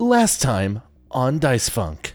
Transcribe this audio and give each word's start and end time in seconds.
Last 0.00 0.40
time 0.40 0.82
on 1.10 1.40
Dice 1.40 1.68
Funk. 1.68 2.14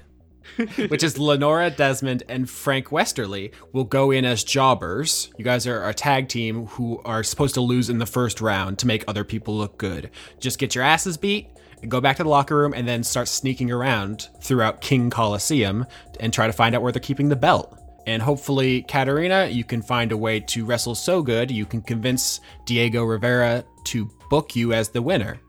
which 0.88 1.04
is 1.04 1.20
Lenora 1.20 1.70
Desmond 1.70 2.24
and 2.30 2.50
Frank 2.50 2.94
Westerly, 2.94 3.52
will 3.74 3.84
go 3.84 4.12
in 4.12 4.24
as 4.24 4.46
jobbers. 4.46 5.30
You 5.38 5.44
guys 5.44 5.68
are 5.68 5.90
a 5.90 5.94
tag 5.94 6.30
team 6.30 6.68
who 6.68 7.02
are 7.04 7.24
supposed 7.24 7.56
to 7.56 7.62
lose 7.62 7.90
in 7.90 7.98
the 7.98 8.06
first 8.06 8.40
round 8.40 8.80
to 8.80 8.88
make 8.88 9.04
other 9.06 9.26
people 9.26 9.58
look 9.58 9.78
good. 9.78 10.12
Just 10.40 10.60
get 10.60 10.76
your 10.76 10.84
asses 10.86 11.18
beat 11.18 11.50
and 11.82 11.92
go 11.92 12.00
back 12.00 12.16
to 12.18 12.24
the 12.24 12.30
locker 12.30 12.56
room 12.56 12.74
and 12.74 12.88
then 12.88 13.04
start 13.04 13.28
sneaking 13.28 13.70
around 13.70 14.30
throughout 14.42 14.80
King 14.80 15.10
Coliseum 15.10 15.86
and 16.22 16.32
try 16.32 16.48
to 16.48 16.54
find 16.54 16.76
out 16.76 16.84
where 16.84 16.94
they're 16.94 17.02
keeping 17.02 17.28
the 17.28 17.36
belt. 17.36 17.78
And 18.08 18.22
hopefully, 18.22 18.84
Katarina, 18.84 19.48
you 19.48 19.66
can 19.66 19.82
find 19.82 20.14
a 20.14 20.18
way 20.18 20.40
to 20.40 20.66
wrestle 20.66 20.96
so 20.96 21.22
good 21.22 21.52
you 21.52 21.66
can 21.66 21.82
convince 21.82 22.40
Diego 22.66 23.04
Rivera 23.04 23.66
to 23.86 24.10
book 24.30 24.56
you 24.56 24.72
as 24.72 24.88
the 24.88 25.02
winner. 25.02 25.42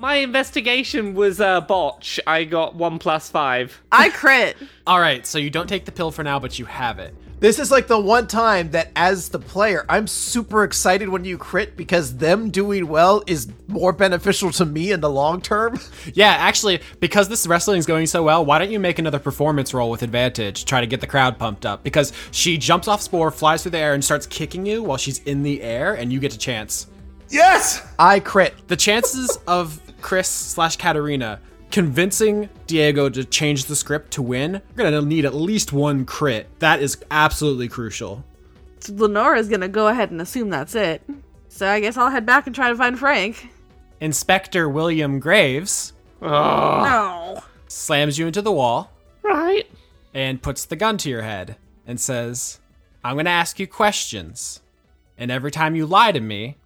My 0.00 0.14
investigation 0.14 1.12
was 1.12 1.40
a 1.40 1.62
botch. 1.68 2.18
I 2.26 2.44
got 2.44 2.74
one 2.74 2.98
plus 2.98 3.28
five. 3.28 3.82
I 3.92 4.08
crit. 4.08 4.56
All 4.86 4.98
right, 4.98 5.26
so 5.26 5.36
you 5.36 5.50
don't 5.50 5.68
take 5.68 5.84
the 5.84 5.92
pill 5.92 6.10
for 6.10 6.24
now, 6.24 6.38
but 6.38 6.58
you 6.58 6.64
have 6.64 6.98
it. 6.98 7.14
This 7.38 7.58
is 7.58 7.70
like 7.70 7.86
the 7.86 8.00
one 8.00 8.26
time 8.26 8.70
that, 8.70 8.92
as 8.96 9.28
the 9.28 9.38
player, 9.38 9.84
I'm 9.90 10.06
super 10.06 10.64
excited 10.64 11.10
when 11.10 11.26
you 11.26 11.36
crit 11.36 11.76
because 11.76 12.16
them 12.16 12.48
doing 12.48 12.88
well 12.88 13.22
is 13.26 13.52
more 13.68 13.92
beneficial 13.92 14.50
to 14.52 14.64
me 14.64 14.90
in 14.90 15.02
the 15.02 15.10
long 15.10 15.42
term. 15.42 15.78
Yeah, 16.14 16.30
actually, 16.30 16.80
because 17.00 17.28
this 17.28 17.46
wrestling 17.46 17.76
is 17.76 17.84
going 17.84 18.06
so 18.06 18.22
well, 18.22 18.42
why 18.42 18.58
don't 18.58 18.70
you 18.70 18.80
make 18.80 18.98
another 18.98 19.18
performance 19.18 19.74
roll 19.74 19.90
with 19.90 20.02
advantage? 20.02 20.64
Try 20.64 20.80
to 20.80 20.86
get 20.86 21.02
the 21.02 21.06
crowd 21.06 21.38
pumped 21.38 21.66
up. 21.66 21.84
Because 21.84 22.14
she 22.30 22.56
jumps 22.56 22.88
off 22.88 23.02
Spore, 23.02 23.30
flies 23.30 23.64
through 23.64 23.72
the 23.72 23.78
air, 23.78 23.92
and 23.92 24.02
starts 24.02 24.26
kicking 24.26 24.64
you 24.64 24.82
while 24.82 24.96
she's 24.96 25.18
in 25.24 25.42
the 25.42 25.60
air, 25.60 25.92
and 25.92 26.10
you 26.10 26.20
get 26.20 26.34
a 26.34 26.38
chance. 26.38 26.86
Yes! 27.30 27.86
I 27.98 28.18
crit. 28.18 28.54
The 28.66 28.76
chances 28.76 29.38
of 29.46 29.80
Chris 30.00 30.28
slash 30.28 30.76
Katarina 30.76 31.40
convincing 31.70 32.48
Diego 32.66 33.08
to 33.08 33.24
change 33.24 33.66
the 33.66 33.76
script 33.76 34.10
to 34.12 34.22
win, 34.22 34.60
you're 34.76 34.90
gonna 34.90 35.02
need 35.02 35.24
at 35.24 35.34
least 35.34 35.72
one 35.72 36.04
crit. 36.04 36.48
That 36.58 36.82
is 36.82 36.98
absolutely 37.10 37.68
crucial. 37.68 38.24
Lenora's 38.88 39.48
gonna 39.48 39.68
go 39.68 39.86
ahead 39.88 40.10
and 40.10 40.20
assume 40.20 40.50
that's 40.50 40.74
it. 40.74 41.02
So 41.48 41.68
I 41.68 41.78
guess 41.80 41.96
I'll 41.96 42.10
head 42.10 42.26
back 42.26 42.46
and 42.46 42.54
try 42.54 42.68
to 42.70 42.76
find 42.76 42.98
Frank. 42.98 43.48
Inspector 44.00 44.68
William 44.68 45.20
Graves 45.20 45.92
No. 46.20 47.42
slams 47.68 48.18
you 48.18 48.26
into 48.26 48.42
the 48.42 48.52
wall 48.52 48.90
Right. 49.22 49.66
and 50.14 50.42
puts 50.42 50.64
the 50.64 50.76
gun 50.76 50.96
to 50.98 51.08
your 51.10 51.22
head 51.22 51.56
and 51.86 52.00
says, 52.00 52.58
I'm 53.04 53.16
gonna 53.16 53.30
ask 53.30 53.58
you 53.60 53.66
questions. 53.66 54.60
And 55.18 55.30
every 55.30 55.50
time 55.50 55.76
you 55.76 55.86
lie 55.86 56.12
to 56.12 56.20
me, 56.20 56.56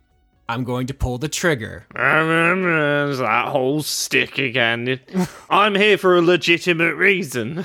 I'm 0.49 0.65
going 0.65 0.87
to 0.89 0.95
pull 0.95 1.19
the 1.19 1.29
trigger. 1.29 1.87
There's 1.95 3.19
that 3.19 3.49
whole 3.49 3.83
stick 3.83 4.39
again. 4.39 5.01
I'm 5.49 5.75
here 5.75 5.97
for 5.97 6.17
a 6.17 6.23
legitimate 6.23 6.95
reason. 6.97 7.65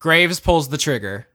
Graves 0.00 0.40
pulls 0.40 0.68
the 0.68 0.78
trigger. 0.78 1.26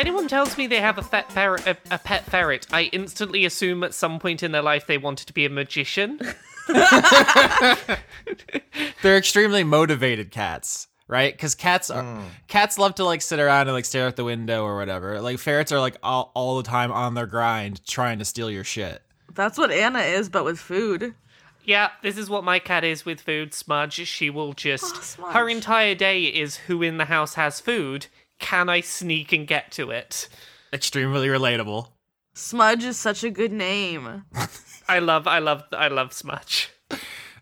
Anyone 0.00 0.26
tells 0.28 0.56
me 0.58 0.66
they 0.66 0.80
have 0.80 0.98
a 0.98 1.02
pet 1.02 1.30
ferret, 1.30 1.66
a, 1.66 1.76
a 1.90 1.98
pet 1.98 2.24
ferret, 2.24 2.66
I 2.72 2.84
instantly 2.84 3.44
assume 3.44 3.84
at 3.84 3.94
some 3.94 4.18
point 4.18 4.42
in 4.42 4.52
their 4.52 4.62
life 4.62 4.86
they 4.86 4.98
wanted 4.98 5.26
to 5.26 5.32
be 5.32 5.44
a 5.44 5.50
magician. 5.50 6.20
They're 9.02 9.16
extremely 9.16 9.62
motivated 9.64 10.30
cats, 10.30 10.88
right? 11.06 11.32
Because 11.32 11.54
cats 11.54 11.90
are 11.90 12.02
hmm. 12.02 12.22
cats 12.48 12.78
love 12.78 12.94
to 12.96 13.04
like 13.04 13.22
sit 13.22 13.38
around 13.38 13.68
and 13.68 13.72
like 13.72 13.84
stare 13.84 14.06
out 14.06 14.16
the 14.16 14.24
window 14.24 14.64
or 14.64 14.76
whatever. 14.76 15.20
Like 15.20 15.38
ferrets 15.38 15.70
are 15.72 15.80
like 15.80 15.96
all, 16.02 16.32
all 16.34 16.56
the 16.56 16.62
time 16.62 16.90
on 16.90 17.14
their 17.14 17.26
grind 17.26 17.84
trying 17.86 18.18
to 18.18 18.24
steal 18.24 18.50
your 18.50 18.64
shit. 18.64 19.02
That's 19.34 19.58
what 19.58 19.70
Anna 19.70 20.00
is, 20.00 20.28
but 20.28 20.44
with 20.44 20.58
food. 20.58 21.14
Yeah, 21.64 21.90
this 22.02 22.16
is 22.16 22.30
what 22.30 22.42
my 22.42 22.58
cat 22.58 22.84
is 22.84 23.04
with 23.04 23.20
food, 23.20 23.52
Smudge. 23.54 24.06
She 24.06 24.30
will 24.30 24.54
just. 24.54 25.18
Oh, 25.20 25.30
Her 25.30 25.48
entire 25.48 25.94
day 25.94 26.24
is 26.24 26.56
who 26.56 26.82
in 26.82 26.96
the 26.96 27.04
house 27.04 27.34
has 27.34 27.60
food. 27.60 28.06
Can 28.40 28.68
I 28.68 28.80
sneak 28.80 29.32
and 29.32 29.46
get 29.46 29.70
to 29.72 29.90
it? 29.90 30.28
Extremely 30.72 31.28
relatable. 31.28 31.88
Smudge 32.34 32.84
is 32.84 32.96
such 32.96 33.22
a 33.22 33.30
good 33.30 33.52
name. 33.52 34.24
I 34.88 34.98
love, 34.98 35.26
I 35.26 35.38
love, 35.38 35.64
I 35.72 35.88
love 35.88 36.12
Smudge. 36.12 36.70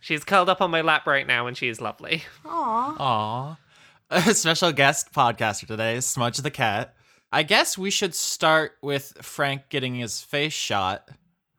She's 0.00 0.24
curled 0.24 0.48
up 0.48 0.60
on 0.60 0.70
my 0.70 0.80
lap 0.80 1.06
right 1.06 1.26
now 1.26 1.46
and 1.46 1.56
she 1.56 1.68
is 1.68 1.80
lovely. 1.80 2.24
Aw. 2.44 2.96
Aw. 2.98 3.58
A 4.10 4.34
special 4.34 4.72
guest 4.72 5.12
podcaster 5.12 5.66
today, 5.66 6.00
Smudge 6.00 6.38
the 6.38 6.50
Cat. 6.50 6.94
I 7.30 7.42
guess 7.42 7.76
we 7.76 7.90
should 7.90 8.14
start 8.14 8.72
with 8.80 9.12
Frank 9.20 9.68
getting 9.68 9.96
his 9.96 10.22
face 10.22 10.54
shot. 10.54 11.10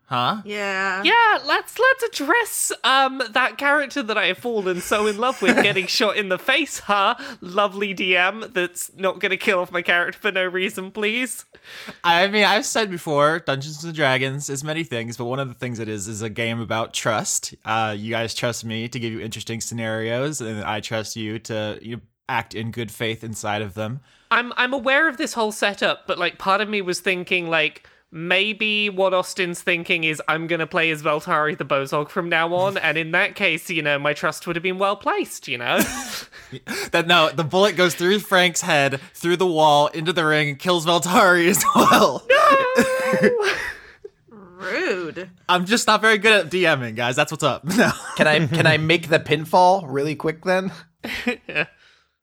Huh? 0.09 0.42
Yeah. 0.44 1.03
Yeah, 1.03 1.38
let's 1.46 1.78
let's 1.78 2.03
address 2.03 2.72
um 2.84 3.22
that 3.30 3.59
character 3.59 4.02
that 4.02 4.18
I 4.18 4.25
have 4.25 4.40
fallen 4.40 4.81
so 4.81 5.06
in 5.06 5.20
love 5.20 5.40
with 5.40 5.56
getting 5.64 5.86
shot 5.86 6.18
in 6.18 6.30
the 6.30 6.40
face, 6.40 6.80
huh? 6.80 7.14
Lovely 7.42 7.94
DM 7.94 8.52
that's 8.52 8.92
not 8.96 9.20
gonna 9.20 9.38
kill 9.38 9.59
off 9.59 9.72
my 9.72 9.84
character 9.84 10.20
for 10.20 10.31
no 10.31 10.46
reason, 10.46 10.90
please. 10.90 11.46
I 12.03 12.25
mean, 12.28 12.44
I've 12.44 12.66
said 12.66 12.90
before, 12.90 13.38
Dungeons 13.38 13.84
and 13.84 13.94
Dragons 13.94 14.50
is 14.50 14.64
many 14.64 14.84
things, 14.84 15.16
but 15.16 15.25
one 15.25 15.40
of 15.40 15.47
the 15.47 15.53
things 15.53 15.78
it 15.78 15.88
is 15.88 16.08
is 16.08 16.24
a 16.24 16.30
game 16.30 16.59
about 16.59 16.91
trust. 16.91 17.53
Uh, 17.64 17.96
you 17.96 18.09
guys 18.09 18.34
trust 18.34 18.66
me 18.66 18.88
to 18.88 19.00
give 19.00 19.14
you 19.14 19.20
interesting 19.20 19.62
scenarios, 19.62 20.41
and 20.41 20.64
I 20.64 20.80
trust 20.80 21.18
you 21.18 21.38
to 21.40 21.78
you 21.84 21.97
know, 21.97 22.02
act 22.28 22.56
in 22.56 22.72
good 22.72 22.90
faith 22.90 23.24
inside 23.24 23.62
of 23.62 23.76
them. 23.76 24.00
I'm 24.31 24.53
I'm 24.58 24.74
aware 24.74 25.08
of 25.08 25.18
this 25.18 25.34
whole 25.34 25.52
setup, 25.52 26.08
but 26.08 26.18
like 26.18 26.40
part 26.40 26.62
of 26.62 26.70
me 26.70 26.81
was 26.81 27.00
thinking 27.00 27.47
like 27.47 27.88
maybe 28.12 28.90
what 28.90 29.14
Austin's 29.14 29.62
thinking 29.62 30.03
is 30.03 30.22
I'm 30.28 30.47
gonna 30.47 30.68
play 30.68 30.90
as 30.92 31.03
Veltari 31.03 31.58
the 31.58 31.66
Bozog 31.66 32.09
from 32.09 32.30
now 32.30 32.53
on, 32.53 32.78
and 32.78 32.97
in 32.97 33.12
that 33.12 33.36
case, 33.36 33.70
you 33.70 33.81
know, 33.81 34.00
my 34.00 34.14
trust 34.14 34.47
would 34.47 34.56
have 34.56 34.64
been 34.64 34.80
well 34.80 34.96
placed, 34.96 35.47
you 35.47 35.58
know? 35.58 35.80
That 36.92 37.06
no, 37.08 37.30
the 37.30 37.44
bullet 37.44 37.75
goes 37.75 37.94
through 37.94 38.20
Frank's 38.20 38.62
head, 38.62 39.00
through 39.14 39.38
the 39.38 39.46
wall, 39.46 39.88
into 39.88 40.12
the 40.14 40.25
ring, 40.25 40.50
and 40.50 40.59
kills 40.59 40.86
Veltari 40.86 41.47
as 41.47 41.64
well. 41.75 42.25
No! 42.30 43.56
Rude. 44.30 45.30
I'm 45.47 45.66
just 45.66 45.88
not 45.88 46.02
very 46.02 46.18
good 46.18 46.34
at 46.34 46.52
DMing, 46.52 46.96
guys. 46.96 47.16
That's 47.16 47.31
what's 47.31 47.44
up. 47.44 47.64
No. 47.64 47.91
Can 48.18 48.28
I 48.28 48.46
can 48.47 48.68
I 48.68 48.78
make 48.78 49.08
the 49.08 49.20
pinfall 49.20 49.86
really 49.88 50.16
quick 50.16 50.44
then? 50.44 50.72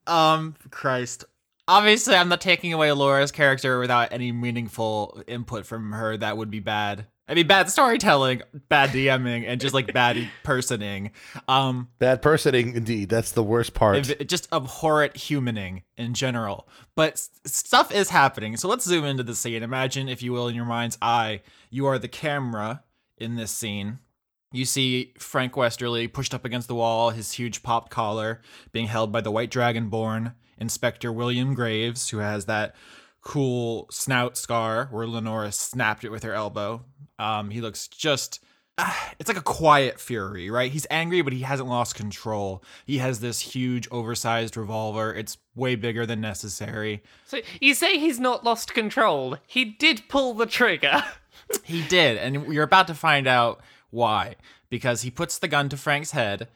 Um, 0.06 0.54
Christ. 0.70 1.24
Obviously, 1.68 2.14
I'm 2.14 2.28
not 2.28 2.40
taking 2.40 2.72
away 2.72 2.92
Laura's 2.92 3.32
character 3.32 3.78
without 3.80 4.12
any 4.12 4.30
meaningful 4.32 5.22
input 5.26 5.66
from 5.66 5.92
her. 5.92 6.16
That 6.16 6.36
would 6.36 6.50
be 6.50 6.60
bad. 6.60 7.06
I 7.28 7.34
mean, 7.34 7.48
bad 7.48 7.68
storytelling, 7.68 8.42
bad 8.68 8.90
DMing, 8.90 9.44
and 9.48 9.60
just 9.60 9.74
like 9.74 9.92
bad 9.92 10.28
personing. 10.44 11.10
Um, 11.48 11.88
Bad 11.98 12.22
personing, 12.22 12.74
indeed. 12.76 13.08
That's 13.08 13.32
the 13.32 13.42
worst 13.42 13.74
part. 13.74 14.00
just 14.28 14.48
abhorrent 14.52 15.14
humaning 15.14 15.82
in 15.96 16.14
general. 16.14 16.68
But 16.94 17.18
stuff 17.44 17.92
is 17.92 18.10
happening. 18.10 18.56
So 18.56 18.68
let's 18.68 18.84
zoom 18.84 19.04
into 19.04 19.24
the 19.24 19.34
scene. 19.34 19.64
Imagine, 19.64 20.08
if 20.08 20.22
you 20.22 20.32
will, 20.32 20.46
in 20.46 20.54
your 20.54 20.64
mind's 20.66 20.98
eye, 21.02 21.42
you 21.68 21.86
are 21.86 21.98
the 21.98 22.06
camera 22.06 22.84
in 23.18 23.34
this 23.34 23.50
scene. 23.50 23.98
You 24.52 24.64
see 24.64 25.12
Frank 25.18 25.56
Westerly 25.56 26.06
pushed 26.06 26.32
up 26.32 26.44
against 26.44 26.68
the 26.68 26.76
wall, 26.76 27.10
his 27.10 27.32
huge 27.32 27.64
popped 27.64 27.90
collar 27.90 28.40
being 28.70 28.86
held 28.86 29.10
by 29.10 29.20
the 29.20 29.32
White 29.32 29.50
Dragonborn, 29.50 30.34
Inspector 30.58 31.10
William 31.12 31.54
Graves, 31.54 32.08
who 32.10 32.18
has 32.18 32.46
that 32.46 32.74
cool 33.22 33.88
snout 33.90 34.36
scar 34.36 34.86
where 34.90 35.06
Lenora 35.06 35.50
snapped 35.52 36.04
it 36.04 36.10
with 36.10 36.22
her 36.22 36.32
elbow. 36.32 36.84
Um, 37.18 37.50
he 37.50 37.60
looks 37.60 37.88
just. 37.88 38.40
ah, 38.78 39.12
It's 39.18 39.28
like 39.28 39.38
a 39.38 39.42
quiet 39.42 39.98
fury, 39.98 40.50
right? 40.50 40.70
He's 40.70 40.86
angry, 40.90 41.22
but 41.22 41.32
he 41.32 41.40
hasn't 41.40 41.68
lost 41.68 41.94
control. 41.94 42.62
He 42.84 42.98
has 42.98 43.20
this 43.20 43.40
huge, 43.40 43.88
oversized 43.90 44.56
revolver. 44.56 45.12
It's 45.14 45.38
way 45.54 45.74
bigger 45.74 46.06
than 46.06 46.20
necessary. 46.20 47.02
so 47.26 47.40
you 47.60 47.74
say 47.74 47.98
he's 47.98 48.20
not 48.20 48.44
lost 48.44 48.74
control. 48.74 49.36
He 49.46 49.64
did 49.64 50.08
pull 50.08 50.34
the 50.34 50.46
trigger. 50.46 51.02
He 51.62 51.82
did, 51.86 52.16
and 52.16 52.52
you're 52.52 52.64
about 52.64 52.88
to 52.88 52.94
find 52.94 53.28
out 53.28 53.60
why. 53.90 54.34
Because 54.68 55.02
he 55.02 55.10
puts 55.12 55.38
the 55.38 55.46
gun 55.46 55.68
to 55.68 55.76
Frank's 55.76 56.10
head, 56.10 56.48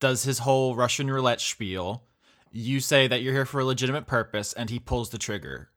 does 0.00 0.22
his 0.22 0.40
whole 0.40 0.76
Russian 0.76 1.10
roulette 1.10 1.40
spiel. 1.40 2.04
You 2.54 2.80
say 2.80 3.08
that 3.08 3.22
you're 3.22 3.32
here 3.32 3.46
for 3.46 3.60
a 3.60 3.64
legitimate 3.64 4.06
purpose, 4.06 4.52
and 4.52 4.68
he 4.68 4.78
pulls 4.78 5.08
the 5.10 5.18
trigger. 5.18 5.70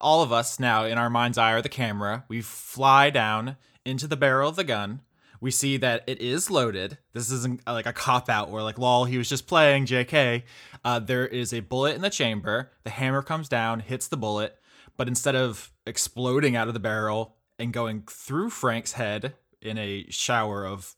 All 0.00 0.22
of 0.22 0.32
us 0.32 0.58
now, 0.58 0.84
in 0.84 0.96
our 0.96 1.10
mind's 1.10 1.36
eye, 1.36 1.52
are 1.52 1.60
the 1.60 1.68
camera. 1.68 2.24
We 2.26 2.40
fly 2.40 3.10
down 3.10 3.56
into 3.84 4.06
the 4.06 4.16
barrel 4.16 4.48
of 4.48 4.56
the 4.56 4.64
gun. 4.64 5.02
we 5.40 5.50
see 5.50 5.76
that 5.78 6.04
it 6.06 6.20
is 6.20 6.50
loaded. 6.50 6.98
This 7.12 7.30
isn't 7.30 7.62
uh, 7.66 7.72
like 7.72 7.86
a 7.86 7.92
cop 7.92 8.28
out 8.28 8.50
where 8.50 8.62
like 8.62 8.78
lol 8.78 9.06
he 9.06 9.16
was 9.18 9.28
just 9.28 9.46
playing 9.46 9.86
JK. 9.86 10.42
Uh, 10.84 10.98
there 10.98 11.26
is 11.26 11.52
a 11.52 11.60
bullet 11.60 11.94
in 11.94 12.02
the 12.02 12.10
chamber. 12.10 12.70
The 12.84 12.90
hammer 12.90 13.22
comes 13.22 13.48
down, 13.48 13.80
hits 13.80 14.06
the 14.08 14.18
bullet, 14.18 14.58
but 14.96 15.08
instead 15.08 15.34
of 15.34 15.72
exploding 15.86 16.56
out 16.56 16.68
of 16.68 16.74
the 16.74 16.80
barrel 16.80 17.36
and 17.58 17.72
going 17.72 18.04
through 18.08 18.50
Frank's 18.50 18.92
head 18.92 19.34
in 19.62 19.78
a 19.78 20.06
shower 20.10 20.66
of 20.66 20.94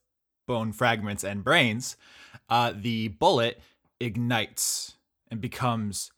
bone 0.47 0.73
fragments 0.73 1.23
and 1.25 1.45
brains, 1.45 1.97
uh, 2.49 2.73
the 2.75 3.09
bullet 3.09 3.61
ignites 4.03 4.97
and 5.31 5.41
becomes 5.41 6.11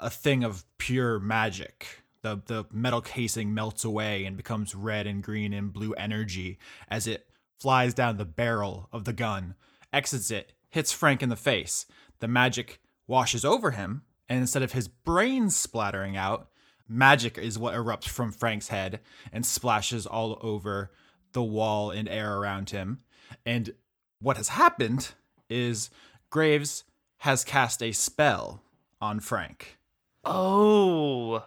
a 0.00 0.10
thing 0.10 0.44
of 0.44 0.64
pure 0.78 1.18
magic. 1.18 2.02
The, 2.22 2.40
the 2.46 2.64
metal 2.72 3.02
casing 3.02 3.52
melts 3.52 3.84
away 3.84 4.24
and 4.24 4.36
becomes 4.36 4.74
red 4.74 5.06
and 5.06 5.22
green 5.22 5.52
and 5.52 5.72
blue 5.72 5.92
energy 5.92 6.58
as 6.88 7.06
it 7.06 7.26
flies 7.60 7.92
down 7.92 8.16
the 8.16 8.24
barrel 8.24 8.88
of 8.92 9.04
the 9.04 9.12
gun, 9.12 9.54
exits 9.92 10.30
it, 10.30 10.52
hits 10.70 10.92
Frank 10.92 11.22
in 11.22 11.28
the 11.28 11.36
face. 11.36 11.86
The 12.20 12.28
magic 12.28 12.80
washes 13.06 13.44
over 13.44 13.72
him, 13.72 14.02
and 14.28 14.38
instead 14.38 14.62
of 14.62 14.72
his 14.72 14.88
brains 14.88 15.54
splattering 15.54 16.16
out, 16.16 16.48
magic 16.88 17.36
is 17.36 17.58
what 17.58 17.74
erupts 17.74 18.08
from 18.08 18.32
Frank's 18.32 18.68
head 18.68 19.00
and 19.32 19.44
splashes 19.44 20.06
all 20.06 20.38
over 20.40 20.92
the 21.32 21.42
wall 21.42 21.90
and 21.90 22.08
air 22.08 22.38
around 22.38 22.70
him. 22.70 23.00
And 23.44 23.74
what 24.20 24.38
has 24.38 24.48
happened 24.48 25.10
is 25.50 25.90
Graves 26.30 26.84
has 27.24 27.42
cast 27.42 27.82
a 27.82 27.90
spell 27.90 28.60
on 29.00 29.18
Frank. 29.18 29.78
Oh, 30.26 31.42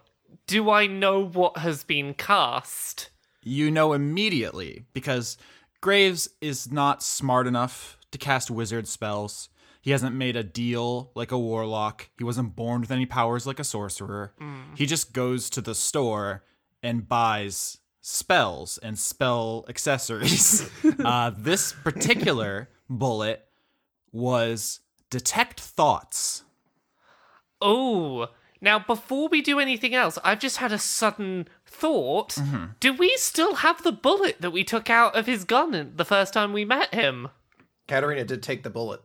do 0.47 0.71
I 0.71 0.88
know 0.88 1.24
what 1.24 1.57
has 1.57 1.83
been 1.83 2.15
cast? 2.15 3.12
You 3.44 3.69
know 3.69 3.94
immediately 3.94 4.85
because 4.94 5.38
Graves 5.79 6.29
is 6.41 6.71
not 6.71 7.03
smart 7.03 7.45
enough 7.45 8.00
to 8.09 8.18
cast 8.18 8.50
wizard 8.50 8.88
spells. 8.88 9.50
He 9.79 9.91
hasn't 9.91 10.15
made 10.15 10.35
a 10.35 10.44
deal 10.44 11.12
like 11.13 11.31
a 11.31 11.38
warlock. 11.38 12.09
He 12.18 12.23
wasn't 12.23 12.56
born 12.56 12.81
with 12.81 12.89
any 12.89 13.06
powers 13.06 13.45
like 13.45 13.59
a 13.59 13.63
sorcerer. 13.63 14.33
He 14.73 14.88
just 14.88 15.13
goes 15.13 15.47
to 15.51 15.62
the 15.62 15.75
store 15.75 16.44
and 16.81 17.07
buys 17.07 17.77
spells 18.01 18.80
and 18.80 18.97
spell 18.97 19.63
accessories. 19.69 20.68
uh, 21.06 21.33
this 21.38 21.71
particular 21.71 22.69
bullet 22.89 23.45
was 24.12 24.80
detect 25.09 25.59
thoughts. 25.59 26.44
Oh, 27.62 28.27
now 28.62 28.80
before 28.80 29.30
we 29.30 29.42
do 29.42 29.59
anything 29.59 29.94
else, 29.95 30.18
I've 30.24 30.39
just 30.39 30.57
had 30.57 30.71
a 30.71 30.80
sudden 30.80 31.48
thought. 31.65 32.36
Mm-hmm. 32.36 32.65
Do 32.80 32.94
we 32.94 33.15
still 33.18 33.56
have 33.56 33.83
the 33.83 33.92
bullet 33.92 34.42
that 34.42 34.51
we 34.51 34.63
took 34.63 34.89
out 34.89 35.15
of 35.15 35.25
his 35.25 35.44
gun 35.44 35.94
the 35.95 36.06
first 36.06 36.33
time 36.33 36.54
we 36.54 36.65
met 36.65 36.94
him? 36.94 37.30
Katarina 37.88 38.25
did 38.25 38.44
take 38.44 38.63
the 38.63 38.69
bullet. 38.69 39.01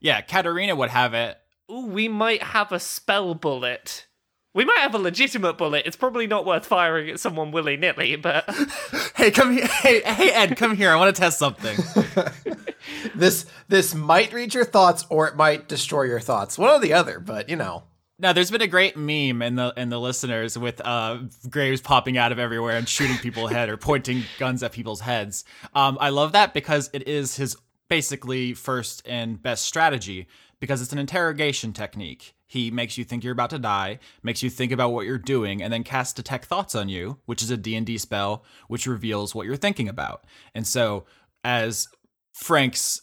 Yeah, 0.00 0.20
Katarina 0.20 0.74
would 0.74 0.90
have 0.90 1.14
it. 1.14 1.38
Ooh, 1.70 1.86
we 1.86 2.08
might 2.08 2.42
have 2.42 2.72
a 2.72 2.80
spell 2.80 3.34
bullet. 3.34 4.06
We 4.52 4.64
might 4.64 4.78
have 4.78 4.94
a 4.94 4.98
legitimate 4.98 5.58
bullet. 5.58 5.84
It's 5.84 5.96
probably 5.96 6.26
not 6.28 6.46
worth 6.46 6.66
firing 6.66 7.10
at 7.10 7.18
someone 7.18 7.50
willy 7.50 7.76
nilly, 7.76 8.14
but 8.16 8.48
Hey, 9.16 9.30
come 9.30 9.52
here. 9.52 9.66
Hey, 9.66 10.00
hey, 10.02 10.30
Ed, 10.30 10.56
come 10.56 10.76
here. 10.76 10.90
I 10.90 10.96
want 10.96 11.14
to 11.14 11.20
test 11.20 11.38
something. 11.38 11.76
This 13.14 13.46
this 13.68 13.94
might 13.94 14.32
read 14.32 14.54
your 14.54 14.64
thoughts 14.64 15.06
or 15.08 15.28
it 15.28 15.36
might 15.36 15.68
destroy 15.68 16.02
your 16.02 16.20
thoughts. 16.20 16.58
One 16.58 16.70
or 16.70 16.80
the 16.80 16.92
other, 16.92 17.20
but 17.20 17.48
you 17.48 17.56
know. 17.56 17.84
Now, 18.16 18.32
there's 18.32 18.50
been 18.50 18.62
a 18.62 18.68
great 18.68 18.96
meme 18.96 19.42
in 19.42 19.56
the 19.56 19.74
in 19.76 19.88
the 19.88 19.98
listeners 19.98 20.56
with 20.56 20.80
uh, 20.84 21.18
Graves 21.50 21.80
popping 21.80 22.16
out 22.16 22.30
of 22.30 22.38
everywhere 22.38 22.76
and 22.76 22.88
shooting 22.88 23.18
people's 23.18 23.50
head 23.50 23.68
or 23.68 23.76
pointing 23.76 24.22
guns 24.38 24.62
at 24.62 24.72
people's 24.72 25.00
heads. 25.00 25.44
Um, 25.74 25.98
I 26.00 26.10
love 26.10 26.32
that 26.32 26.54
because 26.54 26.90
it 26.92 27.08
is 27.08 27.36
his 27.36 27.56
basically 27.88 28.54
first 28.54 29.02
and 29.06 29.42
best 29.42 29.64
strategy 29.64 30.28
because 30.60 30.80
it's 30.80 30.92
an 30.92 30.98
interrogation 30.98 31.72
technique. 31.72 32.34
He 32.46 32.70
makes 32.70 32.96
you 32.96 33.04
think 33.04 33.24
you're 33.24 33.32
about 33.32 33.50
to 33.50 33.58
die, 33.58 33.98
makes 34.22 34.42
you 34.42 34.48
think 34.48 34.70
about 34.70 34.92
what 34.92 35.06
you're 35.06 35.18
doing, 35.18 35.60
and 35.60 35.72
then 35.72 35.82
casts 35.82 36.12
detect 36.12 36.44
thoughts 36.44 36.74
on 36.74 36.88
you, 36.88 37.18
which 37.26 37.42
is 37.42 37.50
a 37.50 37.56
D&D 37.56 37.98
spell 37.98 38.44
which 38.68 38.86
reveals 38.86 39.34
what 39.34 39.44
you're 39.44 39.56
thinking 39.56 39.88
about. 39.88 40.24
And 40.54 40.66
so, 40.66 41.04
as 41.42 41.88
Frank's 42.34 43.00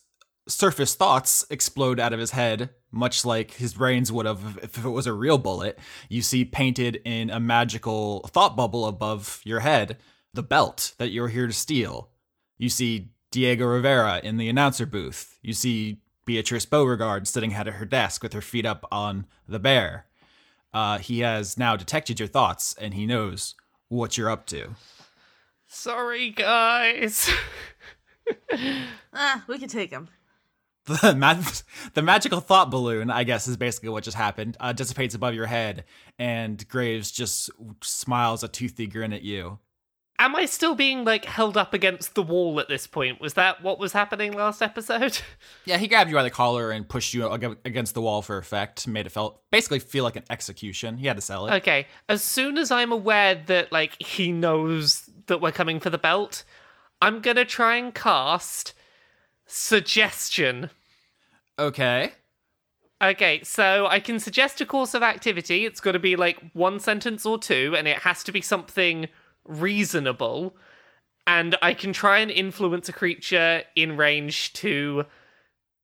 surface 0.48 0.94
thoughts 0.94 1.46
explode 1.50 2.00
out 2.00 2.14
of 2.14 2.20
his 2.20 2.32
head, 2.32 2.70
much 2.92 3.24
like 3.26 3.52
his 3.52 3.74
brains 3.74 4.12
would 4.12 4.26
have 4.26 4.60
if 4.62 4.84
it 4.84 4.90
was 4.90 5.08
a 5.08 5.14
real 5.14 5.38
bullet. 5.38 5.80
You 6.10 6.22
see 6.22 6.44
painted 6.46 7.02
in 7.06 7.30
a 7.30 7.40
magical 7.40 8.28
thought 8.28 8.56
bubble 8.56 8.86
above 8.86 9.42
your 9.44 9.62
head 9.62 9.98
the 10.34 10.44
belt 10.44 10.94
that 10.98 11.12
you're 11.12 11.30
here 11.30 11.48
to 11.48 11.54
steal. 11.54 12.10
You 12.58 12.70
see 12.70 13.12
Diego 13.32 13.66
Rivera 13.66 14.20
in 14.24 14.38
the 14.38 14.50
announcer 14.50 14.86
booth. 14.86 15.38
You 15.42 15.54
see 15.54 16.02
Beatrice 16.26 16.66
Beauregard 16.66 17.28
sitting 17.28 17.54
at 17.54 17.68
her 17.68 17.86
desk 17.86 18.22
with 18.22 18.34
her 18.34 18.42
feet 18.42 18.66
up 18.66 18.86
on 18.92 19.26
the 19.48 19.60
bear. 19.60 20.06
Uh, 20.74 21.00
he 21.00 21.20
has 21.20 21.58
now 21.58 21.76
detected 21.76 22.20
your 22.20 22.28
thoughts 22.28 22.76
and 22.80 22.94
he 22.94 23.06
knows 23.06 23.56
what 23.88 24.18
you're 24.18 24.30
up 24.30 24.46
to. 24.48 24.76
sorry, 25.68 26.30
guys. 26.30 27.30
Ah, 29.14 29.44
we 29.48 29.58
can 29.58 29.68
take 29.70 29.90
him. 29.92 30.08
the, 30.86 31.14
mag- 31.16 31.44
the 31.94 32.02
magical 32.02 32.40
thought 32.40 32.72
balloon, 32.72 33.10
I 33.10 33.24
guess, 33.24 33.48
is 33.48 33.58
basically 33.58 33.90
what 33.90 34.04
just 34.04 34.18
happened. 34.18 34.58
Uh, 34.60 34.74
dissipates 34.74 35.16
above 35.16 35.34
your 35.36 35.46
head, 35.48 35.86
and 36.18 36.68
Graves 36.68 37.12
just 37.12 37.50
smiles 37.84 38.44
a 38.44 38.48
toothy 38.48 38.88
grin 38.88 39.14
at 39.14 39.22
you. 39.22 39.60
Am 40.20 40.36
I 40.36 40.46
still 40.46 40.76
being 40.76 41.04
like 41.04 41.26
held 41.26 41.58
up 41.58 41.74
against 41.74 42.14
the 42.14 42.22
wall 42.22 42.60
at 42.60 42.68
this 42.70 42.86
point? 42.86 43.20
Was 43.20 43.34
that 43.34 43.64
what 43.64 43.80
was 43.80 43.92
happening 43.94 44.34
last 44.34 44.62
episode? 44.62 45.18
Yeah, 45.66 45.78
he 45.78 45.88
grabbed 45.88 46.10
you 46.10 46.16
by 46.16 46.24
the 46.24 46.30
collar 46.30 46.72
and 46.72 46.88
pushed 46.88 47.14
you 47.14 47.28
against 47.32 47.94
the 47.96 48.02
wall 48.02 48.22
for 48.22 48.38
effect. 48.38 48.88
Made 48.88 49.06
it 49.08 49.12
felt 49.12 49.42
basically 49.52 49.80
feel 49.80 50.04
like 50.04 50.16
an 50.16 50.24
execution. 50.30 50.98
He 50.98 51.08
had 51.08 51.16
to 51.18 51.22
sell 51.22 51.48
it. 51.48 51.54
okay, 51.58 51.88
as 52.10 52.24
soon 52.24 52.58
as 52.60 52.70
I'm 52.72 52.92
aware 52.92 53.36
that 53.48 53.72
like 53.72 54.00
he 54.02 54.32
knows 54.32 55.10
that 55.28 55.40
we're 55.42 55.52
coming 55.52 55.80
for 55.80 55.90
the 55.90 55.98
belt, 56.00 56.44
I'm 57.02 57.22
gonna 57.22 57.46
try 57.46 57.78
and 57.78 57.94
cast 57.94 58.74
suggestion. 59.46 60.70
Okay. 61.58 62.14
Okay, 63.02 63.42
so 63.44 63.88
I 63.88 64.00
can 64.00 64.20
suggest 64.20 64.62
a 64.62 64.66
course 64.66 64.94
of 64.94 65.02
activity. 65.02 65.66
It's 65.66 65.80
got 65.80 65.94
to 65.94 66.00
be 66.00 66.16
like 66.16 66.40
one 66.54 66.80
sentence 66.80 67.26
or 67.26 67.40
two, 67.40 67.74
and 67.76 67.88
it 67.88 67.98
has 68.00 68.24
to 68.26 68.32
be 68.32 68.42
something 68.42 69.08
reasonable. 69.44 70.56
And 71.26 71.56
I 71.64 71.74
can 71.74 71.94
try 71.94 72.20
and 72.20 72.30
influence 72.30 72.90
a 72.90 72.94
creature 72.94 73.64
in 73.76 73.98
range 73.98 74.54
to 74.54 75.06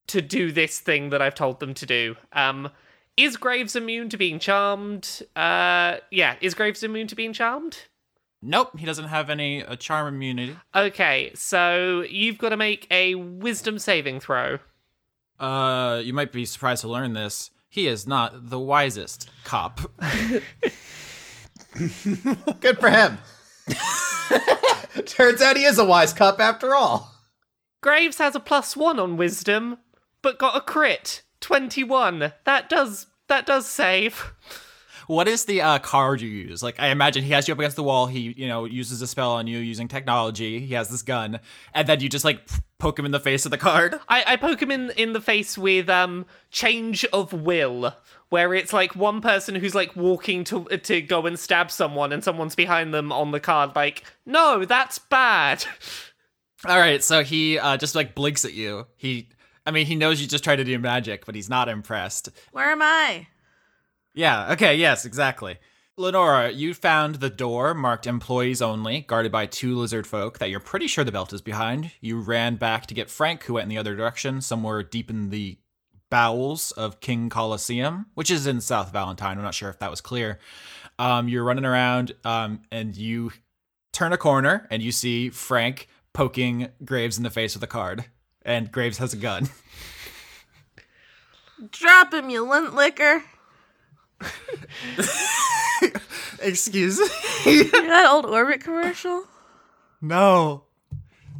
to 0.07 0.21
do 0.21 0.51
this 0.51 0.79
thing 0.79 1.09
that 1.09 1.21
I've 1.21 1.35
told 1.35 1.59
them 1.59 1.73
to 1.73 1.85
do. 1.85 2.15
Um, 2.31 2.69
is 3.17 3.35
Graves 3.35 3.75
immune 3.75 4.09
to 4.09 4.17
being 4.17 4.39
charmed? 4.39 5.23
Uh, 5.35 5.97
yeah, 6.11 6.35
is 6.39 6.53
Graves 6.53 6.83
immune 6.83 7.07
to 7.07 7.15
being 7.15 7.33
charmed? 7.33 7.79
Nope, 8.41 8.77
he 8.77 8.85
doesn't 8.85 9.07
have 9.07 9.29
any 9.29 9.63
uh, 9.63 9.75
charm 9.75 10.13
immunity. 10.13 10.55
Okay, 10.75 11.31
so 11.33 12.03
you've 12.07 12.37
got 12.37 12.49
to 12.49 12.57
make 12.57 12.87
a 12.91 13.15
Wisdom 13.15 13.79
saving 13.79 14.19
throw. 14.19 14.59
Uh, 15.39 16.01
you 16.03 16.13
might 16.13 16.31
be 16.31 16.45
surprised 16.45 16.81
to 16.81 16.87
learn 16.87 17.13
this. 17.13 17.51
He 17.69 17.87
is 17.87 18.07
not 18.07 18.49
the 18.49 18.59
wisest 18.59 19.29
cop. 19.43 19.81
Good 22.59 22.79
for 22.79 22.89
him. 22.89 23.17
Turns 25.05 25.41
out 25.41 25.57
he 25.57 25.63
is 25.63 25.77
a 25.77 25.85
wise 25.85 26.13
cup 26.13 26.39
after 26.39 26.73
all. 26.73 27.13
Graves 27.81 28.17
has 28.17 28.35
a 28.35 28.39
plus 28.39 28.75
one 28.75 28.99
on 28.99 29.17
wisdom, 29.17 29.77
but 30.21 30.39
got 30.39 30.55
a 30.55 30.61
crit. 30.61 31.21
Twenty-one. 31.39 32.33
That 32.45 32.69
does 32.69 33.07
that 33.27 33.45
does 33.45 33.67
save. 33.67 34.33
What 35.07 35.27
is 35.27 35.45
the 35.45 35.61
uh, 35.61 35.79
card 35.79 36.21
you 36.21 36.29
use? 36.29 36.61
Like, 36.61 36.79
I 36.79 36.87
imagine 36.87 37.23
he 37.23 37.31
has 37.31 37.47
you 37.47 37.53
up 37.53 37.59
against 37.59 37.77
the 37.77 37.83
wall. 37.83 38.07
He, 38.07 38.33
you 38.37 38.47
know, 38.47 38.65
uses 38.65 39.01
a 39.01 39.07
spell 39.07 39.31
on 39.31 39.47
you 39.47 39.59
using 39.59 39.87
technology. 39.87 40.59
He 40.59 40.73
has 40.73 40.89
this 40.89 41.01
gun, 41.01 41.39
and 41.73 41.87
then 41.87 42.01
you 42.01 42.09
just 42.09 42.25
like 42.25 42.41
poke 42.77 42.99
him 42.99 43.05
in 43.05 43.11
the 43.11 43.19
face 43.19 43.45
with 43.45 43.51
the 43.51 43.57
card. 43.57 43.99
I, 44.09 44.23
I 44.27 44.35
poke 44.35 44.61
him 44.61 44.69
in 44.69 44.91
in 44.91 45.13
the 45.13 45.21
face 45.21 45.57
with 45.57 45.89
um 45.89 46.25
change 46.51 47.05
of 47.05 47.31
will, 47.31 47.95
where 48.29 48.53
it's 48.53 48.73
like 48.73 48.95
one 48.95 49.21
person 49.21 49.55
who's 49.55 49.73
like 49.73 49.95
walking 49.95 50.43
to 50.45 50.65
to 50.65 51.01
go 51.01 51.25
and 51.25 51.39
stab 51.39 51.71
someone, 51.71 52.11
and 52.11 52.23
someone's 52.23 52.55
behind 52.55 52.93
them 52.93 53.11
on 53.11 53.31
the 53.31 53.39
card, 53.39 53.75
like, 53.75 54.03
no, 54.25 54.65
that's 54.65 54.99
bad. 54.99 55.65
All 56.67 56.79
right, 56.79 57.03
so 57.03 57.23
he 57.23 57.59
uh, 57.59 57.77
just 57.77 57.95
like 57.95 58.15
blinks 58.15 58.43
at 58.43 58.53
you. 58.53 58.87
He, 58.97 59.29
I 59.65 59.71
mean, 59.71 59.85
he 59.85 59.95
knows 59.95 60.19
you 60.19 60.27
just 60.27 60.43
tried 60.43 60.55
to 60.55 60.63
do 60.63 60.79
magic, 60.79 61.25
but 61.25 61.35
he's 61.35 61.49
not 61.49 61.69
impressed. 61.69 62.29
Where 62.51 62.71
am 62.71 62.81
I? 62.81 63.27
Yeah. 64.17 64.51
Okay. 64.53 64.75
Yes. 64.75 65.05
Exactly. 65.05 65.57
Lenora, 65.95 66.51
you 66.51 66.73
found 66.73 67.15
the 67.15 67.29
door 67.29 67.73
marked 67.73 68.05
employees 68.05 68.61
only, 68.61 69.01
guarded 69.01 69.31
by 69.31 69.45
two 69.45 69.75
lizard 69.75 70.05
folk 70.05 70.39
that 70.39 70.49
you're 70.49 70.59
pretty 70.59 70.87
sure 70.87 71.03
the 71.03 71.11
belt 71.11 71.33
is 71.33 71.41
behind. 71.41 71.91
You 72.01 72.19
ran 72.19 72.55
back 72.55 72.87
to 72.87 72.93
get 72.93 73.09
Frank, 73.09 73.43
who 73.43 73.53
went 73.53 73.63
in 73.63 73.69
the 73.69 73.77
other 73.77 73.95
direction, 73.95 74.41
somewhere 74.41 74.83
deep 74.83 75.09
in 75.09 75.29
the 75.29 75.57
bowels 76.09 76.71
of 76.71 76.99
King 76.99 77.29
Coliseum, 77.29 78.07
which 78.13 78.31
is 78.31 78.47
in 78.47 78.61
South 78.61 78.91
Valentine. 78.91 79.37
I'm 79.37 79.43
not 79.43 79.55
sure 79.55 79.69
if 79.69 79.79
that 79.79 79.91
was 79.91 80.01
clear. 80.01 80.39
Um, 80.99 81.27
you're 81.27 81.43
running 81.43 81.65
around, 81.65 82.13
um, 82.23 82.61
and 82.71 82.95
you 82.95 83.31
turn 83.91 84.13
a 84.13 84.17
corner, 84.17 84.67
and 84.69 84.81
you 84.81 84.91
see 84.91 85.29
Frank 85.29 85.87
poking 86.13 86.69
Graves 86.83 87.17
in 87.17 87.23
the 87.23 87.29
face 87.29 87.55
with 87.55 87.63
a 87.63 87.67
card, 87.67 88.05
and 88.43 88.71
Graves 88.71 88.97
has 88.99 89.13
a 89.13 89.17
gun. 89.17 89.49
Drop 91.71 92.13
him, 92.13 92.29
you 92.29 92.47
lint 92.47 92.75
licker. 92.75 93.23
Excuse 96.39 96.99
me. 96.99 97.05
You 97.45 97.63
know 97.71 97.87
that 97.87 98.09
old 98.11 98.25
Orbit 98.25 98.61
commercial? 98.61 99.23
No. 100.01 100.63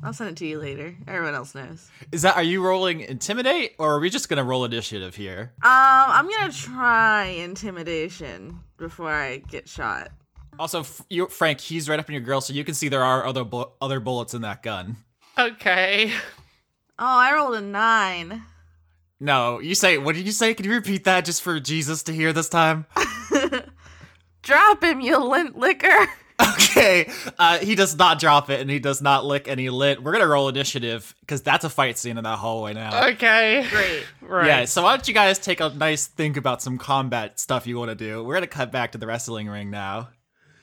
I'll 0.03 0.13
send 0.13 0.31
it 0.31 0.37
to 0.37 0.45
you 0.45 0.59
later. 0.59 0.95
Everyone 1.07 1.33
else 1.35 1.55
knows. 1.55 1.89
Is 2.11 2.21
that 2.21 2.35
are 2.35 2.43
you 2.43 2.63
rolling 2.63 3.01
intimidate 3.01 3.73
or 3.79 3.95
are 3.95 3.99
we 3.99 4.09
just 4.09 4.29
gonna 4.29 4.43
roll 4.43 4.63
initiative 4.65 5.15
here? 5.15 5.53
Um, 5.63 5.71
I'm 5.71 6.29
gonna 6.29 6.51
try 6.51 7.25
intimidation 7.25 8.59
before 8.77 9.11
I 9.11 9.37
get 9.37 9.67
shot. 9.67 10.11
Also, 10.59 10.81
F- 10.81 11.01
you, 11.09 11.27
Frank, 11.27 11.59
he's 11.59 11.89
right 11.89 11.99
up 11.99 12.07
in 12.09 12.13
your 12.13 12.21
grill, 12.21 12.41
so 12.41 12.53
you 12.53 12.63
can 12.63 12.73
see 12.75 12.89
there 12.89 13.03
are 13.03 13.25
other 13.25 13.43
bu- 13.43 13.65
other 13.81 13.99
bullets 13.99 14.33
in 14.33 14.41
that 14.41 14.63
gun. 14.63 14.97
Okay. 15.37 16.11
Oh, 16.99 17.19
I 17.19 17.33
rolled 17.33 17.55
a 17.55 17.61
nine. 17.61 18.43
No, 19.19 19.59
you 19.59 19.75
say 19.75 19.97
what 19.97 20.15
did 20.15 20.25
you 20.25 20.31
say? 20.31 20.53
Can 20.53 20.65
you 20.65 20.73
repeat 20.73 21.03
that 21.05 21.25
just 21.25 21.41
for 21.41 21.59
Jesus 21.59 22.03
to 22.03 22.13
hear 22.13 22.33
this 22.33 22.49
time? 22.49 22.85
Drop 24.43 24.83
him, 24.83 25.01
you 25.01 25.17
lint 25.17 25.57
licker. 25.57 26.07
Okay, 26.39 27.09
uh, 27.39 27.57
he 27.57 27.73
does 27.73 27.97
not 27.97 28.19
drop 28.19 28.51
it, 28.51 28.61
and 28.61 28.69
he 28.69 28.77
does 28.77 29.01
not 29.01 29.25
lick 29.25 29.47
any 29.47 29.71
lit. 29.71 30.03
We're 30.03 30.11
gonna 30.11 30.27
roll 30.27 30.49
initiative 30.49 31.15
because 31.21 31.41
that's 31.41 31.65
a 31.65 31.69
fight 31.69 31.97
scene 31.97 32.15
in 32.15 32.23
that 32.25 32.37
hallway 32.37 32.73
now. 32.73 33.07
Okay. 33.09 33.65
Great. 33.71 34.03
Right. 34.21 34.45
Yeah, 34.45 34.65
so 34.65 34.83
why 34.83 34.95
don't 34.95 35.07
you 35.07 35.15
guys 35.15 35.39
take 35.39 35.61
a 35.61 35.69
nice 35.69 36.05
think 36.05 36.37
about 36.37 36.61
some 36.61 36.77
combat 36.77 37.39
stuff 37.39 37.65
you 37.65 37.79
want 37.79 37.89
to 37.89 37.95
do? 37.95 38.23
We're 38.23 38.35
gonna 38.35 38.45
cut 38.45 38.71
back 38.71 38.91
to 38.91 38.99
the 38.99 39.07
wrestling 39.07 39.47
ring 39.47 39.71
now. 39.71 40.09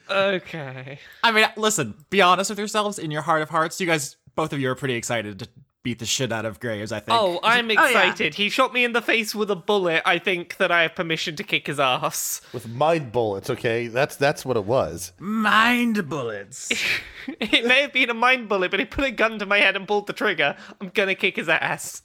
Okay. 0.09 0.99
I 1.23 1.31
mean, 1.31 1.45
listen, 1.57 1.95
be 2.09 2.21
honest 2.21 2.49
with 2.49 2.59
yourselves. 2.59 2.97
In 2.97 3.11
your 3.11 3.23
heart 3.23 3.41
of 3.41 3.49
hearts, 3.49 3.81
you 3.81 3.87
guys, 3.87 4.15
both 4.35 4.53
of 4.53 4.59
you, 4.61 4.69
are 4.69 4.75
pretty 4.75 4.95
excited 4.95 5.39
to 5.39 5.49
beat 5.85 5.99
the 5.99 6.05
shit 6.05 6.33
out 6.33 6.45
of 6.45 6.59
Graves. 6.59 6.91
I 6.91 6.99
think. 6.99 7.17
Oh, 7.17 7.35
oh, 7.35 7.39
I'm 7.43 7.69
yeah. 7.69 7.85
excited. 7.85 8.33
He 8.33 8.49
shot 8.49 8.73
me 8.73 8.83
in 8.83 8.91
the 8.91 9.03
face 9.03 9.33
with 9.35 9.49
a 9.51 9.55
bullet. 9.55 10.01
I 10.03 10.17
think 10.17 10.57
that 10.57 10.71
I 10.71 10.81
have 10.81 10.95
permission 10.95 11.35
to 11.37 11.43
kick 11.43 11.67
his 11.67 11.79
ass. 11.79 12.41
With 12.51 12.67
mind 12.67 13.11
bullets, 13.11 13.49
okay? 13.51 13.87
That's 13.87 14.15
that's 14.17 14.43
what 14.43 14.57
it 14.57 14.65
was. 14.65 15.13
mind 15.19 16.09
bullets. 16.09 16.73
It 17.27 17.65
may 17.65 17.81
have 17.81 17.91
been 17.91 18.11
a 18.11 18.13
mind 18.13 18.47
bullet, 18.47 18.69
but 18.69 18.79
he 18.79 18.85
put 18.85 19.03
a 19.03 19.09
gun 19.09 19.39
to 19.39 19.47
my 19.47 19.57
head 19.57 19.75
and 19.75 19.87
pulled 19.87 20.05
the 20.05 20.13
trigger. 20.13 20.55
I'm 20.79 20.89
gonna 20.89 21.15
kick 21.15 21.37
his 21.37 21.49
ass. 21.49 22.03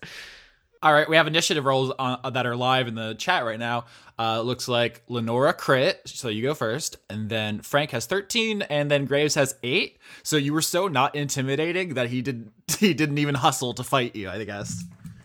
All 0.83 0.95
right, 0.95 1.07
we 1.07 1.17
have 1.17 1.27
initiative 1.27 1.67
rolls 1.67 1.93
on, 1.99 2.33
that 2.33 2.47
are 2.47 2.57
live 2.57 2.89
in 2.89 2.95
the 2.95 3.15
chat 3.15 3.45
right 3.45 3.59
now. 3.59 3.85
Uh, 4.19 4.41
looks 4.41 4.67
like 4.67 5.03
Lenora 5.09 5.53
crit, 5.53 6.01
so 6.07 6.29
you 6.29 6.43
go 6.43 6.55
first, 6.55 6.97
and 7.11 7.29
then 7.29 7.61
Frank 7.61 7.91
has 7.91 8.07
13, 8.07 8.63
and 8.63 8.91
then 8.91 9.05
Graves 9.05 9.35
has 9.35 9.57
eight. 9.63 9.99
So 10.23 10.39
you 10.39 10.55
were 10.55 10.63
so 10.63 10.89
not 10.89 11.15
intimidating 11.15 11.95
that 11.95 12.09
he 12.09 12.23
didn't 12.23 12.53
he 12.79 12.95
didn't 12.95 13.19
even 13.19 13.35
hustle 13.35 13.75
to 13.75 13.85
fight 13.85 14.17
you. 14.17 14.31
I 14.31 14.43
guess. 14.45 14.85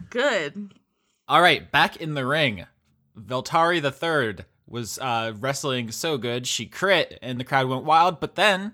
Good. 0.10 0.74
All 1.30 1.42
right, 1.42 1.72
back 1.72 1.98
in 1.98 2.16
the 2.16 2.26
ring. 2.26 2.66
Veltari 3.18 3.82
the 3.82 3.92
third 3.92 4.44
was 4.68 5.00
uh, 5.00 5.32
wrestling 5.40 5.90
so 5.90 6.18
good 6.18 6.48
she 6.48 6.66
crit, 6.66 7.18
and 7.22 7.40
the 7.40 7.46
crowd 7.46 7.68
went 7.68 7.86
wild. 7.86 8.20
But 8.20 8.36
then 8.36 8.74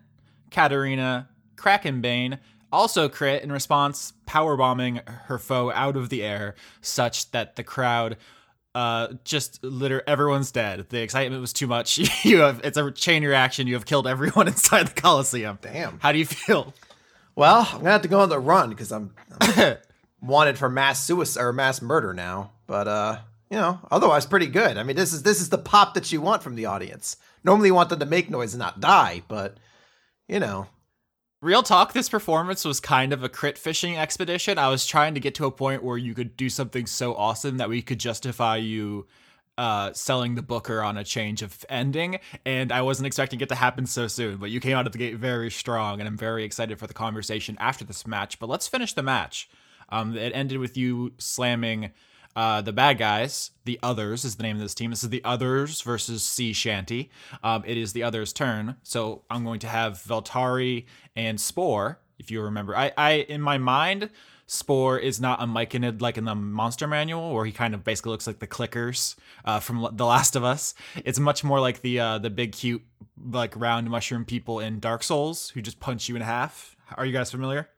Katarina 0.49 1.29
Krakenbane 1.55 2.39
also 2.71 3.09
crit 3.09 3.43
in 3.43 3.51
response, 3.51 4.13
power 4.25 4.55
bombing 4.55 5.01
her 5.25 5.37
foe 5.37 5.71
out 5.71 5.95
of 5.95 6.09
the 6.09 6.23
air, 6.23 6.55
such 6.81 7.31
that 7.31 7.55
the 7.55 7.63
crowd 7.63 8.17
uh 8.73 9.09
just 9.25 9.61
liter 9.65 10.01
everyone's 10.07 10.49
dead 10.49 10.87
the 10.91 11.01
excitement 11.01 11.41
was 11.41 11.51
too 11.51 11.67
much 11.67 11.97
you 12.23 12.37
have 12.37 12.61
it's 12.63 12.77
a 12.77 12.89
chain 12.91 13.21
reaction 13.21 13.67
you 13.67 13.73
have 13.73 13.85
killed 13.85 14.07
everyone 14.07 14.47
inside 14.47 14.87
the 14.87 15.01
coliseum 15.01 15.59
Damn. 15.61 15.99
how 15.99 16.13
do 16.13 16.17
you 16.17 16.25
feel 16.25 16.73
Well, 17.35 17.67
I'm 17.71 17.79
gonna 17.79 17.91
have 17.91 18.01
to 18.03 18.07
go 18.07 18.19
on 18.19 18.29
the 18.29 18.39
run 18.39 18.69
because 18.69 18.91
I'm, 18.91 19.13
I'm 19.39 19.77
wanted 20.21 20.57
for 20.57 20.69
mass 20.69 21.03
suicide 21.03 21.41
or 21.41 21.53
mass 21.53 21.81
murder 21.81 22.13
now. 22.13 22.51
But 22.67 22.87
uh, 22.87 23.17
you 23.49 23.57
know, 23.57 23.79
otherwise 23.89 24.25
pretty 24.25 24.47
good. 24.47 24.77
I 24.77 24.83
mean, 24.83 24.95
this 24.95 25.13
is 25.13 25.23
this 25.23 25.41
is 25.41 25.49
the 25.49 25.57
pop 25.57 25.93
that 25.93 26.11
you 26.11 26.21
want 26.21 26.43
from 26.43 26.55
the 26.55 26.65
audience. 26.65 27.17
Normally, 27.43 27.69
you 27.69 27.75
want 27.75 27.89
them 27.89 27.99
to 27.99 28.05
make 28.05 28.29
noise 28.29 28.53
and 28.53 28.59
not 28.59 28.79
die, 28.79 29.23
but 29.27 29.57
you 30.27 30.39
know, 30.39 30.67
Real 31.41 31.63
talk, 31.63 31.93
this 31.93 32.07
performance 32.07 32.63
was 32.63 32.79
kind 32.79 33.11
of 33.11 33.23
a 33.23 33.29
crit 33.29 33.57
fishing 33.57 33.97
expedition. 33.97 34.59
I 34.59 34.67
was 34.67 34.85
trying 34.85 35.15
to 35.15 35.19
get 35.19 35.33
to 35.35 35.45
a 35.45 35.51
point 35.51 35.83
where 35.83 35.97
you 35.97 36.13
could 36.13 36.37
do 36.37 36.51
something 36.51 36.85
so 36.85 37.15
awesome 37.15 37.57
that 37.57 37.67
we 37.67 37.81
could 37.81 37.99
justify 37.99 38.57
you 38.57 39.07
uh, 39.57 39.91
selling 39.93 40.35
the 40.35 40.43
Booker 40.43 40.83
on 40.83 40.97
a 40.97 41.03
change 41.03 41.41
of 41.41 41.65
ending, 41.67 42.19
and 42.45 42.71
I 42.71 42.83
wasn't 42.83 43.07
expecting 43.07 43.41
it 43.41 43.49
to 43.49 43.55
happen 43.55 43.87
so 43.87 44.07
soon. 44.07 44.37
But 44.37 44.51
you 44.51 44.59
came 44.59 44.77
out 44.77 44.85
of 44.85 44.91
the 44.91 44.99
gate 44.99 45.15
very 45.17 45.49
strong, 45.49 45.99
and 45.99 46.07
I'm 46.07 46.15
very 46.15 46.43
excited 46.43 46.77
for 46.77 46.85
the 46.85 46.93
conversation 46.93 47.57
after 47.59 47.85
this 47.85 48.05
match. 48.05 48.37
But 48.37 48.47
let's 48.47 48.67
finish 48.67 48.93
the 48.93 49.01
match. 49.01 49.49
Um, 49.89 50.15
it 50.15 50.33
ended 50.35 50.59
with 50.59 50.77
you 50.77 51.13
slamming 51.17 51.89
uh, 52.35 52.61
the 52.61 52.73
bad 52.73 52.97
guys. 52.97 53.51
The 53.65 53.79
others 53.83 54.25
is 54.25 54.35
the 54.35 54.43
name 54.43 54.55
of 54.55 54.61
this 54.61 54.73
team. 54.73 54.89
This 54.89 55.03
is 55.03 55.09
the 55.09 55.23
others 55.23 55.81
versus 55.81 56.23
Sea 56.23 56.53
Shanty. 56.53 57.09
Um, 57.43 57.63
it 57.65 57.77
is 57.77 57.93
the 57.93 58.03
others' 58.03 58.33
turn. 58.33 58.77
So 58.83 59.23
I'm 59.29 59.43
going 59.43 59.59
to 59.59 59.67
have 59.67 59.93
Veltari 59.93 60.85
and 61.15 61.39
Spore. 61.39 61.99
If 62.19 62.29
you 62.31 62.41
remember, 62.41 62.75
I, 62.77 62.91
I 62.97 63.11
in 63.13 63.41
my 63.41 63.57
mind, 63.57 64.09
Spore 64.45 64.99
is 64.99 65.19
not 65.19 65.41
a 65.41 65.45
myconid 65.45 66.01
like 66.01 66.17
in 66.17 66.25
the 66.25 66.35
Monster 66.35 66.85
Manual, 66.87 67.33
where 67.33 67.45
he 67.45 67.51
kind 67.51 67.73
of 67.73 67.83
basically 67.83 68.11
looks 68.11 68.27
like 68.27 68.39
the 68.39 68.47
clickers 68.47 69.15
uh, 69.45 69.59
from 69.59 69.87
The 69.93 70.05
Last 70.05 70.35
of 70.35 70.43
Us. 70.43 70.73
It's 71.05 71.19
much 71.19 71.43
more 71.43 71.59
like 71.59 71.81
the 71.81 71.99
uh, 71.99 72.17
the 72.19 72.29
big 72.29 72.51
cute 72.51 72.83
like 73.23 73.55
round 73.55 73.89
mushroom 73.89 74.25
people 74.25 74.59
in 74.59 74.79
Dark 74.79 75.03
Souls 75.03 75.49
who 75.51 75.61
just 75.61 75.79
punch 75.79 76.09
you 76.09 76.15
in 76.15 76.21
half. 76.21 76.75
Are 76.97 77.05
you 77.05 77.13
guys 77.13 77.31
familiar? 77.31 77.69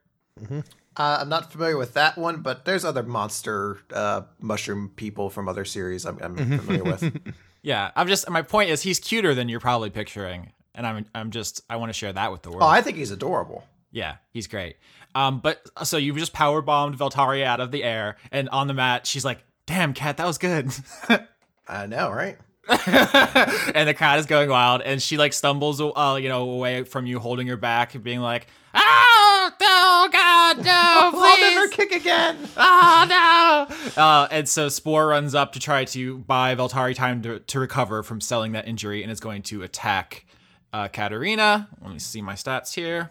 Uh, 0.96 1.18
I'm 1.20 1.28
not 1.28 1.50
familiar 1.52 1.76
with 1.76 1.94
that 1.94 2.16
one. 2.16 2.42
But 2.42 2.64
there's 2.64 2.84
other 2.84 3.02
monster 3.02 3.78
uh, 3.92 4.22
mushroom 4.40 4.90
people 4.96 5.30
from 5.30 5.48
other 5.48 5.64
series 5.64 6.04
I'm, 6.04 6.18
I'm 6.22 6.36
familiar 6.36 6.84
with. 6.84 7.34
Yeah, 7.62 7.92
I'm 7.96 8.08
just 8.08 8.28
my 8.28 8.42
point 8.42 8.68
is 8.68 8.82
he's 8.82 8.98
cuter 9.00 9.34
than 9.34 9.48
you're 9.48 9.58
probably 9.58 9.88
picturing, 9.88 10.52
and 10.74 10.86
I'm 10.86 11.06
I'm 11.14 11.30
just 11.30 11.62
I 11.70 11.76
want 11.76 11.88
to 11.88 11.94
share 11.94 12.12
that 12.12 12.30
with 12.30 12.42
the 12.42 12.50
world. 12.50 12.62
Oh, 12.62 12.66
I 12.66 12.82
think 12.82 12.98
he's 12.98 13.10
adorable. 13.10 13.64
yeah, 13.90 14.16
he's 14.32 14.46
great. 14.46 14.76
Um, 15.14 15.40
but 15.40 15.62
so 15.82 15.96
you've 15.96 16.18
just 16.18 16.34
power 16.34 16.60
bombed 16.60 16.98
Veltaria 16.98 17.44
out 17.46 17.60
of 17.60 17.70
the 17.70 17.82
air, 17.82 18.16
and 18.30 18.50
on 18.50 18.66
the 18.66 18.74
mat 18.74 19.06
she's 19.06 19.24
like, 19.24 19.38
"Damn, 19.64 19.94
cat, 19.94 20.18
that 20.18 20.26
was 20.26 20.36
good." 20.36 20.72
I 21.66 21.86
know, 21.86 22.10
right? 22.10 22.36
and 22.86 23.88
the 23.88 23.94
crowd 23.94 24.18
is 24.18 24.26
going 24.26 24.48
wild, 24.48 24.80
and 24.80 25.02
she 25.02 25.18
like 25.18 25.32
stumbles, 25.34 25.80
uh, 25.80 26.18
you 26.20 26.28
know, 26.28 26.48
away 26.48 26.84
from 26.84 27.06
you, 27.06 27.18
holding 27.18 27.46
her 27.46 27.58
back, 27.58 28.00
being 28.02 28.20
like, 28.20 28.46
"Oh, 28.74 29.50
oh 29.60 30.08
God, 30.10 30.58
no, 30.64 30.64
I'll 31.14 31.40
never 31.40 31.68
kick 31.68 31.92
again. 31.92 32.38
oh 32.56 33.66
no!" 33.96 34.02
Uh, 34.02 34.28
and 34.30 34.48
so 34.48 34.68
Spore 34.68 35.08
runs 35.08 35.34
up 35.34 35.52
to 35.52 35.60
try 35.60 35.84
to 35.86 36.18
buy 36.18 36.54
Veltari 36.54 36.94
time 36.94 37.20
to, 37.22 37.40
to 37.40 37.60
recover 37.60 38.02
from 38.02 38.20
selling 38.20 38.52
that 38.52 38.66
injury, 38.66 39.02
and 39.02 39.12
is 39.12 39.20
going 39.20 39.42
to 39.42 39.62
attack 39.62 40.24
uh, 40.72 40.88
Katarina. 40.88 41.68
Let 41.82 41.92
me 41.92 41.98
see 41.98 42.22
my 42.22 42.34
stats 42.34 42.74
here. 42.74 43.10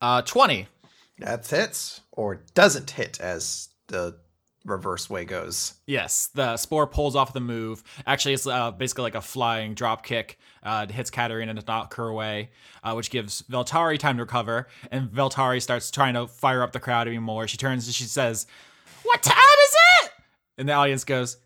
Uh, 0.00 0.22
twenty. 0.22 0.68
That's 1.18 1.50
hits 1.50 2.00
or 2.12 2.40
doesn't 2.54 2.90
hit, 2.90 3.20
as 3.20 3.68
the 3.88 4.16
reverse 4.64 5.10
way 5.10 5.24
goes. 5.24 5.74
Yes, 5.86 6.28
the 6.34 6.56
spore 6.56 6.86
pulls 6.86 7.14
off 7.14 7.32
the 7.32 7.40
move. 7.40 7.82
Actually, 8.06 8.34
it's 8.34 8.46
uh, 8.46 8.70
basically 8.70 9.02
like 9.02 9.14
a 9.14 9.20
flying 9.20 9.74
drop 9.74 10.04
kick. 10.04 10.38
Uh, 10.62 10.86
it 10.88 10.92
hits 10.92 11.10
Katarina 11.10 11.54
to 11.54 11.62
knock 11.66 11.94
her 11.94 12.08
away, 12.08 12.50
uh, 12.82 12.94
which 12.94 13.10
gives 13.10 13.42
Veltari 13.42 13.98
time 13.98 14.16
to 14.16 14.22
recover. 14.22 14.68
And 14.90 15.08
Veltari 15.10 15.60
starts 15.60 15.90
trying 15.90 16.14
to 16.14 16.26
fire 16.26 16.62
up 16.62 16.72
the 16.72 16.80
crowd 16.80 17.08
even 17.08 17.22
more. 17.22 17.46
She 17.46 17.56
turns 17.56 17.86
and 17.86 17.94
she 17.94 18.04
says, 18.04 18.46
"What 19.02 19.22
time 19.22 19.36
is 19.36 19.74
it?" 20.04 20.12
And 20.58 20.68
the 20.68 20.72
audience 20.72 21.04
goes, 21.04 21.36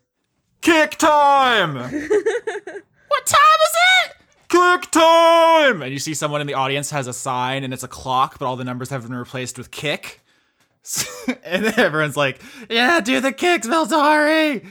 "Kick 0.61 0.91
time!" 0.91 1.75
what 1.77 3.25
time 3.25 3.59
is 3.63 3.75
it? 4.05 4.15
Kick 4.47 4.91
time! 4.91 5.81
And 5.81 5.91
you 5.91 5.99
see 5.99 6.13
someone 6.13 6.41
in 6.41 6.47
the 6.47 6.53
audience 6.53 6.89
has 6.91 7.07
a 7.07 7.13
sign 7.13 7.63
and 7.63 7.73
it's 7.73 7.83
a 7.83 7.87
clock, 7.87 8.39
but 8.39 8.45
all 8.45 8.55
the 8.55 8.63
numbers 8.63 8.89
have 8.89 9.03
been 9.03 9.15
replaced 9.15 9.57
with 9.57 9.71
kick. 9.71 10.21
and 11.43 11.65
everyone's 11.77 12.17
like, 12.17 12.41
"Yeah, 12.69 12.99
do 12.99 13.19
the 13.19 13.31
kicks, 13.31 13.67
Veltari." 13.67 14.65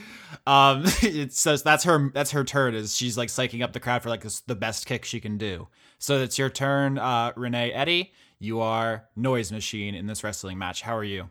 Um, 0.45 0.83
it 1.01 1.33
says 1.33 1.63
that's 1.63 1.83
her. 1.83 2.11
That's 2.13 2.31
her 2.31 2.43
turn. 2.43 2.75
Is 2.75 2.95
she's 2.95 3.17
like 3.17 3.29
psyching 3.29 3.63
up 3.63 3.73
the 3.73 3.79
crowd 3.79 4.03
for 4.03 4.09
like 4.09 4.21
this, 4.21 4.41
the 4.41 4.55
best 4.55 4.85
kick 4.85 5.05
she 5.05 5.19
can 5.19 5.37
do. 5.37 5.67
So 5.97 6.21
it's 6.21 6.37
your 6.37 6.49
turn, 6.49 6.97
uh, 6.97 7.33
Renee 7.35 7.71
Eddie. 7.71 8.13
You 8.39 8.61
are 8.61 9.05
noise 9.15 9.51
machine 9.51 9.95
in 9.95 10.07
this 10.07 10.23
wrestling 10.23 10.57
match. 10.57 10.81
How 10.81 10.95
are 10.95 11.03
you? 11.03 11.29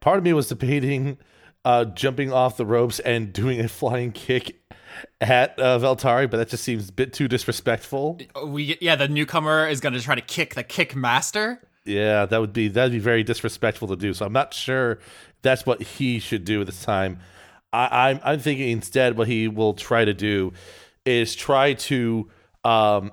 Part 0.00 0.18
of 0.18 0.24
me 0.24 0.32
was 0.32 0.48
debating 0.48 1.18
uh, 1.64 1.84
jumping 1.86 2.32
off 2.32 2.56
the 2.56 2.64
ropes 2.64 3.00
and 3.00 3.32
doing 3.32 3.60
a 3.60 3.68
flying 3.68 4.12
kick 4.12 4.60
at 5.20 5.58
uh, 5.58 5.78
Veltari, 5.78 6.30
but 6.30 6.38
that 6.38 6.48
just 6.48 6.64
seems 6.64 6.88
a 6.88 6.92
bit 6.92 7.12
too 7.12 7.28
disrespectful. 7.28 8.20
We 8.44 8.78
yeah, 8.80 8.96
the 8.96 9.08
newcomer 9.08 9.68
is 9.68 9.80
gonna 9.80 10.00
try 10.00 10.14
to 10.14 10.20
kick 10.20 10.54
the 10.54 10.64
kick 10.64 10.96
master. 10.96 11.60
Yeah, 11.84 12.26
that 12.26 12.40
would 12.40 12.52
be 12.52 12.68
that'd 12.68 12.92
be 12.92 12.98
very 12.98 13.22
disrespectful 13.22 13.88
to 13.88 13.96
do. 13.96 14.12
So 14.14 14.26
I'm 14.26 14.32
not 14.32 14.52
sure 14.54 14.98
that's 15.42 15.64
what 15.64 15.82
he 15.82 16.18
should 16.18 16.44
do 16.44 16.60
at 16.60 16.66
this 16.66 16.82
time. 16.82 17.18
I, 17.72 18.10
I'm 18.10 18.20
I'm 18.22 18.40
thinking 18.40 18.70
instead 18.70 19.16
what 19.16 19.28
he 19.28 19.48
will 19.48 19.74
try 19.74 20.04
to 20.04 20.14
do 20.14 20.52
is 21.04 21.34
try 21.34 21.72
to 21.74 22.28
um, 22.64 23.12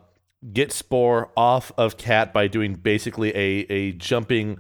get 0.52 0.72
Spore 0.72 1.32
off 1.38 1.72
of 1.78 1.98
Cat 1.98 2.34
by 2.34 2.48
doing 2.48 2.76
basically 2.76 3.30
a 3.30 3.66
a 3.70 3.92
jumping 3.94 4.60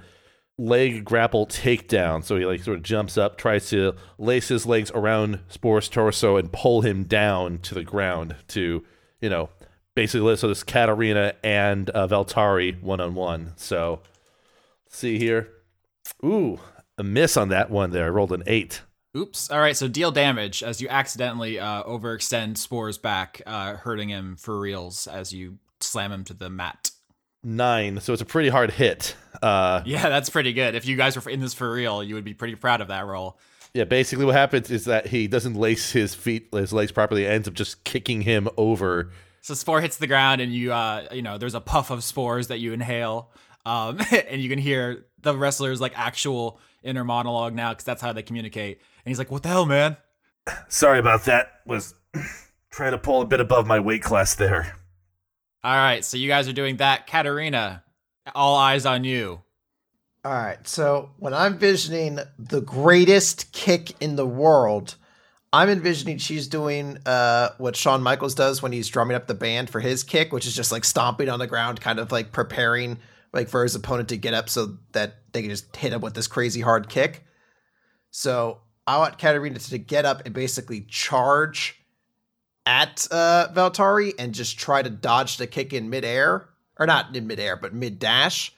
leg 0.57 1.03
grapple 1.05 1.45
takedown. 1.45 2.23
So 2.23 2.37
he 2.37 2.45
like 2.45 2.63
sort 2.63 2.77
of 2.77 2.83
jumps 2.83 3.17
up, 3.17 3.37
tries 3.37 3.69
to 3.69 3.93
lace 4.17 4.47
his 4.47 4.65
legs 4.65 4.91
around 4.93 5.39
Spore's 5.49 5.89
torso 5.89 6.37
and 6.37 6.51
pull 6.51 6.81
him 6.81 7.03
down 7.03 7.59
to 7.59 7.75
the 7.75 7.83
ground 7.83 8.35
to, 8.49 8.83
you 9.21 9.29
know, 9.29 9.49
basically 9.97 10.35
so 10.37 10.47
this 10.47 10.63
Katarina 10.63 11.33
and 11.43 11.89
uh, 11.89 12.07
Valtari 12.07 12.79
one 12.83 13.01
on 13.01 13.15
one. 13.15 13.53
So 13.55 14.01
see 14.87 15.17
here. 15.17 15.49
Ooh, 16.23 16.59
a 16.99 17.03
miss 17.03 17.35
on 17.35 17.49
that 17.49 17.71
one 17.71 17.89
there. 17.89 18.05
I 18.05 18.09
rolled 18.09 18.31
an 18.31 18.43
eight. 18.45 18.83
Oops. 19.17 19.49
All 19.49 19.59
right, 19.59 19.75
so 19.75 19.87
deal 19.87 20.11
damage 20.11 20.61
as 20.61 20.79
you 20.79 20.87
accidentally 20.87 21.59
uh, 21.59 21.81
overextend 21.83 22.59
Spore's 22.59 22.99
back, 22.99 23.41
uh, 23.47 23.77
hurting 23.77 24.09
him 24.09 24.35
for 24.35 24.59
reals 24.59 25.07
as 25.07 25.33
you 25.33 25.57
slam 25.79 26.11
him 26.11 26.23
to 26.25 26.35
the 26.35 26.51
mat. 26.51 26.91
Nine. 27.43 27.99
So 27.99 28.13
it's 28.13 28.21
a 28.21 28.25
pretty 28.25 28.49
hard 28.49 28.71
hit. 28.71 29.15
Uh, 29.41 29.81
Yeah, 29.83 30.09
that's 30.09 30.29
pretty 30.29 30.53
good. 30.53 30.75
If 30.75 30.85
you 30.85 30.95
guys 30.95 31.15
were 31.15 31.31
in 31.31 31.39
this 31.39 31.55
for 31.55 31.71
real, 31.71 32.03
you 32.03 32.13
would 32.13 32.23
be 32.23 32.35
pretty 32.35 32.55
proud 32.55 32.81
of 32.81 32.89
that 32.89 33.07
roll. 33.07 33.39
Yeah, 33.73 33.85
basically 33.85 34.25
what 34.25 34.35
happens 34.35 34.69
is 34.69 34.85
that 34.85 35.07
he 35.07 35.27
doesn't 35.27 35.55
lace 35.55 35.91
his 35.91 36.13
feet, 36.13 36.49
his 36.51 36.71
legs 36.71 36.91
properly. 36.91 37.25
Ends 37.25 37.47
up 37.47 37.55
just 37.55 37.83
kicking 37.83 38.21
him 38.21 38.47
over. 38.57 39.11
So 39.47 39.53
spore 39.53 39.79
hits 39.79 39.95
the 39.95 40.07
ground, 40.07 40.41
and 40.41 40.53
you, 40.53 40.73
uh, 40.73 41.07
you 41.09 41.21
know, 41.21 41.37
there's 41.37 41.55
a 41.55 41.61
puff 41.61 41.89
of 41.89 42.03
spores 42.03 42.47
that 42.47 42.59
you 42.59 42.73
inhale, 42.73 43.31
um, 43.65 43.97
and 44.29 44.41
you 44.41 44.49
can 44.49 44.59
hear 44.59 45.05
the 45.21 45.33
wrestler's 45.37 45.79
like 45.79 45.97
actual 45.97 46.59
inner 46.83 47.05
monologue 47.05 47.55
now 47.55 47.69
because 47.69 47.85
that's 47.85 48.01
how 48.01 48.11
they 48.11 48.23
communicate. 48.23 48.79
And 48.79 49.09
he's 49.09 49.17
like, 49.17 49.31
"What 49.31 49.43
the 49.43 49.47
hell, 49.47 49.65
man?" 49.65 49.95
Sorry 50.67 50.99
about 50.99 51.23
that. 51.25 51.61
Was 51.65 51.93
trying 52.71 52.91
to 52.91 52.97
pull 52.97 53.21
a 53.21 53.25
bit 53.25 53.39
above 53.39 53.65
my 53.65 53.79
weight 53.79 54.03
class 54.03 54.35
there. 54.35 54.75
All 55.63 55.77
right, 55.77 56.03
so 56.03 56.17
you 56.17 56.27
guys 56.27 56.49
are 56.49 56.53
doing 56.53 56.75
that. 56.77 57.07
Katarina, 57.07 57.85
all 58.35 58.57
eyes 58.57 58.85
on 58.85 59.05
you. 59.05 59.43
All 60.25 60.33
right. 60.33 60.67
So 60.67 61.11
when 61.19 61.33
I'm 61.33 61.57
visioning 61.57 62.19
the 62.37 62.59
greatest 62.59 63.53
kick 63.53 63.95
in 64.01 64.17
the 64.17 64.27
world, 64.27 64.97
I'm 65.53 65.69
envisioning 65.69 66.17
she's 66.17 66.47
doing 66.47 66.97
uh, 67.05 67.49
what 67.57 67.75
Shawn 67.75 68.03
Michaels 68.03 68.35
does 68.35 68.61
when 68.61 68.71
he's 68.71 68.87
drumming 68.89 69.15
up 69.15 69.27
the 69.27 69.33
band 69.33 69.69
for 69.69 69.79
his 69.79 70.03
kick, 70.03 70.33
which 70.33 70.45
is 70.45 70.55
just 70.55 70.71
like 70.71 70.83
stomping 70.83 71.29
on 71.29 71.39
the 71.39 71.47
ground, 71.47 71.79
kind 71.79 71.99
of 71.99 72.11
like 72.11 72.31
preparing 72.31 72.99
like 73.33 73.49
for 73.49 73.63
his 73.63 73.75
opponent 73.75 74.09
to 74.09 74.17
get 74.17 74.33
up 74.33 74.49
so 74.49 74.77
that 74.91 75.15
they 75.31 75.41
can 75.41 75.49
just 75.49 75.73
hit 75.75 75.93
him 75.93 76.01
with 76.01 76.13
this 76.15 76.27
crazy 76.27 76.61
hard 76.61 76.89
kick. 76.89 77.23
So 78.11 78.59
I 78.85 78.97
want 78.97 79.17
Katarina 79.17 79.59
to 79.59 79.77
get 79.77 80.05
up 80.05 80.23
and 80.25 80.33
basically 80.33 80.81
charge 80.81 81.75
at 82.65 83.07
uh, 83.11 83.47
Valtari 83.53 84.13
and 84.19 84.33
just 84.33 84.59
try 84.59 84.81
to 84.81 84.89
dodge 84.89 85.37
the 85.37 85.47
kick 85.47 85.71
in 85.73 85.89
midair, 85.89 86.49
or 86.77 86.85
not 86.85 87.15
in 87.15 87.25
midair, 87.27 87.55
but 87.55 87.73
mid 87.73 87.99
dash 87.99 88.53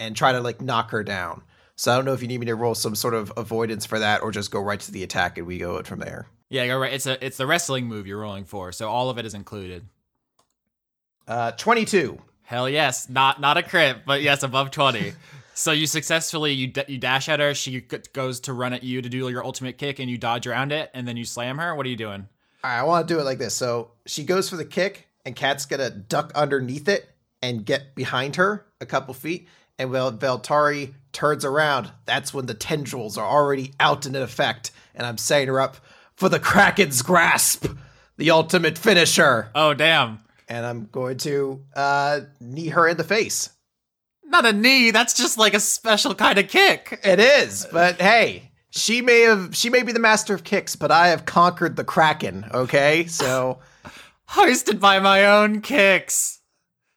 and 0.00 0.16
try 0.16 0.32
to 0.32 0.40
like 0.40 0.60
knock 0.60 0.90
her 0.90 1.04
down. 1.04 1.42
So 1.76 1.92
I 1.92 1.96
don't 1.96 2.04
know 2.04 2.12
if 2.12 2.22
you 2.22 2.28
need 2.28 2.38
me 2.38 2.46
to 2.46 2.54
roll 2.54 2.74
some 2.74 2.94
sort 2.94 3.14
of 3.14 3.32
avoidance 3.36 3.84
for 3.84 3.98
that 3.98 4.22
or 4.22 4.30
just 4.30 4.50
go 4.50 4.60
right 4.60 4.78
to 4.80 4.92
the 4.92 5.02
attack 5.02 5.38
and 5.38 5.46
we 5.46 5.58
go 5.58 5.76
it 5.76 5.86
from 5.86 5.98
there. 5.98 6.26
Yeah, 6.48 6.64
you're 6.64 6.78
right. 6.78 6.92
It's 6.92 7.06
a 7.06 7.24
it's 7.24 7.36
the 7.36 7.46
wrestling 7.46 7.86
move 7.86 8.06
you're 8.06 8.20
rolling 8.20 8.44
for, 8.44 8.70
so 8.70 8.88
all 8.88 9.10
of 9.10 9.18
it 9.18 9.26
is 9.26 9.34
included. 9.34 9.86
Uh 11.26 11.52
22. 11.52 12.18
Hell 12.42 12.68
yes, 12.68 13.08
not 13.08 13.40
not 13.40 13.56
a 13.56 13.62
crit, 13.62 14.04
but 14.06 14.22
yes, 14.22 14.42
above 14.42 14.70
twenty. 14.70 15.14
so 15.54 15.72
you 15.72 15.86
successfully 15.86 16.52
you 16.52 16.68
d- 16.68 16.84
you 16.86 16.98
dash 16.98 17.28
at 17.28 17.40
her. 17.40 17.54
She 17.54 17.80
g- 17.80 17.98
goes 18.12 18.40
to 18.40 18.52
run 18.52 18.72
at 18.74 18.82
you 18.82 19.00
to 19.00 19.08
do 19.08 19.28
your 19.28 19.44
ultimate 19.44 19.78
kick, 19.78 19.98
and 19.98 20.10
you 20.10 20.18
dodge 20.18 20.46
around 20.46 20.70
it, 20.70 20.90
and 20.92 21.08
then 21.08 21.16
you 21.16 21.24
slam 21.24 21.56
her. 21.58 21.74
What 21.74 21.86
are 21.86 21.88
you 21.88 21.96
doing? 21.96 22.28
All 22.62 22.70
right, 22.70 22.78
I 22.78 22.82
want 22.82 23.08
to 23.08 23.14
do 23.14 23.18
it 23.18 23.24
like 23.24 23.38
this. 23.38 23.54
So 23.54 23.92
she 24.06 24.24
goes 24.24 24.48
for 24.50 24.56
the 24.56 24.64
kick 24.64 25.08
and 25.24 25.34
Kat's 25.34 25.66
to 25.66 25.90
duck 25.90 26.32
underneath 26.34 26.88
it 26.88 27.08
and 27.42 27.64
get 27.64 27.94
behind 27.94 28.36
her 28.36 28.66
a 28.80 28.86
couple 28.86 29.14
feet 29.14 29.48
and 29.78 29.90
while 29.90 30.12
Valtari 30.12 30.94
turns 31.14 31.44
around, 31.44 31.90
that's 32.04 32.34
when 32.34 32.46
the 32.46 32.54
tendrils 32.54 33.16
are 33.16 33.26
already 33.26 33.72
out 33.80 34.04
and 34.04 34.14
in 34.14 34.22
effect 34.22 34.70
and 34.94 35.06
I'm 35.06 35.18
setting 35.18 35.48
her 35.48 35.60
up 35.60 35.76
for 36.14 36.28
the 36.28 36.38
Kraken's 36.38 37.02
grasp, 37.02 37.66
the 38.16 38.30
ultimate 38.30 38.78
finisher. 38.78 39.50
Oh 39.54 39.74
damn! 39.74 40.20
And 40.48 40.64
I'm 40.64 40.88
going 40.92 41.16
to 41.18 41.62
uh 41.74 42.20
knee 42.40 42.68
her 42.68 42.86
in 42.88 42.96
the 42.96 43.04
face. 43.04 43.50
Not 44.24 44.46
a 44.46 44.52
knee. 44.52 44.90
That's 44.90 45.14
just 45.14 45.38
like 45.38 45.54
a 45.54 45.60
special 45.60 46.14
kind 46.14 46.38
of 46.38 46.48
kick. 46.48 47.00
It 47.04 47.20
is, 47.20 47.66
but 47.72 48.00
hey, 48.00 48.50
she 48.70 49.02
may 49.02 49.20
have 49.22 49.56
she 49.56 49.70
may 49.70 49.82
be 49.82 49.92
the 49.92 49.98
master 49.98 50.34
of 50.34 50.44
kicks, 50.44 50.76
but 50.76 50.90
I 50.90 51.08
have 51.08 51.24
conquered 51.24 51.76
the 51.76 51.84
Kraken, 51.84 52.46
okay? 52.52 53.06
So 53.06 53.58
Hoisted 54.26 54.80
by 54.80 54.98
my 55.00 55.26
own 55.26 55.60
kicks. 55.60 56.40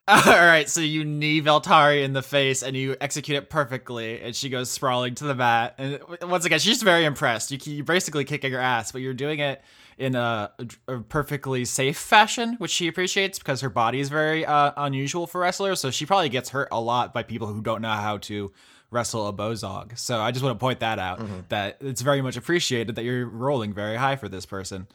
All 0.26 0.32
right, 0.32 0.66
so 0.66 0.80
you 0.80 1.04
knee 1.04 1.42
Veltari 1.42 2.02
in 2.02 2.14
the 2.14 2.22
face 2.22 2.62
and 2.62 2.74
you 2.74 2.96
execute 2.98 3.36
it 3.36 3.50
perfectly, 3.50 4.22
and 4.22 4.34
she 4.34 4.48
goes 4.48 4.70
sprawling 4.70 5.14
to 5.16 5.24
the 5.24 5.34
mat. 5.34 5.74
And 5.76 6.00
once 6.22 6.46
again, 6.46 6.60
she's 6.60 6.82
very 6.82 7.04
impressed. 7.04 7.50
You, 7.50 7.58
you're 7.64 7.84
basically 7.84 8.24
kicking 8.24 8.50
her 8.52 8.58
ass, 8.58 8.90
but 8.90 9.02
you're 9.02 9.12
doing 9.12 9.40
it 9.40 9.60
in 9.98 10.14
a, 10.14 10.50
a 10.86 11.00
perfectly 11.00 11.66
safe 11.66 11.98
fashion, 11.98 12.54
which 12.54 12.70
she 12.70 12.88
appreciates 12.88 13.38
because 13.38 13.60
her 13.60 13.68
body 13.68 14.00
is 14.00 14.08
very 14.08 14.46
uh, 14.46 14.72
unusual 14.78 15.26
for 15.26 15.42
wrestlers. 15.42 15.78
So 15.78 15.90
she 15.90 16.06
probably 16.06 16.30
gets 16.30 16.48
hurt 16.48 16.68
a 16.72 16.80
lot 16.80 17.12
by 17.12 17.22
people 17.22 17.46
who 17.48 17.60
don't 17.60 17.82
know 17.82 17.90
how 17.90 18.16
to 18.16 18.50
wrestle 18.90 19.26
a 19.26 19.32
bozog. 19.34 19.98
So 19.98 20.20
I 20.20 20.30
just 20.30 20.42
want 20.42 20.58
to 20.58 20.60
point 20.60 20.80
that 20.80 20.98
out 20.98 21.20
that 21.50 21.76
it's 21.82 22.00
very 22.00 22.22
much 22.22 22.38
appreciated 22.38 22.96
that 22.96 23.04
you're 23.04 23.26
rolling 23.26 23.74
very 23.74 23.96
high 23.96 24.16
for 24.16 24.30
this 24.30 24.46
person. 24.46 24.86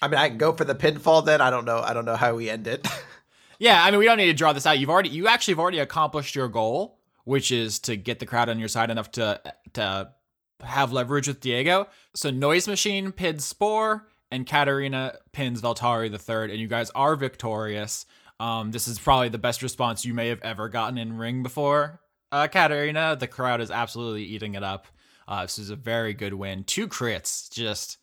I 0.00 0.06
mean 0.06 0.18
I 0.18 0.28
can 0.28 0.38
go 0.38 0.52
for 0.52 0.64
the 0.64 0.76
pinfall 0.76 1.24
then. 1.24 1.40
I 1.40 1.50
don't 1.50 1.64
know. 1.64 1.80
I 1.80 1.92
don't 1.92 2.04
know 2.04 2.14
how 2.14 2.36
we 2.36 2.48
end 2.48 2.68
it. 2.68 2.86
Yeah, 3.58 3.82
I 3.82 3.90
mean, 3.90 4.00
we 4.00 4.06
don't 4.06 4.18
need 4.18 4.26
to 4.26 4.34
draw 4.34 4.52
this 4.52 4.66
out. 4.66 4.78
You've 4.78 4.90
already, 4.90 5.10
you 5.10 5.28
actually 5.28 5.52
have 5.52 5.60
already 5.60 5.78
accomplished 5.78 6.34
your 6.34 6.48
goal, 6.48 6.98
which 7.24 7.50
is 7.50 7.78
to 7.80 7.96
get 7.96 8.18
the 8.18 8.26
crowd 8.26 8.48
on 8.48 8.58
your 8.58 8.68
side 8.68 8.90
enough 8.90 9.10
to 9.12 9.40
to 9.74 10.12
have 10.62 10.92
leverage 10.92 11.28
with 11.28 11.40
Diego. 11.40 11.88
So 12.14 12.30
Noise 12.30 12.68
Machine 12.68 13.12
pins 13.12 13.44
Spore, 13.44 14.06
and 14.30 14.46
Katarina 14.46 15.16
pins 15.32 15.60
Valtari 15.60 16.10
the 16.10 16.18
third, 16.18 16.50
and 16.50 16.58
you 16.58 16.68
guys 16.68 16.90
are 16.90 17.16
victorious. 17.16 18.06
Um, 18.40 18.72
this 18.72 18.88
is 18.88 18.98
probably 18.98 19.28
the 19.28 19.38
best 19.38 19.62
response 19.62 20.04
you 20.04 20.12
may 20.12 20.28
have 20.28 20.40
ever 20.42 20.68
gotten 20.68 20.98
in 20.98 21.16
ring 21.16 21.42
before, 21.42 22.00
uh, 22.32 22.48
Katarina. 22.48 23.16
The 23.18 23.28
crowd 23.28 23.60
is 23.60 23.70
absolutely 23.70 24.24
eating 24.24 24.54
it 24.54 24.64
up. 24.64 24.88
Uh, 25.28 25.42
this 25.42 25.58
is 25.58 25.70
a 25.70 25.76
very 25.76 26.14
good 26.14 26.34
win. 26.34 26.64
Two 26.64 26.88
crits, 26.88 27.50
just 27.50 27.98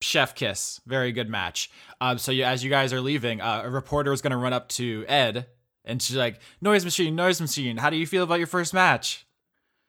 chef 0.00 0.34
kiss 0.34 0.80
very 0.86 1.10
good 1.12 1.28
match 1.28 1.70
um 2.00 2.18
so 2.18 2.30
you, 2.30 2.44
as 2.44 2.62
you 2.62 2.70
guys 2.70 2.92
are 2.92 3.00
leaving 3.00 3.40
uh, 3.40 3.62
a 3.64 3.70
reporter 3.70 4.12
is 4.12 4.20
going 4.20 4.30
to 4.30 4.36
run 4.36 4.52
up 4.52 4.68
to 4.68 5.04
ed 5.08 5.46
and 5.84 6.02
she's 6.02 6.16
like 6.16 6.38
noise 6.60 6.84
machine 6.84 7.16
noise 7.16 7.40
machine 7.40 7.78
how 7.78 7.88
do 7.88 7.96
you 7.96 8.06
feel 8.06 8.22
about 8.22 8.38
your 8.38 8.46
first 8.46 8.74
match 8.74 9.26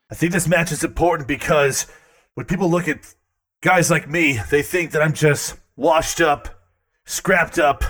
I 0.10 0.16
think 0.16 0.32
this 0.32 0.48
match 0.48 0.72
is 0.72 0.84
important 0.84 1.28
because 1.28 1.86
when 2.36 2.46
people 2.46 2.70
look 2.70 2.88
at 2.88 3.14
guys 3.62 3.92
like 3.92 4.10
me, 4.10 4.40
they 4.50 4.62
think 4.62 4.92
that 4.92 5.02
I'm 5.02 5.14
just 5.14 5.58
washed 5.76 6.22
up, 6.22 6.48
scrapped 7.06 7.60
up, 7.60 7.84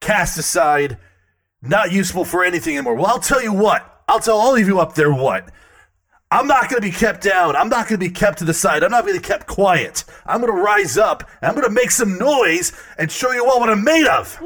cast 0.00 0.36
aside, 0.36 0.98
not 1.62 1.92
useful 1.92 2.24
for 2.24 2.44
anything 2.44 2.76
anymore. 2.76 2.96
Well, 2.96 3.06
I'll 3.06 3.20
tell 3.20 3.42
you 3.42 3.52
what. 3.52 4.02
I'll 4.08 4.18
tell 4.20 4.36
all 4.36 4.56
of 4.56 4.66
you 4.66 4.80
up 4.80 4.94
there 4.94 5.12
what. 5.12 5.50
I'm 6.30 6.46
not 6.46 6.68
going 6.68 6.82
to 6.82 6.86
be 6.86 6.92
kept 6.92 7.22
down. 7.22 7.56
I'm 7.56 7.70
not 7.70 7.88
going 7.88 7.98
to 7.98 8.06
be 8.06 8.10
kept 8.10 8.38
to 8.38 8.44
the 8.44 8.52
side. 8.52 8.82
I'm 8.84 8.90
not 8.90 9.04
going 9.04 9.14
to 9.14 9.20
be 9.20 9.26
kept 9.26 9.46
quiet. 9.46 10.04
I'm 10.26 10.40
going 10.40 10.52
to 10.52 10.60
rise 10.60 10.98
up. 10.98 11.28
And 11.40 11.48
I'm 11.48 11.54
going 11.54 11.66
to 11.66 11.72
make 11.72 11.90
some 11.90 12.18
noise 12.18 12.72
and 12.98 13.10
show 13.10 13.32
you 13.32 13.48
all 13.48 13.60
what 13.60 13.70
I'm 13.70 13.82
made 13.82 14.06
of. 14.06 14.38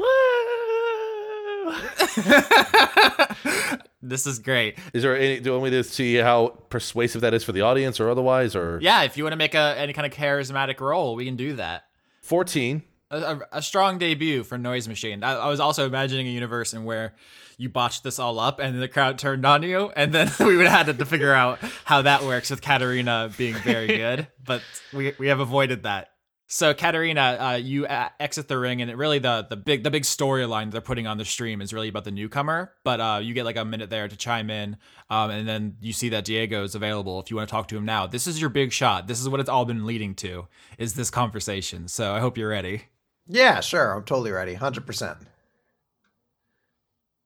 this 4.01 4.27
is 4.27 4.37
great 4.39 4.77
Is 4.93 5.01
there 5.01 5.17
any? 5.17 5.39
Do 5.39 5.45
you 5.45 5.51
want 5.53 5.63
me 5.63 5.69
to 5.71 5.83
see 5.83 6.15
how 6.15 6.49
persuasive 6.69 7.21
that 7.21 7.33
is 7.33 7.43
for 7.43 7.53
the 7.53 7.61
audience, 7.61 8.01
or 8.01 8.09
otherwise, 8.09 8.53
or 8.53 8.79
yeah 8.81 9.03
if 9.03 9.15
you 9.17 9.23
want 9.23 9.31
to 9.31 9.37
make 9.37 9.55
a 9.55 9.73
any 9.77 9.93
kind 9.93 10.05
of 10.05 10.11
charismatic 10.11 10.81
role 10.81 11.15
we 11.15 11.23
can 11.23 11.37
do 11.37 11.53
that 11.53 11.85
fourteen? 12.21 12.83
a, 13.13 13.17
a, 13.17 13.39
a 13.53 13.61
strong 13.61 13.97
debut 13.97 14.43
for 14.43 14.57
Noise 14.57 14.87
Machine. 14.87 15.23
I, 15.23 15.33
I 15.33 15.47
was 15.47 15.59
also 15.59 15.85
imagining 15.85 16.27
a 16.27 16.31
universe 16.31 16.73
in 16.73 16.83
where 16.83 17.13
you 17.57 17.69
botched 17.69 18.03
this 18.03 18.19
all 18.19 18.39
up 18.39 18.59
and 18.59 18.81
the 18.81 18.87
crowd 18.87 19.17
turned 19.17 19.45
on 19.45 19.63
you, 19.63 19.91
and 19.95 20.13
then 20.13 20.31
we 20.39 20.57
would 20.57 20.67
have 20.67 20.87
had 20.87 20.97
to 20.97 21.05
figure 21.05 21.33
out 21.33 21.59
how 21.85 22.01
that 22.03 22.23
works 22.23 22.49
with 22.49 22.61
Katarina 22.61 23.31
being 23.37 23.55
very 23.55 23.87
good. 23.97 24.27
but 24.43 24.61
we 24.93 25.13
we 25.19 25.27
have 25.27 25.39
avoided 25.39 25.83
that. 25.83 26.09
So 26.45 26.71
Katarina, 26.75 27.37
uh, 27.39 27.55
you 27.55 27.87
uh, 27.87 28.09
exit 28.19 28.47
the 28.47 28.59
ring, 28.59 28.81
and 28.81 28.91
it 28.91 28.95
really 28.97 29.17
the 29.17 29.47
the 29.49 29.55
big 29.55 29.83
the 29.83 29.89
big 29.89 30.03
storyline 30.03 30.69
they're 30.71 30.81
putting 30.81 31.07
on 31.07 31.17
the 31.17 31.25
stream 31.25 31.61
is 31.61 31.73
really 31.73 31.87
about 31.87 32.03
the 32.03 32.11
newcomer. 32.11 32.73
But 32.83 32.99
uh, 32.99 33.19
you 33.23 33.33
get 33.33 33.45
like 33.45 33.55
a 33.55 33.65
minute 33.65 33.89
there 33.89 34.07
to 34.07 34.15
chime 34.15 34.51
in, 34.51 34.77
um, 35.09 35.31
and 35.31 35.47
then 35.47 35.77
you 35.81 35.93
see 35.93 36.09
that 36.09 36.25
Diego 36.25 36.63
is 36.63 36.75
available 36.75 37.19
if 37.21 37.31
you 37.31 37.37
want 37.37 37.49
to 37.49 37.51
talk 37.51 37.69
to 37.69 37.77
him 37.77 37.85
now. 37.85 38.05
This 38.05 38.27
is 38.27 38.39
your 38.39 38.51
big 38.51 38.71
shot. 38.71 39.07
This 39.07 39.19
is 39.19 39.27
what 39.27 39.39
it's 39.39 39.49
all 39.49 39.65
been 39.65 39.85
leading 39.87 40.13
to. 40.15 40.47
Is 40.77 40.93
this 40.93 41.09
conversation? 41.09 41.87
So 41.87 42.13
I 42.13 42.19
hope 42.19 42.37
you're 42.37 42.49
ready. 42.49 42.83
yeah, 43.25 43.59
sure. 43.61 43.93
I'm 43.95 44.03
totally 44.03 44.31
ready. 44.31 44.55
100%. 44.55 45.17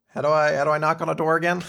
How 0.10 0.22
do 0.22 0.30
I 0.30 0.54
how 0.54 0.64
do 0.64 0.72
I 0.72 0.78
knock 0.78 1.02
on 1.02 1.10
a 1.10 1.16
door 1.16 1.36
again? 1.36 1.64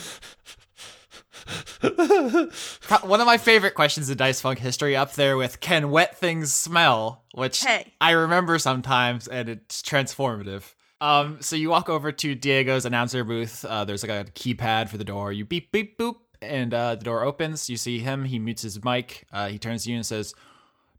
One 3.03 3.21
of 3.21 3.27
my 3.27 3.39
favorite 3.39 3.75
questions 3.75 4.11
in 4.11 4.17
Dice 4.17 4.41
Funk 4.41 4.59
history 4.59 4.97
up 4.97 5.15
there 5.15 5.37
with 5.37 5.61
can 5.61 5.91
wet 5.91 6.17
things 6.19 6.53
smell, 6.53 7.25
which 7.35 7.65
Hey. 7.65 7.93
I 8.01 8.13
remember 8.13 8.59
sometimes 8.59 9.29
and 9.29 9.49
it's 9.49 9.83
transformative. 9.83 10.75
Um, 11.01 11.39
so 11.41 11.57
you 11.57 11.71
walk 11.71 11.89
over 11.89 12.11
to 12.11 12.35
Diego's 12.35 12.85
announcer 12.85 13.23
booth. 13.23 13.65
Uh, 13.65 13.85
there's 13.85 14.03
like 14.03 14.29
a 14.29 14.31
keypad 14.33 14.89
for 14.89 14.99
the 14.99 15.05
door. 15.05 15.33
You 15.33 15.45
beep 15.45 15.71
beep 15.71 15.99
boop, 15.99 16.17
and 16.43 16.75
uh, 16.75 16.97
the 16.97 17.05
door 17.05 17.23
opens. 17.23 17.71
You 17.71 17.77
see 17.77 18.01
him. 18.01 18.25
He 18.25 18.39
mutes 18.39 18.63
his 18.63 18.83
mic. 18.83 19.25
Uh, 19.33 19.49
he 19.49 19.59
turns 19.59 19.85
to 19.85 19.91
you 19.91 19.97
and 19.97 20.07
says, 20.07 20.35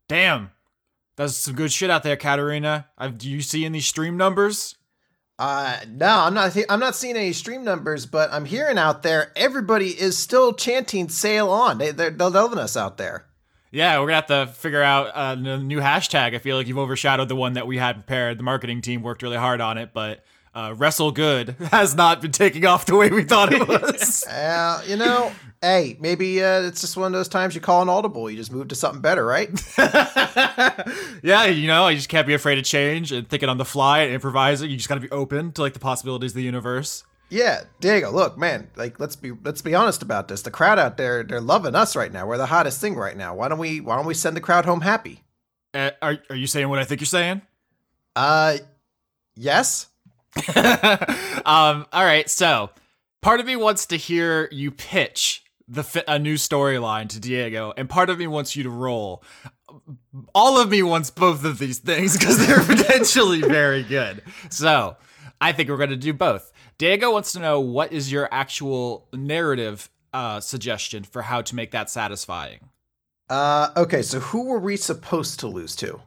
"Damn, 0.07 0.51
that's 1.17 1.35
some 1.35 1.55
good 1.55 1.71
shit 1.71 1.89
out 1.89 2.03
there, 2.03 2.15
Katarina. 2.15 2.87
I've, 2.97 3.17
do 3.17 3.29
you 3.29 3.41
see 3.41 3.65
any 3.65 3.81
stream 3.81 4.15
numbers?" 4.15 4.75
Uh, 5.39 5.77
no, 5.87 6.05
I'm 6.05 6.33
not. 6.33 6.55
I'm 6.67 6.81
not 6.81 6.97
seeing 6.97 7.15
any 7.15 7.31
stream 7.31 7.63
numbers, 7.63 8.05
but 8.05 8.29
I'm 8.33 8.43
hearing 8.43 8.77
out 8.77 9.03
there 9.03 9.31
everybody 9.37 9.87
is 9.87 10.17
still 10.17 10.51
chanting 10.51 11.07
"Sail 11.07 11.49
on." 11.49 11.77
They, 11.77 11.91
they're, 11.91 12.09
they're 12.09 12.29
loving 12.29 12.59
us 12.59 12.75
out 12.75 12.97
there. 12.97 13.25
Yeah, 13.71 13.97
we're 13.99 14.07
gonna 14.07 14.15
have 14.15 14.25
to 14.27 14.47
figure 14.47 14.81
out 14.81 15.11
a 15.15 15.35
new 15.37 15.79
hashtag. 15.79 16.35
I 16.35 16.39
feel 16.39 16.57
like 16.57 16.67
you've 16.67 16.77
overshadowed 16.77 17.29
the 17.29 17.37
one 17.37 17.53
that 17.53 17.67
we 17.67 17.77
had 17.77 17.95
prepared. 17.95 18.37
The 18.37 18.43
marketing 18.43 18.81
team 18.81 19.01
worked 19.01 19.23
really 19.23 19.37
hard 19.37 19.61
on 19.61 19.77
it, 19.77 19.91
but 19.93 20.25
uh, 20.53 20.73
Wrestle 20.77 21.11
Good 21.11 21.49
has 21.71 21.95
not 21.95 22.21
been 22.21 22.31
taking 22.31 22.65
off 22.65 22.85
the 22.85 22.95
way 22.95 23.09
we 23.09 23.23
thought 23.23 23.53
it 23.53 23.67
was. 23.67 24.25
uh, 24.27 24.83
you 24.87 24.95
know, 24.95 25.31
hey, 25.61 25.97
maybe 25.99 26.43
uh, 26.43 26.61
it's 26.61 26.81
just 26.81 26.97
one 26.97 27.07
of 27.07 27.13
those 27.13 27.27
times 27.27 27.55
you 27.55 27.61
call 27.61 27.81
an 27.81 27.89
audible. 27.89 28.29
You 28.29 28.37
just 28.37 28.51
move 28.51 28.67
to 28.69 28.75
something 28.75 29.01
better, 29.01 29.25
right? 29.25 29.49
yeah, 31.23 31.45
you 31.45 31.67
know, 31.67 31.87
you 31.87 31.95
just 31.97 32.09
can't 32.09 32.27
be 32.27 32.33
afraid 32.33 32.57
of 32.57 32.65
change 32.65 33.11
and 33.11 33.27
thinking 33.27 33.49
on 33.49 33.57
the 33.57 33.65
fly 33.65 33.99
and 33.99 34.13
improvising. 34.13 34.69
You 34.69 34.77
just 34.77 34.89
got 34.89 34.95
to 34.95 35.01
be 35.01 35.11
open 35.11 35.51
to 35.53 35.61
like 35.61 35.73
the 35.73 35.79
possibilities 35.79 36.31
of 36.31 36.35
the 36.35 36.43
universe. 36.43 37.03
Yeah, 37.31 37.61
Diego, 37.79 38.11
look, 38.11 38.39
man, 38.39 38.71
like 38.75 38.99
let's 38.99 39.15
be 39.15 39.33
let's 39.43 39.61
be 39.61 39.75
honest 39.75 40.01
about 40.01 40.27
this. 40.29 40.41
The 40.41 40.49
crowd 40.49 40.79
out 40.79 40.97
there, 40.97 41.21
they're 41.23 41.39
loving 41.39 41.75
us 41.75 41.95
right 41.95 42.11
now. 42.11 42.25
We're 42.25 42.37
the 42.37 42.47
hottest 42.47 42.81
thing 42.81 42.95
right 42.95 43.15
now. 43.15 43.35
Why 43.35 43.49
don't 43.49 43.59
we 43.59 43.81
why 43.81 43.97
don't 43.97 44.07
we 44.07 44.15
send 44.15 44.35
the 44.35 44.41
crowd 44.41 44.65
home 44.65 44.81
happy? 44.81 45.21
Uh, 45.71 45.91
are 46.01 46.17
are 46.31 46.35
you 46.35 46.47
saying 46.47 46.69
what 46.69 46.79
I 46.79 46.85
think 46.85 47.01
you're 47.01 47.05
saying? 47.05 47.43
Uh 48.15 48.57
yes. 49.35 49.88
um 51.45 51.85
all 51.91 52.03
right, 52.03 52.29
so 52.29 52.69
part 53.21 53.39
of 53.39 53.45
me 53.45 53.55
wants 53.55 53.85
to 53.87 53.97
hear 53.97 54.49
you 54.51 54.71
pitch 54.71 55.43
the 55.67 55.83
fi- 55.83 56.03
a 56.07 56.17
new 56.17 56.35
storyline 56.35 57.07
to 57.09 57.19
Diego 57.19 57.73
and 57.77 57.89
part 57.89 58.09
of 58.09 58.17
me 58.19 58.27
wants 58.27 58.55
you 58.55 58.63
to 58.63 58.69
roll. 58.69 59.23
All 60.33 60.59
of 60.59 60.69
me 60.69 60.81
wants 60.81 61.11
both 61.11 61.45
of 61.45 61.59
these 61.59 61.79
things 61.79 62.17
because 62.17 62.45
they're 62.45 62.63
potentially 62.63 63.41
very 63.41 63.83
good. 63.83 64.23
So, 64.49 64.97
I 65.41 65.51
think 65.51 65.69
we're 65.69 65.77
going 65.77 65.91
to 65.91 65.95
do 65.95 66.13
both. 66.13 66.51
Diego 66.77 67.11
wants 67.11 67.31
to 67.33 67.39
know 67.39 67.59
what 67.59 67.93
is 67.93 68.11
your 68.11 68.27
actual 68.31 69.07
narrative 69.13 69.89
uh, 70.13 70.39
suggestion 70.39 71.03
for 71.03 71.21
how 71.21 71.41
to 71.41 71.55
make 71.55 71.71
that 71.71 71.89
satisfying. 71.89 72.69
Uh, 73.29 73.69
okay, 73.77 74.01
so 74.01 74.19
who 74.19 74.45
were 74.45 74.59
we 74.59 74.75
supposed 74.75 75.39
to 75.39 75.47
lose 75.47 75.75
to? 75.77 76.01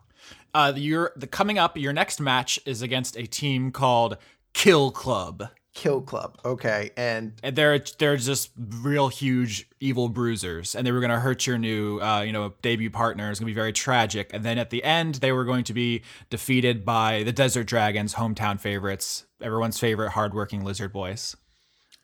Uh, 0.55 0.73
your 0.77 1.12
the 1.17 1.27
coming 1.27 1.59
up, 1.59 1.77
your 1.79 1.93
next 1.93 2.21
match 2.21 2.61
is 2.67 2.83
against 2.83 3.17
a 3.17 3.27
team 3.27 3.71
called 3.71 4.19
Kill 4.53 4.91
Club. 4.91 5.49
Kill 5.75 6.03
Club. 6.03 6.38
Okay, 6.45 6.91
and 6.97 7.33
and 7.43 7.57
they're 7.57 7.79
they're 7.99 8.19
just 8.19 8.51
real 8.59 9.09
huge 9.09 9.67
evil 9.81 10.11
bruisers, 10.11 10.75
and 10.75 10.87
they 10.87 10.93
were 10.93 11.01
going 11.01 11.11
to 11.11 11.21
hurt 11.21 11.47
your 11.47 11.57
new 11.57 11.99
uh, 12.01 12.21
you 12.21 12.33
know 12.33 12.53
debut 12.61 12.91
partner. 12.91 13.31
It's 13.31 13.41
going 13.41 13.47
to 13.47 13.51
be 13.51 13.59
very 13.59 13.73
tragic, 13.73 14.31
and 14.35 14.45
then 14.45 14.59
at 14.59 14.69
the 14.69 14.85
end 14.85 15.17
they 15.17 15.33
were 15.33 15.45
going 15.45 15.65
to 15.65 15.73
be 15.73 16.03
defeated 16.29 16.85
by 16.85 17.23
the 17.23 17.33
Desert 17.33 17.65
Dragons, 17.65 18.15
hometown 18.15 18.61
favorites, 18.61 19.25
everyone's 19.41 19.81
favorite 19.81 20.11
hardworking 20.11 20.62
lizard 20.62 20.93
boys. 20.93 21.35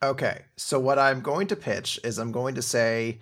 Okay, 0.03 0.45
so 0.57 0.79
what 0.79 0.99
I'm 0.99 1.21
going 1.21 1.49
to 1.49 1.57
pitch 1.57 2.01
is 2.05 2.19
I'm 2.19 2.33
going 2.33 2.55
to 2.55 2.63
say, 2.63 3.21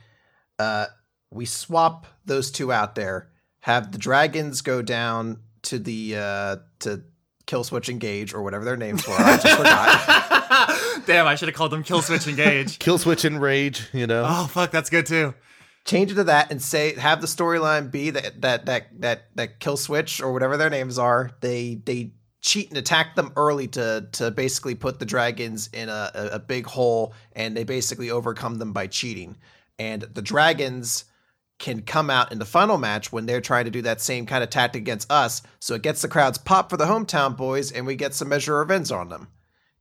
uh, 0.58 0.86
we 1.30 1.46
swap 1.46 2.06
those 2.26 2.50
two 2.50 2.70
out 2.70 2.94
there, 2.94 3.30
have 3.66 3.90
the 3.90 3.98
dragons 3.98 4.60
go 4.60 4.80
down 4.80 5.40
to 5.60 5.80
the 5.80 6.14
uh, 6.16 6.56
to 6.78 7.02
Kill 7.46 7.64
Switch 7.64 7.88
Engage 7.88 8.32
or 8.32 8.44
whatever 8.44 8.64
their 8.64 8.76
names 8.76 9.04
were. 9.08 9.14
I 9.18 9.36
just 9.38 9.56
forgot. 9.56 11.02
Damn, 11.06 11.26
I 11.26 11.34
should 11.34 11.48
have 11.48 11.56
called 11.56 11.72
them 11.72 11.82
Kill 11.82 12.00
Switch 12.00 12.28
Engage. 12.28 12.78
Kill 12.78 12.96
Switch 12.96 13.24
Enrage, 13.24 13.88
you 13.92 14.06
know. 14.06 14.24
Oh 14.24 14.46
fuck, 14.46 14.70
that's 14.70 14.88
good 14.88 15.04
too. 15.04 15.34
Change 15.84 16.12
it 16.12 16.14
to 16.14 16.24
that 16.24 16.52
and 16.52 16.62
say 16.62 16.94
have 16.94 17.20
the 17.20 17.26
storyline 17.26 17.90
be 17.90 18.10
that 18.10 18.40
that 18.42 18.66
that 18.66 19.00
that 19.00 19.34
that 19.34 19.58
Kill 19.58 19.76
Switch 19.76 20.22
or 20.22 20.32
whatever 20.32 20.56
their 20.56 20.70
names 20.70 20.96
are. 20.96 21.32
They 21.40 21.82
they 21.84 22.12
cheat 22.42 22.68
and 22.68 22.78
attack 22.78 23.16
them 23.16 23.32
early 23.34 23.66
to 23.66 24.06
to 24.12 24.30
basically 24.30 24.76
put 24.76 25.00
the 25.00 25.06
dragons 25.06 25.70
in 25.72 25.88
a, 25.88 26.12
a, 26.14 26.26
a 26.34 26.38
big 26.38 26.66
hole, 26.66 27.14
and 27.32 27.56
they 27.56 27.64
basically 27.64 28.12
overcome 28.12 28.58
them 28.58 28.72
by 28.72 28.86
cheating. 28.86 29.36
And 29.76 30.02
the 30.02 30.22
dragons 30.22 31.06
can 31.58 31.82
come 31.82 32.10
out 32.10 32.32
in 32.32 32.38
the 32.38 32.44
final 32.44 32.78
match 32.78 33.12
when 33.12 33.26
they're 33.26 33.40
trying 33.40 33.64
to 33.64 33.70
do 33.70 33.82
that 33.82 34.00
same 34.00 34.26
kind 34.26 34.44
of 34.44 34.50
tactic 34.50 34.82
against 34.82 35.10
us. 35.10 35.42
So 35.58 35.74
it 35.74 35.82
gets 35.82 36.02
the 36.02 36.08
crowds 36.08 36.38
pop 36.38 36.68
for 36.70 36.76
the 36.76 36.86
hometown 36.86 37.36
boys, 37.36 37.72
and 37.72 37.86
we 37.86 37.96
get 37.96 38.14
some 38.14 38.28
measure 38.28 38.60
of 38.60 38.68
revenge 38.68 38.92
on 38.92 39.08
them. 39.08 39.28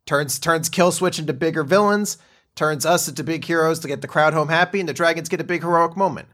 Turns 0.06 0.40
turns 0.40 0.70
kill 0.70 0.92
switch 0.92 1.20
into 1.20 1.34
bigger 1.34 1.64
villains, 1.64 2.18
turns 2.56 2.86
us 2.86 3.08
into 3.08 3.24
big 3.24 3.44
heroes 3.44 3.80
to 3.80 3.88
get 3.88 4.02
the 4.02 4.08
crowd 4.08 4.34
home 4.34 4.50
happy, 4.50 4.80
and 4.80 4.88
the 4.88 4.94
dragons 4.94 5.30
get 5.30 5.42
a 5.42 5.46
big 5.46 5.62
heroic 5.62 5.98
moment. 5.98 6.28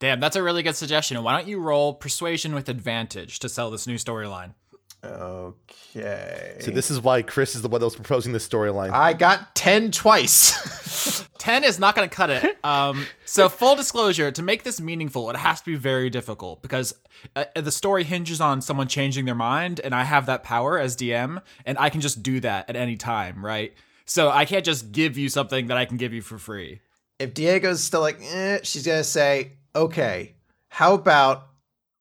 Damn, 0.00 0.18
that's 0.18 0.36
a 0.36 0.42
really 0.42 0.62
good 0.62 0.76
suggestion. 0.76 1.22
Why 1.22 1.36
don't 1.36 1.48
you 1.48 1.60
roll 1.60 1.92
persuasion 1.92 2.54
with 2.54 2.70
advantage 2.70 3.38
to 3.40 3.50
sell 3.50 3.70
this 3.70 3.86
new 3.86 3.96
storyline? 3.96 4.54
Okay. 5.02 6.56
So 6.60 6.70
this 6.70 6.90
is 6.90 7.00
why 7.00 7.22
Chris 7.22 7.54
is 7.54 7.62
the 7.62 7.68
one 7.68 7.80
that 7.80 7.86
was 7.86 7.96
proposing 7.96 8.32
this 8.32 8.46
storyline. 8.46 8.90
I 8.90 9.12
got 9.14 9.54
10 9.54 9.92
twice. 9.92 11.26
10 11.38 11.64
is 11.64 11.78
not 11.78 11.94
going 11.96 12.08
to 12.08 12.14
cut 12.14 12.28
it. 12.30 12.58
Um, 12.64 13.06
so, 13.24 13.48
full 13.48 13.74
disclosure 13.76 14.30
to 14.30 14.42
make 14.42 14.62
this 14.62 14.80
meaningful, 14.80 15.30
it 15.30 15.36
has 15.36 15.60
to 15.60 15.66
be 15.70 15.76
very 15.76 16.10
difficult 16.10 16.60
because 16.60 16.94
uh, 17.34 17.44
the 17.54 17.70
story 17.72 18.04
hinges 18.04 18.40
on 18.40 18.60
someone 18.60 18.88
changing 18.88 19.24
their 19.24 19.34
mind, 19.34 19.80
and 19.82 19.94
I 19.94 20.04
have 20.04 20.26
that 20.26 20.42
power 20.42 20.78
as 20.78 20.96
DM, 20.96 21.40
and 21.64 21.78
I 21.78 21.88
can 21.88 22.02
just 22.02 22.22
do 22.22 22.40
that 22.40 22.68
at 22.68 22.76
any 22.76 22.96
time, 22.96 23.44
right? 23.44 23.72
So, 24.04 24.30
I 24.30 24.44
can't 24.44 24.64
just 24.64 24.92
give 24.92 25.16
you 25.16 25.28
something 25.30 25.68
that 25.68 25.78
I 25.78 25.86
can 25.86 25.96
give 25.96 26.12
you 26.12 26.20
for 26.20 26.36
free. 26.36 26.80
if 27.18 27.32
Diego's 27.32 27.82
still 27.82 28.00
like, 28.02 28.20
eh, 28.20 28.58
she's 28.62 28.84
going 28.84 28.98
to 29.00 29.04
say, 29.04 29.52
okay, 29.74 30.34
how 30.68 30.94
about 30.94 31.46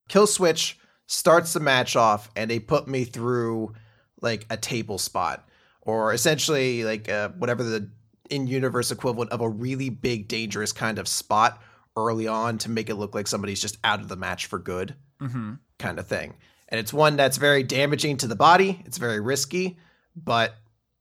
Kill 0.10 0.28
Switch 0.28 0.79
starts 1.12 1.54
the 1.54 1.60
match 1.60 1.96
off 1.96 2.30
and 2.36 2.50
they 2.52 2.60
put 2.60 2.88
me 2.88 3.04
through 3.04 3.74
like 4.22 4.46
a 4.52 4.58
table 4.58 5.00
spot 5.00 5.50
or 5.82 6.14
essentially 6.14 6.84
like 6.84 7.10
uh, 7.10 7.30
whatever 7.30 7.64
the 7.64 7.90
in 8.30 8.46
universe 8.46 8.92
equivalent 8.92 9.32
of 9.32 9.42
a 9.42 9.50
really 9.50 9.90
big, 9.90 10.28
dangerous 10.28 10.72
kind 10.72 11.00
of 11.00 11.08
spot 11.08 11.60
early 11.98 12.28
on 12.28 12.60
to 12.60 12.70
make 12.70 12.92
it 12.92 12.96
look 12.96 13.16
like 13.16 13.26
somebody's 13.28 13.60
just 13.60 13.78
out 13.84 14.00
of 14.02 14.08
the 14.08 14.16
match 14.16 14.46
for 14.46 14.60
good 14.60 14.96
Mm-hmm. 15.20 15.56
kind 15.80 15.98
of 16.00 16.08
thing. 16.08 16.36
And 16.70 16.80
it's 16.80 16.94
one 16.94 17.16
that's 17.18 17.38
very 17.38 17.64
damaging 17.64 18.18
to 18.18 18.28
the 18.28 18.36
body. 18.36 18.82
It's 18.86 19.00
very 19.00 19.20
risky, 19.20 19.78
but 20.16 20.54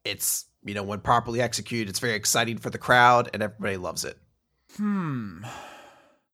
it's, 0.05 0.47
you 0.65 0.73
know, 0.75 0.83
when 0.83 1.01
properly 1.01 1.41
executed, 1.43 1.89
it's 1.91 1.99
very 2.01 2.15
exciting 2.15 2.57
for 2.59 2.71
the 2.71 2.79
crowd 2.79 3.29
and 3.35 3.43
everybody 3.43 3.77
loves 3.77 4.05
it. 4.07 4.17
Hmm. 4.77 5.45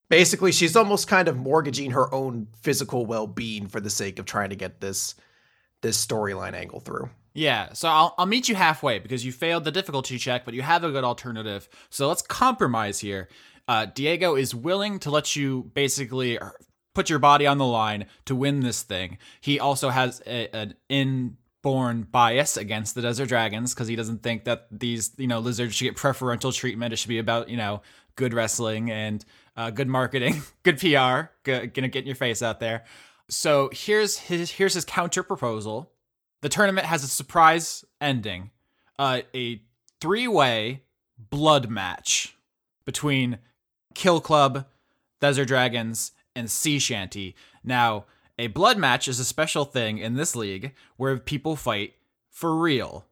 Basically, 0.08 0.52
she's 0.52 0.76
almost 0.76 1.08
kind 1.08 1.28
of 1.28 1.36
mortgaging 1.36 1.92
her 1.92 2.12
own 2.12 2.48
physical 2.60 3.06
well-being 3.06 3.68
for 3.68 3.80
the 3.80 3.90
sake 3.90 4.18
of 4.18 4.26
trying 4.26 4.50
to 4.50 4.56
get 4.56 4.80
this 4.80 5.14
this 5.82 6.04
storyline 6.04 6.54
angle 6.54 6.80
through. 6.80 7.10
Yeah, 7.34 7.72
so 7.72 7.88
I'll, 7.88 8.14
I'll 8.16 8.26
meet 8.26 8.48
you 8.48 8.54
halfway 8.54 9.00
because 9.00 9.24
you 9.24 9.32
failed 9.32 9.64
the 9.64 9.72
difficulty 9.72 10.18
check, 10.18 10.44
but 10.44 10.54
you 10.54 10.62
have 10.62 10.84
a 10.84 10.90
good 10.90 11.04
alternative. 11.04 11.68
So 11.90 12.08
let's 12.08 12.22
compromise 12.22 13.00
here. 13.00 13.28
Uh, 13.66 13.86
Diego 13.86 14.36
is 14.36 14.54
willing 14.54 14.98
to 15.00 15.10
let 15.10 15.34
you 15.34 15.70
basically 15.74 16.38
put 16.94 17.10
your 17.10 17.18
body 17.18 17.46
on 17.46 17.58
the 17.58 17.66
line 17.66 18.06
to 18.26 18.36
win 18.36 18.60
this 18.60 18.82
thing. 18.82 19.18
He 19.40 19.58
also 19.58 19.90
has 19.90 20.22
a, 20.26 20.54
an 20.54 20.74
inborn 20.88 22.02
bias 22.04 22.56
against 22.56 22.94
the 22.94 23.02
desert 23.02 23.28
dragons 23.28 23.74
because 23.74 23.88
he 23.88 23.96
doesn't 23.96 24.22
think 24.22 24.44
that 24.44 24.68
these 24.70 25.12
you 25.16 25.26
know 25.26 25.40
lizards 25.40 25.74
should 25.74 25.84
get 25.84 25.96
preferential 25.96 26.52
treatment. 26.52 26.92
It 26.92 26.96
should 26.96 27.08
be 27.08 27.18
about 27.18 27.48
you 27.48 27.56
know 27.56 27.82
good 28.16 28.32
wrestling 28.32 28.90
and 28.90 29.24
uh, 29.56 29.70
good 29.70 29.88
marketing, 29.88 30.42
good 30.62 30.78
PR, 30.78 31.30
good, 31.42 31.74
gonna 31.74 31.88
get 31.88 32.00
in 32.00 32.06
your 32.06 32.16
face 32.16 32.42
out 32.42 32.60
there. 32.60 32.84
So 33.28 33.70
here's 33.72 34.18
his 34.18 34.52
here's 34.52 34.74
his 34.74 34.84
counter 34.84 35.22
proposal. 35.22 35.90
The 36.42 36.48
tournament 36.48 36.86
has 36.86 37.02
a 37.02 37.08
surprise 37.08 37.84
ending, 38.00 38.50
uh, 38.98 39.22
a 39.34 39.62
three-way 40.00 40.82
blood 41.18 41.70
match 41.70 42.36
between 42.84 43.38
Kill 43.94 44.20
Club, 44.20 44.66
Desert 45.20 45.46
Dragons, 45.46 46.12
and 46.36 46.50
Sea 46.50 46.78
Shanty. 46.78 47.34
Now, 47.62 48.04
a 48.38 48.48
blood 48.48 48.78
match 48.78 49.08
is 49.08 49.18
a 49.18 49.24
special 49.24 49.64
thing 49.64 49.98
in 49.98 50.14
this 50.14 50.36
league 50.36 50.74
where 50.96 51.16
people 51.16 51.56
fight 51.56 51.94
for 52.30 52.54
real. 52.54 53.06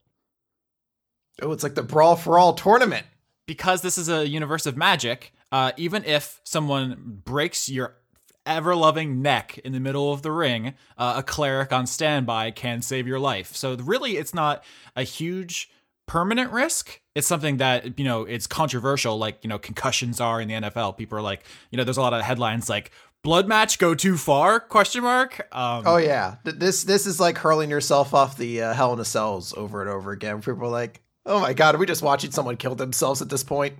Oh, 1.40 1.52
it's 1.52 1.62
like 1.62 1.74
the 1.74 1.82
Brawl 1.82 2.16
for 2.16 2.38
All 2.38 2.54
tournament. 2.54 3.06
Because 3.46 3.82
this 3.82 3.98
is 3.98 4.08
a 4.08 4.28
universe 4.28 4.66
of 4.66 4.76
magic, 4.76 5.32
uh, 5.52 5.72
even 5.76 6.04
if 6.04 6.40
someone 6.42 7.20
breaks 7.24 7.68
your 7.68 7.96
ever 8.44 8.74
loving 8.74 9.22
neck 9.22 9.58
in 9.58 9.72
the 9.72 9.78
middle 9.78 10.12
of 10.12 10.22
the 10.22 10.32
ring, 10.32 10.74
uh, 10.98 11.14
a 11.18 11.22
cleric 11.22 11.72
on 11.72 11.86
standby 11.86 12.50
can 12.50 12.82
save 12.82 13.06
your 13.06 13.20
life. 13.20 13.54
So, 13.54 13.76
really, 13.76 14.16
it's 14.16 14.34
not 14.34 14.64
a 14.96 15.04
huge 15.04 15.70
permanent 16.06 16.50
risk. 16.50 17.00
It's 17.14 17.26
something 17.26 17.58
that, 17.58 17.98
you 17.98 18.04
know, 18.04 18.22
it's 18.22 18.46
controversial, 18.46 19.18
like, 19.18 19.38
you 19.42 19.48
know, 19.48 19.58
concussions 19.58 20.20
are 20.20 20.40
in 20.40 20.48
the 20.48 20.54
NFL. 20.54 20.96
People 20.96 21.18
are 21.18 21.22
like, 21.22 21.44
you 21.70 21.76
know, 21.76 21.84
there's 21.84 21.98
a 21.98 22.02
lot 22.02 22.14
of 22.14 22.22
headlines 22.22 22.68
like, 22.68 22.90
blood 23.22 23.46
match 23.46 23.78
go 23.78 23.94
too 23.94 24.16
far 24.16 24.58
question 24.58 25.02
mark 25.02 25.46
um, 25.52 25.84
Oh 25.86 25.96
yeah, 25.96 26.36
this 26.44 26.82
this 26.82 27.06
is 27.06 27.20
like 27.20 27.38
hurling 27.38 27.70
yourself 27.70 28.14
off 28.14 28.36
the 28.36 28.62
uh, 28.62 28.74
Hell 28.74 28.92
in 28.92 28.98
a 28.98 29.04
Cells 29.04 29.54
over 29.56 29.80
and 29.80 29.88
over 29.88 30.10
again. 30.10 30.40
People 30.40 30.64
are 30.64 30.68
like, 30.68 31.02
"Oh 31.24 31.40
my 31.40 31.52
god, 31.52 31.74
are 31.74 31.78
we 31.78 31.86
just 31.86 32.02
watching 32.02 32.32
someone 32.32 32.56
kill 32.56 32.74
themselves 32.74 33.22
at 33.22 33.28
this 33.28 33.44
point?" 33.44 33.76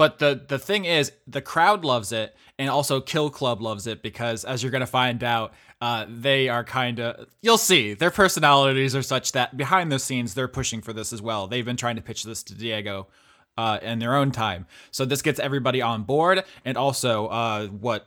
But 0.00 0.18
the 0.18 0.46
the 0.48 0.58
thing 0.58 0.86
is, 0.86 1.12
the 1.26 1.42
crowd 1.42 1.84
loves 1.84 2.10
it, 2.10 2.34
and 2.58 2.70
also 2.70 3.02
Kill 3.02 3.28
Club 3.28 3.60
loves 3.60 3.86
it 3.86 4.02
because, 4.02 4.46
as 4.46 4.62
you're 4.62 4.72
gonna 4.72 4.86
find 4.86 5.22
out, 5.22 5.52
uh, 5.82 6.06
they 6.08 6.48
are 6.48 6.64
kind 6.64 6.98
of 7.00 7.28
you'll 7.42 7.58
see 7.58 7.92
their 7.92 8.10
personalities 8.10 8.96
are 8.96 9.02
such 9.02 9.32
that 9.32 9.58
behind 9.58 9.92
the 9.92 9.98
scenes 9.98 10.32
they're 10.32 10.48
pushing 10.48 10.80
for 10.80 10.94
this 10.94 11.12
as 11.12 11.20
well. 11.20 11.48
They've 11.48 11.66
been 11.66 11.76
trying 11.76 11.96
to 11.96 12.02
pitch 12.02 12.24
this 12.24 12.42
to 12.44 12.54
Diego 12.54 13.08
uh, 13.58 13.78
in 13.82 13.98
their 13.98 14.16
own 14.16 14.30
time, 14.30 14.64
so 14.90 15.04
this 15.04 15.20
gets 15.20 15.38
everybody 15.38 15.82
on 15.82 16.04
board, 16.04 16.44
and 16.64 16.78
also 16.78 17.26
uh, 17.26 17.66
what 17.66 18.06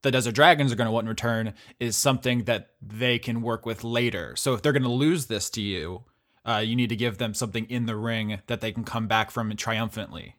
the 0.00 0.10
Desert 0.10 0.34
Dragons 0.34 0.72
are 0.72 0.76
going 0.76 0.86
to 0.86 0.92
want 0.92 1.04
in 1.04 1.10
return 1.10 1.52
is 1.78 1.94
something 1.94 2.44
that 2.44 2.70
they 2.80 3.18
can 3.18 3.42
work 3.42 3.66
with 3.66 3.84
later. 3.84 4.34
So 4.34 4.54
if 4.54 4.62
they're 4.62 4.72
going 4.72 4.82
to 4.84 4.88
lose 4.88 5.26
this 5.26 5.50
to 5.50 5.60
you, 5.60 6.04
uh, 6.46 6.62
you 6.64 6.74
need 6.74 6.88
to 6.88 6.96
give 6.96 7.18
them 7.18 7.34
something 7.34 7.66
in 7.66 7.84
the 7.84 7.96
ring 7.96 8.40
that 8.46 8.62
they 8.62 8.72
can 8.72 8.84
come 8.84 9.08
back 9.08 9.30
from 9.30 9.54
triumphantly. 9.56 10.36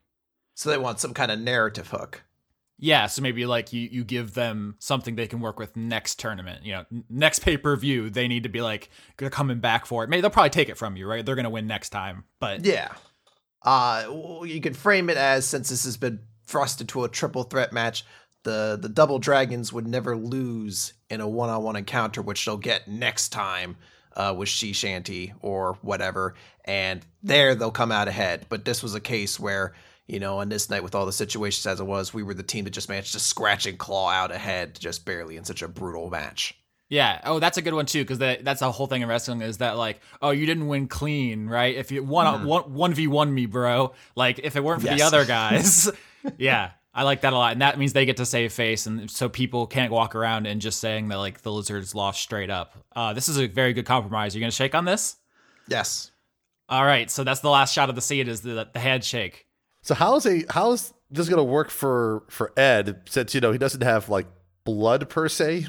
So 0.55 0.69
they 0.69 0.77
want 0.77 0.99
some 0.99 1.13
kind 1.13 1.31
of 1.31 1.39
narrative 1.39 1.89
hook. 1.89 2.23
Yeah, 2.77 3.07
so 3.07 3.21
maybe 3.21 3.45
like 3.45 3.71
you 3.71 3.87
you 3.89 4.03
give 4.03 4.33
them 4.33 4.75
something 4.79 5.15
they 5.15 5.27
can 5.27 5.39
work 5.39 5.59
with 5.59 5.77
next 5.77 6.19
tournament. 6.19 6.65
You 6.65 6.73
know, 6.73 6.85
next 7.09 7.39
pay 7.39 7.55
per 7.55 7.75
view, 7.77 8.09
they 8.09 8.27
need 8.27 8.43
to 8.43 8.49
be 8.49 8.61
like 8.61 8.89
they're 9.17 9.29
coming 9.29 9.59
back 9.59 9.85
for 9.85 10.03
it. 10.03 10.09
Maybe 10.09 10.21
they'll 10.21 10.29
probably 10.29 10.49
take 10.49 10.67
it 10.67 10.77
from 10.77 10.97
you, 10.97 11.07
right? 11.07 11.25
They're 11.25 11.35
gonna 11.35 11.49
win 11.49 11.67
next 11.67 11.91
time, 11.91 12.25
but 12.39 12.65
Yeah. 12.65 12.93
Uh, 13.61 14.41
you 14.43 14.61
could 14.61 14.77
frame 14.77 15.09
it 15.09 15.17
as 15.17 15.45
since 15.45 15.69
this 15.69 15.85
has 15.85 15.97
been 15.97 16.19
thrust 16.45 16.81
into 16.81 17.03
a 17.03 17.09
triple 17.09 17.43
threat 17.43 17.71
match, 17.71 18.05
the 18.43 18.77
the 18.79 18.89
double 18.89 19.19
dragons 19.19 19.71
would 19.71 19.87
never 19.87 20.15
lose 20.17 20.93
in 21.09 21.21
a 21.21 21.27
one 21.27 21.49
on 21.49 21.63
one 21.63 21.75
encounter, 21.77 22.21
which 22.21 22.45
they'll 22.45 22.57
get 22.57 22.87
next 22.89 23.29
time 23.29 23.77
uh, 24.17 24.35
with 24.37 24.49
She 24.49 24.73
Shanty 24.73 25.33
or 25.41 25.77
whatever, 25.81 26.35
and 26.65 27.05
there 27.23 27.55
they'll 27.55 27.71
come 27.71 27.91
out 27.91 28.09
ahead. 28.09 28.45
But 28.49 28.65
this 28.65 28.83
was 28.83 28.95
a 28.95 28.99
case 29.01 29.39
where. 29.39 29.73
You 30.07 30.19
know, 30.19 30.39
on 30.39 30.49
this 30.49 30.69
night 30.69 30.83
with 30.83 30.93
all 30.93 31.05
the 31.05 31.11
situations 31.11 31.65
as 31.65 31.79
it 31.79 31.85
was, 31.85 32.13
we 32.13 32.21
were 32.21 32.35
the 32.35 32.43
team 32.43 32.65
that 32.65 32.71
just 32.71 32.89
managed 32.89 33.13
to 33.13 33.19
scratch 33.19 33.65
and 33.65 33.77
claw 33.77 34.09
out 34.09 34.31
ahead 34.31 34.79
just 34.79 35.03
barely 35.03 35.35
in 35.35 35.43
such 35.43 35.63
a 35.63 35.67
brutal 35.67 36.09
match. 36.11 36.53
Yeah. 36.89 37.19
Oh, 37.23 37.39
that's 37.39 37.57
a 37.57 37.61
good 37.63 37.73
one 37.73 37.87
too, 37.87 38.03
because 38.03 38.19
that, 38.19 38.45
that's 38.45 38.59
the 38.59 38.71
whole 38.71 38.85
thing 38.85 39.01
in 39.01 39.07
wrestling 39.07 39.41
is 39.41 39.57
that 39.57 39.77
like, 39.77 40.01
oh, 40.21 40.29
you 40.29 40.45
didn't 40.45 40.67
win 40.67 40.87
clean, 40.87 41.47
right? 41.47 41.75
If 41.75 41.91
you 41.91 42.03
one 42.03 42.45
one 42.45 42.73
one 42.73 42.93
v 42.93 43.07
one 43.07 43.33
me, 43.33 43.47
bro. 43.47 43.93
Like 44.15 44.39
if 44.39 44.55
it 44.55 44.63
weren't 44.63 44.81
for 44.81 44.89
the 44.89 45.01
other 45.01 45.25
guys, 45.25 45.89
yeah, 46.37 46.71
I 46.93 47.03
like 47.03 47.21
that 47.21 47.33
a 47.33 47.35
lot, 47.35 47.53
and 47.53 47.61
that 47.61 47.79
means 47.79 47.93
they 47.93 48.05
get 48.05 48.17
to 48.17 48.25
save 48.25 48.53
face, 48.53 48.85
and 48.85 49.09
so 49.09 49.27
people 49.27 49.65
can't 49.65 49.91
walk 49.91 50.13
around 50.15 50.45
and 50.45 50.61
just 50.61 50.79
saying 50.79 51.07
that 51.07 51.17
like 51.17 51.41
the 51.41 51.51
lizards 51.51 51.95
lost 51.95 52.21
straight 52.21 52.51
up. 52.51 52.77
Uh, 52.95 53.13
this 53.13 53.27
is 53.27 53.37
a 53.37 53.47
very 53.47 53.73
good 53.73 53.85
compromise. 53.85 54.35
You're 54.35 54.41
gonna 54.41 54.51
shake 54.51 54.75
on 54.75 54.85
this? 54.85 55.17
Yes. 55.67 56.11
All 56.69 56.85
right. 56.85 57.09
So 57.09 57.23
that's 57.23 57.41
the 57.41 57.49
last 57.49 57.73
shot 57.73 57.89
of 57.89 57.95
the 57.95 58.01
scene 58.01 58.27
is 58.27 58.41
the 58.41 58.69
the 58.71 58.79
handshake. 58.79 59.44
So 59.85 59.93
how 59.93 60.15
is 60.15 60.25
a 60.25 60.43
how 60.49 60.71
is 60.71 60.93
this 61.11 61.29
gonna 61.29 61.43
work 61.43 61.69
for 61.69 62.23
for 62.27 62.51
Ed 62.57 63.01
since 63.07 63.35
you 63.35 63.39
know 63.39 63.51
he 63.51 63.59
doesn't 63.59 63.83
have 63.83 64.09
like 64.09 64.25
blood 64.63 65.07
per 65.11 65.29
se? 65.29 65.67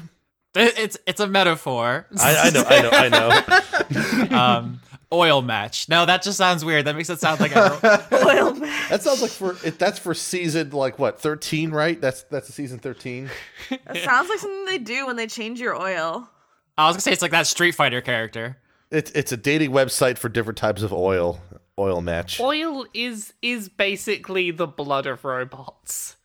It's 0.55 0.97
it's 1.05 1.19
a 1.19 1.27
metaphor. 1.27 2.07
I, 2.19 2.35
I 2.35 2.49
know, 2.49 2.63
I 2.67 2.81
know, 2.81 2.89
I 2.91 4.29
know. 4.29 4.35
um, 4.35 4.81
oil 5.13 5.43
match. 5.43 5.87
No, 5.87 6.07
that 6.07 6.23
just 6.23 6.39
sounds 6.39 6.65
weird. 6.65 6.85
That 6.85 6.95
makes 6.95 7.11
it 7.11 7.19
sound 7.19 7.39
like 7.39 7.55
a, 7.55 8.07
Oil 8.27 8.53
man. 8.55 8.89
That 8.89 9.03
sounds 9.03 9.21
like 9.21 9.29
for 9.29 9.55
it, 9.63 9.77
that's 9.77 9.99
for 9.99 10.15
season 10.15 10.71
like 10.71 10.97
what 10.97 11.21
thirteen, 11.21 11.69
right? 11.69 12.01
That's 12.01 12.23
that's 12.23 12.49
a 12.49 12.51
season 12.51 12.79
thirteen. 12.79 13.29
That 13.69 13.97
sounds 13.97 14.29
like 14.29 14.39
something 14.39 14.65
they 14.65 14.79
do 14.79 15.05
when 15.05 15.15
they 15.15 15.27
change 15.27 15.59
your 15.59 15.79
oil. 15.79 16.27
I 16.75 16.87
was 16.87 16.95
gonna 16.95 17.01
say 17.01 17.11
it's 17.11 17.21
like 17.21 17.29
that 17.31 17.45
Street 17.45 17.73
Fighter 17.73 18.01
character. 18.01 18.57
It's 18.89 19.11
it's 19.11 19.31
a 19.31 19.37
dating 19.37 19.69
website 19.69 20.17
for 20.17 20.27
different 20.27 20.57
types 20.57 20.81
of 20.81 20.91
oil 20.91 21.39
oil 21.79 22.01
match. 22.01 22.39
Oil 22.39 22.85
is 22.93 23.33
is 23.41 23.69
basically 23.69 24.51
the 24.51 24.67
blood 24.67 25.05
of 25.05 25.23
robots. 25.23 26.15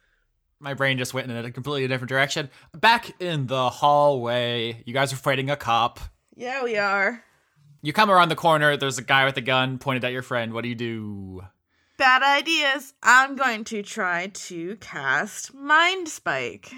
My 0.58 0.74
brain 0.74 0.96
just 0.96 1.12
went 1.12 1.30
in 1.30 1.36
a 1.36 1.50
completely 1.50 1.88
different 1.88 2.08
direction. 2.08 2.48
Back 2.72 3.20
in 3.20 3.46
the 3.48 3.68
hallway, 3.68 4.82
you 4.86 4.94
guys 4.94 5.12
are 5.12 5.16
fighting 5.16 5.50
a 5.50 5.56
cop. 5.56 5.98
Yeah, 6.36 6.62
we 6.62 6.76
are. 6.76 7.24
You 7.82 7.92
come 7.92 8.10
around 8.10 8.28
the 8.28 8.36
corner. 8.36 8.76
There's 8.76 8.98
a 8.98 9.02
guy 9.02 9.24
with 9.24 9.36
a 9.36 9.40
gun 9.40 9.78
pointed 9.78 10.04
at 10.04 10.12
your 10.12 10.22
friend. 10.22 10.52
What 10.52 10.62
do 10.62 10.68
you 10.68 10.76
do? 10.76 11.42
Bad 11.98 12.22
ideas. 12.22 12.94
I'm 13.02 13.34
going 13.34 13.64
to 13.64 13.82
try 13.82 14.28
to 14.28 14.76
cast 14.76 15.52
Mind 15.52 16.08
Spike. 16.08 16.70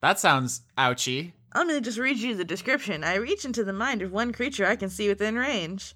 That 0.00 0.18
sounds 0.18 0.62
ouchy. 0.78 1.34
Let 1.54 1.66
me 1.66 1.80
just 1.80 1.98
read 1.98 2.16
you 2.16 2.34
the 2.34 2.44
description. 2.44 3.04
I 3.04 3.16
reach 3.16 3.44
into 3.44 3.64
the 3.64 3.72
mind 3.72 4.00
of 4.00 4.12
one 4.12 4.32
creature 4.32 4.66
I 4.66 4.76
can 4.76 4.88
see 4.88 5.08
within 5.08 5.36
range. 5.36 5.94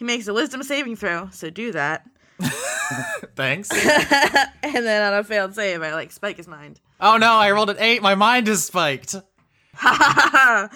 He 0.00 0.06
makes 0.06 0.26
a 0.28 0.32
wisdom 0.32 0.62
saving 0.62 0.96
throw, 0.96 1.28
so 1.30 1.50
do 1.50 1.72
that. 1.72 2.06
Thanks. 3.36 3.70
and 4.62 4.86
then 4.86 5.12
on 5.12 5.18
a 5.18 5.22
failed 5.22 5.54
save, 5.54 5.82
I 5.82 5.92
like 5.92 6.10
spike 6.10 6.38
his 6.38 6.48
mind. 6.48 6.80
oh 7.02 7.18
no, 7.18 7.34
I 7.34 7.50
rolled 7.50 7.68
an 7.68 7.76
eight. 7.78 8.00
My 8.00 8.14
mind 8.14 8.48
is 8.48 8.64
spiked. 8.64 9.14
uh, 9.84 10.68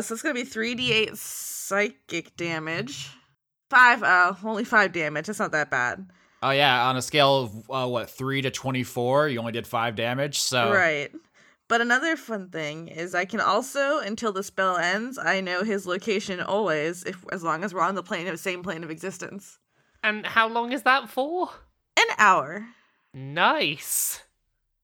so 0.00 0.14
it's 0.14 0.22
gonna 0.22 0.32
be 0.32 0.44
3d8 0.44 1.18
psychic 1.18 2.34
damage. 2.38 3.10
Five, 3.68 4.02
uh, 4.02 4.32
only 4.42 4.64
five 4.64 4.92
damage. 4.92 5.28
It's 5.28 5.38
not 5.38 5.52
that 5.52 5.70
bad. 5.70 6.08
Oh 6.42 6.48
yeah, 6.50 6.88
on 6.88 6.96
a 6.96 7.02
scale 7.02 7.36
of 7.36 7.70
uh, 7.70 7.86
what 7.86 8.08
three 8.08 8.40
to 8.40 8.50
twenty-four, 8.50 9.28
you 9.28 9.38
only 9.38 9.52
did 9.52 9.66
five 9.66 9.96
damage. 9.96 10.38
So 10.38 10.72
Right. 10.72 11.10
But 11.68 11.80
another 11.80 12.16
fun 12.16 12.50
thing 12.50 12.88
is 12.88 13.14
I 13.14 13.24
can 13.24 13.40
also, 13.40 13.98
until 13.98 14.32
the 14.32 14.42
spell 14.44 14.76
ends, 14.76 15.18
I 15.18 15.40
know 15.40 15.64
his 15.64 15.86
location 15.86 16.40
always, 16.40 17.02
if 17.04 17.24
as 17.32 17.42
long 17.42 17.64
as 17.64 17.74
we're 17.74 17.80
on 17.82 17.96
the 17.96 18.02
plane 18.04 18.28
of 18.28 18.38
same 18.38 18.62
plane 18.62 18.84
of 18.84 18.90
existence. 18.90 19.58
And 20.02 20.24
how 20.24 20.48
long 20.48 20.72
is 20.72 20.82
that 20.82 21.08
for? 21.08 21.48
An 21.96 22.06
hour. 22.18 22.68
Nice. 23.12 24.22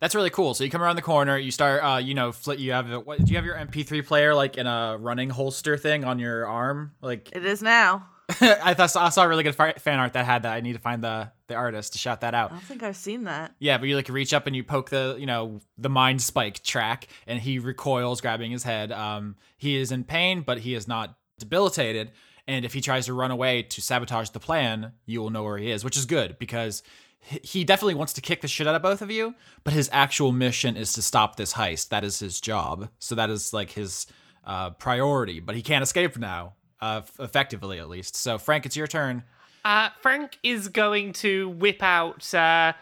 That's 0.00 0.16
really 0.16 0.30
cool. 0.30 0.54
So 0.54 0.64
you 0.64 0.70
come 0.70 0.82
around 0.82 0.96
the 0.96 1.02
corner, 1.02 1.38
you 1.38 1.52
start, 1.52 1.84
uh, 1.84 1.98
you 1.98 2.14
know, 2.14 2.32
flit. 2.32 2.58
You 2.58 2.72
have 2.72 2.90
a- 2.90 2.98
what? 2.98 3.24
Do 3.24 3.30
you 3.30 3.36
have 3.36 3.44
your 3.44 3.54
MP3 3.54 4.04
player 4.04 4.34
like 4.34 4.56
in 4.56 4.66
a 4.66 4.96
running 4.98 5.30
holster 5.30 5.76
thing 5.76 6.04
on 6.04 6.18
your 6.18 6.44
arm? 6.48 6.92
Like 7.00 7.30
It 7.32 7.46
is 7.46 7.62
now. 7.62 8.08
I 8.40 8.74
thought 8.74 8.94
I 8.96 9.08
saw 9.10 9.24
a 9.24 9.28
really 9.28 9.42
good 9.42 9.54
fan 9.54 9.98
art 9.98 10.12
that 10.14 10.24
had 10.24 10.44
that. 10.44 10.52
I 10.54 10.60
need 10.60 10.72
to 10.74 10.78
find 10.78 11.02
the 11.02 11.30
the 11.48 11.54
artist 11.54 11.92
to 11.92 11.98
shout 11.98 12.20
that 12.22 12.34
out. 12.34 12.50
I 12.50 12.54
don't 12.54 12.62
think 12.64 12.82
I've 12.82 12.96
seen 12.96 13.24
that. 13.24 13.54
Yeah, 13.58 13.78
but 13.78 13.88
you 13.88 13.96
like 13.96 14.08
reach 14.08 14.32
up 14.32 14.46
and 14.46 14.56
you 14.56 14.64
poke 14.64 14.90
the 14.90 15.16
you 15.18 15.26
know 15.26 15.60
the 15.76 15.90
mind 15.90 16.22
spike 16.22 16.62
track, 16.62 17.08
and 17.26 17.40
he 17.40 17.58
recoils, 17.58 18.20
grabbing 18.20 18.50
his 18.50 18.62
head. 18.62 18.90
Um, 18.92 19.36
he 19.58 19.76
is 19.76 19.92
in 19.92 20.04
pain, 20.04 20.42
but 20.42 20.58
he 20.58 20.74
is 20.74 20.86
not 20.88 21.16
debilitated. 21.38 22.12
And 22.48 22.64
if 22.64 22.72
he 22.72 22.80
tries 22.80 23.06
to 23.06 23.12
run 23.14 23.30
away 23.30 23.62
to 23.62 23.80
sabotage 23.82 24.30
the 24.30 24.40
plan, 24.40 24.92
you 25.06 25.20
will 25.20 25.30
know 25.30 25.44
where 25.44 25.58
he 25.58 25.70
is, 25.70 25.84
which 25.84 25.96
is 25.96 26.06
good 26.06 26.38
because 26.38 26.82
he- 27.20 27.40
he 27.44 27.64
definitely 27.64 27.94
wants 27.94 28.12
to 28.14 28.20
kick 28.20 28.40
the 28.40 28.48
shit 28.48 28.66
out 28.66 28.74
of 28.74 28.82
both 28.82 29.00
of 29.00 29.10
you. 29.12 29.34
But 29.62 29.74
his 29.74 29.88
actual 29.92 30.32
mission 30.32 30.76
is 30.76 30.92
to 30.94 31.02
stop 31.02 31.36
this 31.36 31.52
heist. 31.54 31.90
That 31.90 32.02
is 32.02 32.18
his 32.18 32.40
job. 32.40 32.88
So 32.98 33.14
that 33.14 33.30
is 33.30 33.52
like 33.52 33.70
his 33.70 34.06
uh, 34.44 34.70
priority. 34.70 35.38
But 35.38 35.54
he 35.54 35.62
can't 35.62 35.84
escape 35.84 36.16
now, 36.18 36.54
uh, 36.82 37.00
f- 37.04 37.18
effectively 37.20 37.78
at 37.78 37.88
least. 37.88 38.14
So 38.16 38.36
Frank, 38.36 38.66
it's 38.66 38.76
your 38.76 38.86
turn. 38.86 39.22
Uh, 39.64 39.88
Frank 40.02 40.38
is 40.42 40.68
going 40.68 41.12
to 41.14 41.48
whip 41.48 41.82
out 41.82 42.34
uh, 42.34 42.72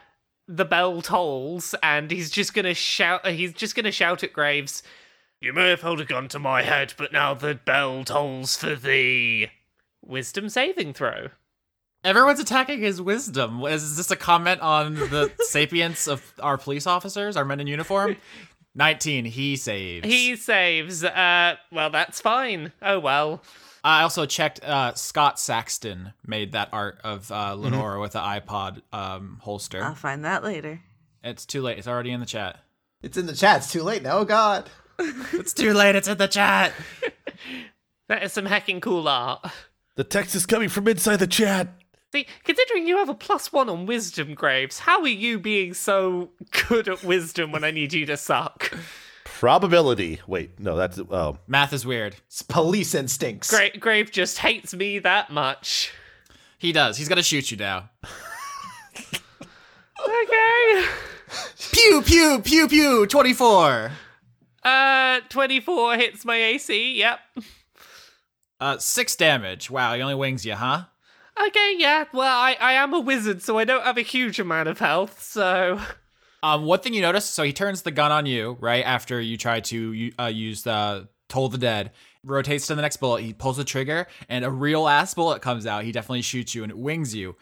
the 0.48 0.64
bell 0.64 1.02
tolls, 1.02 1.74
and 1.82 2.10
he's 2.10 2.30
just 2.30 2.54
gonna 2.54 2.74
shout. 2.74 3.20
Uh, 3.24 3.30
he's 3.30 3.52
just 3.52 3.76
gonna 3.76 3.92
shout 3.92 4.24
at 4.24 4.32
Graves. 4.32 4.82
You 5.40 5.52
may 5.52 5.70
have 5.70 5.82
held 5.82 6.00
a 6.00 6.04
gun 6.04 6.28
to 6.28 6.38
my 6.38 6.62
head, 6.62 6.94
but 6.98 7.12
now 7.12 7.34
the 7.34 7.54
bell 7.54 8.02
tolls 8.04 8.56
for 8.56 8.74
thee. 8.74 9.48
Wisdom 10.02 10.48
saving 10.48 10.94
throw. 10.94 11.28
Everyone's 12.02 12.40
attacking 12.40 12.80
his 12.80 13.00
wisdom. 13.00 13.62
Is 13.64 13.96
this 13.98 14.10
a 14.10 14.16
comment 14.16 14.60
on 14.62 14.94
the 14.94 15.30
sapience 15.40 16.08
of 16.08 16.32
our 16.40 16.56
police 16.56 16.86
officers, 16.86 17.36
our 17.36 17.44
men 17.44 17.60
in 17.60 17.66
uniform? 17.66 18.16
19, 18.74 19.26
he 19.26 19.56
saves. 19.56 20.06
He 20.06 20.36
saves. 20.36 21.04
Uh, 21.04 21.56
well, 21.70 21.90
that's 21.90 22.20
fine. 22.20 22.72
Oh 22.80 22.98
well. 22.98 23.42
I 23.82 24.02
also 24.02 24.26
checked 24.26 24.62
uh, 24.62 24.94
Scott 24.94 25.38
Saxton 25.38 26.12
made 26.26 26.52
that 26.52 26.68
art 26.72 27.00
of 27.02 27.30
uh, 27.32 27.54
Lenora 27.54 28.00
with 28.00 28.12
the 28.12 28.18
iPod 28.18 28.82
um, 28.92 29.38
holster. 29.42 29.82
I'll 29.82 29.94
find 29.94 30.24
that 30.24 30.44
later. 30.44 30.80
It's 31.24 31.46
too 31.46 31.62
late. 31.62 31.78
It's 31.78 31.88
already 31.88 32.10
in 32.10 32.20
the 32.20 32.26
chat. 32.26 32.58
It's 33.02 33.16
in 33.16 33.26
the 33.26 33.34
chat. 33.34 33.58
It's 33.58 33.72
too 33.72 33.82
late 33.82 34.02
now. 34.02 34.18
Oh, 34.18 34.24
God. 34.24 34.68
It's 35.32 35.54
too 35.54 35.72
late. 35.72 35.94
It's 35.94 36.08
in 36.08 36.18
the 36.18 36.28
chat. 36.28 36.72
That 38.08 38.24
is 38.24 38.32
some 38.32 38.46
hacking 38.46 38.80
cool 38.80 39.06
art. 39.06 39.48
The 39.94 40.02
text 40.02 40.34
is 40.34 40.44
coming 40.44 40.68
from 40.68 40.88
inside 40.88 41.18
the 41.18 41.28
chat. 41.28 41.68
See, 42.10 42.26
considering 42.42 42.88
you 42.88 42.96
have 42.96 43.08
a 43.08 43.14
plus 43.14 43.52
one 43.52 43.68
on 43.68 43.86
wisdom, 43.86 44.34
Graves, 44.34 44.80
how 44.80 45.00
are 45.02 45.06
you 45.06 45.38
being 45.38 45.74
so 45.74 46.30
good 46.68 46.88
at 46.88 47.04
wisdom 47.04 47.52
when 47.52 47.62
I 47.62 47.70
need 47.70 47.92
you 47.92 48.06
to 48.06 48.16
suck? 48.16 48.76
Probability. 49.40 50.20
Wait, 50.26 50.60
no, 50.60 50.76
that's 50.76 50.98
oh. 50.98 51.38
Math 51.46 51.72
is 51.72 51.86
weird. 51.86 52.14
It's 52.26 52.42
police 52.42 52.94
instincts. 52.94 53.48
Gra- 53.48 53.74
Grave 53.78 54.10
just 54.10 54.36
hates 54.36 54.74
me 54.74 54.98
that 54.98 55.30
much. 55.30 55.94
He 56.58 56.72
does. 56.72 56.98
He's 56.98 57.08
gonna 57.08 57.22
shoot 57.22 57.50
you 57.50 57.56
now. 57.56 57.88
Okay. 60.02 60.84
Pew 61.72 62.02
pew 62.02 62.40
pew 62.42 62.68
pew. 62.68 63.06
Twenty 63.06 63.32
four. 63.32 63.92
Uh, 64.62 65.20
24 65.30 65.94
hits 65.94 66.24
my 66.26 66.36
AC, 66.36 66.98
yep. 66.98 67.20
Uh, 68.60 68.76
six 68.76 69.16
damage. 69.16 69.70
Wow, 69.70 69.94
he 69.94 70.02
only 70.02 70.14
wings 70.14 70.44
you, 70.44 70.54
huh? 70.54 70.84
Okay, 71.46 71.76
yeah. 71.78 72.04
Well, 72.12 72.36
I, 72.36 72.58
I 72.60 72.72
am 72.74 72.92
a 72.92 73.00
wizard, 73.00 73.42
so 73.42 73.56
I 73.56 73.64
don't 73.64 73.84
have 73.84 73.96
a 73.96 74.02
huge 74.02 74.38
amount 74.38 74.68
of 74.68 74.80
health, 74.80 75.22
so. 75.22 75.80
Um, 76.42 76.64
one 76.64 76.80
thing 76.80 76.94
you 76.94 77.02
notice, 77.02 77.26
so 77.26 77.42
he 77.42 77.52
turns 77.52 77.82
the 77.82 77.90
gun 77.90 78.12
on 78.12 78.26
you 78.26 78.56
right 78.60 78.84
after 78.84 79.20
you 79.20 79.36
try 79.36 79.60
to 79.60 80.10
uh, 80.18 80.26
use 80.26 80.62
the 80.62 81.08
Toll 81.28 81.48
the 81.48 81.58
Dead. 81.58 81.92
Rotates 82.24 82.66
to 82.66 82.74
the 82.74 82.82
next 82.82 82.98
bullet. 82.98 83.22
He 83.22 83.32
pulls 83.32 83.56
the 83.56 83.64
trigger, 83.64 84.06
and 84.28 84.44
a 84.44 84.50
real 84.50 84.86
ass 84.88 85.14
bullet 85.14 85.40
comes 85.40 85.66
out. 85.66 85.84
He 85.84 85.92
definitely 85.92 86.22
shoots 86.22 86.54
you, 86.54 86.62
and 86.62 86.70
it 86.70 86.76
wings 86.78 87.14
you. 87.14 87.36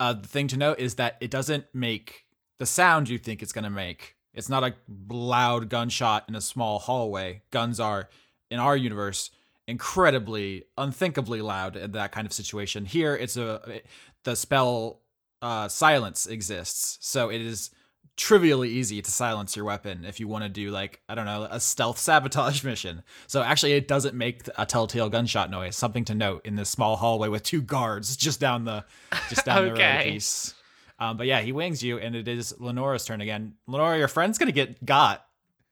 Uh, 0.00 0.14
the 0.14 0.28
thing 0.28 0.48
to 0.48 0.56
note 0.56 0.78
is 0.78 0.96
that 0.96 1.16
it 1.20 1.30
doesn't 1.30 1.64
make 1.72 2.24
the 2.58 2.66
sound 2.66 3.08
you 3.08 3.18
think 3.18 3.42
it's 3.42 3.52
gonna 3.52 3.70
make. 3.70 4.16
It's 4.34 4.48
not 4.48 4.64
a 4.64 4.74
loud 5.08 5.68
gunshot 5.68 6.24
in 6.28 6.34
a 6.34 6.40
small 6.40 6.78
hallway. 6.78 7.42
Guns 7.50 7.80
are, 7.80 8.08
in 8.50 8.58
our 8.58 8.76
universe, 8.76 9.30
incredibly, 9.68 10.64
unthinkably 10.76 11.40
loud 11.40 11.76
in 11.76 11.92
that 11.92 12.12
kind 12.12 12.26
of 12.26 12.32
situation. 12.32 12.84
Here, 12.84 13.14
it's 13.16 13.36
a 13.36 13.82
the 14.24 14.36
spell 14.36 15.00
uh, 15.40 15.68
silence 15.68 16.26
exists, 16.26 16.98
so 17.00 17.30
it 17.30 17.40
is 17.40 17.70
trivially 18.16 18.70
easy 18.70 19.02
to 19.02 19.10
silence 19.10 19.56
your 19.56 19.64
weapon 19.64 20.04
if 20.04 20.18
you 20.18 20.26
want 20.26 20.42
to 20.42 20.48
do 20.48 20.70
like 20.70 21.00
I 21.08 21.14
don't 21.14 21.26
know 21.26 21.46
a 21.50 21.60
stealth 21.60 21.98
sabotage 21.98 22.64
mission. 22.64 23.02
So 23.26 23.42
actually, 23.42 23.72
it 23.72 23.88
doesn't 23.88 24.14
make 24.14 24.48
a 24.58 24.66
telltale 24.66 25.08
gunshot 25.08 25.50
noise. 25.50 25.76
Something 25.76 26.04
to 26.06 26.14
note 26.14 26.44
in 26.44 26.56
this 26.56 26.70
small 26.70 26.96
hallway 26.96 27.28
with 27.28 27.42
two 27.42 27.62
guards 27.62 28.16
just 28.16 28.40
down 28.40 28.64
the 28.64 28.84
just 29.28 29.44
down 29.44 29.64
the 29.64 29.72
road 29.72 30.02
piece. 30.04 30.54
Um, 30.98 31.16
but 31.16 31.26
yeah, 31.26 31.40
he 31.40 31.52
wings 31.52 31.82
you, 31.82 31.98
and 31.98 32.16
it 32.16 32.26
is 32.26 32.54
Lenora's 32.58 33.04
turn 33.04 33.20
again. 33.20 33.54
Lenora, 33.66 33.98
your 33.98 34.08
friend's 34.08 34.38
gonna 34.38 34.52
get 34.52 34.84
got. 34.84 35.24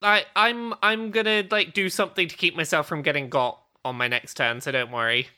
I, 0.02 0.26
I'm 0.37 0.74
I'm 0.83 1.11
gonna 1.11 1.44
like 1.50 1.72
do 1.72 1.88
something 1.88 2.28
to 2.28 2.37
keep 2.37 2.54
myself 2.54 2.87
from 2.87 3.02
getting 3.02 3.30
got 3.30 3.59
on 3.85 3.96
my 3.96 4.09
next 4.09 4.35
turn, 4.35 4.61
so 4.61 4.70
don't 4.70 4.90
worry. 4.90 5.28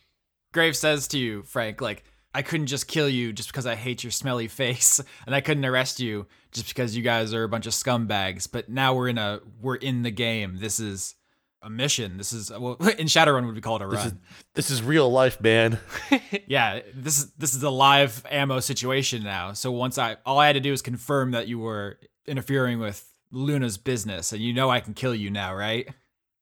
Graves 0.53 0.79
says 0.79 1.07
to 1.09 1.19
you, 1.19 1.43
Frank, 1.43 1.81
like, 1.81 2.05
I 2.37 2.43
couldn't 2.43 2.67
just 2.67 2.87
kill 2.87 3.09
you 3.09 3.33
just 3.33 3.49
because 3.49 3.65
I 3.65 3.77
hate 3.77 4.05
your 4.05 4.11
smelly 4.11 4.47
face, 4.63 5.01
and 5.25 5.35
I 5.35 5.41
couldn't 5.41 5.65
arrest 5.65 6.01
you 6.01 6.27
just 6.53 6.69
because 6.69 6.95
you 6.95 7.03
guys 7.03 7.33
are 7.33 7.45
a 7.45 7.49
bunch 7.49 7.67
of 7.67 7.73
scumbags. 7.73 8.47
But 8.51 8.69
now 8.69 8.95
we're 8.95 9.09
in 9.09 9.17
a 9.17 9.41
we're 9.63 9.77
in 9.77 10.03
the 10.03 10.11
game. 10.11 10.59
This 10.59 10.79
is 10.79 11.15
a 11.63 11.71
mission. 11.71 12.19
This 12.19 12.35
is 12.35 12.51
well, 12.51 12.75
in 12.99 13.07
Shadowrun 13.07 13.47
would 13.47 13.55
be 13.55 13.63
called 13.63 13.81
a 13.81 13.89
This 13.89 14.01
is 14.01 14.13
run. 14.13 14.21
this 14.53 14.71
is 14.71 14.83
real 14.83 15.11
life, 15.11 15.41
man. 15.41 15.79
yeah, 16.47 16.81
this 16.95 17.19
is 17.19 17.33
this 17.39 17.55
is 17.55 17.63
a 17.63 17.71
live 17.71 18.23
ammo 18.31 18.61
situation 18.61 19.23
now. 19.23 19.55
So 19.55 19.73
once 19.73 19.97
I 19.97 20.19
all 20.27 20.39
I 20.39 20.47
had 20.47 20.53
to 20.53 20.61
do 20.61 20.75
is 20.75 20.83
confirm 20.83 21.31
that 21.31 21.49
you 21.49 21.59
were 21.59 21.99
interfering 22.27 22.81
with 22.81 23.11
Luna's 23.31 23.79
business, 23.79 24.33
and 24.33 24.43
you 24.43 24.53
know 24.53 24.69
I 24.69 24.81
can 24.81 24.93
kill 24.93 25.15
you 25.15 25.31
now, 25.31 25.55
right? 25.55 25.89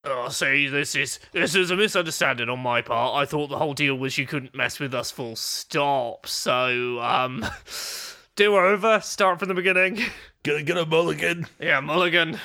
Oh, 0.07 0.29
see, 0.29 0.69
this 0.69 0.95
is 0.95 1.19
this 1.33 1.55
is 1.55 1.71
a 1.71 1.77
misunderstanding 1.77 2.51
on 2.51 2.61
my 2.61 2.83
part. 2.83 3.17
I 3.17 3.25
thought 3.25 3.49
the 3.49 3.59
whole 3.59 3.73
deal 3.73 3.95
was 3.95 4.19
you 4.19 4.27
couldn't 4.27 4.55
mess 4.55 4.79
with 4.79 4.93
us 4.93 5.11
full 5.11 5.35
stop. 5.35 6.27
So, 6.27 7.01
um, 7.01 7.45
do 8.37 8.55
over, 8.57 9.01
start 9.01 9.39
from 9.39 9.49
the 9.49 9.55
beginning. 9.55 10.01
Gonna 10.43 10.63
get 10.63 10.77
a 10.77 10.85
mulligan. 10.85 11.47
Yeah, 11.59 11.81
Mulligan. 11.81 12.39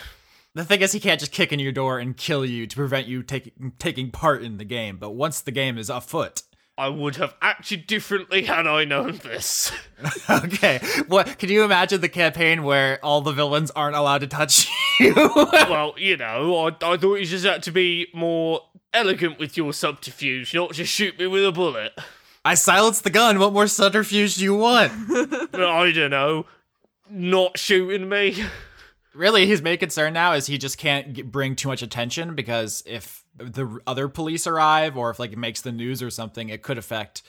The 0.56 0.64
thing 0.64 0.82
is, 0.82 0.94
he 0.94 1.00
can't 1.00 1.20
just 1.20 1.32
kick 1.32 1.52
in 1.52 1.60
your 1.60 1.72
door 1.72 2.00
and 2.00 2.16
kill 2.16 2.46
you 2.46 2.66
to 2.66 2.76
prevent 2.76 3.08
you 3.08 3.24
taking 3.24 3.74
taking 3.78 4.10
part 4.10 4.42
in 4.42 4.58
the 4.58 4.66
game. 4.66 4.98
But 4.98 5.12
once 5.12 5.42
the 5.42 5.52
game 5.52 5.78
is 5.78 5.90
afoot, 5.90 6.42
I 6.80 6.88
would 6.88 7.18
have 7.18 7.36
acted 7.42 7.88
differently 7.88 8.44
had 8.44 8.66
I 8.66 8.86
known 8.86 9.18
this. 9.18 9.70
okay. 10.30 10.80
What 11.08 11.38
can 11.38 11.50
you 11.50 11.66
imagine 11.66 12.00
the 12.00 12.08
campaign 12.08 12.64
where 12.64 13.04
all 13.04 13.20
the 13.20 13.34
villains 13.34 13.70
aren't 13.72 13.98
allowed 13.98 14.20
to 14.20 14.28
touch 14.28 14.70
you? 15.02 15.14
well, 15.14 15.94
you 15.98 16.16
know, 16.16 16.56
I, 16.56 16.68
I 16.70 16.96
thought 16.96 17.16
you 17.16 17.26
just 17.26 17.46
had 17.46 17.64
to 17.64 17.72
be 17.72 18.08
more 18.14 18.62
elegant 18.94 19.40
with 19.40 19.58
your 19.58 19.74
subterfuge, 19.74 20.54
not 20.54 20.72
just 20.72 20.90
shoot 20.94 21.20
me 21.20 21.28
with 21.28 21.46
a 21.46 21.52
bullet. 21.52 22.00
I 22.46 22.54
silenced 22.56 23.04
the 23.04 23.10
gun. 23.10 23.40
What 23.40 23.52
more 23.52 23.68
subterfuge 23.68 24.36
do 24.36 24.46
you 24.46 24.56
want? 24.56 24.94
I 25.54 25.92
don't 25.94 26.12
know, 26.12 26.46
not 27.10 27.58
shooting 27.60 28.08
me. 28.08 28.42
really, 29.14 29.46
his 29.48 29.62
main 29.62 29.80
concern 29.80 30.14
now 30.14 30.32
is 30.32 30.48
he 30.48 30.58
just 30.58 30.78
can't 30.78 31.30
bring 31.30 31.58
too 31.58 31.68
much 31.68 31.82
attention 31.82 32.36
because 32.36 32.84
if 32.86 33.19
the 33.40 33.80
other 33.88 34.08
police 34.08 34.46
arrive 34.48 34.98
or 34.98 35.10
if 35.10 35.20
like 35.20 35.32
it 35.32 35.38
makes 35.38 35.62
the 35.62 35.72
news 35.72 36.02
or 36.04 36.10
something, 36.10 36.50
it 36.50 36.62
could 36.62 36.78
affect 36.78 37.24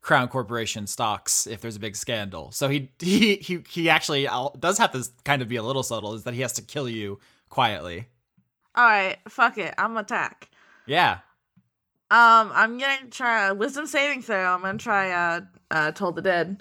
Crown 0.00 0.28
Corporation 0.28 0.86
stocks 0.86 1.46
if 1.46 1.60
there's 1.60 1.76
a 1.76 1.80
big 1.80 1.96
scandal. 1.96 2.50
So 2.50 2.68
he 2.68 2.90
he 2.98 3.36
he 3.36 3.62
he 3.68 3.88
actually 3.88 4.26
uh, 4.28 4.48
does 4.58 4.78
have 4.78 4.92
to 4.92 5.08
kind 5.24 5.42
of 5.42 5.48
be 5.48 5.56
a 5.56 5.62
little 5.62 5.82
subtle. 5.82 6.14
Is 6.14 6.24
that 6.24 6.34
he 6.34 6.40
has 6.40 6.52
to 6.54 6.62
kill 6.62 6.88
you 6.88 7.20
quietly? 7.48 8.08
All 8.74 8.84
right, 8.84 9.18
fuck 9.28 9.58
it. 9.58 9.74
I'm 9.78 9.96
attack. 9.96 10.50
Yeah. 10.86 11.18
Um, 12.10 12.50
I'm 12.52 12.78
gonna 12.78 13.06
try 13.10 13.46
a 13.46 13.54
wisdom 13.54 13.86
saving 13.86 14.22
throw. 14.22 14.44
I'm 14.44 14.60
gonna 14.60 14.78
try 14.78 15.10
uh, 15.12 15.40
uh, 15.70 15.92
Toll 15.92 16.12
the 16.12 16.22
Dead. 16.22 16.60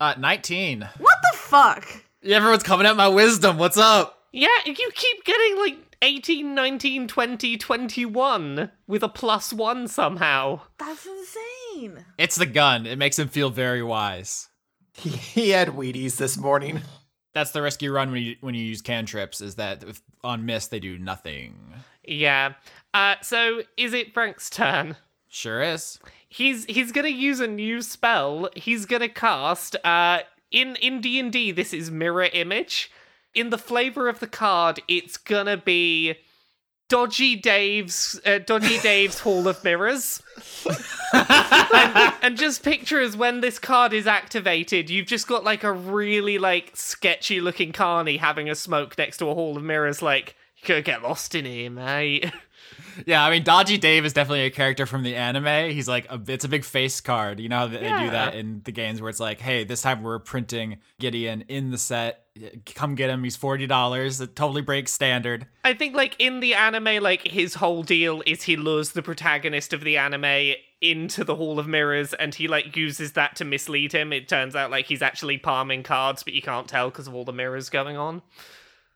Uh, 0.00 0.14
19. 0.18 0.88
What 0.98 1.16
the 1.32 1.38
fuck? 1.38 1.86
Yeah 2.22 2.36
everyone's 2.36 2.62
coming 2.62 2.86
at 2.86 2.96
my 2.96 3.08
wisdom. 3.08 3.58
What's 3.58 3.76
up? 3.76 4.24
Yeah, 4.32 4.48
you 4.64 4.74
keep 4.74 5.24
getting 5.24 5.58
like 5.58 5.87
18, 6.02 6.54
19, 6.54 7.08
20, 7.08 7.56
21 7.56 8.70
with 8.86 9.02
a 9.02 9.08
plus 9.08 9.52
one 9.52 9.88
somehow. 9.88 10.60
That's 10.78 11.06
insane. 11.06 12.04
It's 12.16 12.36
the 12.36 12.46
gun. 12.46 12.86
It 12.86 12.98
makes 12.98 13.18
him 13.18 13.28
feel 13.28 13.50
very 13.50 13.82
wise. 13.82 14.48
He, 14.92 15.10
he 15.10 15.50
had 15.50 15.68
Wheaties 15.68 16.16
this 16.16 16.36
morning. 16.36 16.82
That's 17.34 17.52
the 17.52 17.62
risk 17.62 17.82
you 17.82 17.92
run 17.92 18.10
when 18.10 18.22
you 18.22 18.36
when 18.40 18.54
you 18.54 18.64
use 18.64 18.82
cantrips. 18.82 19.40
Is 19.40 19.56
that 19.56 19.84
if 19.84 20.02
on 20.24 20.44
miss 20.44 20.66
they 20.66 20.80
do 20.80 20.98
nothing. 20.98 21.74
Yeah. 22.02 22.54
Uh, 22.94 23.16
so 23.22 23.62
is 23.76 23.92
it 23.92 24.14
Frank's 24.14 24.50
turn? 24.50 24.96
Sure 25.28 25.62
is. 25.62 25.98
He's 26.28 26.64
he's 26.64 26.90
gonna 26.90 27.08
use 27.08 27.38
a 27.38 27.46
new 27.46 27.82
spell. 27.82 28.48
He's 28.56 28.86
gonna 28.86 29.08
cast 29.08 29.76
uh 29.84 30.20
in 30.50 30.76
in 30.76 31.00
D 31.00 31.20
and 31.20 31.30
D. 31.30 31.52
This 31.52 31.72
is 31.72 31.90
mirror 31.90 32.24
image. 32.32 32.90
In 33.38 33.50
the 33.50 33.58
flavor 33.58 34.08
of 34.08 34.18
the 34.18 34.26
card, 34.26 34.80
it's 34.88 35.16
gonna 35.16 35.56
be 35.56 36.16
Dodgy 36.88 37.36
Dave's 37.36 38.20
uh, 38.26 38.38
Dodgy 38.38 38.78
Dave's 38.82 39.20
Hall 39.20 39.46
of 39.46 39.62
Mirrors. 39.62 40.20
and, 41.12 42.14
and 42.20 42.36
just 42.36 42.64
picture 42.64 43.00
as 43.00 43.16
when 43.16 43.40
this 43.40 43.60
card 43.60 43.92
is 43.92 44.08
activated, 44.08 44.90
you've 44.90 45.06
just 45.06 45.28
got 45.28 45.44
like 45.44 45.62
a 45.62 45.72
really 45.72 46.36
like 46.36 46.72
sketchy 46.74 47.40
looking 47.40 47.70
carny 47.70 48.16
having 48.16 48.50
a 48.50 48.56
smoke 48.56 48.98
next 48.98 49.18
to 49.18 49.28
a 49.28 49.34
hall 49.34 49.56
of 49.56 49.62
mirrors. 49.62 50.02
Like 50.02 50.34
you 50.56 50.66
could 50.66 50.84
get 50.84 51.02
lost 51.02 51.36
in 51.36 51.44
here, 51.44 51.70
mate. 51.70 52.32
Yeah, 53.06 53.24
I 53.24 53.30
mean, 53.30 53.42
Dodgy 53.44 53.78
Dave 53.78 54.04
is 54.04 54.12
definitely 54.12 54.44
a 54.46 54.50
character 54.50 54.86
from 54.86 55.02
the 55.02 55.14
anime. 55.16 55.70
He's 55.70 55.88
like, 55.88 56.06
a, 56.10 56.20
it's 56.28 56.44
a 56.44 56.48
big 56.48 56.64
face 56.64 57.00
card. 57.00 57.40
You 57.40 57.48
know 57.48 57.58
how 57.58 57.66
they 57.68 57.82
Yeah. 57.82 58.04
do 58.04 58.10
that 58.10 58.34
in 58.34 58.62
the 58.64 58.72
games 58.72 59.00
where 59.00 59.10
it's 59.10 59.20
like, 59.20 59.40
hey, 59.40 59.64
this 59.64 59.82
time 59.82 60.02
we're 60.02 60.18
printing 60.18 60.78
Gideon 60.98 61.42
in 61.48 61.70
the 61.70 61.78
set. 61.78 62.24
Come 62.74 62.94
get 62.94 63.10
him. 63.10 63.24
He's 63.24 63.34
forty 63.34 63.66
dollars. 63.66 64.20
It 64.20 64.36
totally 64.36 64.62
breaks 64.62 64.92
standard. 64.92 65.46
I 65.64 65.74
think 65.74 65.96
like 65.96 66.14
in 66.20 66.38
the 66.38 66.54
anime, 66.54 67.02
like 67.02 67.26
his 67.26 67.54
whole 67.54 67.82
deal 67.82 68.22
is 68.26 68.44
he 68.44 68.56
lures 68.56 68.92
the 68.92 69.02
protagonist 69.02 69.72
of 69.72 69.82
the 69.82 69.96
anime 69.96 70.54
into 70.80 71.24
the 71.24 71.34
Hall 71.34 71.58
of 71.58 71.66
Mirrors 71.66 72.14
and 72.14 72.32
he 72.32 72.46
like 72.46 72.76
uses 72.76 73.12
that 73.14 73.34
to 73.36 73.44
mislead 73.44 73.90
him. 73.92 74.12
It 74.12 74.28
turns 74.28 74.54
out 74.54 74.70
like 74.70 74.86
he's 74.86 75.02
actually 75.02 75.36
palming 75.38 75.82
cards, 75.82 76.22
but 76.22 76.32
you 76.32 76.40
can't 76.42 76.68
tell 76.68 76.90
because 76.90 77.08
of 77.08 77.14
all 77.14 77.24
the 77.24 77.32
mirrors 77.32 77.68
going 77.70 77.96
on. 77.96 78.22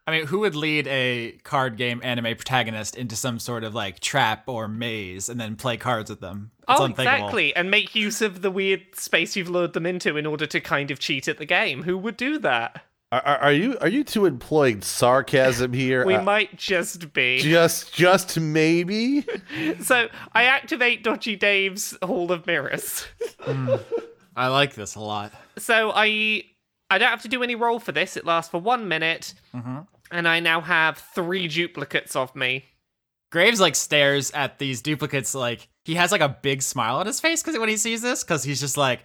I 0.07 0.11
mean, 0.11 0.27
who 0.27 0.41
would 0.41 0.57
lead 0.57 0.88
a 0.88 1.38
card 1.45 1.77
game 1.77 2.01
anime 2.03 2.35
protagonist 2.37 2.97
into 2.97 3.15
some 3.15 3.38
sort 3.38 3.62
of 3.62 3.73
like 3.75 4.01
trap 4.01 4.49
or 4.49 4.67
maze 4.67 5.29
and 5.29 5.41
then 5.41 5.55
play 5.55 5.77
cards 5.77 6.11
with 6.11 6.21
them? 6.21 6.51
It's 6.69 6.81
oh, 6.81 6.85
exactly. 6.87 7.55
And 7.55 7.71
make 7.71 7.95
use 7.95 8.21
of 8.21 8.43
the 8.43 8.51
weird 8.51 8.83
space 8.95 9.37
you've 9.37 9.49
lured 9.49 9.75
them 9.75 9.87
into 9.87 10.17
in 10.17 10.27
order 10.27 10.47
to 10.47 10.61
kind 10.61 10.91
of 10.91 10.99
cheat 10.99 11.29
at 11.29 11.38
the 11.38 11.45
game. 11.47 11.85
Who 11.85 11.97
would 11.99 12.17
do 12.17 12.38
that? 12.41 12.83
Are, 13.12 13.21
are 13.21 13.38
are 13.38 13.53
you 13.53 13.77
are 13.83 13.88
you 13.88 14.05
two 14.05 14.25
employing 14.25 14.81
sarcasm 14.81 15.75
here? 15.75 16.07
We 16.07 16.15
Uh, 16.15 16.23
might 16.23 16.57
just 16.57 17.12
be. 17.12 17.38
just 17.41 17.93
just 17.95 18.41
maybe. 18.41 19.25
so 19.83 20.09
I 20.33 20.45
activate 20.45 21.05
Dodgy 21.05 21.37
Dave's 21.37 21.97
Hall 22.03 22.33
of 22.33 22.47
Mirrors. 22.47 23.07
I 24.35 24.49
like 24.49 24.75
this 24.75 24.95
a 24.95 25.01
lot. 25.01 25.33
So 25.59 25.93
I 25.95 26.45
I 26.93 26.99
don't 26.99 27.09
have 27.09 27.23
to 27.23 27.29
do 27.29 27.43
any 27.43 27.55
roll 27.55 27.79
for 27.79 27.93
this. 27.93 28.17
It 28.17 28.27
lasts 28.27 28.51
for 28.51 28.59
one 28.59 28.87
minute, 28.87 29.35
mm-hmm. 29.55 29.79
and 30.11 30.29
I 30.29 30.41
now 30.41 30.61
have 30.61 30.99
three 30.99 31.49
duplicates 31.49 32.15
of 32.15 32.37
me. 32.37 32.67
Graves 33.31 33.61
like 33.61 33.75
stares 33.75 34.31
at 34.33 34.59
these 34.59 34.83
duplicates 34.83 35.35
like 35.35 35.69
he 35.85 35.95
has 35.95 36.13
like 36.13 36.21
a 36.21 36.29
big 36.29 36.61
smile 36.61 36.97
on 36.97 37.07
his 37.07 37.19
face 37.19 37.43
because 37.43 37.59
when 37.59 37.71
he 37.71 37.79
sees 37.79 38.03
this 38.03 38.23
because 38.23 38.45
he's 38.45 38.61
just 38.61 38.77
like 38.77 39.05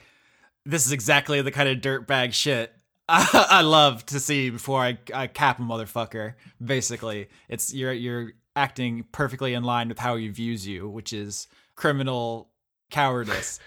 this 0.66 0.86
is 0.86 0.92
exactly 0.92 1.42
the 1.42 1.50
kind 1.50 1.70
of 1.70 1.78
dirtbag 1.78 2.34
shit 2.34 2.74
I, 3.08 3.48
I 3.50 3.62
love 3.62 4.06
to 4.08 4.20
see 4.20 4.50
before 4.50 4.82
I, 4.82 4.98
I 5.14 5.28
cap 5.28 5.60
a 5.60 5.62
motherfucker. 5.62 6.34
Basically, 6.64 7.30
it's 7.48 7.74
you're 7.74 7.94
you're 7.94 8.34
acting 8.56 9.06
perfectly 9.12 9.54
in 9.54 9.64
line 9.64 9.88
with 9.88 10.00
how 10.00 10.16
he 10.16 10.28
views 10.28 10.68
you, 10.68 10.90
which 10.90 11.14
is 11.14 11.48
criminal 11.76 12.50
cowardice. 12.90 13.60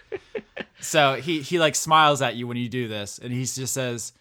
so 0.81 1.14
he 1.14 1.41
he 1.41 1.59
like 1.59 1.75
smiles 1.75 2.23
at 2.23 2.37
you 2.37 2.47
when 2.47 2.57
you 2.57 2.68
do 2.68 2.89
this, 2.89 3.18
and 3.18 3.33
he 3.33 3.45
just 3.45 3.73
says, 3.75 4.12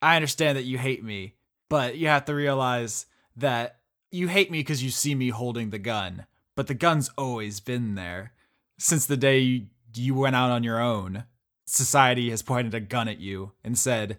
"I 0.00 0.16
understand 0.16 0.56
that 0.56 0.64
you 0.64 0.78
hate 0.78 1.04
me, 1.04 1.34
but 1.68 1.96
you 1.96 2.08
have 2.08 2.24
to 2.26 2.34
realize 2.34 3.06
that 3.36 3.80
you 4.10 4.28
hate 4.28 4.50
me 4.50 4.60
because 4.60 4.82
you 4.82 4.90
see 4.90 5.14
me 5.14 5.30
holding 5.30 5.70
the 5.70 5.78
gun, 5.78 6.26
but 6.54 6.66
the 6.66 6.74
gun's 6.74 7.10
always 7.16 7.60
been 7.60 7.94
there 7.94 8.32
since 8.78 9.06
the 9.06 9.16
day 9.16 9.38
you, 9.38 9.66
you 9.94 10.14
went 10.14 10.36
out 10.36 10.50
on 10.50 10.64
your 10.64 10.80
own. 10.80 11.24
society 11.64 12.30
has 12.30 12.42
pointed 12.42 12.74
a 12.74 12.80
gun 12.80 13.08
at 13.08 13.20
you 13.20 13.52
and 13.64 13.78
said, 13.78 14.18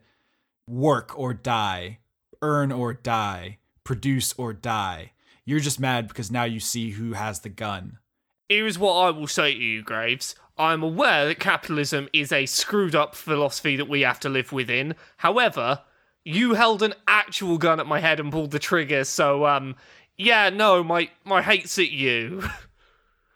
work 0.68 1.18
or 1.18 1.34
die, 1.34 2.00
earn 2.42 2.72
or 2.72 2.94
die, 2.94 3.60
produce 3.84 4.34
or 4.38 4.54
die. 4.54 5.12
You're 5.46 5.60
just 5.60 5.80
mad 5.80 6.08
because 6.08 6.32
now 6.32 6.46
you 6.46 6.60
see 6.60 6.92
who 6.92 7.14
has 7.14 7.42
the 7.42 7.50
gun. 7.50 8.00
Here's 8.50 8.78
what 8.78 8.94
I 8.94 9.10
will 9.10 9.28
say 9.28 9.54
to 9.54 9.60
you, 9.60 9.82
Graves. 9.82 10.36
I'm 10.58 10.84
aware 10.84 11.28
that 11.28 11.40
capitalism 11.40 12.10
is 12.14 12.32
a 12.32 12.46
screwed 12.46 12.96
up 12.96 13.16
philosophy 13.16 13.76
that 13.78 13.90
we 13.90 14.02
have 14.02 14.20
to 14.22 14.30
live 14.30 14.52
within. 14.52 14.96
However, 15.18 15.82
you 16.24 16.54
held 16.54 16.84
an 16.84 16.94
actual 17.08 17.58
gun 17.58 17.80
at 17.80 17.88
my 17.88 18.00
head 18.00 18.20
and 18.20 18.32
pulled 18.32 18.52
the 18.52 18.60
trigger, 18.60 19.04
so 19.04 19.46
um 19.46 19.76
yeah, 20.18 20.50
no, 20.50 20.84
my 20.84 21.10
my 21.26 21.42
hate's 21.42 21.78
at 21.80 21.90
you. 21.92 22.44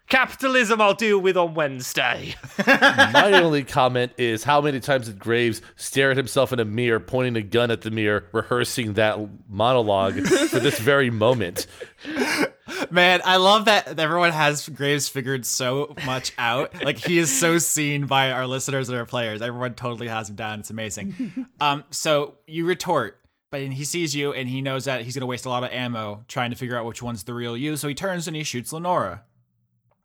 Capitalism 0.09 0.79
I'll 0.79 0.93
deal 0.93 1.19
with 1.19 1.35
on 1.35 1.53
Wednesday. 1.53 2.35
My 2.65 3.41
only 3.43 3.65
comment 3.65 4.13
is 4.17 4.45
how 4.45 4.61
many 4.61 4.79
times 4.79 5.07
did 5.07 5.19
Graves 5.19 5.61
stare 5.75 6.11
at 6.11 6.15
himself 6.15 6.53
in 6.53 6.61
a 6.61 6.65
mirror, 6.65 7.01
pointing 7.01 7.35
a 7.35 7.41
gun 7.41 7.71
at 7.71 7.81
the 7.81 7.91
mirror, 7.91 8.23
rehearsing 8.31 8.93
that 8.93 9.19
monologue 9.49 10.15
for 10.25 10.61
this 10.61 10.79
very 10.79 11.09
moment? 11.09 11.67
Man, 12.91 13.21
I 13.23 13.37
love 13.37 13.65
that 13.65 13.99
everyone 13.99 14.31
has 14.31 14.67
Graves 14.69 15.07
figured 15.07 15.45
so 15.45 15.95
much 16.05 16.33
out. 16.37 16.83
Like 16.83 16.97
he 16.97 17.17
is 17.17 17.31
so 17.31 17.57
seen 17.57 18.05
by 18.05 18.31
our 18.31 18.47
listeners 18.47 18.89
and 18.89 18.97
our 18.97 19.05
players. 19.05 19.41
Everyone 19.41 19.73
totally 19.73 20.07
has 20.07 20.29
him 20.29 20.35
down. 20.35 20.59
It's 20.59 20.69
amazing. 20.69 21.45
Um, 21.59 21.83
so 21.89 22.35
you 22.45 22.65
retort, 22.65 23.19
but 23.49 23.61
he 23.61 23.83
sees 23.83 24.15
you 24.15 24.31
and 24.31 24.47
he 24.47 24.61
knows 24.61 24.85
that 24.85 25.01
he's 25.01 25.15
gonna 25.15 25.25
waste 25.25 25.45
a 25.45 25.49
lot 25.49 25.63
of 25.63 25.71
ammo 25.71 26.23
trying 26.27 26.51
to 26.51 26.55
figure 26.55 26.77
out 26.77 26.85
which 26.85 27.01
one's 27.01 27.23
the 27.23 27.33
real 27.33 27.57
you. 27.57 27.75
So 27.77 27.87
he 27.87 27.95
turns 27.95 28.27
and 28.27 28.35
he 28.35 28.43
shoots 28.43 28.71
Lenora. 28.71 29.23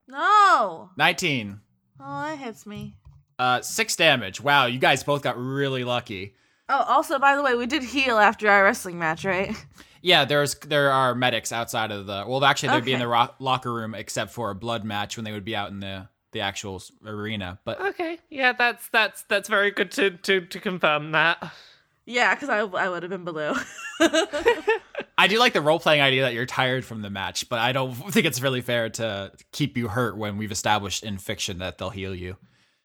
No. 0.09 0.91
19. 0.97 1.61
Oh, 2.01 2.23
that 2.23 2.39
hits 2.39 2.67
me. 2.67 2.97
Uh, 3.39 3.61
six 3.61 3.97
damage. 3.97 4.41
Wow, 4.41 4.67
you 4.67 4.79
guys 4.79 5.03
both 5.03 5.23
got 5.23 5.37
really 5.39 5.85
lucky. 5.85 6.35
Oh, 6.69 6.85
also, 6.89 7.19
by 7.19 7.37
the 7.37 7.43
way, 7.43 7.55
we 7.55 7.67
did 7.67 7.83
heal 7.83 8.19
after 8.19 8.49
our 8.49 8.65
wrestling 8.65 8.99
match, 8.99 9.25
right? 9.25 9.55
Yeah, 10.03 10.25
there's 10.25 10.57
there 10.57 10.91
are 10.91 11.15
medics 11.15 11.53
outside 11.53 11.91
of 11.93 12.07
the. 12.07 12.25
Well, 12.27 12.45
actually, 12.45 12.71
they'd 12.71 12.85
be 12.85 12.93
in 12.93 12.99
the 12.99 13.09
ro- 13.09 13.31
locker 13.39 13.73
room 13.73 13.95
except 13.95 14.33
for 14.33 14.51
a 14.51 14.55
blood 14.55 14.85
match 14.85 15.17
when 15.17 15.25
they 15.25 15.33
would 15.33 15.45
be 15.45 15.57
out 15.57 15.71
in 15.71 15.81
the 15.81 16.09
the 16.33 16.41
actual 16.41 16.83
arena. 17.07 17.61
But 17.65 17.81
okay, 17.81 18.19
yeah, 18.29 18.53
that's 18.53 18.89
that's 18.89 19.23
that's 19.25 19.49
very 19.49 19.71
good 19.71 19.93
to 19.93 20.11
to 20.11 20.41
to 20.41 20.61
confirm 20.61 21.13
that. 21.13 21.53
Yeah, 22.05 22.35
because 22.35 22.49
I, 22.49 22.59
I 22.59 22.89
would 22.89 23.05
have 23.05 23.11
been 23.11 23.25
below. 23.25 23.55
I 25.19 25.29
do 25.29 25.39
like 25.39 25.53
the 25.53 25.61
role 25.61 25.79
playing 25.79 26.01
idea 26.01 26.23
that 26.23 26.35
you're 26.35 26.47
tired 26.47 26.85
from 26.85 27.01
the 27.03 27.11
match, 27.11 27.49
but 27.49 27.61
I 27.61 27.71
don't 27.71 27.95
think 28.13 28.27
it's 28.27 28.41
really 28.41 28.61
fair 28.61 28.91
to 28.91 29.31
keep 29.53 29.77
you 29.77 29.87
hurt 29.87 30.17
when 30.17 30.37
we've 30.37 30.51
established 30.51 31.05
in 31.05 31.19
fiction 31.19 31.59
that 31.59 31.79
they'll 31.79 31.91
heal 31.91 32.15
you. 32.15 32.37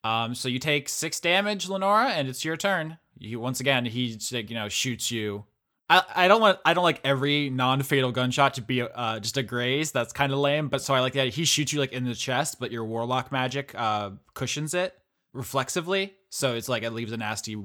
Um, 0.03 0.35
so 0.35 0.47
you 0.49 0.59
take 0.59 0.87
six 0.87 1.19
damage, 1.19 1.67
Lenora, 1.67 2.09
and 2.09 2.27
it's 2.27 2.45
your 2.45 2.57
turn. 2.57 2.99
You 3.17 3.39
once 3.39 3.59
again 3.59 3.85
he 3.85 4.19
you 4.29 4.55
know 4.55 4.69
shoots 4.69 5.09
you. 5.09 5.45
I, 5.89 6.03
I 6.15 6.27
don't 6.27 6.41
want 6.41 6.59
I 6.65 6.73
don't 6.73 6.83
like 6.83 6.99
every 7.03 7.49
non 7.49 7.81
fatal 7.81 8.11
gunshot 8.11 8.55
to 8.55 8.61
be 8.61 8.81
uh, 8.81 9.19
just 9.19 9.37
a 9.37 9.43
graze. 9.43 9.91
That's 9.91 10.11
kind 10.13 10.31
of 10.33 10.39
lame. 10.39 10.67
But 10.67 10.81
so 10.81 10.93
I 10.93 10.99
like 10.99 11.13
that 11.13 11.29
he 11.29 11.45
shoots 11.45 11.71
you 11.73 11.79
like 11.79 11.93
in 11.93 12.03
the 12.03 12.15
chest, 12.15 12.59
but 12.59 12.71
your 12.71 12.83
warlock 12.85 13.31
magic 13.31 13.73
uh, 13.75 14.11
cushions 14.33 14.73
it 14.73 14.93
reflexively, 15.33 16.13
so 16.29 16.55
it's 16.55 16.67
like 16.67 16.83
it 16.83 16.91
leaves 16.91 17.11
a 17.11 17.17
nasty 17.17 17.55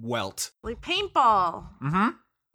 welt. 0.00 0.50
like 0.62 0.80
paintball. 0.80 1.66
Mm-hmm. 1.82 2.08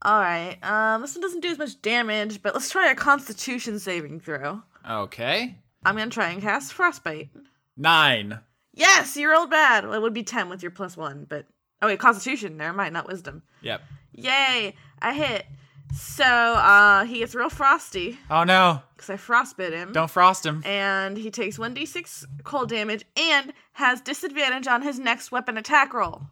All 0.05 0.20
right. 0.20 0.57
Um, 0.64 1.01
this 1.01 1.16
one 1.16 1.22
doesn't 1.22 1.41
do 1.41 1.49
as 1.49 1.57
much 1.57 1.82
damage, 1.82 2.41
but 2.41 2.53
let's 2.53 2.70
try 2.70 2.89
a 2.91 2.95
Constitution 2.95 3.80
saving 3.80 4.20
throw. 4.20 4.61
Okay, 4.89 5.57
I'm 5.86 5.95
gonna 5.95 6.09
try 6.09 6.30
and 6.32 6.41
cast 6.41 6.74
Frostbite. 6.74 7.30
nine. 7.78 8.39
Yes, 8.74 9.16
you 9.16 9.30
rolled 9.30 9.51
bad. 9.51 9.84
Well, 9.86 9.93
it 9.93 10.01
would 10.01 10.14
be 10.16 10.24
ten 10.24 10.49
with 10.49 10.64
your 10.64 10.72
plus 10.72 10.97
one, 10.97 11.26
but 11.30 11.45
oh 11.84 11.88
wait, 11.88 11.99
Constitution. 11.99 12.57
Never 12.57 12.75
mind, 12.75 12.93
not 12.93 13.07
Wisdom. 13.07 13.43
Yep. 13.61 13.81
Yay! 14.13 14.75
I 15.01 15.13
hit. 15.13 15.45
So 15.95 16.23
uh, 16.25 17.03
he 17.05 17.19
gets 17.19 17.36
real 17.36 17.49
frosty 17.51 18.17
Oh 18.31 18.43
no! 18.43 18.81
because 18.95 19.11
I 19.11 19.15
frostbit 19.17 19.73
him. 19.73 19.91
Don't 19.93 20.09
frost 20.09 20.43
him. 20.43 20.63
and 20.65 21.15
he 21.17 21.29
takes 21.29 21.59
1d6 21.59 22.25
cold 22.43 22.69
damage 22.69 23.03
and 23.15 23.53
has 23.73 24.01
disadvantage 24.01 24.65
on 24.65 24.81
his 24.81 24.97
next 24.97 25.31
weapon 25.31 25.55
attack 25.57 25.93
roll. 25.93 26.23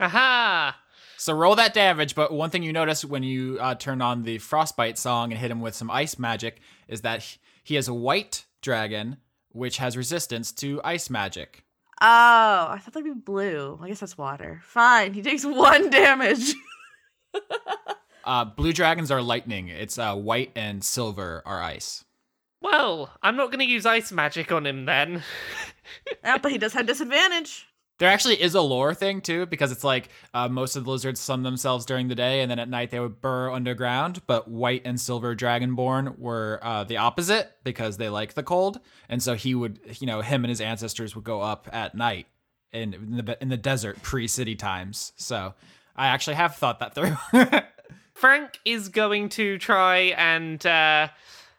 Aha! 0.00 0.78
So 1.18 1.32
roll 1.34 1.56
that 1.56 1.74
damage, 1.74 2.14
but 2.14 2.32
one 2.32 2.50
thing 2.50 2.62
you 2.62 2.72
notice 2.72 3.04
when 3.04 3.22
you 3.22 3.58
uh, 3.60 3.74
turn 3.74 4.00
on 4.02 4.22
the 4.22 4.38
frostbite 4.38 4.98
song 4.98 5.32
and 5.32 5.40
hit 5.40 5.50
him 5.50 5.60
with 5.60 5.74
some 5.74 5.90
ice 5.90 6.18
magic 6.18 6.60
is 6.88 7.00
that 7.02 7.22
he- 7.22 7.38
he 7.64 7.74
has 7.74 7.88
a 7.88 7.94
white 7.94 8.44
dragon 8.62 9.16
which 9.50 9.78
has 9.78 9.96
resistance 9.96 10.52
to 10.52 10.80
ice 10.84 11.08
magic. 11.10 11.64
Oh, 12.00 12.68
I 12.68 12.78
thought 12.80 12.92
that'd 12.92 13.04
be 13.04 13.18
blue. 13.18 13.78
I 13.82 13.88
guess 13.88 14.00
that's 14.00 14.18
water. 14.18 14.60
Fine, 14.64 15.14
he 15.14 15.22
takes 15.22 15.44
one 15.46 15.90
damage. 15.90 16.54
Uh, 18.26 18.44
blue 18.44 18.72
dragons 18.72 19.12
are 19.12 19.22
lightning. 19.22 19.68
It's 19.68 19.98
uh, 19.98 20.16
white 20.16 20.50
and 20.56 20.82
silver 20.82 21.44
are 21.46 21.62
ice. 21.62 22.04
Well, 22.60 23.08
I'm 23.22 23.36
not 23.36 23.52
going 23.52 23.64
to 23.64 23.72
use 23.72 23.86
ice 23.86 24.10
magic 24.10 24.50
on 24.50 24.66
him 24.66 24.84
then. 24.84 25.22
yeah, 26.24 26.38
but 26.38 26.50
he 26.50 26.58
does 26.58 26.72
have 26.72 26.86
disadvantage. 26.86 27.68
There 27.98 28.10
actually 28.10 28.42
is 28.42 28.54
a 28.54 28.60
lore 28.60 28.94
thing 28.94 29.22
too, 29.22 29.46
because 29.46 29.72
it's 29.72 29.84
like 29.84 30.10
uh, 30.34 30.48
most 30.48 30.76
of 30.76 30.84
the 30.84 30.90
lizards 30.90 31.18
sun 31.18 31.42
themselves 31.42 31.86
during 31.86 32.08
the 32.08 32.14
day, 32.14 32.42
and 32.42 32.50
then 32.50 32.58
at 32.58 32.68
night 32.68 32.90
they 32.90 33.00
would 33.00 33.22
burrow 33.22 33.54
underground. 33.54 34.20
But 34.26 34.48
white 34.48 34.82
and 34.84 35.00
silver 35.00 35.34
dragonborn 35.34 36.18
were 36.18 36.60
uh, 36.62 36.84
the 36.84 36.98
opposite 36.98 37.52
because 37.64 37.96
they 37.96 38.10
like 38.10 38.34
the 38.34 38.42
cold, 38.42 38.80
and 39.08 39.22
so 39.22 39.34
he 39.34 39.54
would, 39.54 39.80
you 39.98 40.06
know, 40.06 40.20
him 40.20 40.44
and 40.44 40.50
his 40.50 40.60
ancestors 40.60 41.14
would 41.14 41.24
go 41.24 41.40
up 41.40 41.68
at 41.72 41.94
night 41.94 42.26
in, 42.72 42.92
in 42.92 43.16
the 43.16 43.38
in 43.40 43.48
the 43.48 43.56
desert 43.56 44.02
pre-city 44.02 44.56
times. 44.56 45.12
So 45.16 45.54
I 45.94 46.08
actually 46.08 46.36
have 46.36 46.56
thought 46.56 46.80
that 46.80 46.94
through. 46.94 47.16
Frank 48.12 48.58
is 48.64 48.88
going 48.88 49.28
to 49.30 49.58
try 49.58 49.98
and 50.16 50.64
uh, 50.66 51.08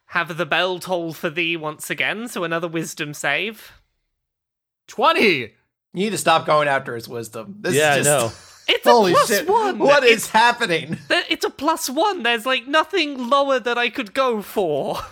have 0.08 0.38
the 0.38 0.46
bell 0.46 0.80
toll 0.80 1.14
for 1.14 1.30
thee 1.30 1.58
once 1.58 1.90
again, 1.90 2.28
so 2.28 2.44
another 2.44 2.68
wisdom 2.68 3.14
save. 3.16 3.72
Twenty. 4.88 5.54
You 5.98 6.06
need 6.06 6.12
to 6.12 6.18
stop 6.18 6.46
going 6.46 6.68
after 6.68 6.94
his 6.96 7.08
wisdom. 7.10 7.56
This 7.60 7.74
yeah, 7.76 7.96
is 7.96 8.08
I 8.08 8.10
know. 8.10 8.32
It's 8.70 8.86
a 8.86 8.90
plus 8.90 9.28
shit. 9.30 9.48
one. 9.50 9.80
What 9.80 10.04
is 10.04 10.18
It's, 10.18 10.30
happening? 10.30 10.98
it's 11.10 11.46
a 11.46 11.50
plus 11.50 11.90
one. 11.90 12.24
There's 12.24 12.46
like 12.46 12.68
nothing 12.68 13.30
lower 13.30 13.60
that 13.62 13.78
I 13.78 13.90
could 13.90 14.14
go 14.14 14.42
for. 14.42 14.98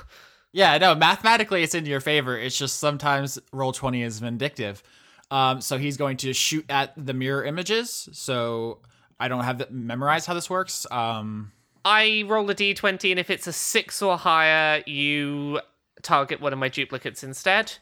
Yeah, 0.52 0.78
no, 0.78 0.96
mathematically 0.96 1.64
it's 1.64 1.76
in 1.76 1.86
your 1.86 2.00
favor. 2.00 2.38
It's 2.38 2.58
just 2.58 2.80
sometimes 2.80 3.38
roll 3.52 3.74
20 3.74 4.02
is 4.04 4.20
vindictive. 4.20 4.82
Um, 5.30 5.60
so 5.60 5.78
he's 5.78 5.98
going 5.98 6.16
to 6.18 6.32
shoot 6.32 6.64
at 6.70 6.94
the 6.96 7.14
mirror 7.14 7.44
images. 7.44 8.08
So 8.14 8.80
I 9.20 9.28
don't 9.28 9.44
have 9.44 9.58
that 9.58 9.74
memorized 9.74 10.28
how 10.28 10.34
this 10.34 10.50
works. 10.50 10.88
Um, 10.92 11.52
I 11.84 12.24
roll 12.28 12.50
a 12.50 12.56
d20, 12.56 13.12
and 13.12 13.20
if 13.20 13.30
it's 13.30 13.48
a 13.48 13.52
six 13.52 14.02
or 14.02 14.18
higher, 14.18 14.82
you 14.86 15.60
target 16.02 16.40
one 16.40 16.54
of 16.54 16.60
my 16.60 16.70
duplicates 16.70 17.22
instead. 17.22 17.74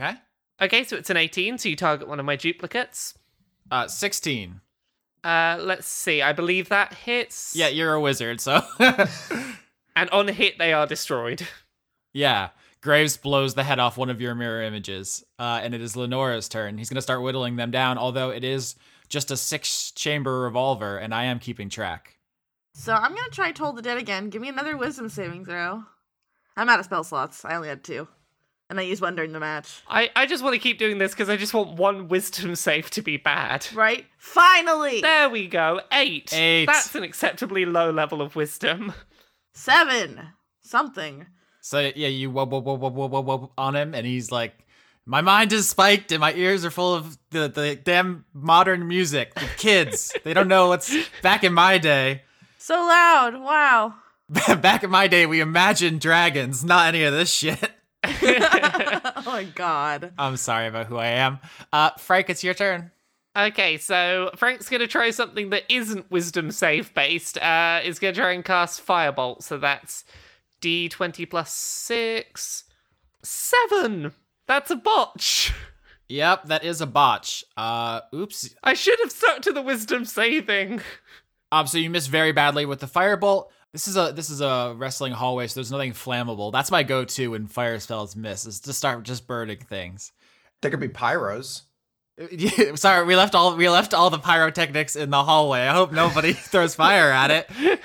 okay. 0.00 0.14
Okay, 0.60 0.84
so 0.84 0.96
it's 0.96 1.10
an 1.10 1.16
18, 1.16 1.58
so 1.58 1.68
you 1.68 1.76
target 1.76 2.06
one 2.08 2.20
of 2.20 2.26
my 2.26 2.36
duplicates. 2.36 3.14
Uh, 3.70 3.88
16. 3.88 4.60
Uh, 5.24 5.56
let's 5.60 5.86
see. 5.86 6.22
I 6.22 6.32
believe 6.32 6.68
that 6.68 6.94
hits. 6.94 7.54
Yeah, 7.56 7.68
you're 7.68 7.94
a 7.94 8.00
wizard, 8.00 8.40
so. 8.40 8.62
And 9.94 10.08
on 10.08 10.26
hit, 10.28 10.56
they 10.58 10.72
are 10.72 10.86
destroyed. 10.86 11.46
yeah. 12.14 12.50
Graves 12.80 13.16
blows 13.16 13.54
the 13.54 13.62
head 13.62 13.78
off 13.78 13.96
one 13.98 14.08
of 14.10 14.20
your 14.20 14.34
mirror 14.34 14.62
images. 14.62 15.22
Uh, 15.38 15.60
and 15.62 15.74
it 15.74 15.80
is 15.82 15.96
Lenora's 15.96 16.48
turn. 16.48 16.78
He's 16.78 16.88
going 16.88 16.96
to 16.96 17.02
start 17.02 17.22
whittling 17.22 17.56
them 17.56 17.70
down, 17.70 17.98
although 17.98 18.30
it 18.30 18.42
is 18.42 18.74
just 19.08 19.30
a 19.30 19.36
six 19.36 19.92
chamber 19.92 20.40
revolver, 20.40 20.96
and 20.96 21.14
I 21.14 21.24
am 21.24 21.38
keeping 21.38 21.68
track. 21.68 22.16
So 22.74 22.94
I'm 22.94 23.14
gonna 23.14 23.28
try 23.30 23.52
Toll 23.52 23.74
the 23.74 23.82
Dead 23.82 23.98
again. 23.98 24.30
Give 24.30 24.40
me 24.40 24.48
another 24.48 24.78
wisdom 24.78 25.10
saving 25.10 25.44
throw. 25.44 25.84
I'm 26.56 26.70
out 26.70 26.78
of 26.78 26.86
spell 26.86 27.04
slots. 27.04 27.44
I 27.44 27.54
only 27.54 27.68
had 27.68 27.84
two. 27.84 28.08
And 28.72 28.80
I 28.80 28.84
used 28.84 29.02
one 29.02 29.14
during 29.14 29.32
the 29.32 29.38
match. 29.38 29.82
I, 29.86 30.08
I 30.16 30.24
just 30.24 30.42
want 30.42 30.54
to 30.54 30.58
keep 30.58 30.78
doing 30.78 30.96
this 30.96 31.12
because 31.12 31.28
I 31.28 31.36
just 31.36 31.52
want 31.52 31.76
one 31.76 32.08
wisdom 32.08 32.56
save 32.56 32.88
to 32.92 33.02
be 33.02 33.18
bad. 33.18 33.66
Right? 33.74 34.06
Finally! 34.16 35.02
There 35.02 35.28
we 35.28 35.46
go. 35.46 35.82
Eight. 35.92 36.32
Eight. 36.32 36.64
That's 36.64 36.94
an 36.94 37.02
acceptably 37.02 37.66
low 37.66 37.90
level 37.90 38.22
of 38.22 38.34
wisdom. 38.34 38.94
Seven. 39.52 40.22
Something. 40.62 41.26
So 41.60 41.80
yeah, 41.94 42.08
you 42.08 42.30
wub 42.32 42.48
wub 42.48 42.64
wub 42.64 42.80
wub 42.80 42.94
wub 42.94 43.10
wub 43.10 43.26
wub 43.26 43.50
on 43.58 43.76
him, 43.76 43.94
and 43.94 44.06
he's 44.06 44.32
like, 44.32 44.54
"My 45.04 45.20
mind 45.20 45.52
is 45.52 45.68
spiked, 45.68 46.10
and 46.10 46.22
my 46.22 46.32
ears 46.32 46.64
are 46.64 46.70
full 46.70 46.94
of 46.94 47.18
the 47.28 47.48
the 47.48 47.76
damn 47.76 48.24
modern 48.32 48.88
music. 48.88 49.34
The 49.34 49.50
kids, 49.58 50.14
they 50.24 50.32
don't 50.32 50.48
know 50.48 50.68
what's 50.68 50.96
back 51.20 51.44
in 51.44 51.52
my 51.52 51.76
day. 51.76 52.22
So 52.56 52.76
loud. 52.76 53.34
Wow. 53.34 53.96
back 54.62 54.82
in 54.82 54.88
my 54.88 55.08
day, 55.08 55.26
we 55.26 55.40
imagined 55.40 56.00
dragons, 56.00 56.64
not 56.64 56.86
any 56.86 57.04
of 57.04 57.12
this 57.12 57.30
shit. 57.30 57.70
oh 58.04 59.22
my 59.24 59.44
god. 59.54 60.12
I'm 60.18 60.36
sorry 60.36 60.66
about 60.66 60.86
who 60.86 60.96
I 60.96 61.06
am. 61.08 61.38
Uh, 61.72 61.90
Frank, 61.98 62.30
it's 62.30 62.42
your 62.42 62.54
turn. 62.54 62.90
Okay, 63.36 63.78
so 63.78 64.30
Frank's 64.36 64.68
gonna 64.68 64.86
try 64.86 65.10
something 65.10 65.50
that 65.50 65.64
isn't 65.68 66.10
wisdom 66.10 66.50
save 66.50 66.92
based. 66.92 67.38
Uh, 67.38 67.80
is 67.82 67.98
gonna 67.98 68.12
try 68.12 68.32
and 68.32 68.44
cast 68.44 68.84
Firebolt. 68.84 69.42
So 69.42 69.56
that's 69.56 70.04
D20 70.60 71.28
plus 71.30 71.52
six, 71.52 72.64
seven. 73.22 74.12
That's 74.46 74.70
a 74.70 74.76
botch. 74.76 75.52
Yep, 76.08 76.46
that 76.46 76.62
is 76.64 76.82
a 76.82 76.86
botch. 76.86 77.42
Uh, 77.56 78.00
oops. 78.14 78.54
I 78.62 78.74
should 78.74 78.98
have 79.00 79.10
stuck 79.12 79.40
to 79.42 79.52
the 79.52 79.62
wisdom 79.62 80.04
saving. 80.04 80.82
Um, 81.50 81.66
so 81.66 81.78
you 81.78 81.88
missed 81.88 82.10
very 82.10 82.32
badly 82.32 82.66
with 82.66 82.80
the 82.80 82.86
firebolt. 82.86 83.48
This 83.72 83.88
is 83.88 83.96
a 83.96 84.12
this 84.14 84.28
is 84.28 84.42
a 84.42 84.74
wrestling 84.76 85.12
hallway, 85.12 85.46
so 85.46 85.54
there's 85.54 85.72
nothing 85.72 85.92
flammable. 85.92 86.52
That's 86.52 86.70
my 86.70 86.82
go-to 86.82 87.30
when 87.30 87.46
fire 87.46 87.78
spells 87.78 88.14
miss, 88.14 88.44
is 88.44 88.60
to 88.60 88.72
start 88.72 89.02
just 89.02 89.26
burning 89.26 89.58
things. 89.58 90.12
There 90.60 90.70
could 90.70 90.80
be 90.80 90.88
pyros. 90.88 91.62
Sorry, 92.74 93.06
we 93.06 93.16
left 93.16 93.34
all 93.34 93.56
we 93.56 93.70
left 93.70 93.94
all 93.94 94.10
the 94.10 94.18
pyrotechnics 94.18 94.94
in 94.94 95.08
the 95.08 95.24
hallway. 95.24 95.60
I 95.60 95.72
hope 95.72 95.90
nobody 95.90 96.32
throws 96.34 96.74
fire 96.74 97.10
at 97.10 97.30
it. 97.30 97.50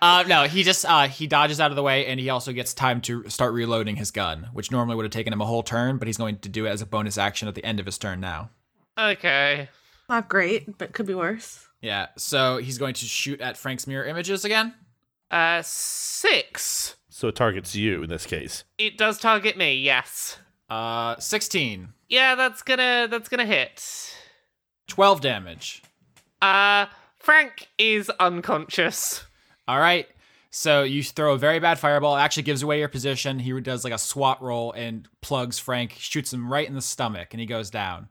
Uh, 0.00 0.22
no, 0.28 0.44
he 0.44 0.62
just 0.62 0.84
uh, 0.84 1.08
he 1.08 1.26
dodges 1.26 1.60
out 1.60 1.72
of 1.72 1.76
the 1.76 1.82
way, 1.82 2.06
and 2.06 2.20
he 2.20 2.30
also 2.30 2.52
gets 2.52 2.72
time 2.72 3.00
to 3.00 3.28
start 3.28 3.52
reloading 3.52 3.96
his 3.96 4.12
gun, 4.12 4.48
which 4.52 4.70
normally 4.70 4.94
would 4.94 5.04
have 5.04 5.10
taken 5.10 5.32
him 5.32 5.40
a 5.40 5.44
whole 5.44 5.64
turn, 5.64 5.98
but 5.98 6.06
he's 6.06 6.16
going 6.16 6.38
to 6.38 6.48
do 6.48 6.66
it 6.66 6.70
as 6.70 6.80
a 6.80 6.86
bonus 6.86 7.18
action 7.18 7.48
at 7.48 7.56
the 7.56 7.64
end 7.64 7.80
of 7.80 7.86
his 7.86 7.98
turn 7.98 8.20
now. 8.20 8.48
Okay. 8.96 9.68
Not 10.08 10.28
great, 10.28 10.78
but 10.78 10.92
could 10.92 11.06
be 11.06 11.14
worse. 11.14 11.66
Yeah, 11.80 12.08
so 12.16 12.58
he's 12.58 12.78
going 12.78 12.94
to 12.94 13.06
shoot 13.06 13.40
at 13.40 13.56
Frank's 13.56 13.88
mirror 13.88 14.04
images 14.04 14.44
again. 14.44 14.72
Uh, 15.30 15.62
six. 15.64 16.96
So 17.08 17.28
it 17.28 17.36
targets 17.36 17.74
you 17.74 18.02
in 18.02 18.08
this 18.08 18.26
case. 18.26 18.64
It 18.78 18.96
does 18.96 19.18
target 19.18 19.56
me. 19.56 19.76
Yes. 19.76 20.38
Uh, 20.70 21.16
16, 21.18 21.88
Yeah, 22.08 22.34
that's 22.34 22.62
gonna 22.62 23.08
that's 23.10 23.28
gonna 23.28 23.46
hit. 23.46 24.14
12 24.88 25.20
damage. 25.20 25.82
Uh, 26.42 26.86
Frank 27.18 27.68
is 27.78 28.10
unconscious. 28.20 29.24
All 29.66 29.78
right. 29.78 30.06
So 30.50 30.82
you 30.82 31.02
throw 31.02 31.34
a 31.34 31.38
very 31.38 31.58
bad 31.58 31.78
fireball. 31.78 32.16
It 32.16 32.20
actually 32.20 32.44
gives 32.44 32.62
away 32.62 32.78
your 32.78 32.88
position. 32.88 33.38
He 33.38 33.58
does 33.60 33.84
like 33.84 33.92
a 33.92 33.98
SWAT 33.98 34.42
roll 34.42 34.72
and 34.72 35.06
plugs 35.20 35.58
Frank, 35.58 35.92
shoots 35.98 36.32
him 36.32 36.50
right 36.50 36.66
in 36.66 36.74
the 36.74 36.80
stomach, 36.82 37.28
and 37.32 37.40
he 37.40 37.46
goes 37.46 37.70
down. 37.70 38.08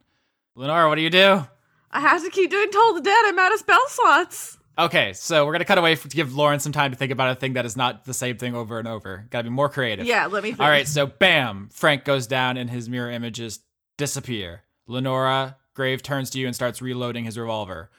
Lenora, 0.55 0.87
what 0.87 0.95
do 0.95 1.01
you 1.01 1.09
do? 1.09 1.45
I 1.91 1.99
have 2.01 2.23
to 2.23 2.29
keep 2.29 2.49
doing 2.51 2.69
Toll 2.71 2.93
the 2.95 3.01
Dead. 3.01 3.25
I'm 3.25 3.39
out 3.39 3.53
of 3.53 3.59
spell 3.59 3.87
slots. 3.87 4.57
Okay, 4.79 5.13
so 5.13 5.45
we're 5.45 5.53
gonna 5.53 5.65
cut 5.65 5.79
away 5.79 5.95
for, 5.95 6.07
to 6.07 6.15
give 6.15 6.35
Lauren 6.35 6.59
some 6.59 6.71
time 6.71 6.91
to 6.91 6.97
think 6.97 7.11
about 7.11 7.31
a 7.31 7.35
thing 7.35 7.53
that 7.53 7.65
is 7.65 7.75
not 7.75 8.05
the 8.05 8.13
same 8.13 8.37
thing 8.37 8.55
over 8.55 8.77
and 8.77 8.87
over. 8.87 9.25
Gotta 9.31 9.45
be 9.45 9.49
more 9.49 9.69
creative. 9.69 10.05
Yeah, 10.05 10.27
let 10.27 10.43
me. 10.43 10.49
Think. 10.51 10.61
All 10.61 10.69
right, 10.69 10.87
so 10.87 11.07
bam, 11.07 11.69
Frank 11.71 12.05
goes 12.05 12.27
down 12.27 12.57
and 12.57 12.69
his 12.69 12.87
mirror 12.87 13.09
images 13.09 13.59
disappear. 13.97 14.61
Lenora 14.85 15.57
Grave 15.73 16.01
turns 16.01 16.29
to 16.31 16.39
you 16.39 16.47
and 16.47 16.55
starts 16.55 16.81
reloading 16.81 17.25
his 17.25 17.37
revolver. 17.37 17.89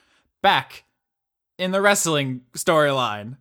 Back 0.42 0.84
in 1.58 1.72
the 1.72 1.80
wrestling 1.80 2.42
storyline, 2.54 3.36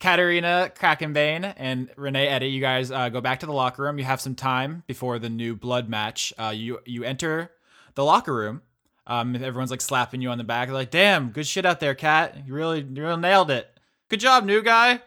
Katarina 0.00 0.70
Krakenbane 0.74 1.54
and 1.56 1.90
Renee 1.96 2.28
Eddy, 2.28 2.48
you 2.48 2.60
guys 2.60 2.90
uh, 2.90 3.08
go 3.08 3.20
back 3.20 3.40
to 3.40 3.46
the 3.46 3.52
locker 3.52 3.82
room. 3.82 3.98
You 3.98 4.04
have 4.04 4.20
some 4.20 4.34
time 4.34 4.84
before 4.86 5.18
the 5.18 5.28
new 5.28 5.56
blood 5.56 5.88
match. 5.88 6.32
Uh, 6.38 6.52
you 6.54 6.78
you 6.86 7.02
enter 7.02 7.50
the 7.94 8.04
locker 8.04 8.34
room. 8.34 8.62
Um, 9.08 9.34
everyone's 9.34 9.70
like 9.70 9.80
slapping 9.80 10.20
you 10.20 10.28
on 10.28 10.38
the 10.38 10.44
back, 10.44 10.68
like, 10.68 10.90
"Damn, 10.90 11.30
good 11.30 11.46
shit 11.46 11.66
out 11.66 11.80
there, 11.80 11.94
cat. 11.94 12.46
You 12.46 12.52
really, 12.52 12.82
you 12.82 13.02
really 13.02 13.20
nailed 13.20 13.50
it. 13.50 13.68
Good 14.08 14.20
job, 14.20 14.44
new 14.44 14.62
guy." 14.62 15.00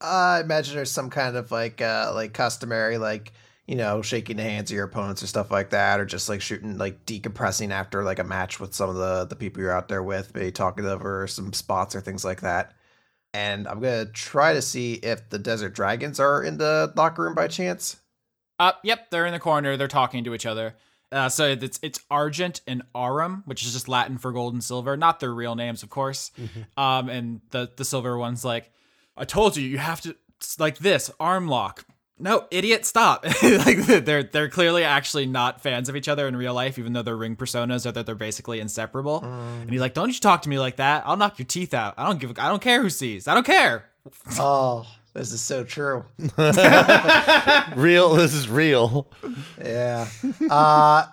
I 0.00 0.40
imagine 0.40 0.74
there's 0.74 0.90
some 0.90 1.10
kind 1.10 1.36
of 1.36 1.52
like 1.52 1.80
uh 1.80 2.10
like 2.14 2.32
customary 2.32 2.98
like 2.98 3.32
you 3.66 3.76
know 3.76 4.02
shaking 4.02 4.36
the 4.36 4.42
hands 4.42 4.70
of 4.70 4.74
your 4.74 4.86
opponents 4.86 5.22
or 5.22 5.28
stuff 5.28 5.52
like 5.52 5.70
that, 5.70 6.00
or 6.00 6.04
just 6.04 6.28
like 6.28 6.40
shooting 6.40 6.76
like 6.76 7.06
decompressing 7.06 7.70
after 7.70 8.02
like 8.02 8.18
a 8.18 8.24
match 8.24 8.58
with 8.58 8.74
some 8.74 8.90
of 8.90 8.96
the 8.96 9.24
the 9.26 9.36
people 9.36 9.62
you're 9.62 9.70
out 9.70 9.88
there 9.88 10.02
with, 10.02 10.34
maybe 10.34 10.50
talking 10.50 10.84
over 10.84 11.26
some 11.28 11.52
spots 11.52 11.94
or 11.94 12.00
things 12.00 12.24
like 12.24 12.40
that. 12.40 12.74
And 13.32 13.68
I'm 13.68 13.80
gonna 13.80 14.06
try 14.06 14.52
to 14.54 14.62
see 14.62 14.94
if 14.94 15.30
the 15.30 15.38
desert 15.38 15.74
dragons 15.74 16.18
are 16.18 16.42
in 16.42 16.58
the 16.58 16.92
locker 16.96 17.22
room 17.22 17.34
by 17.34 17.46
chance. 17.46 17.98
Uh, 18.58 18.72
yep, 18.82 19.10
they're 19.10 19.26
in 19.26 19.32
the 19.32 19.40
corner. 19.40 19.76
They're 19.76 19.88
talking 19.88 20.24
to 20.24 20.34
each 20.34 20.46
other. 20.46 20.74
Uh, 21.12 21.28
so 21.28 21.44
it's 21.46 21.78
it's 21.82 22.00
Argent 22.10 22.62
and 22.66 22.82
Aurum, 22.94 23.42
which 23.46 23.64
is 23.64 23.72
just 23.74 23.86
Latin 23.88 24.16
for 24.18 24.32
gold 24.32 24.54
and 24.54 24.64
silver, 24.64 24.96
not 24.96 25.20
their 25.20 25.32
real 25.34 25.54
names, 25.54 25.82
of 25.82 25.90
course. 25.90 26.30
Um, 26.76 27.08
and 27.08 27.40
the 27.50 27.70
the 27.76 27.84
silver 27.84 28.16
one's 28.16 28.44
like, 28.44 28.72
I 29.16 29.24
told 29.24 29.56
you, 29.56 29.68
you 29.68 29.78
have 29.78 30.00
to 30.00 30.16
like 30.58 30.78
this 30.78 31.10
arm 31.20 31.46
lock. 31.48 31.84
No, 32.18 32.46
idiot, 32.52 32.86
stop! 32.86 33.24
like 33.42 33.78
they're 33.84 34.22
they're 34.22 34.48
clearly 34.48 34.84
actually 34.84 35.26
not 35.26 35.60
fans 35.60 35.88
of 35.88 35.96
each 35.96 36.08
other 36.08 36.28
in 36.28 36.36
real 36.36 36.54
life, 36.54 36.78
even 36.78 36.92
though 36.92 37.02
their 37.02 37.16
ring 37.16 37.34
personas 37.36 37.84
are 37.84 37.92
that 37.92 38.06
they're 38.06 38.14
basically 38.14 38.60
inseparable. 38.60 39.20
And 39.24 39.68
he's 39.70 39.80
like, 39.80 39.94
"Don't 39.94 40.08
you 40.12 40.20
talk 40.20 40.42
to 40.42 40.48
me 40.48 40.58
like 40.60 40.76
that? 40.76 41.02
I'll 41.04 41.16
knock 41.16 41.38
your 41.38 41.46
teeth 41.46 41.74
out. 41.74 41.94
I 41.98 42.06
don't 42.06 42.20
give. 42.20 42.30
a- 42.38 42.42
I 42.42 42.48
don't 42.48 42.62
care 42.62 42.80
who 42.80 42.90
sees. 42.90 43.26
I 43.26 43.34
don't 43.34 43.46
care." 43.46 43.86
Oh, 44.38 44.86
this 45.14 45.32
is 45.32 45.40
so 45.40 45.64
true. 45.64 46.04
Real. 47.76 48.14
This 48.14 48.34
is 48.34 48.48
real. 48.48 49.08
Yeah. 49.62 50.08
uh, 50.50 51.06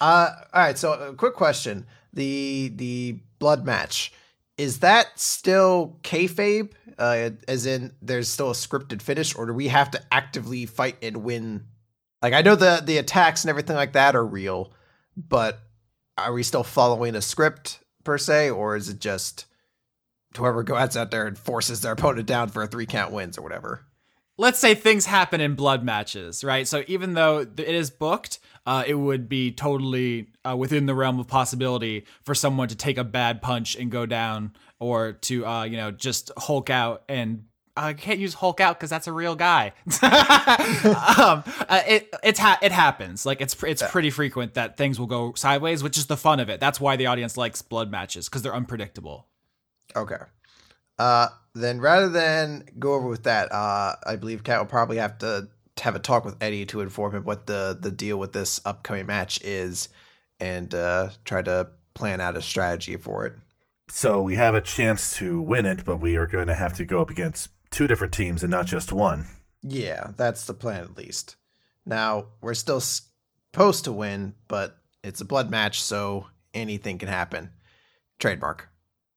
uh, 0.00 0.30
all 0.52 0.60
right. 0.62 0.78
So, 0.78 0.92
a 0.92 1.14
quick 1.14 1.34
question: 1.34 1.86
the 2.12 2.72
the 2.74 3.18
blood 3.38 3.64
match 3.64 4.12
is 4.58 4.80
that 4.80 5.18
still 5.18 5.96
kayfabe? 6.02 6.72
Uh, 6.98 7.30
as 7.46 7.64
in, 7.64 7.92
there's 8.02 8.28
still 8.28 8.50
a 8.50 8.54
scripted 8.54 9.00
finish, 9.00 9.34
or 9.36 9.46
do 9.46 9.54
we 9.54 9.68
have 9.68 9.90
to 9.92 10.02
actively 10.12 10.66
fight 10.66 10.96
and 11.00 11.18
win? 11.18 11.64
Like, 12.20 12.34
I 12.34 12.42
know 12.42 12.56
the 12.56 12.82
the 12.84 12.98
attacks 12.98 13.44
and 13.44 13.50
everything 13.50 13.76
like 13.76 13.92
that 13.92 14.16
are 14.16 14.26
real, 14.26 14.72
but 15.16 15.60
are 16.18 16.32
we 16.32 16.42
still 16.42 16.64
following 16.64 17.14
a 17.14 17.22
script 17.22 17.78
per 18.02 18.18
se, 18.18 18.50
or 18.50 18.74
is 18.76 18.88
it 18.88 18.98
just 18.98 19.46
whoever 20.36 20.62
goes 20.62 20.96
out 20.96 21.10
there 21.10 21.26
and 21.26 21.38
forces 21.38 21.80
their 21.80 21.92
opponent 21.92 22.26
down 22.26 22.48
for 22.48 22.62
a 22.62 22.66
three 22.66 22.86
count 22.86 23.12
wins 23.12 23.38
or 23.38 23.42
whatever? 23.42 23.84
let's 24.38 24.58
say 24.58 24.74
things 24.74 25.04
happen 25.04 25.40
in 25.40 25.54
blood 25.54 25.84
matches, 25.84 26.42
right? 26.42 26.66
So 26.66 26.84
even 26.86 27.14
though 27.14 27.40
it 27.40 27.58
is 27.58 27.90
booked, 27.90 28.38
uh, 28.64 28.84
it 28.86 28.94
would 28.94 29.28
be 29.28 29.52
totally 29.52 30.28
uh, 30.48 30.56
within 30.56 30.86
the 30.86 30.94
realm 30.94 31.18
of 31.18 31.26
possibility 31.26 32.06
for 32.22 32.34
someone 32.34 32.68
to 32.68 32.76
take 32.76 32.96
a 32.96 33.04
bad 33.04 33.42
punch 33.42 33.76
and 33.76 33.90
go 33.90 34.06
down, 34.06 34.54
or 34.78 35.12
to 35.12 35.44
uh, 35.44 35.64
you 35.64 35.76
know 35.76 35.90
just 35.90 36.30
Hulk 36.38 36.70
out 36.70 37.02
and. 37.08 37.44
I 37.76 37.92
can't 37.92 38.18
use 38.18 38.34
Hulk 38.34 38.60
out 38.60 38.76
because 38.76 38.90
that's 38.90 39.06
a 39.06 39.12
real 39.12 39.36
guy. 39.36 39.72
um, 40.02 41.44
uh, 41.68 41.80
it 41.86 42.12
it's 42.24 42.40
ha- 42.40 42.58
it 42.60 42.72
happens. 42.72 43.24
Like 43.24 43.40
it's 43.40 43.54
pr- 43.54 43.68
it's 43.68 43.84
pretty 43.88 44.10
frequent 44.10 44.54
that 44.54 44.76
things 44.76 44.98
will 44.98 45.06
go 45.06 45.32
sideways, 45.34 45.80
which 45.80 45.96
is 45.96 46.06
the 46.06 46.16
fun 46.16 46.40
of 46.40 46.48
it. 46.48 46.58
That's 46.58 46.80
why 46.80 46.96
the 46.96 47.06
audience 47.06 47.36
likes 47.36 47.62
blood 47.62 47.88
matches 47.88 48.28
because 48.28 48.42
they're 48.42 48.54
unpredictable. 48.54 49.28
Okay. 49.96 50.16
Uh, 50.98 51.28
then 51.54 51.80
rather 51.80 52.08
than 52.08 52.64
go 52.78 52.94
over 52.94 53.08
with 53.08 53.24
that, 53.24 53.52
uh, 53.52 53.96
I 54.06 54.16
believe 54.16 54.44
Cat 54.44 54.60
will 54.60 54.66
probably 54.66 54.98
have 54.98 55.18
to 55.18 55.48
have 55.80 55.94
a 55.94 56.00
talk 56.00 56.24
with 56.24 56.36
Eddie 56.40 56.66
to 56.66 56.80
inform 56.80 57.14
him 57.14 57.24
what 57.24 57.46
the 57.46 57.76
the 57.80 57.90
deal 57.90 58.18
with 58.18 58.32
this 58.32 58.60
upcoming 58.64 59.06
match 59.06 59.40
is, 59.42 59.88
and 60.40 60.74
uh, 60.74 61.10
try 61.24 61.42
to 61.42 61.68
plan 61.94 62.20
out 62.20 62.36
a 62.36 62.42
strategy 62.42 62.96
for 62.96 63.26
it. 63.26 63.34
So 63.88 64.20
we 64.20 64.36
have 64.36 64.54
a 64.54 64.60
chance 64.60 65.16
to 65.16 65.40
win 65.40 65.66
it, 65.66 65.84
but 65.84 65.96
we 65.96 66.16
are 66.16 66.26
going 66.26 66.48
to 66.48 66.54
have 66.54 66.74
to 66.74 66.84
go 66.84 67.00
up 67.00 67.10
against 67.10 67.50
two 67.70 67.86
different 67.86 68.12
teams 68.12 68.42
and 68.42 68.50
not 68.50 68.66
just 68.66 68.92
one. 68.92 69.26
Yeah, 69.62 70.12
that's 70.16 70.44
the 70.44 70.54
plan 70.54 70.82
at 70.82 70.96
least. 70.96 71.36
Now 71.86 72.26
we're 72.40 72.54
still 72.54 72.80
supposed 72.80 73.84
to 73.84 73.92
win, 73.92 74.34
but 74.46 74.76
it's 75.02 75.20
a 75.20 75.24
blood 75.24 75.50
match, 75.50 75.82
so 75.82 76.26
anything 76.52 76.98
can 76.98 77.08
happen. 77.08 77.50
Trademark. 78.18 78.68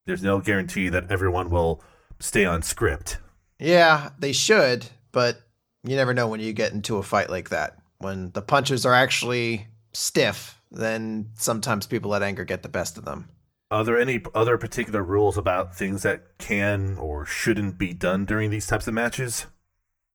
There's 0.06 0.22
no 0.22 0.40
guarantee 0.40 0.88
that 0.88 1.10
everyone 1.10 1.50
will 1.50 1.82
stay 2.18 2.44
on 2.44 2.62
script. 2.62 3.18
Yeah, 3.58 4.10
they 4.18 4.32
should, 4.32 4.86
but 5.12 5.40
you 5.84 5.96
never 5.96 6.14
know 6.14 6.28
when 6.28 6.40
you 6.40 6.52
get 6.52 6.72
into 6.72 6.96
a 6.96 7.02
fight 7.02 7.30
like 7.30 7.50
that. 7.50 7.78
When 7.98 8.32
the 8.32 8.42
punches 8.42 8.84
are 8.84 8.94
actually 8.94 9.68
stiff, 9.92 10.60
then 10.70 11.30
sometimes 11.34 11.86
people 11.86 12.10
let 12.10 12.22
anger 12.22 12.44
get 12.44 12.62
the 12.62 12.68
best 12.68 12.98
of 12.98 13.04
them. 13.04 13.28
Are 13.70 13.84
there 13.84 13.98
any 13.98 14.22
other 14.34 14.58
particular 14.58 15.02
rules 15.02 15.38
about 15.38 15.74
things 15.74 16.02
that 16.02 16.36
can 16.38 16.98
or 16.98 17.24
shouldn't 17.24 17.78
be 17.78 17.92
done 17.92 18.24
during 18.24 18.50
these 18.50 18.66
types 18.66 18.86
of 18.86 18.94
matches? 18.94 19.46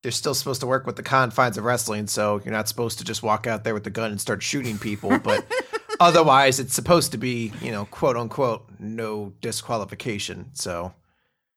You're 0.04 0.12
still 0.12 0.36
supposed 0.36 0.62
to 0.62 0.68
work 0.68 0.86
with 0.86 0.96
the 0.96 1.04
confines 1.04 1.58
of 1.58 1.64
wrestling, 1.64 2.08
so 2.08 2.40
you're 2.44 2.54
not 2.54 2.68
supposed 2.68 3.00
to 3.00 3.04
just 3.04 3.24
walk 3.24 3.48
out 3.48 3.64
there 3.64 3.74
with 3.74 3.84
the 3.84 3.90
gun 3.90 4.12
and 4.12 4.22
start 4.22 4.44
shooting 4.44 4.78
people, 4.78 5.18
but 5.20 5.46
otherwise 6.00 6.60
it's 6.60 6.74
supposed 6.74 7.12
to 7.12 7.18
be, 7.18 7.52
you 7.62 7.72
know, 7.72 7.86
quote 7.86 8.18
unquote, 8.18 8.68
no 8.80 9.34
disqualification. 9.42 10.52
So 10.54 10.94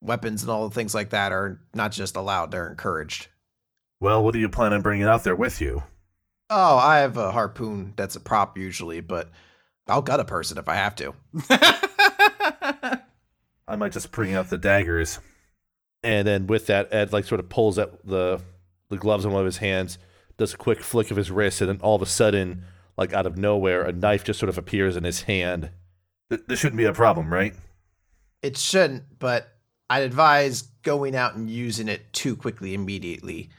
weapons 0.01 0.43
and 0.43 0.51
all 0.51 0.69
the 0.69 0.75
things 0.75 0.95
like 0.95 1.11
that 1.11 1.33
are 1.33 1.61
not 1.75 1.93
just 1.93 2.17
allowed, 2.17 2.51
they're 2.51 2.69
encouraged. 2.69 3.29
Well, 4.01 4.25
what 4.25 4.33
do 4.33 4.41
you 4.41 4.49
plan 4.49 4.73
on 4.73 4.83
bringing 4.83 5.07
out 5.07 5.25
there 5.25 5.37
with 5.37 5.61
you? 5.61 5.83
Oh, 6.49 6.77
I 6.79 6.99
have 6.99 7.17
a 7.17 7.31
harpoon 7.33 7.93
that's 7.97 8.17
a 8.17 8.21
prop 8.21 8.57
usually, 8.59 9.01
but 9.01 9.31
I'll 9.87 10.03
gut 10.03 10.21
a 10.21 10.25
person 10.25 10.59
if 10.59 10.69
I 10.69 10.75
have 10.75 10.95
to. 10.97 11.15
I 13.69 13.77
might 13.77 13.93
just 13.93 14.11
bring 14.11 14.35
out 14.35 14.51
the 14.51 14.59
daggers. 14.59 15.21
And 16.03 16.27
then 16.27 16.47
with 16.47 16.67
that, 16.67 16.93
Ed 16.93 17.13
like 17.13 17.25
sort 17.27 17.41
of 17.41 17.49
pulls 17.49 17.79
out 17.79 18.05
the 18.07 18.41
the 18.89 18.97
gloves 18.97 19.25
on 19.25 19.33
one 19.33 19.41
of 19.41 19.47
his 19.47 19.59
hands, 19.59 19.99
does 20.37 20.55
a 20.55 20.57
quick 20.57 20.81
flick 20.81 21.13
of 21.13 21.17
his 21.17 21.31
wrist, 21.31 21.61
and 21.61 21.69
then 21.69 21.79
all 21.81 21.95
of 21.95 22.03
a 22.03 22.07
sudden, 22.07 22.65
like 22.97 23.13
out 23.13 23.27
of 23.27 23.37
nowhere, 23.37 23.83
a 23.83 23.93
knife 23.93 24.25
just 24.25 24.39
sort 24.39 24.49
of 24.49 24.59
appears 24.59 24.97
in 24.97 25.05
his 25.05 25.23
hand. 25.23 25.71
Th- 26.31 26.43
This 26.47 26.59
shouldn't 26.61 26.79
be 26.79 26.85
a 26.85 26.93
problem, 26.93 27.33
right? 27.33 27.55
It 28.43 28.57
shouldn't, 28.57 29.19
but 29.19 29.49
I'd 29.89 30.03
advise 30.03 30.63
going 30.83 31.15
out 31.15 31.35
and 31.35 31.51
using 31.51 31.89
it 31.89 32.13
too 32.13 32.37
quickly 32.37 32.75
immediately. 32.75 33.51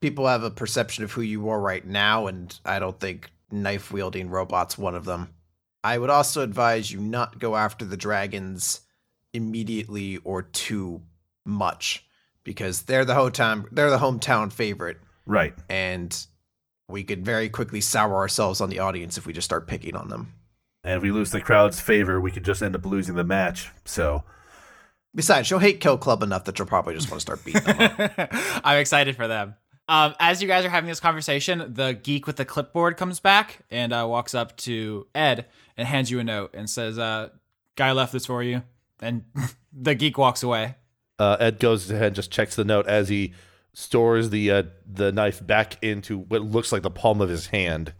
People 0.00 0.26
have 0.26 0.42
a 0.42 0.50
perception 0.50 1.04
of 1.04 1.12
who 1.12 1.20
you 1.22 1.48
are 1.50 1.60
right 1.60 1.84
now, 1.84 2.26
and 2.26 2.58
I 2.64 2.78
don't 2.78 2.98
think 2.98 3.30
knife 3.50 3.90
wielding 3.92 4.30
robots 4.30 4.78
one 4.78 4.94
of 4.94 5.04
them. 5.04 5.34
I 5.84 5.98
would 5.98 6.10
also 6.10 6.42
advise 6.42 6.90
you 6.92 7.00
not 7.00 7.38
go 7.38 7.56
after 7.56 7.84
the 7.84 7.96
dragons 7.96 8.80
immediately 9.32 10.18
or 10.18 10.42
too 10.42 11.02
much 11.44 12.04
because 12.44 12.82
they're 12.82 13.04
the 13.04 13.14
hometown 13.14 13.66
they're 13.72 13.90
the 13.90 13.98
hometown 13.98 14.52
favorite 14.52 14.98
Right. 15.26 15.54
and 15.68 16.14
we 16.90 17.04
could 17.04 17.24
very 17.24 17.48
quickly 17.48 17.80
sour 17.80 18.16
ourselves 18.16 18.60
on 18.60 18.70
the 18.70 18.78
audience 18.78 19.16
if 19.16 19.26
we 19.26 19.32
just 19.32 19.44
start 19.44 19.66
picking 19.66 19.96
on 19.96 20.08
them. 20.08 20.34
And 20.82 20.96
if 20.96 21.02
we 21.02 21.10
lose 21.10 21.30
the 21.30 21.40
crowd's 21.40 21.80
favor, 21.80 22.20
we 22.20 22.30
could 22.30 22.44
just 22.44 22.62
end 22.62 22.74
up 22.74 22.86
losing 22.86 23.14
the 23.14 23.24
match. 23.24 23.70
So, 23.84 24.24
Besides, 25.14 25.48
she'll 25.48 25.58
hate 25.58 25.80
Kill 25.80 25.98
Club 25.98 26.22
enough 26.22 26.44
that 26.44 26.56
she'll 26.56 26.66
probably 26.66 26.94
just 26.94 27.10
want 27.10 27.16
to 27.16 27.20
start 27.20 27.44
beating 27.44 27.62
them 27.62 28.00
up. 28.16 28.28
I'm 28.64 28.78
excited 28.78 29.16
for 29.16 29.26
them. 29.26 29.56
Um, 29.88 30.14
as 30.20 30.40
you 30.40 30.46
guys 30.46 30.64
are 30.64 30.70
having 30.70 30.88
this 30.88 31.00
conversation, 31.00 31.74
the 31.74 31.94
geek 32.00 32.28
with 32.28 32.36
the 32.36 32.44
clipboard 32.44 32.96
comes 32.96 33.18
back 33.18 33.58
and 33.72 33.92
uh, 33.92 34.06
walks 34.08 34.36
up 34.36 34.56
to 34.58 35.08
Ed 35.12 35.46
and 35.76 35.88
hands 35.88 36.12
you 36.12 36.20
a 36.20 36.24
note 36.24 36.54
and 36.54 36.70
says, 36.70 36.96
uh, 36.96 37.30
"Guy 37.74 37.90
left 37.90 38.12
this 38.12 38.24
for 38.26 38.40
you." 38.40 38.62
And 39.02 39.24
the 39.72 39.96
geek 39.96 40.16
walks 40.16 40.44
away. 40.44 40.76
Uh, 41.18 41.36
Ed 41.40 41.58
goes 41.58 41.90
ahead 41.90 42.06
and 42.08 42.16
just 42.16 42.30
checks 42.30 42.54
the 42.54 42.64
note 42.64 42.86
as 42.86 43.08
he 43.08 43.34
stores 43.72 44.30
the 44.30 44.50
uh, 44.50 44.62
the 44.86 45.12
knife 45.12 45.44
back 45.46 45.82
into 45.82 46.18
what 46.18 46.42
looks 46.42 46.72
like 46.72 46.82
the 46.82 46.90
palm 46.90 47.20
of 47.20 47.28
his 47.28 47.48
hand. 47.48 47.92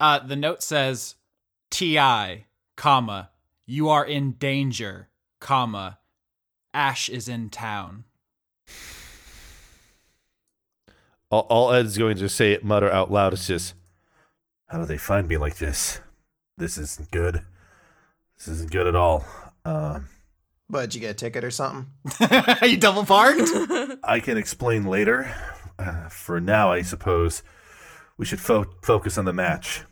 Uh, 0.00 0.18
the 0.18 0.36
note 0.36 0.62
says, 0.62 1.16
"Ti, 1.70 2.46
comma, 2.76 3.30
you 3.66 3.88
are 3.88 4.04
in 4.04 4.32
danger, 4.32 5.08
comma, 5.40 5.98
Ash 6.72 7.08
is 7.08 7.28
in 7.28 7.50
town." 7.50 8.04
All, 11.30 11.46
all 11.50 11.72
Ed's 11.72 11.98
going 11.98 12.16
to 12.18 12.28
say, 12.28 12.58
mutter 12.62 12.90
out 12.90 13.10
loud, 13.10 13.32
is 13.32 13.46
just, 13.48 13.74
how 14.68 14.78
do 14.78 14.84
they 14.86 14.98
find 14.98 15.26
me 15.26 15.36
like 15.36 15.56
this? 15.56 16.00
This 16.56 16.78
isn't 16.78 17.10
good. 17.10 17.42
This 18.36 18.46
isn't 18.46 18.70
good 18.70 18.86
at 18.86 18.94
all. 18.94 19.24
Um, 19.64 20.08
but 20.68 20.94
you 20.94 21.00
get 21.00 21.10
a 21.10 21.14
ticket 21.14 21.44
or 21.44 21.50
something? 21.50 21.86
you 22.62 22.76
double 22.76 23.04
parked? 23.04 23.40
I 24.02 24.20
can 24.20 24.36
explain 24.38 24.84
later. 24.84 25.34
Uh, 25.78 26.08
for 26.08 26.40
now, 26.40 26.72
I 26.72 26.82
suppose 26.82 27.42
we 28.16 28.24
should 28.24 28.40
fo- 28.40 28.66
focus 28.82 29.18
on 29.18 29.24
the 29.24 29.32
match. 29.32 29.82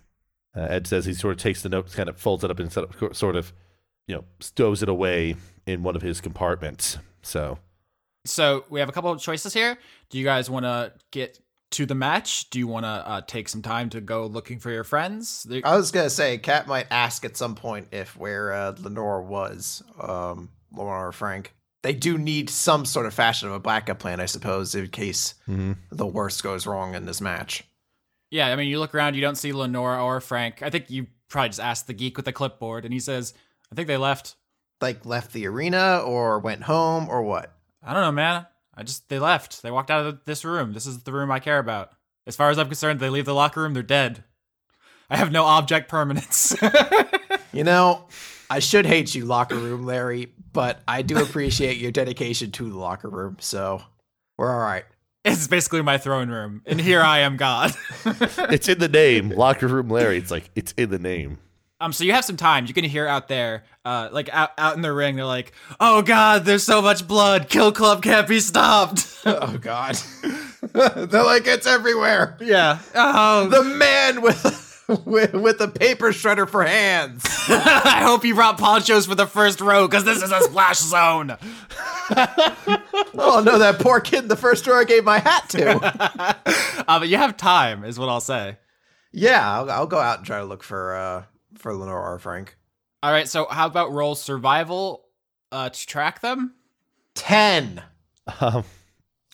uh, 0.56 0.60
Ed 0.62 0.86
says 0.86 1.04
he 1.06 1.14
sort 1.14 1.32
of 1.32 1.38
takes 1.38 1.62
the 1.62 1.68
note, 1.68 1.92
kind 1.92 2.08
of 2.08 2.16
folds 2.18 2.44
it 2.44 2.50
up 2.50 2.58
and 2.60 2.72
sort 2.72 3.02
of, 3.02 3.16
sort 3.16 3.36
of, 3.36 3.52
you 4.06 4.14
know, 4.14 4.24
stows 4.40 4.82
it 4.82 4.88
away 4.88 5.36
in 5.66 5.82
one 5.82 5.96
of 5.96 6.02
his 6.02 6.20
compartments. 6.20 6.98
So, 7.22 7.58
So 8.24 8.64
we 8.70 8.80
have 8.80 8.88
a 8.88 8.92
couple 8.92 9.10
of 9.10 9.20
choices 9.20 9.52
here. 9.54 9.76
Do 10.10 10.18
you 10.18 10.24
guys 10.24 10.48
want 10.50 10.64
to 10.64 10.92
get 11.10 11.38
to 11.72 11.86
the 11.86 11.94
match? 11.94 12.50
Do 12.50 12.58
you 12.58 12.66
want 12.66 12.84
to 12.84 12.88
uh, 12.88 13.20
take 13.26 13.48
some 13.48 13.62
time 13.62 13.88
to 13.90 14.00
go 14.00 14.26
looking 14.26 14.58
for 14.58 14.70
your 14.70 14.84
friends? 14.84 15.42
There- 15.44 15.62
I 15.64 15.76
was 15.76 15.90
gonna 15.90 16.10
say, 16.10 16.38
Kat 16.38 16.66
might 16.66 16.86
ask 16.90 17.24
at 17.24 17.36
some 17.36 17.54
point 17.54 17.88
if 17.92 18.16
where 18.16 18.52
uh, 18.52 18.74
Lenore 18.78 19.22
was, 19.22 19.82
um, 20.00 20.50
Lenore 20.72 21.08
or 21.08 21.12
Frank. 21.12 21.54
They 21.82 21.92
do 21.92 22.16
need 22.16 22.48
some 22.48 22.84
sort 22.84 23.06
of 23.06 23.14
fashion 23.14 23.48
of 23.48 23.54
a 23.54 23.60
backup 23.60 23.98
plan, 23.98 24.20
I 24.20 24.26
suppose, 24.26 24.74
in 24.74 24.88
case 24.88 25.34
mhm. 25.48 25.76
the 25.90 26.06
worst 26.06 26.42
goes 26.42 26.66
wrong 26.66 26.94
in 26.94 27.06
this 27.06 27.20
match. 27.20 27.64
yeah, 28.30 28.48
I 28.48 28.56
mean, 28.56 28.68
you 28.68 28.78
look 28.78 28.94
around, 28.94 29.14
you 29.14 29.20
don't 29.20 29.36
see 29.36 29.52
Lenora 29.52 30.02
or 30.02 30.20
Frank. 30.20 30.62
I 30.62 30.70
think 30.70 30.90
you 30.90 31.08
probably 31.28 31.48
just 31.48 31.60
asked 31.60 31.86
the 31.86 31.92
geek 31.92 32.16
with 32.16 32.24
the 32.24 32.32
clipboard, 32.32 32.84
and 32.84 32.92
he 32.94 33.00
says, 33.00 33.34
"I 33.70 33.74
think 33.74 33.88
they 33.88 33.96
left." 33.96 34.36
Like 34.80 35.06
left 35.06 35.32
the 35.32 35.46
arena 35.46 36.02
or 36.04 36.38
went 36.40 36.64
home 36.64 37.08
or 37.08 37.22
what? 37.22 37.54
I 37.84 37.92
don't 37.92 38.02
know, 38.02 38.12
man. 38.12 38.46
I 38.74 38.82
just 38.82 39.08
they 39.08 39.18
left. 39.18 39.62
They 39.62 39.70
walked 39.70 39.90
out 39.90 40.06
of 40.06 40.24
this 40.24 40.44
room. 40.44 40.72
This 40.72 40.86
is 40.86 41.02
the 41.02 41.12
room 41.12 41.30
I 41.30 41.38
care 41.40 41.58
about. 41.58 41.92
As 42.26 42.36
far 42.36 42.50
as 42.50 42.58
I'm 42.58 42.66
concerned, 42.68 42.98
they 43.00 43.10
leave 43.10 43.24
the 43.24 43.34
locker 43.34 43.60
room, 43.62 43.74
they're 43.74 43.82
dead. 43.82 44.24
I 45.10 45.16
have 45.16 45.30
no 45.32 45.44
object 45.44 45.88
permanence. 45.88 46.54
You 47.52 47.64
know, 47.64 48.06
I 48.53 48.59
should 48.59 48.84
hate 48.84 49.14
you, 49.14 49.24
locker 49.24 49.57
room 49.57 49.86
Larry, 49.86 50.30
but 50.53 50.82
I 50.86 51.00
do 51.00 51.16
appreciate 51.22 51.78
your 51.78 51.90
dedication 51.90 52.50
to 52.50 52.68
the 52.68 52.76
locker 52.76 53.09
room, 53.09 53.38
so 53.40 53.82
we're 54.36 54.53
all 54.53 54.61
right. 54.61 54.84
it's 55.24 55.46
basically 55.48 55.80
my 55.80 55.96
throne 55.96 56.28
room, 56.28 56.61
and 56.66 56.78
here 56.78 57.00
I 57.00 57.20
am, 57.20 57.38
God. 57.38 57.72
it's 58.05 58.68
in 58.68 58.78
the 58.78 58.90
name, 58.90 59.30
locker 59.30 59.66
room 59.68 59.88
Larry. 59.88 60.18
It's 60.18 60.30
like 60.30 60.50
it's 60.55 60.72
in 60.76 60.90
the 60.90 60.98
name. 60.98 61.38
Um, 61.80 61.94
so 61.94 62.05
you 62.05 62.12
have 62.12 62.26
some 62.26 62.36
time. 62.36 62.66
You 62.66 62.74
can 62.74 62.84
hear 62.84 63.09
out 63.09 63.26
there, 63.28 63.64
uh, 63.86 64.11
like 64.12 64.28
out, 64.34 64.50
out 64.59 64.76
in 64.76 64.82
the 64.82 64.92
ring, 64.92 65.16
they're 65.16 65.24
like, 65.24 65.53
"Oh 65.80 66.03
God, 66.03 66.44
there's 66.44 66.62
so 66.62 66.82
much 66.82 67.09
blood. 67.09 67.48
Kill 67.48 67.72
Club 67.72 68.03
can't 68.03 68.28
be 68.28 68.38
stopped." 68.40 69.09
Oh 69.24 69.57
God, 69.57 69.94
they're 70.72 71.22
like 71.24 71.46
it's 71.46 71.64
everywhere. 71.66 72.36
yeah. 72.40 72.80
Oh, 72.94 73.48
The 73.48 73.62
man 73.62 74.20
with 74.20 74.71
with, 75.05 75.32
with 75.34 75.59
the 75.59 75.68
paper 75.68 76.09
shredder 76.12 76.49
for 76.49 76.64
hands. 76.64 77.22
I 77.49 78.03
hope 78.05 78.24
you 78.24 78.34
brought 78.34 78.59
ponchos 78.59 79.07
for 79.07 79.14
the 79.14 79.26
first 79.26 79.61
row 79.61 79.86
because 79.86 80.05
this 80.05 80.22
is 80.22 80.30
a 80.32 80.40
splash 80.43 80.78
zone. 80.78 81.36
Oh 83.14 83.43
no, 83.45 83.59
that 83.59 83.78
poor 83.80 84.01
kid 84.01 84.20
in 84.20 84.28
the 84.28 84.36
first 84.36 84.66
row 84.66 84.78
I 84.80 84.84
gave 84.84 85.05
my 85.05 85.18
hat 85.18 85.49
to. 85.51 86.36
Uh, 86.88 86.99
but 86.99 87.09
you 87.09 87.16
have 87.16 87.36
time, 87.36 87.84
is 87.84 87.97
what 87.97 88.09
I'll 88.09 88.20
say. 88.20 88.57
yeah, 89.12 89.49
I'll, 89.59 89.70
I'll 89.70 89.86
go 89.86 90.01
out 90.01 90.18
and 90.18 90.26
try 90.26 90.38
to 90.38 90.45
look 90.45 90.64
for 90.64 90.97
uh 90.97 91.24
for 91.57 91.72
Lenore 91.74 92.14
or 92.14 92.18
Frank. 92.18 92.57
All 93.05 93.12
right. 93.12 93.28
So 93.28 93.47
how 93.49 93.66
about 93.66 93.93
roll 93.93 94.16
survival 94.16 95.05
uh, 95.53 95.68
to 95.68 95.86
track 95.86 96.20
them? 96.22 96.55
Ten. 97.14 97.82
Um, 98.40 98.64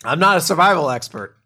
I'm 0.04 0.18
not 0.18 0.36
a 0.36 0.40
survival 0.42 0.90
expert. 0.90 1.37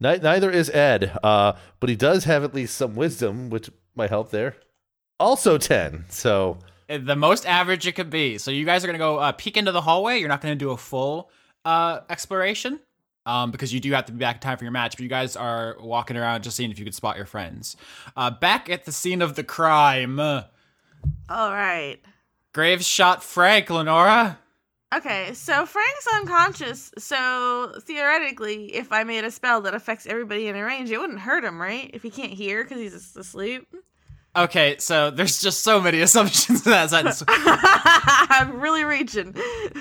Ni- 0.00 0.18
neither 0.18 0.50
is 0.50 0.70
Ed, 0.70 1.16
uh, 1.22 1.52
but 1.78 1.88
he 1.90 1.96
does 1.96 2.24
have 2.24 2.42
at 2.44 2.54
least 2.54 2.76
some 2.76 2.94
wisdom, 2.96 3.50
which 3.50 3.70
might 3.94 4.10
help 4.10 4.30
there. 4.30 4.56
Also 5.18 5.58
ten. 5.58 6.04
So 6.08 6.58
Uh, 6.88 6.98
The 6.98 7.16
most 7.16 7.46
average 7.46 7.86
it 7.86 7.92
could 7.92 8.10
be. 8.10 8.38
So 8.38 8.50
you 8.50 8.64
guys 8.64 8.82
are 8.82 8.86
gonna 8.88 8.98
go 8.98 9.18
uh, 9.18 9.32
peek 9.32 9.56
into 9.56 9.70
the 9.72 9.82
hallway. 9.82 10.18
You're 10.18 10.28
not 10.28 10.40
gonna 10.40 10.54
do 10.56 10.70
a 10.70 10.76
full 10.76 11.30
uh, 11.64 12.00
exploration. 12.08 12.80
Um, 13.26 13.50
because 13.50 13.72
you 13.72 13.80
do 13.80 13.92
have 13.92 14.06
to 14.06 14.12
be 14.12 14.18
back 14.18 14.36
in 14.36 14.40
time 14.40 14.56
for 14.56 14.64
your 14.64 14.72
match, 14.72 14.92
but 14.96 15.00
you 15.02 15.08
guys 15.08 15.36
are 15.36 15.76
walking 15.78 16.16
around 16.16 16.42
just 16.42 16.56
seeing 16.56 16.70
if 16.70 16.78
you 16.78 16.86
could 16.86 16.94
spot 16.94 17.16
your 17.18 17.26
friends. 17.26 17.76
Uh, 18.16 18.30
back 18.30 18.70
at 18.70 18.86
the 18.86 18.92
scene 18.92 19.20
of 19.20 19.36
the 19.36 19.44
crime, 19.44 20.18
All 20.18 20.42
right. 21.28 21.98
Graves 22.54 22.86
shot 22.86 23.22
Frank, 23.22 23.68
Lenora. 23.68 24.38
Okay, 24.92 25.32
so 25.34 25.66
Frank's 25.66 26.06
unconscious, 26.16 26.90
so 26.98 27.74
theoretically, 27.82 28.74
if 28.74 28.90
I 28.90 29.04
made 29.04 29.24
a 29.24 29.30
spell 29.30 29.60
that 29.60 29.72
affects 29.74 30.04
everybody 30.04 30.48
in 30.48 30.56
a 30.56 30.64
range, 30.64 30.90
it 30.90 30.98
wouldn't 30.98 31.20
hurt 31.20 31.44
him, 31.44 31.60
right? 31.60 31.88
If 31.94 32.02
he 32.02 32.10
can't 32.10 32.32
hear 32.32 32.64
because 32.64 32.78
he's 32.78 33.16
asleep. 33.16 33.68
Okay, 34.34 34.76
so 34.78 35.12
there's 35.12 35.40
just 35.40 35.62
so 35.62 35.80
many 35.80 36.00
assumptions 36.02 36.66
in 36.66 36.72
that 36.72 36.90
sentence. 36.90 37.22
I'm 37.28 38.60
really 38.60 38.82
reaching. 38.82 39.34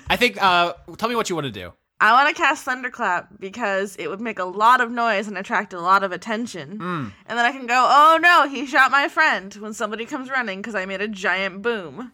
I 0.09 0.15
think, 0.15 0.41
uh, 0.41 0.73
tell 0.97 1.09
me 1.09 1.15
what 1.15 1.27
you 1.27 1.35
want 1.35 1.45
to 1.45 1.51
do. 1.51 1.73
I 1.99 2.13
want 2.13 2.33
to 2.33 2.39
cast 2.39 2.63
Thunderclap 2.63 3.29
because 3.39 3.95
it 3.97 4.09
would 4.09 4.21
make 4.21 4.39
a 4.39 4.45
lot 4.45 4.79
of 4.79 4.91
noise 4.91 5.27
and 5.27 5.37
attract 5.37 5.73
a 5.73 5.81
lot 5.81 6.03
of 6.03 6.11
attention. 6.11 6.79
And 6.79 7.11
then 7.27 7.45
I 7.45 7.51
can 7.51 7.65
go, 7.65 7.87
oh 7.89 8.19
no, 8.21 8.47
he 8.47 8.65
shot 8.67 8.89
my 8.89 9.09
friend 9.09 9.53
when 9.55 9.73
somebody 9.73 10.05
comes 10.05 10.29
running 10.29 10.59
because 10.59 10.75
I 10.75 10.85
made 10.85 11.01
a 11.01 11.09
giant 11.09 11.61
boom 11.61 12.13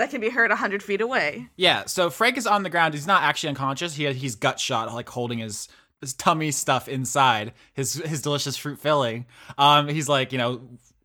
that 0.00 0.08
can 0.10 0.20
be 0.20 0.30
heard 0.30 0.50
100 0.50 0.82
feet 0.82 1.02
away. 1.02 1.48
Yeah, 1.56 1.84
so 1.84 2.08
Frank 2.08 2.38
is 2.38 2.46
on 2.46 2.62
the 2.62 2.70
ground. 2.70 2.94
He's 2.94 3.06
not 3.06 3.22
actually 3.22 3.50
unconscious. 3.50 3.94
He 3.94 4.10
he's 4.14 4.34
gut 4.34 4.58
shot, 4.58 4.92
like 4.94 5.08
holding 5.10 5.38
his 5.38 5.68
his 6.00 6.14
tummy 6.14 6.50
stuff 6.50 6.88
inside 6.88 7.52
his 7.74 7.94
his 7.94 8.22
delicious 8.22 8.56
fruit 8.56 8.78
filling. 8.78 9.26
Um, 9.58 9.88
he's 9.88 10.08
like 10.08 10.32
you 10.32 10.38
know 10.38 10.62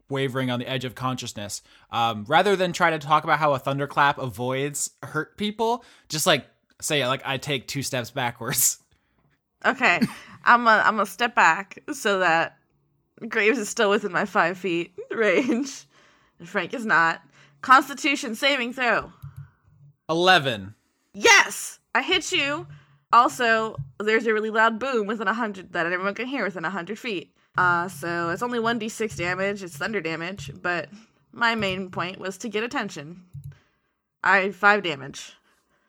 wavering 0.10 0.50
on 0.50 0.60
the 0.60 0.70
edge 0.70 0.86
of 0.86 0.96
consciousness. 0.96 1.62
Um, 1.92 2.24
rather 2.28 2.56
than 2.56 2.72
try 2.72 2.92
to 2.92 3.00
talk 3.00 3.26
about 3.26 3.38
how 3.40 3.54
a 3.54 3.60
thunderclap 3.60 4.18
avoids 4.18 4.92
hurt 5.04 5.38
people, 5.38 5.84
just 6.08 6.26
like 6.26 6.46
say 6.80 7.06
like 7.06 7.22
I 7.26 7.38
take 7.38 7.68
two 7.68 7.84
steps 7.84 8.12
backwards. 8.12 8.80
Okay, 9.66 10.00
I'm 10.44 10.64
gonna 10.64 10.84
I'm 10.86 10.98
gonna 10.98 11.08
step 11.08 11.34
back 11.34 11.80
so 11.92 12.20
that 12.20 12.60
Graves 13.28 13.58
is 13.58 13.68
still 13.68 13.90
within 13.90 14.12
my 14.12 14.26
five 14.26 14.60
feet 14.60 14.94
range, 15.12 15.86
Frank 16.44 16.76
is 16.76 16.86
not. 16.86 17.20
Constitution 17.66 18.36
saving 18.36 18.74
throw. 18.74 19.12
Eleven. 20.08 20.76
Yes, 21.16 21.80
I 21.96 22.04
hit 22.04 22.32
you. 22.32 22.68
Also, 23.12 23.78
there's 24.00 24.28
a 24.28 24.34
really 24.34 24.52
loud 24.52 24.78
boom 24.78 25.08
within 25.08 25.28
a 25.28 25.34
hundred 25.34 25.74
that 25.74 25.88
everyone 25.88 26.14
can 26.14 26.28
hear 26.28 26.44
within 26.44 26.64
a 26.64 26.70
hundred 26.70 27.00
feet. 27.00 27.36
Uh, 27.58 27.88
so 27.88 28.30
it's 28.30 28.44
only 28.44 28.60
one 28.60 28.80
d6 28.80 29.18
damage. 29.18 29.64
It's 29.64 29.78
thunder 29.78 30.00
damage, 30.00 30.52
but 30.62 30.90
my 31.32 31.56
main 31.56 31.90
point 31.90 32.20
was 32.20 32.38
to 32.38 32.50
get 32.50 32.64
attention. 32.64 33.24
I 34.24 34.52
five 34.52 34.84
damage. 34.84 35.34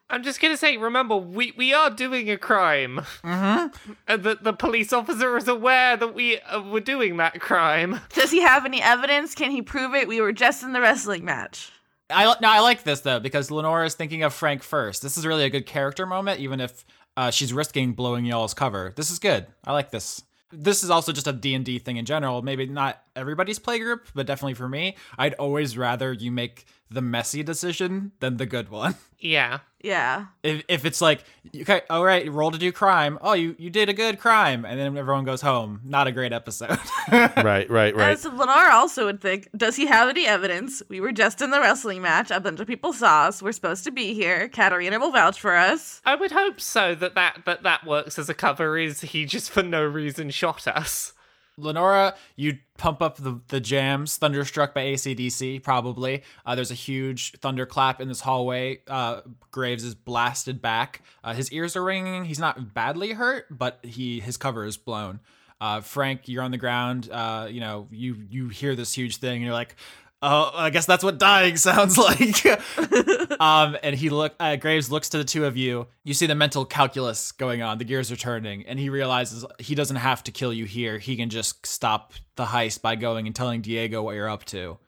I'm 0.08 0.22
just 0.22 0.40
gonna 0.40 0.56
say, 0.56 0.76
remember, 0.76 1.16
we, 1.16 1.52
we 1.56 1.74
are 1.74 1.90
doing 1.90 2.30
a 2.30 2.36
crime. 2.36 3.00
Mm-hmm. 3.24 3.92
And 4.08 4.22
the, 4.22 4.38
the 4.40 4.52
police 4.52 4.92
officer 4.92 5.36
is 5.36 5.48
aware 5.48 5.96
that 5.96 6.14
we 6.14 6.38
uh, 6.40 6.62
were 6.62 6.80
doing 6.80 7.16
that 7.16 7.40
crime. 7.40 8.00
Does 8.14 8.30
he 8.30 8.40
have 8.42 8.64
any 8.64 8.80
evidence? 8.80 9.34
Can 9.34 9.50
he 9.50 9.62
prove 9.62 9.94
it? 9.94 10.06
We 10.06 10.20
were 10.20 10.32
just 10.32 10.62
in 10.62 10.72
the 10.72 10.80
wrestling 10.80 11.24
match. 11.24 11.72
I 12.08 12.28
li- 12.28 12.36
now 12.40 12.52
I 12.52 12.60
like 12.60 12.84
this 12.84 13.00
though 13.00 13.18
because 13.18 13.50
Lenora 13.50 13.84
is 13.86 13.94
thinking 13.94 14.22
of 14.22 14.32
Frank 14.32 14.62
first. 14.62 15.02
This 15.02 15.16
is 15.18 15.26
really 15.26 15.44
a 15.44 15.50
good 15.50 15.66
character 15.66 16.06
moment, 16.06 16.38
even 16.38 16.60
if 16.60 16.84
uh, 17.16 17.32
she's 17.32 17.52
risking 17.52 17.92
blowing 17.94 18.24
y'all's 18.24 18.54
cover. 18.54 18.92
This 18.94 19.10
is 19.10 19.18
good. 19.18 19.46
I 19.64 19.72
like 19.72 19.90
this. 19.90 20.22
this 20.52 20.84
is 20.84 20.90
also 20.90 21.10
just 21.12 21.26
a 21.26 21.32
D&D 21.32 21.80
thing 21.80 21.96
in 21.96 22.04
general. 22.04 22.42
Maybe 22.42 22.66
not 22.66 23.02
everybody's 23.16 23.58
playgroup, 23.58 24.02
but 24.14 24.26
definitely 24.26 24.54
for 24.54 24.68
me, 24.68 24.96
I'd 25.18 25.34
always 25.34 25.76
rather 25.76 26.12
you 26.12 26.30
make 26.30 26.66
the 26.90 27.02
messy 27.02 27.42
decision 27.42 28.12
than 28.20 28.36
the 28.36 28.46
good 28.46 28.68
one. 28.68 28.94
Yeah. 29.18 29.60
Yeah. 29.86 30.26
If, 30.42 30.64
if 30.68 30.84
it's 30.84 31.00
like, 31.00 31.22
okay, 31.54 31.82
all 31.88 32.04
right, 32.04 32.30
roll 32.30 32.50
to 32.50 32.58
do 32.58 32.72
crime. 32.72 33.18
Oh, 33.22 33.34
you, 33.34 33.54
you 33.56 33.70
did 33.70 33.88
a 33.88 33.92
good 33.92 34.18
crime. 34.18 34.64
And 34.64 34.78
then 34.80 34.96
everyone 34.96 35.24
goes 35.24 35.40
home. 35.40 35.80
Not 35.84 36.08
a 36.08 36.12
great 36.12 36.32
episode. 36.32 36.78
right, 37.12 37.70
right, 37.70 37.94
right. 37.94 38.10
As 38.10 38.24
Lenore 38.24 38.70
also 38.70 39.04
would 39.06 39.20
think, 39.20 39.48
does 39.56 39.76
he 39.76 39.86
have 39.86 40.08
any 40.08 40.26
evidence? 40.26 40.82
We 40.88 41.00
were 41.00 41.12
just 41.12 41.40
in 41.40 41.50
the 41.50 41.60
wrestling 41.60 42.02
match. 42.02 42.32
A 42.32 42.40
bunch 42.40 42.58
of 42.58 42.66
people 42.66 42.92
saw 42.92 43.26
us. 43.26 43.40
We're 43.40 43.52
supposed 43.52 43.84
to 43.84 43.92
be 43.92 44.12
here. 44.12 44.48
Katarina 44.48 44.98
will 44.98 45.12
vouch 45.12 45.40
for 45.40 45.54
us. 45.54 46.02
I 46.04 46.16
would 46.16 46.32
hope 46.32 46.60
so 46.60 46.96
that 46.96 47.14
that, 47.14 47.42
that 47.44 47.62
that 47.62 47.86
works 47.86 48.18
as 48.18 48.28
a 48.28 48.34
cover 48.34 48.76
is 48.76 49.02
he 49.02 49.24
just 49.24 49.50
for 49.50 49.62
no 49.62 49.84
reason 49.84 50.30
shot 50.30 50.66
us. 50.66 51.12
Lenora, 51.58 52.14
you 52.36 52.58
pump 52.76 53.00
up 53.00 53.16
the, 53.16 53.40
the 53.48 53.60
jams, 53.60 54.16
thunderstruck 54.16 54.74
by 54.74 54.82
AC/DC, 54.82 55.62
probably. 55.62 56.22
Uh, 56.44 56.54
there's 56.54 56.70
a 56.70 56.74
huge 56.74 57.32
thunderclap 57.38 58.00
in 58.00 58.08
this 58.08 58.20
hallway. 58.20 58.80
Uh, 58.86 59.22
Graves 59.50 59.84
is 59.84 59.94
blasted 59.94 60.60
back. 60.60 61.02
Uh, 61.24 61.32
his 61.32 61.50
ears 61.52 61.74
are 61.76 61.82
ringing. 61.84 62.24
He's 62.24 62.38
not 62.38 62.74
badly 62.74 63.12
hurt, 63.12 63.46
but 63.50 63.78
he 63.82 64.20
his 64.20 64.36
cover 64.36 64.64
is 64.64 64.76
blown. 64.76 65.20
Uh, 65.58 65.80
Frank, 65.80 66.28
you're 66.28 66.42
on 66.42 66.50
the 66.50 66.58
ground. 66.58 67.08
Uh, 67.10 67.48
you 67.50 67.60
know, 67.60 67.88
you 67.90 68.26
you 68.28 68.48
hear 68.48 68.76
this 68.76 68.92
huge 68.92 69.16
thing, 69.16 69.36
and 69.36 69.44
you're 69.44 69.54
like, 69.54 69.76
"Oh, 70.22 70.50
I 70.54 70.70
guess 70.70 70.86
that's 70.86 71.04
what 71.04 71.18
dying 71.18 71.56
sounds 71.56 71.98
like." 71.98 72.44
um, 73.40 73.76
and 73.82 73.94
he 73.94 74.10
look 74.10 74.34
uh, 74.40 74.56
Graves 74.56 74.90
looks 74.90 75.08
to 75.10 75.18
the 75.18 75.24
two 75.24 75.44
of 75.44 75.56
you. 75.56 75.86
You 76.04 76.14
see 76.14 76.26
the 76.26 76.34
mental 76.34 76.64
calculus 76.64 77.32
going 77.32 77.62
on. 77.62 77.78
The 77.78 77.84
gears 77.84 78.10
are 78.12 78.16
turning, 78.16 78.66
and 78.66 78.78
he 78.78 78.88
realizes 78.88 79.44
he 79.58 79.74
doesn't 79.74 79.96
have 79.96 80.24
to 80.24 80.32
kill 80.32 80.52
you 80.52 80.64
here. 80.64 80.98
He 80.98 81.16
can 81.16 81.30
just 81.30 81.66
stop 81.66 82.12
the 82.36 82.44
heist 82.44 82.82
by 82.82 82.96
going 82.96 83.26
and 83.26 83.34
telling 83.34 83.60
Diego 83.60 84.02
what 84.02 84.14
you're 84.14 84.28
up 84.28 84.44
to, 84.46 84.78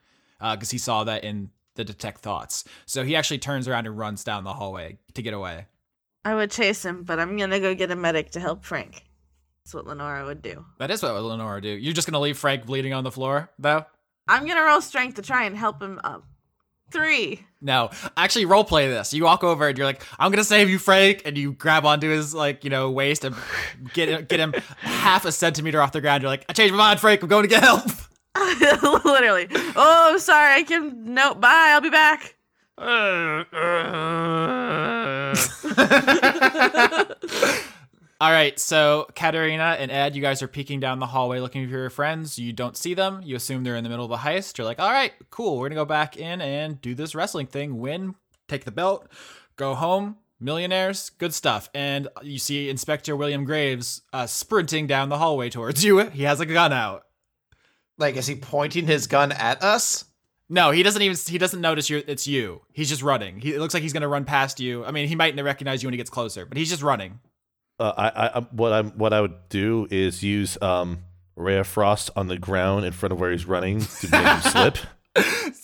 because 0.41 0.70
he 0.70 0.79
saw 0.79 1.05
that 1.05 1.24
in 1.24 1.51
the 1.79 1.85
detect 1.85 2.20
thoughts. 2.20 2.64
So 2.85 3.05
he 3.05 3.16
actually 3.16 3.39
turns 3.39 3.66
around 3.66 3.87
and 3.87 3.97
runs 3.97 4.24
down 4.24 4.45
the 4.45 4.53
hallway 4.53 4.99
to 5.14 5.22
get 5.22 5.33
away. 5.33 5.66
I 6.24 6.35
would 6.35 6.51
chase 6.51 6.85
him, 6.85 7.05
but 7.05 7.18
I'm 7.18 7.39
gonna 7.39 7.61
go 7.61 7.74
get 7.74 7.91
a 7.91 7.97
medic 7.97 8.33
to 8.33 8.41
help 8.41 8.64
Frank. 8.64 9.05
That's 9.64 9.74
what 9.74 9.87
Lenora 9.87 10.26
would 10.26 10.43
do. 10.43 10.66
That 10.79 10.91
is 10.91 11.03
what 11.03 11.14
Lenora 11.14 11.55
would 11.55 11.62
do. 11.62 11.70
You're 11.70 11.95
just 11.95 12.07
gonna 12.07 12.20
leave 12.20 12.37
Frank 12.37 12.66
bleeding 12.66 12.93
on 12.93 13.05
the 13.05 13.11
floor, 13.11 13.51
though. 13.59 13.87
I'm 14.29 14.47
gonna 14.47 14.62
roll 14.62 14.81
strength 14.81 15.16
to 15.16 15.22
try 15.22 15.45
and 15.45 15.57
help 15.57 15.83
him 15.83 16.01
up. 16.05 16.24
Three. 16.91 17.45
No, 17.61 17.91
actually, 18.16 18.47
role 18.47 18.64
play 18.64 18.89
this. 18.89 19.12
You 19.12 19.24
walk 19.24 19.45
over 19.45 19.68
and 19.68 19.76
you're 19.76 19.87
like, 19.87 20.03
"I'm 20.18 20.31
gonna 20.31 20.45
save 20.45 20.70
you, 20.70 20.79
Frank," 20.79 21.22
and 21.24 21.37
you 21.37 21.53
grab 21.53 21.85
onto 21.85 22.09
his 22.09 22.35
like 22.35 22.64
you 22.64 22.70
know 22.70 22.91
waist 22.91 23.24
and 23.24 23.35
get 23.93 24.29
get 24.29 24.41
him 24.41 24.53
half 24.79 25.24
a 25.24 25.33
centimeter 25.33 25.83
off 25.83 25.93
the 25.93 26.01
ground. 26.01 26.22
You're 26.22 26.31
like, 26.31 26.45
"I 26.49 26.53
changed 26.53 26.72
my 26.72 26.79
mind, 26.79 27.01
Frank. 27.01 27.22
I'm 27.22 27.29
going 27.29 27.43
to 27.43 27.49
get 27.49 27.62
help." 27.62 27.85
Literally. 29.05 29.49
Oh, 29.76 30.11
I'm 30.12 30.18
sorry. 30.18 30.55
I 30.55 30.62
can. 30.62 31.12
No, 31.14 31.35
bye. 31.35 31.70
I'll 31.72 31.81
be 31.81 31.91
back. 31.91 32.35
All 38.21 38.33
right, 38.33 38.59
so 38.59 39.07
Katarina 39.14 39.77
and 39.79 39.93
Ed, 39.93 40.16
you 40.16 40.23
guys 40.23 40.43
are 40.43 40.49
peeking 40.49 40.81
down 40.81 40.99
the 40.99 41.07
hallway 41.07 41.39
looking 41.39 41.64
for 41.69 41.77
your 41.77 41.89
friends. 41.89 42.37
You 42.37 42.53
don't 42.53 42.77
see 42.77 42.93
them. 42.93 43.21
You 43.23 43.37
assume 43.37 43.62
they're 43.62 43.77
in 43.77 43.85
the 43.85 43.91
middle 43.91 44.07
of 44.07 44.11
the 44.11 44.16
heist. 44.16 44.59
You're 44.59 44.64
like, 44.64 44.81
all 44.81 44.91
right, 44.91 45.12
cool. 45.31 45.57
We're 45.57 45.69
gonna 45.69 45.81
go 45.81 45.85
back 45.85 46.16
in 46.16 46.41
and 46.41 46.81
do 46.81 46.97
this 46.97 47.14
wrestling 47.14 47.47
thing. 47.47 47.79
Win, 47.79 48.16
take 48.49 48.64
the 48.64 48.73
belt, 48.73 49.07
go 49.55 49.75
home. 49.75 50.16
Millionaires, 50.41 51.11
good 51.11 51.35
stuff. 51.35 51.69
And 51.75 52.09
you 52.23 52.39
see 52.39 52.71
Inspector 52.71 53.14
William 53.16 53.45
Graves 53.45 54.03
uh, 54.12 54.27
sprinting 54.27 54.87
down 54.87 55.09
the 55.09 55.19
hallway 55.19 55.51
towards 55.51 55.85
you. 55.85 55.99
He 56.11 56.23
has 56.25 56.41
a 56.41 56.47
gun 56.47 56.73
out. 56.73 57.03
Like, 57.99 58.16
is 58.16 58.29
he 58.29 58.37
pointing 58.37 58.87
his 58.87 59.09
gun 59.09 59.33
at 59.33 59.62
us? 59.62 60.05
No, 60.49 60.71
he 60.71 60.83
doesn't 60.83 61.03
even. 61.03 61.16
He 61.27 61.39
doesn't 61.39 61.61
notice 61.61 61.91
you. 61.91 62.03
It's 62.07 62.27
you. 62.27 62.62
He's 62.73 62.89
just 62.89 63.03
running. 63.03 63.41
He 63.41 63.55
it 63.55 63.61
looks 63.61 63.75
like 63.75 63.83
he's 63.83 63.93
gonna 63.93 64.09
run 64.09 64.25
past 64.25 64.61
you. 64.61 64.85
I 64.85 64.93
mean, 64.93 65.09
he 65.09 65.14
might 65.14 65.41
recognize 65.41 65.83
you 65.83 65.87
when 65.87 65.95
he 65.95 65.99
gets 65.99 66.11
closer, 66.11 66.47
but 66.47 66.57
he's 66.57 66.71
just 66.71 66.83
running. 66.83 67.21
Uh, 67.79 67.93
I, 67.97 68.39
I, 68.39 68.41
what 68.51 68.72
I'm, 68.72 68.91
what 68.99 69.12
I 69.12 69.20
would 69.20 69.49
do 69.49 69.87
is 69.91 70.22
use 70.22 70.61
um, 70.61 70.99
ray 71.37 71.59
of 71.59 71.66
frost 71.66 72.11
on 72.16 72.26
the 72.26 72.39
ground 72.39 72.85
in 72.85 72.93
front 72.93 73.12
of 73.12 73.20
where 73.20 73.31
he's 73.31 73.47
running 73.47 73.81
to 73.81 74.09
make 74.11 74.26
him 74.26 74.41
slip. 74.51 74.79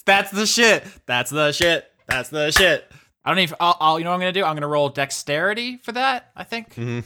That's 0.06 0.30
the 0.30 0.46
shit. 0.46 0.84
That's 1.06 1.30
the 1.30 1.52
shit. 1.52 1.90
That's 2.08 2.28
the 2.28 2.50
shit. 2.50 2.90
I 3.24 3.30
don't 3.30 3.38
even. 3.40 3.56
I'll, 3.58 3.76
I'll, 3.80 3.98
you 3.98 4.04
know 4.04 4.10
what 4.10 4.14
I'm 4.14 4.20
gonna 4.20 4.32
do? 4.32 4.44
I'm 4.44 4.54
gonna 4.54 4.68
roll 4.68 4.88
dexterity 4.90 5.78
for 5.78 5.92
that. 5.92 6.30
I 6.36 6.44
think. 6.44 6.74
Mhm. 6.74 7.04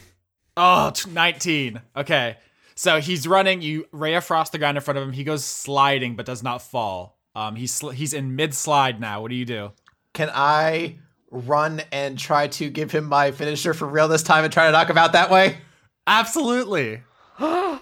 Oh, 0.56 0.90
t- 0.90 1.08
19. 1.10 1.80
Okay. 1.96 2.36
So 2.74 3.00
he's 3.00 3.26
running. 3.28 3.62
You 3.62 3.86
ray 3.92 4.14
of 4.14 4.24
frost 4.24 4.50
the 4.52 4.58
ground 4.58 4.76
in 4.76 4.82
front 4.82 4.98
of 4.98 5.04
him. 5.04 5.12
He 5.12 5.22
goes 5.24 5.44
sliding, 5.44 6.16
but 6.16 6.26
does 6.26 6.42
not 6.42 6.60
fall. 6.62 7.18
Um, 7.36 7.54
he's 7.54 7.72
sl- 7.72 7.90
he's 7.90 8.12
in 8.12 8.34
mid 8.34 8.52
slide 8.54 9.00
now. 9.00 9.22
What 9.22 9.28
do 9.30 9.36
you 9.36 9.44
do? 9.44 9.70
Can 10.12 10.30
I 10.34 10.98
run 11.30 11.82
and 11.92 12.18
try 12.18 12.48
to 12.48 12.70
give 12.70 12.90
him 12.90 13.04
my 13.04 13.30
finisher 13.30 13.74
for 13.74 13.86
real 13.86 14.08
this 14.08 14.22
time 14.22 14.44
and 14.44 14.52
try 14.52 14.66
to 14.66 14.72
knock 14.72 14.88
him 14.88 14.98
out 14.98 15.12
that 15.12 15.30
way? 15.30 15.58
Absolutely. 16.06 17.02
All 17.38 17.80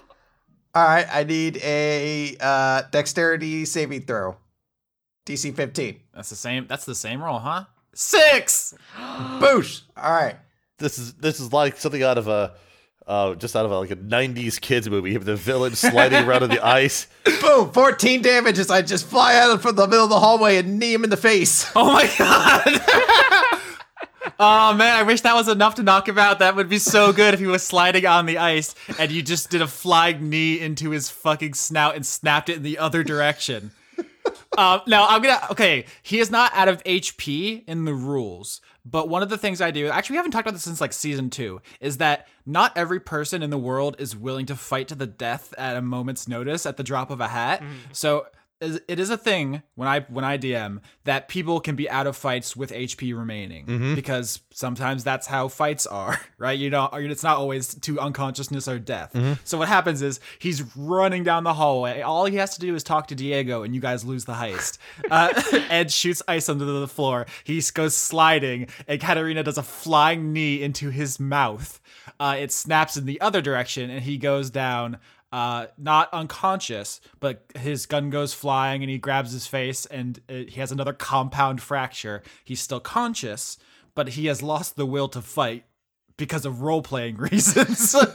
right, 0.75 1.07
I 1.11 1.23
need 1.23 1.57
a 1.63 2.35
uh, 2.39 2.83
dexterity 2.91 3.65
saving 3.65 4.01
throw. 4.01 4.37
DC 5.25 5.55
15. 5.55 5.99
That's 6.13 6.29
the 6.29 6.35
same. 6.35 6.67
That's 6.67 6.85
the 6.85 6.95
same 6.95 7.21
roll, 7.21 7.39
huh? 7.39 7.65
Six. 7.93 8.73
Boosh. 8.95 9.81
All 9.97 10.11
right. 10.11 10.35
This 10.77 10.99
is 10.99 11.15
this 11.15 11.39
is 11.39 11.51
like 11.51 11.77
something 11.77 12.03
out 12.03 12.17
of 12.17 12.27
a 12.27 12.53
uh, 13.07 13.35
just 13.35 13.55
out 13.55 13.65
of 13.65 13.71
a, 13.71 13.79
like 13.79 13.91
a 13.91 13.95
'90s 13.95 14.59
kids 14.59 14.89
movie. 14.89 15.09
You 15.09 15.15
have 15.15 15.25
the 15.25 15.35
villain 15.35 15.75
sliding 15.75 16.27
around 16.27 16.43
on 16.43 16.49
the 16.49 16.65
ice. 16.65 17.07
Boom. 17.41 17.71
14 17.71 18.21
damage 18.21 18.59
as 18.59 18.69
I 18.69 18.81
just 18.81 19.05
fly 19.05 19.35
out 19.35 19.61
from 19.61 19.75
the 19.75 19.87
middle 19.87 20.03
of 20.03 20.09
the 20.09 20.19
hallway 20.19 20.57
and 20.57 20.77
knee 20.79 20.93
him 20.93 21.03
in 21.03 21.09
the 21.09 21.17
face. 21.17 21.69
Oh 21.75 21.93
my 21.93 22.11
god. 22.17 23.61
oh 24.39 24.73
man, 24.73 24.95
I 24.95 25.03
wish 25.03 25.21
that 25.21 25.35
was 25.35 25.47
enough 25.47 25.75
to 25.75 25.83
knock 25.83 26.07
him 26.07 26.17
out. 26.17 26.39
That 26.39 26.55
would 26.55 26.69
be 26.69 26.79
so 26.79 27.13
good 27.13 27.33
if 27.33 27.39
he 27.39 27.45
was 27.45 27.63
sliding 27.63 28.05
on 28.05 28.25
the 28.25 28.39
ice 28.39 28.73
and 28.97 29.11
you 29.11 29.21
just 29.21 29.49
did 29.49 29.61
a 29.61 29.67
flying 29.67 30.29
knee 30.29 30.59
into 30.59 30.89
his 30.89 31.09
fucking 31.09 31.53
snout 31.53 31.95
and 31.95 32.05
snapped 32.05 32.49
it 32.49 32.57
in 32.57 32.63
the 32.63 32.77
other 32.77 33.03
direction. 33.03 33.71
Um, 34.57 34.81
now 34.87 35.07
I'm 35.07 35.21
gonna 35.21 35.39
okay. 35.51 35.85
He 36.01 36.19
is 36.19 36.31
not 36.31 36.51
out 36.53 36.67
of 36.67 36.83
HP 36.83 37.63
in 37.67 37.85
the 37.85 37.93
rules, 37.93 38.59
but 38.89 39.09
one 39.09 39.21
of 39.21 39.29
the 39.29 39.37
things 39.37 39.59
I 39.61 39.71
do 39.71 39.87
actually 39.87 40.13
we 40.13 40.17
haven't 40.17 40.31
talked 40.31 40.47
about 40.47 40.53
this 40.53 40.63
since 40.63 40.79
like 40.81 40.93
season 40.93 41.29
two 41.29 41.61
is 41.79 41.97
that 41.97 42.27
not 42.45 42.71
every 42.77 42.99
person 42.99 43.43
in 43.43 43.49
the 43.49 43.57
world 43.57 43.95
is 43.99 44.15
willing 44.15 44.45
to 44.47 44.55
fight 44.55 44.87
to 44.89 44.95
the 44.95 45.07
death 45.07 45.53
at 45.57 45.75
a 45.75 45.81
moment's 45.81 46.27
notice 46.27 46.65
at 46.65 46.77
the 46.77 46.83
drop 46.83 47.09
of 47.11 47.19
a 47.19 47.27
hat. 47.27 47.61
Mm-hmm. 47.61 47.73
So 47.91 48.19
is- 48.19 48.27
it 48.59 48.99
is 48.99 49.09
a 49.09 49.17
thing 49.17 49.61
when 49.75 49.87
I 49.87 49.99
when 50.01 50.25
I 50.25 50.37
DM 50.37 50.79
that 51.03 51.27
people 51.27 51.59
can 51.59 51.75
be 51.75 51.89
out 51.89 52.07
of 52.07 52.17
fights 52.17 52.55
with 52.55 52.71
HP 52.71 53.15
remaining 53.17 53.93
because 53.95 54.39
sometimes 54.51 55.03
that's 55.03 55.27
how 55.27 55.47
fights 55.47 55.85
are, 55.85 56.19
right? 56.37 56.57
You 56.57 56.69
know, 56.69 56.89
it's 56.93 57.23
not 57.23 57.37
always 57.37 57.75
to 57.75 57.99
unconsciousness 57.99 58.67
or 58.67 58.79
death. 58.79 59.15
So 59.43 59.57
what 59.59 59.67
happens 59.67 60.01
is 60.01 60.19
he's 60.39 60.63
running 60.75 61.23
down 61.23 61.43
the 61.43 61.53
hallway. 61.53 62.01
All 62.01 62.25
he 62.25 62.37
has 62.37 62.55
to 62.55 62.59
do 62.59 62.73
is 62.73 62.83
talk 62.83 63.07
to 63.07 63.15
Diego, 63.15 63.63
and 63.63 63.75
you 63.75 63.81
guys 63.81 64.03
lose 64.03 64.25
the 64.25 64.33
heist. 64.33 64.77
Uh, 65.09 65.29
Ed 65.69 65.91
shoots 65.91 66.21
ice 66.27 66.49
under 66.49 66.65
the 66.65 66.87
floor. 66.87 67.27
He 67.43 67.61
goes 67.73 67.95
sliding, 67.95 68.67
and 68.87 68.99
Katarina 68.99 69.43
does 69.43 69.57
a 69.57 69.63
flying 69.63 70.33
knee 70.33 70.61
into 70.61 70.89
his 70.89 71.19
mouth. 71.19 71.79
Uh, 72.19 72.35
it 72.39 72.51
snaps 72.51 72.97
in 72.97 73.05
the 73.05 73.19
other 73.21 73.41
direction, 73.41 73.89
and 73.89 74.03
he 74.03 74.17
goes 74.17 74.49
down 74.49 74.97
uh, 75.31 75.67
not 75.77 76.13
unconscious, 76.13 77.01
but 77.19 77.43
his 77.57 77.85
gun 77.85 78.09
goes 78.09 78.33
flying 78.33 78.81
and 78.83 78.89
he 78.89 78.97
grabs 78.97 79.31
his 79.31 79.47
face 79.47 79.85
and 79.85 80.19
uh, 80.29 80.33
he 80.47 80.59
has 80.59 80.71
another 80.71 80.93
compound 80.93 81.61
fracture. 81.61 82.23
He's 82.43 82.61
still 82.61 82.79
conscious, 82.79 83.57
but 83.95 84.09
he 84.09 84.27
has 84.27 84.41
lost 84.41 84.75
the 84.75 84.85
will 84.85 85.09
to 85.09 85.21
fight 85.21 85.65
because 86.17 86.45
of 86.45 86.61
role 86.61 86.81
playing 86.81 87.17
reasons. 87.17 87.95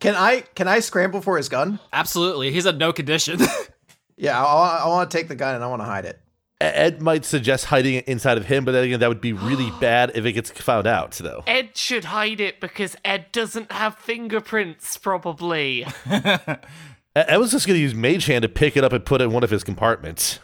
Can 0.00 0.14
I 0.14 0.42
can 0.54 0.68
I 0.68 0.78
scramble 0.78 1.20
for 1.20 1.36
his 1.36 1.48
gun? 1.48 1.80
Absolutely. 1.92 2.52
He's 2.52 2.66
at 2.66 2.76
no 2.76 2.92
condition. 2.92 3.40
Yeah, 4.20 4.44
I, 4.44 4.78
I 4.78 4.88
want 4.88 5.08
to 5.08 5.16
take 5.16 5.28
the 5.28 5.36
gun 5.36 5.54
and 5.54 5.62
I 5.62 5.68
want 5.68 5.80
to 5.80 5.86
hide 5.86 6.04
it. 6.04 6.20
Ed 6.60 7.00
might 7.00 7.24
suggest 7.24 7.66
hiding 7.66 7.94
it 7.94 8.08
inside 8.08 8.36
of 8.36 8.46
him, 8.46 8.64
but 8.64 8.72
then 8.72 8.84
again, 8.84 9.00
that 9.00 9.08
would 9.08 9.20
be 9.20 9.32
really 9.32 9.70
bad 9.80 10.12
if 10.14 10.24
it 10.24 10.32
gets 10.32 10.50
found 10.50 10.86
out. 10.86 11.12
Though 11.12 11.44
Ed 11.46 11.76
should 11.76 12.06
hide 12.06 12.40
it 12.40 12.60
because 12.60 12.96
Ed 13.04 13.26
doesn't 13.32 13.70
have 13.70 13.96
fingerprints, 13.96 14.96
probably. 14.96 15.86
Ed 16.06 16.60
Ed 17.14 17.36
was 17.36 17.52
just 17.52 17.66
going 17.66 17.76
to 17.76 17.82
use 17.82 17.94
Mage 17.94 18.26
Hand 18.26 18.42
to 18.42 18.48
pick 18.48 18.76
it 18.76 18.84
up 18.84 18.92
and 18.92 19.04
put 19.04 19.20
it 19.20 19.24
in 19.24 19.32
one 19.32 19.44
of 19.44 19.50
his 19.50 19.62
compartments. 19.62 20.40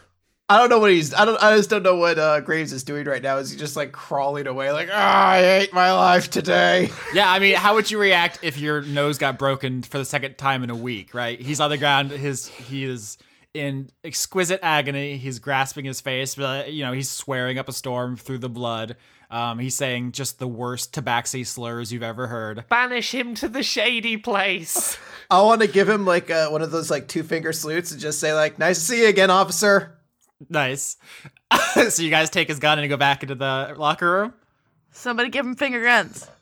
I 0.47 0.59
don't 0.59 0.69
know 0.69 0.77
what 0.77 0.91
he's. 0.91 1.11
I 1.11 1.25
don't. 1.25 1.41
I 1.41 1.57
just 1.57 1.71
don't 1.71 1.81
know 1.81 1.95
what 1.95 2.19
uh, 2.19 2.39
Graves 2.41 2.71
is 2.71 2.83
doing 2.83 3.05
right 3.07 3.21
now. 3.21 3.37
Is 3.37 3.49
he 3.49 3.57
just 3.57 3.75
like 3.75 3.91
crawling 3.91 4.45
away, 4.45 4.71
like, 4.71 4.89
ah, 4.91 5.29
I 5.31 5.39
hate 5.41 5.73
my 5.73 5.91
life 5.91 6.29
today. 6.29 6.91
yeah, 7.15 7.31
I 7.31 7.39
mean, 7.39 7.55
how 7.55 7.73
would 7.73 7.89
you 7.89 7.97
react 7.97 8.39
if 8.43 8.59
your 8.59 8.83
nose 8.83 9.17
got 9.17 9.39
broken 9.39 9.81
for 9.81 9.97
the 9.97 10.05
second 10.05 10.37
time 10.37 10.63
in 10.63 10.69
a 10.69 10.75
week, 10.75 11.15
right? 11.15 11.41
He's 11.41 11.59
on 11.59 11.71
the 11.71 11.79
ground, 11.79 12.11
his 12.11 12.47
he 12.47 12.83
is 12.83 13.17
in 13.55 13.89
exquisite 14.03 14.59
agony. 14.61 15.17
He's 15.17 15.39
grasping 15.39 15.85
his 15.85 16.01
face, 16.01 16.35
but 16.35 16.73
you 16.73 16.83
know 16.85 16.91
he's 16.91 17.09
swearing 17.09 17.57
up 17.57 17.69
a 17.69 17.73
storm 17.73 18.17
through 18.17 18.39
the 18.39 18.49
blood. 18.49 18.97
Um, 19.31 19.57
he's 19.57 19.75
saying 19.75 20.11
just 20.11 20.37
the 20.37 20.47
worst 20.47 20.93
tabaxi 20.93 21.45
slurs 21.45 21.91
you've 21.91 22.03
ever 22.03 22.27
heard. 22.27 22.65
Banish 22.69 23.13
him 23.13 23.33
to 23.35 23.49
the 23.49 23.63
shady 23.63 24.17
place. 24.17 24.97
I 25.31 25.41
want 25.41 25.61
to 25.61 25.67
give 25.67 25.89
him 25.89 26.05
like 26.05 26.29
uh, 26.29 26.49
one 26.49 26.61
of 26.61 26.69
those 26.69 26.91
like 26.91 27.07
two 27.07 27.23
finger 27.23 27.51
salutes 27.51 27.91
and 27.91 27.99
just 27.99 28.19
say 28.19 28.33
like, 28.33 28.59
"Nice 28.59 28.77
to 28.79 28.85
see 28.85 29.01
you 29.01 29.07
again, 29.07 29.31
officer." 29.31 29.99
Nice. 30.49 30.97
so 31.89 32.03
you 32.03 32.09
guys 32.09 32.29
take 32.29 32.49
his 32.49 32.59
gun 32.59 32.77
and 32.77 32.89
go 32.89 32.97
back 32.97 33.23
into 33.23 33.35
the 33.35 33.73
locker 33.77 34.11
room. 34.11 34.33
Somebody 34.91 35.29
give 35.29 35.45
him 35.45 35.55
finger 35.55 35.81
guns. 35.81 36.27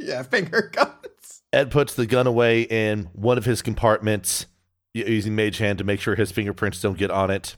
Yeah, 0.00 0.22
finger 0.22 0.70
guns. 0.72 1.42
Ed 1.52 1.72
puts 1.72 1.94
the 1.94 2.06
gun 2.06 2.28
away 2.28 2.62
in 2.62 3.08
one 3.14 3.36
of 3.36 3.44
his 3.44 3.62
compartments 3.62 4.46
y- 4.46 4.57
using 5.06 5.34
Mage 5.34 5.58
Hand 5.58 5.78
to 5.78 5.84
make 5.84 6.00
sure 6.00 6.14
his 6.14 6.32
fingerprints 6.32 6.80
don't 6.80 6.98
get 6.98 7.10
on 7.10 7.30
it. 7.30 7.56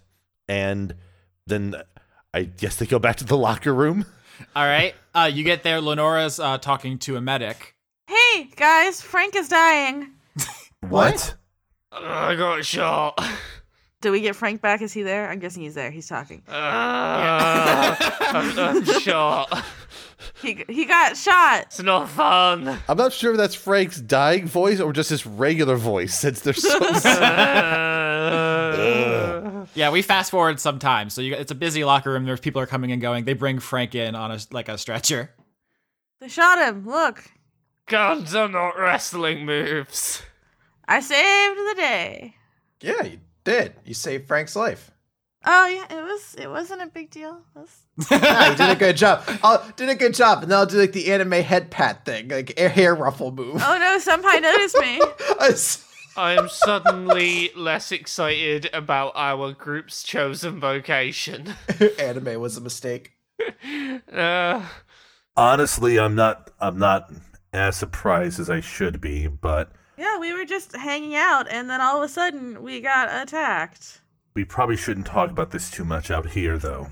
And 0.49 0.95
then 1.47 1.75
I 2.35 2.45
guess 2.45 2.77
they 2.77 2.87
go 2.87 2.99
back 2.99 3.17
to 3.17 3.25
the 3.25 3.37
locker 3.37 3.75
room. 3.75 4.05
All 4.57 4.65
right. 4.65 4.95
Uh, 5.15 5.31
you 5.33 5.45
get 5.45 5.63
there. 5.63 5.81
Lenora's 5.81 6.39
uh, 6.41 6.59
talking 6.59 6.99
to 7.01 7.17
a 7.17 7.21
medic. 7.21 7.75
Hey 8.07 8.51
guys, 8.57 9.01
Frank 9.01 9.37
is 9.37 9.49
dying. 9.49 10.09
What? 10.89 11.35
I 11.93 12.35
got 12.37 12.65
shot. 12.65 13.23
Did 14.01 14.11
we 14.11 14.21
get 14.23 14.35
Frank 14.35 14.63
back? 14.63 14.81
Is 14.81 14.93
he 14.95 15.03
there? 15.03 15.29
I'm 15.31 15.39
guessing 15.41 15.63
he's 15.63 15.75
there. 15.75 15.91
He's 15.91 16.09
talking. 16.09 16.43
Uh, 16.49 16.53
I'm, 18.01 18.59
I'm 18.79 18.85
shot. 19.01 19.65
He 20.43 20.65
he 20.69 20.87
got 20.87 21.17
shot. 21.19 21.65
It's 21.67 21.83
not 21.83 22.09
fun. 22.09 22.79
I'm 22.89 22.97
not 22.97 23.13
sure 23.13 23.33
if 23.33 23.37
that's 23.37 23.55
Frank's 23.55 24.01
dying 24.01 24.47
voice 24.47 24.81
or 24.81 24.93
just 24.95 25.11
his 25.11 25.27
regular 25.27 25.77
voice 25.77 26.15
since 26.19 26.41
they're 26.41 26.55
so 26.55 26.79
Uh, 28.73 29.67
Yeah, 29.75 29.91
we 29.91 30.01
fast 30.03 30.31
forward 30.31 30.61
sometimes. 30.61 31.13
So 31.15 31.21
you, 31.21 31.35
it's 31.35 31.51
a 31.51 31.55
busy 31.55 31.85
locker 31.85 32.11
room. 32.13 32.25
There's 32.25 32.41
people 32.41 32.63
are 32.63 32.67
coming 32.67 32.93
and 32.93 33.03
going. 33.03 33.25
They 33.25 33.35
bring 33.35 33.59
Frank 33.59 33.95
in 33.95 34.15
on 34.15 34.31
a 34.31 34.39
like 34.51 34.69
a 34.71 34.79
stretcher. 34.79 35.31
They 36.21 36.29
shot 36.29 36.59
him. 36.59 36.87
Look, 36.87 37.25
guns 37.87 38.35
are 38.35 38.49
not 38.49 38.79
wrestling 38.79 39.45
moves. 39.45 40.23
I 40.89 41.01
saved 41.01 41.57
the 41.59 41.75
day. 41.77 42.35
Yeah, 42.81 43.03
you 43.05 43.19
did. 43.45 43.75
You 43.85 43.95
saved 43.95 44.27
Frank's 44.29 44.55
life. 44.57 44.91
Oh 45.45 45.67
yeah, 45.67 45.87
it 45.99 46.03
was 46.03 46.35
it 46.39 46.49
wasn't 46.49 46.83
a 46.83 46.87
big 46.87 47.11
deal. 47.11 47.41
It 47.57 47.59
was- 47.61 47.87
Yeah, 48.11 48.51
you 48.51 48.57
did 48.57 48.71
a 48.71 48.75
good 48.77 48.97
job. 48.97 49.23
I'll 49.43 49.65
did 49.77 49.89
a 49.89 49.95
good 49.95 50.13
job, 50.15 50.43
and 50.43 50.51
then 50.53 50.59
I'll 50.59 50.67
do 50.67 50.79
like 50.79 50.93
the 50.93 51.11
anime 51.13 51.33
head 51.33 51.71
pat 51.71 52.05
thing, 52.05 52.29
like 52.29 52.59
a 52.61 52.69
hair 52.69 52.95
ruffle 52.95 53.33
move. 53.33 53.57
Oh 53.65 53.79
no, 53.79 53.99
Senpai 53.99 54.43
noticed 54.43 54.77
me. 54.79 55.01
I 56.17 56.33
am 56.35 56.49
suddenly 56.49 57.51
less 57.57 57.91
excited 57.93 58.69
about 58.75 59.13
our 59.15 59.53
group's 59.53 60.03
chosen 60.03 60.61
vocation. 60.61 61.55
anime 61.99 62.39
was 62.41 62.57
a 62.57 62.61
mistake. 62.61 63.13
Uh, 64.13 64.63
Honestly, 65.37 65.99
I'm 65.99 66.15
not. 66.15 66.51
I'm 66.61 66.79
not 66.79 67.11
as 67.53 67.77
surprised 67.77 68.39
as 68.41 68.51
I 68.51 68.61
should 68.61 69.01
be, 69.01 69.27
but 69.29 69.73
Yeah, 70.01 70.19
we 70.19 70.33
were 70.33 70.47
just 70.47 70.75
hanging 70.75 71.15
out, 71.15 71.47
and 71.51 71.69
then 71.69 71.83
all 71.83 71.99
of 71.99 72.03
a 72.03 72.09
sudden 72.09 72.63
we 72.63 72.81
got 72.81 73.09
attacked. 73.23 74.01
we 74.35 74.45
probably 74.47 74.77
shouldn't 74.79 75.07
talk 75.07 75.31
about 75.31 75.51
this 75.51 75.71
too 75.71 75.85
much 75.85 76.11
out 76.11 76.31
here, 76.31 76.57
though. 76.57 76.89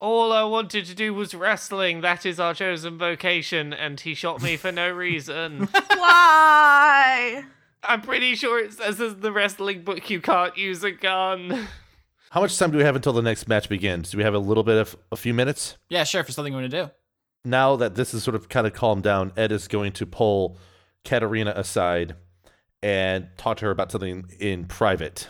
all 0.00 0.32
I 0.32 0.42
wanted 0.44 0.86
to 0.86 0.94
do 0.94 1.12
was 1.12 1.34
wrestling. 1.34 2.00
That 2.00 2.24
is 2.24 2.40
our 2.40 2.54
chosen 2.54 2.96
vocation, 2.96 3.74
and 3.74 4.00
he 4.00 4.14
shot 4.14 4.40
me 4.42 4.56
for 4.56 4.72
no 4.72 4.88
reason. 5.06 5.68
Why? 5.96 7.44
I'm 7.82 8.00
pretty 8.00 8.34
sure 8.36 8.58
it 8.58 8.72
says 8.72 9.00
in 9.02 9.20
the 9.20 9.32
wrestling 9.32 9.82
book 9.82 10.08
you 10.08 10.22
can't 10.22 10.56
use 10.56 10.82
a 10.82 10.92
gun. 10.92 11.68
How 12.30 12.40
much 12.40 12.56
time 12.58 12.70
do 12.70 12.78
we 12.78 12.84
have 12.84 12.96
until 12.96 13.12
the 13.12 13.20
next 13.22 13.48
match 13.48 13.68
begins? 13.68 14.10
Do 14.10 14.16
we 14.18 14.24
have 14.24 14.34
a 14.34 14.38
little 14.38 14.64
bit 14.64 14.78
of 14.78 14.96
a 15.12 15.16
few 15.16 15.34
minutes? 15.34 15.76
Yeah, 15.90 16.04
sure. 16.04 16.24
For 16.24 16.32
something 16.32 16.54
you 16.54 16.58
want 16.58 16.70
to 16.70 16.84
do. 16.86 16.90
Now 17.44 17.76
that 17.76 17.94
this 17.96 18.14
is 18.14 18.22
sort 18.24 18.34
of 18.34 18.48
kind 18.48 18.66
of 18.66 18.72
calmed 18.72 19.02
down, 19.04 19.32
Ed 19.36 19.52
is 19.52 19.68
going 19.68 19.92
to 19.92 20.06
pull 20.06 20.58
Katarina 21.04 21.52
aside 21.54 22.16
and 22.82 23.28
talk 23.36 23.58
to 23.58 23.66
her 23.66 23.70
about 23.70 23.90
something 23.92 24.30
in 24.38 24.66
private. 24.66 25.28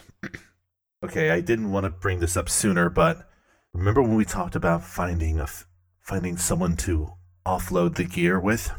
Okay, 1.05 1.31
I 1.31 1.41
didn't 1.41 1.71
want 1.71 1.85
to 1.85 1.91
bring 1.91 2.21
this 2.21 2.37
up 2.37 2.49
sooner, 2.49 2.89
but 2.89 3.29
remember 3.73 4.03
when 4.03 4.17
we 4.17 4.25
talked 4.25 4.57
about 4.57 4.83
finding 4.83 5.39
a 5.39 5.45
f- 5.45 5.67
finding 6.01 6.37
someone 6.37 6.77
to 6.79 7.13
offload 7.47 7.97
the 7.97 8.05
gear 8.05 8.41
with? 8.41 8.71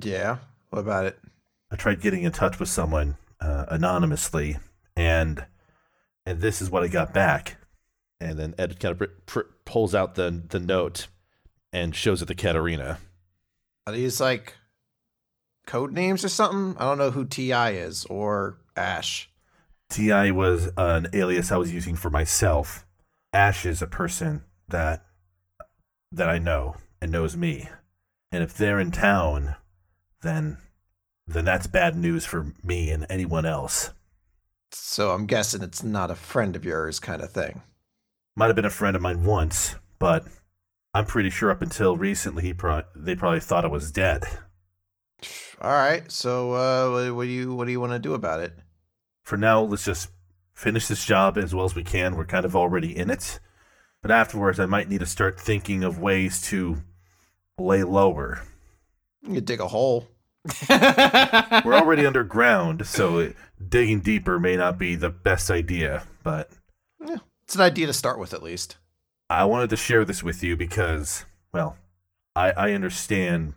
Yeah. 0.00 0.38
What 0.70 0.78
about 0.78 1.06
it? 1.06 1.18
I 1.70 1.76
tried 1.76 2.00
getting 2.00 2.22
in 2.22 2.32
touch 2.32 2.58
with 2.58 2.68
someone 2.68 3.16
uh, 3.40 3.66
anonymously, 3.68 4.58
and 4.96 5.44
and 6.24 6.40
this 6.40 6.62
is 6.62 6.70
what 6.70 6.82
I 6.82 6.88
got 6.88 7.12
back. 7.12 7.56
And 8.20 8.38
then 8.38 8.54
Ed 8.56 8.78
kind 8.78 8.92
of 8.92 8.98
pr- 8.98 9.14
pr- 9.26 9.50
pulls 9.64 9.94
out 9.94 10.14
the 10.14 10.42
the 10.48 10.60
note 10.60 11.08
and 11.72 11.94
shows 11.94 12.22
it 12.22 12.26
to 12.26 12.34
Katarina. 12.34 12.98
Are 13.86 13.92
these 13.92 14.20
like 14.20 14.56
code 15.66 15.92
names 15.92 16.24
or 16.24 16.28
something? 16.28 16.76
I 16.78 16.84
don't 16.84 16.98
know 16.98 17.10
who 17.10 17.24
Ti 17.24 17.52
is 17.52 18.04
or 18.06 18.58
Ash. 18.76 19.30
Ti 19.90 20.30
was 20.30 20.70
an 20.76 21.08
alias 21.12 21.52
I 21.52 21.58
was 21.58 21.72
using 21.72 21.96
for 21.96 22.10
myself. 22.10 22.86
Ash 23.32 23.66
is 23.66 23.82
a 23.82 23.86
person 23.86 24.42
that 24.68 25.04
that 26.10 26.28
I 26.28 26.38
know 26.38 26.76
and 27.00 27.10
knows 27.10 27.36
me, 27.36 27.68
and 28.30 28.42
if 28.42 28.54
they're 28.54 28.80
in 28.80 28.90
town, 28.90 29.56
then 30.22 30.58
then 31.26 31.44
that's 31.44 31.66
bad 31.66 31.96
news 31.96 32.24
for 32.24 32.52
me 32.62 32.90
and 32.90 33.06
anyone 33.08 33.46
else. 33.46 33.90
So 34.72 35.10
I'm 35.10 35.26
guessing 35.26 35.62
it's 35.62 35.82
not 35.82 36.10
a 36.10 36.14
friend 36.14 36.56
of 36.56 36.64
yours 36.64 36.98
kind 36.98 37.22
of 37.22 37.30
thing. 37.30 37.62
Might 38.34 38.46
have 38.46 38.56
been 38.56 38.64
a 38.64 38.70
friend 38.70 38.96
of 38.96 39.02
mine 39.02 39.24
once, 39.24 39.76
but 39.98 40.26
I'm 40.94 41.04
pretty 41.06 41.30
sure 41.30 41.50
up 41.50 41.62
until 41.62 41.96
recently 41.96 42.42
he 42.42 42.54
pro- 42.54 42.84
they 42.94 43.14
probably 43.14 43.40
thought 43.40 43.64
I 43.64 43.68
was 43.68 43.92
dead. 43.92 44.24
All 45.62 45.70
right. 45.70 46.10
So 46.10 46.52
uh, 46.52 46.90
what, 46.90 47.14
what 47.14 47.24
do 47.24 47.30
you 47.30 47.54
what 47.54 47.66
do 47.66 47.70
you 47.72 47.80
want 47.80 47.92
to 47.92 47.98
do 47.98 48.14
about 48.14 48.40
it? 48.40 48.52
For 49.22 49.36
now, 49.36 49.62
let's 49.62 49.84
just 49.84 50.10
finish 50.52 50.88
this 50.88 51.04
job 51.04 51.38
as 51.38 51.54
well 51.54 51.64
as 51.64 51.74
we 51.76 51.84
can. 51.84 52.16
We're 52.16 52.24
kind 52.24 52.44
of 52.44 52.56
already 52.56 52.96
in 52.96 53.08
it. 53.10 53.38
But 54.02 54.10
afterwards, 54.10 54.58
I 54.58 54.66
might 54.66 54.88
need 54.88 54.98
to 54.98 55.06
start 55.06 55.40
thinking 55.40 55.84
of 55.84 56.00
ways 56.00 56.42
to 56.48 56.78
lay 57.56 57.84
lower. 57.84 58.42
You 59.22 59.40
dig 59.40 59.60
a 59.60 59.68
hole. 59.68 60.08
We're 60.68 61.74
already 61.74 62.04
underground, 62.04 62.84
so 62.84 63.32
digging 63.68 64.00
deeper 64.00 64.40
may 64.40 64.56
not 64.56 64.76
be 64.76 64.96
the 64.96 65.10
best 65.10 65.52
idea. 65.52 66.02
But 66.24 66.50
yeah, 67.06 67.18
It's 67.44 67.54
an 67.54 67.60
idea 67.60 67.86
to 67.86 67.92
start 67.92 68.18
with, 68.18 68.34
at 68.34 68.42
least. 68.42 68.76
I 69.30 69.44
wanted 69.44 69.70
to 69.70 69.76
share 69.76 70.04
this 70.04 70.24
with 70.24 70.42
you 70.42 70.56
because, 70.56 71.24
well, 71.52 71.76
I, 72.34 72.50
I 72.50 72.72
understand 72.72 73.54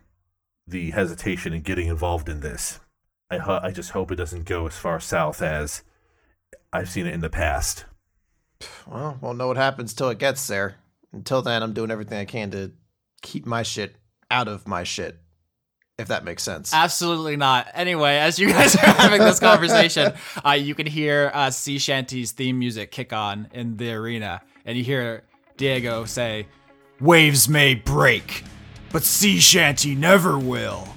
the 0.66 0.90
hesitation 0.90 1.52
in 1.52 1.62
getting 1.62 1.86
involved 1.88 2.28
in 2.28 2.40
this. 2.40 2.80
I, 3.30 3.38
ho- 3.38 3.60
I 3.62 3.70
just 3.70 3.90
hope 3.90 4.10
it 4.10 4.16
doesn't 4.16 4.44
go 4.44 4.66
as 4.66 4.76
far 4.76 5.00
south 5.00 5.42
as 5.42 5.82
I've 6.72 6.88
seen 6.88 7.06
it 7.06 7.14
in 7.14 7.20
the 7.20 7.30
past. 7.30 7.84
Well, 8.86 9.18
we'll 9.20 9.34
know 9.34 9.48
what 9.48 9.56
happens 9.56 9.94
till 9.94 10.08
it 10.10 10.18
gets 10.18 10.46
there. 10.46 10.76
Until 11.12 11.42
then, 11.42 11.62
I'm 11.62 11.72
doing 11.72 11.90
everything 11.90 12.18
I 12.18 12.24
can 12.24 12.50
to 12.52 12.72
keep 13.22 13.46
my 13.46 13.62
shit 13.62 13.96
out 14.30 14.48
of 14.48 14.66
my 14.66 14.82
shit. 14.84 15.18
If 15.98 16.08
that 16.08 16.24
makes 16.24 16.42
sense. 16.42 16.74
Absolutely 16.74 17.36
not. 17.36 17.68
Anyway, 17.72 18.16
as 18.16 18.38
you 18.38 18.48
guys 18.48 18.76
are 18.76 18.80
having 18.80 19.20
this 19.20 19.40
conversation, 19.40 20.12
uh, 20.44 20.50
you 20.50 20.74
can 20.74 20.86
hear 20.86 21.30
uh, 21.32 21.50
Sea 21.50 21.78
Shanty's 21.78 22.32
theme 22.32 22.58
music 22.58 22.90
kick 22.90 23.14
on 23.14 23.48
in 23.54 23.78
the 23.78 23.92
arena, 23.92 24.42
and 24.66 24.76
you 24.76 24.84
hear 24.84 25.24
Diego 25.56 26.04
say, 26.04 26.48
"Waves 27.00 27.48
may 27.48 27.74
break, 27.74 28.44
but 28.92 29.02
Sea 29.02 29.38
Shanty 29.40 29.94
never 29.94 30.38
will." 30.38 30.88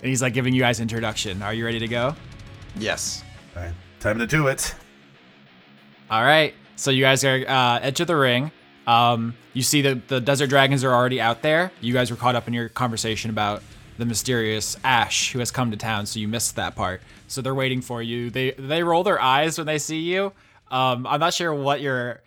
And 0.00 0.08
he's 0.08 0.22
like 0.22 0.34
giving 0.34 0.52
you 0.52 0.60
guys 0.60 0.80
introduction. 0.80 1.42
Are 1.42 1.54
you 1.54 1.64
ready 1.64 1.78
to 1.78 1.88
go? 1.88 2.14
yes. 2.76 3.22
All 3.54 3.62
right, 3.62 3.74
time 4.00 4.18
to 4.18 4.26
do 4.26 4.46
it. 4.48 4.74
All 6.10 6.24
right. 6.24 6.54
So 6.76 6.90
you 6.90 7.02
guys 7.02 7.24
are 7.24 7.44
uh, 7.46 7.78
edge 7.80 8.00
of 8.00 8.06
the 8.06 8.16
ring. 8.16 8.50
Um, 8.86 9.34
you 9.52 9.62
see 9.62 9.82
that 9.82 10.08
the 10.08 10.20
desert 10.20 10.48
dragons 10.48 10.82
are 10.84 10.92
already 10.92 11.20
out 11.20 11.42
there. 11.42 11.70
You 11.80 11.92
guys 11.92 12.10
were 12.10 12.16
caught 12.16 12.34
up 12.34 12.48
in 12.48 12.54
your 12.54 12.68
conversation 12.68 13.30
about 13.30 13.62
the 13.98 14.04
mysterious 14.06 14.76
Ash 14.82 15.32
who 15.32 15.38
has 15.38 15.50
come 15.50 15.70
to 15.70 15.76
town, 15.76 16.06
so 16.06 16.18
you 16.18 16.26
missed 16.26 16.56
that 16.56 16.74
part. 16.74 17.02
So 17.28 17.40
they're 17.40 17.54
waiting 17.54 17.82
for 17.82 18.02
you. 18.02 18.30
They 18.30 18.52
they 18.52 18.82
roll 18.82 19.04
their 19.04 19.20
eyes 19.20 19.58
when 19.58 19.66
they 19.66 19.78
see 19.78 20.00
you. 20.00 20.32
Um, 20.70 21.06
I'm 21.06 21.20
not 21.20 21.34
sure 21.34 21.54
what 21.54 21.80
your 21.80 22.20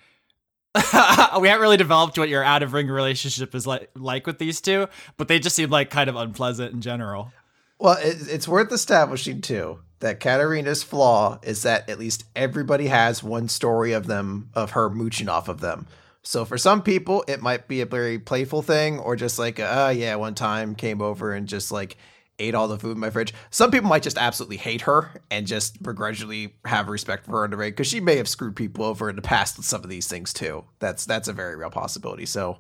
we 1.40 1.48
haven't 1.48 1.62
really 1.62 1.78
developed 1.78 2.18
what 2.18 2.28
your 2.28 2.44
out 2.44 2.62
of 2.62 2.74
ring 2.74 2.88
relationship 2.88 3.56
is 3.56 3.66
like 3.66 3.90
like 3.96 4.28
with 4.28 4.40
these 4.40 4.60
two, 4.60 4.88
but 5.18 5.28
they 5.28 5.40
just 5.40 5.56
seem 5.56 5.70
like 5.70 5.90
kind 5.90 6.10
of 6.10 6.16
unpleasant 6.16 6.74
in 6.74 6.82
general. 6.82 7.32
Well, 7.80 7.98
it, 8.00 8.18
it's 8.30 8.48
worth 8.48 8.72
establishing 8.72 9.42
too 9.42 9.80
that 10.00 10.20
Katarina's 10.20 10.84
flaw 10.84 11.40
is 11.44 11.64
that 11.64 11.90
at 11.90 11.98
least 11.98 12.26
everybody 12.36 12.88
has 12.88 13.24
one 13.24 13.48
story 13.48 13.94
of 13.94 14.08
them 14.08 14.50
of 14.54 14.72
her 14.72 14.90
mooching 14.90 15.30
off 15.30 15.48
of 15.48 15.62
them. 15.62 15.88
So 16.22 16.44
for 16.44 16.58
some 16.58 16.82
people, 16.82 17.24
it 17.28 17.42
might 17.42 17.68
be 17.68 17.82
a 17.82 17.86
very 17.86 18.20
playful 18.20 18.62
thing, 18.62 19.00
or 19.00 19.16
just 19.16 19.40
like, 19.40 19.60
uh, 19.60 19.94
yeah, 19.96 20.16
one 20.16 20.36
time 20.36 20.76
came 20.76 21.02
over 21.02 21.32
and 21.32 21.48
just 21.48 21.72
like 21.72 21.98
ate 22.40 22.56
all 22.56 22.68
the 22.68 22.78
food 22.78 22.92
in 22.92 23.00
my 23.00 23.10
fridge. 23.10 23.34
Some 23.50 23.72
people 23.72 23.90
might 23.90 24.04
just 24.04 24.18
absolutely 24.18 24.58
hate 24.58 24.82
her 24.82 25.22
and 25.32 25.48
just 25.48 25.82
begrudgingly 25.82 26.56
have 26.66 26.90
respect 26.90 27.26
for 27.26 27.32
her 27.32 27.46
in 27.46 27.52
the 27.52 27.58
because 27.58 27.88
she 27.88 28.00
may 28.00 28.18
have 28.18 28.28
screwed 28.28 28.56
people 28.56 28.86
over 28.86 29.10
in 29.10 29.16
the 29.16 29.22
past 29.22 29.58
with 29.58 29.66
some 29.66 29.84
of 29.84 29.90
these 29.90 30.08
things 30.08 30.34
too. 30.34 30.66
That's 30.80 31.06
that's 31.06 31.28
a 31.28 31.34
very 31.34 31.56
real 31.56 31.70
possibility. 31.70 32.26
So 32.26 32.60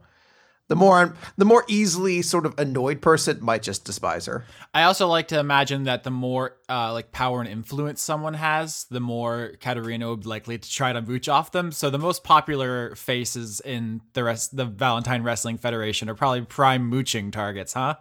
the 0.67 0.75
more 0.75 1.15
the 1.37 1.45
more 1.45 1.63
easily 1.67 2.21
sort 2.21 2.45
of 2.45 2.57
annoyed 2.57 3.01
person 3.01 3.37
might 3.41 3.61
just 3.61 3.85
despise 3.85 4.25
her. 4.25 4.45
I 4.73 4.83
also 4.83 5.07
like 5.07 5.27
to 5.27 5.39
imagine 5.39 5.83
that 5.83 6.03
the 6.03 6.11
more 6.11 6.57
uh, 6.67 6.91
like 6.91 7.11
power 7.11 7.39
and 7.39 7.49
influence 7.49 8.01
someone 8.01 8.33
has, 8.33 8.85
the 8.89 8.99
more 8.99 9.53
Katarina 9.59 10.09
would 10.09 10.25
likely 10.25 10.57
to 10.57 10.69
try 10.69 10.91
to 10.91 11.01
mooch 11.01 11.29
off 11.29 11.51
them. 11.51 11.71
So 11.71 11.89
the 11.89 11.99
most 11.99 12.23
popular 12.23 12.95
faces 12.95 13.59
in 13.59 14.01
the 14.13 14.23
rest 14.23 14.55
the 14.55 14.65
Valentine 14.65 15.21
Wrestling 15.21 15.57
Federation 15.57 16.09
are 16.09 16.15
probably 16.15 16.41
prime 16.41 16.87
mooching 16.87 17.29
targets, 17.29 17.73
huh? 17.73 17.95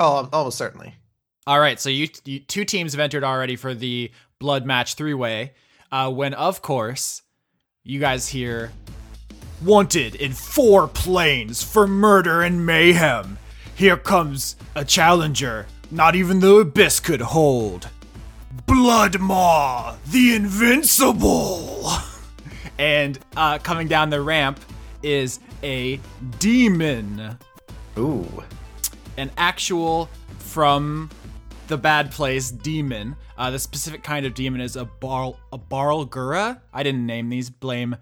Oh, 0.00 0.28
almost 0.32 0.58
certainly. 0.58 0.94
All 1.46 1.60
right, 1.60 1.78
so 1.78 1.88
you, 1.88 2.08
you 2.24 2.40
two 2.40 2.64
teams 2.64 2.92
have 2.92 3.00
entered 3.00 3.22
already 3.22 3.54
for 3.54 3.74
the 3.74 4.10
blood 4.40 4.66
match 4.66 4.94
three 4.94 5.14
way. 5.14 5.52
Uh, 5.92 6.10
when 6.10 6.34
of 6.34 6.62
course 6.62 7.22
you 7.84 8.00
guys 8.00 8.28
hear 8.28 8.72
wanted 9.64 10.16
in 10.16 10.32
four 10.32 10.88
planes 10.88 11.62
for 11.62 11.86
murder 11.86 12.42
and 12.42 12.66
mayhem. 12.66 13.38
Here 13.76 13.96
comes 13.96 14.56
a 14.74 14.84
challenger 14.84 15.66
not 15.90 16.14
even 16.14 16.40
the 16.40 16.56
abyss 16.56 17.00
could 17.00 17.20
hold. 17.20 17.88
Blood 18.66 19.18
Maw, 19.18 19.96
the 20.06 20.34
Invincible. 20.34 21.88
And 22.78 23.18
uh, 23.36 23.58
coming 23.58 23.88
down 23.88 24.08
the 24.08 24.22
ramp 24.22 24.58
is 25.02 25.38
a 25.62 26.00
demon 26.38 27.36
Ooh. 27.98 28.42
An 29.20 29.30
actual 29.36 30.08
from 30.38 31.10
the 31.68 31.76
bad 31.76 32.10
place 32.10 32.50
demon. 32.50 33.16
Uh, 33.38 33.50
the 33.50 33.58
specific 33.58 34.02
kind 34.02 34.26
of 34.26 34.34
demon 34.34 34.60
is 34.60 34.76
a 34.76 34.84
bar 34.84 35.34
a 35.52 35.58
barlgura. 35.58 36.60
I 36.72 36.82
didn't 36.82 37.06
name 37.06 37.28
these. 37.28 37.50
Blame. 37.50 37.96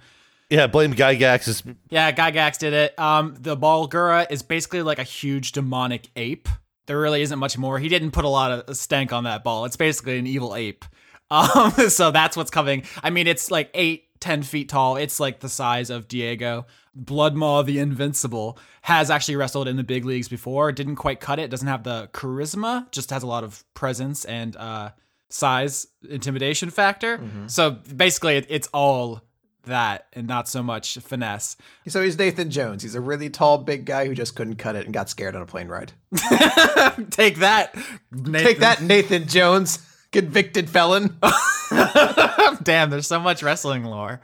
Yeah, 0.50 0.66
blame 0.66 0.94
Gygax. 0.94 1.46
Is, 1.48 1.62
Yeah, 1.90 2.10
Gygax 2.12 2.58
did 2.58 2.72
it. 2.72 2.98
Um, 2.98 3.36
the 3.38 3.56
barlgura 3.56 4.26
is 4.30 4.42
basically 4.42 4.82
like 4.82 4.98
a 4.98 5.04
huge 5.04 5.52
demonic 5.52 6.08
ape. 6.16 6.48
There 6.86 6.98
really 6.98 7.20
isn't 7.20 7.38
much 7.38 7.58
more. 7.58 7.78
He 7.78 7.88
didn't 7.88 8.12
put 8.12 8.24
a 8.24 8.28
lot 8.28 8.50
of 8.50 8.76
stank 8.76 9.12
on 9.12 9.24
that 9.24 9.44
ball. 9.44 9.66
It's 9.66 9.76
basically 9.76 10.18
an 10.18 10.26
evil 10.26 10.54
ape. 10.54 10.84
Um, 11.30 11.72
so 11.90 12.10
that's 12.10 12.38
what's 12.38 12.50
coming. 12.50 12.84
I 13.02 13.10
mean, 13.10 13.26
it's 13.26 13.50
like 13.50 13.68
eight, 13.74 14.18
ten 14.18 14.42
feet 14.42 14.70
tall. 14.70 14.96
It's 14.96 15.20
like 15.20 15.40
the 15.40 15.50
size 15.50 15.90
of 15.90 16.08
Diego. 16.08 16.64
Bloodmaw 17.02 17.64
the 17.64 17.78
Invincible 17.78 18.58
has 18.82 19.10
actually 19.10 19.36
wrestled 19.36 19.68
in 19.68 19.76
the 19.76 19.84
big 19.84 20.04
leagues 20.04 20.28
before. 20.28 20.72
Didn't 20.72 20.96
quite 20.96 21.20
cut 21.20 21.38
it. 21.38 21.50
Doesn't 21.50 21.68
have 21.68 21.84
the 21.84 22.08
charisma. 22.12 22.90
Just 22.90 23.10
has 23.10 23.22
a 23.22 23.26
lot 23.26 23.44
of 23.44 23.64
presence 23.74 24.24
and 24.24 24.56
uh, 24.56 24.90
size 25.28 25.86
intimidation 26.08 26.70
factor. 26.70 27.20
So 27.46 27.70
basically, 27.70 28.36
it, 28.36 28.46
it's 28.48 28.68
all 28.74 29.22
that 29.64 30.06
and 30.14 30.26
not 30.26 30.48
so 30.48 30.62
much 30.62 30.96
finesse. 30.98 31.56
So 31.86 32.02
he's 32.02 32.18
Nathan 32.18 32.50
Jones. 32.50 32.82
He's 32.82 32.94
a 32.94 33.00
really 33.00 33.30
tall, 33.30 33.58
big 33.58 33.84
guy 33.84 34.06
who 34.06 34.14
just 34.14 34.34
couldn't 34.34 34.56
cut 34.56 34.74
it 34.76 34.84
and 34.84 34.94
got 34.94 35.08
scared 35.08 35.36
on 35.36 35.42
a 35.42 35.46
plane 35.46 35.68
ride. 35.68 35.92
Take 37.10 37.36
that. 37.36 37.74
Nathan. 38.10 38.32
Take 38.32 38.58
that, 38.60 38.82
Nathan 38.82 39.28
Jones, 39.28 39.78
convicted 40.12 40.68
felon. 40.68 41.18
Damn, 42.62 42.90
there's 42.90 43.06
so 43.06 43.20
much 43.20 43.42
wrestling 43.42 43.84
lore. 43.84 44.20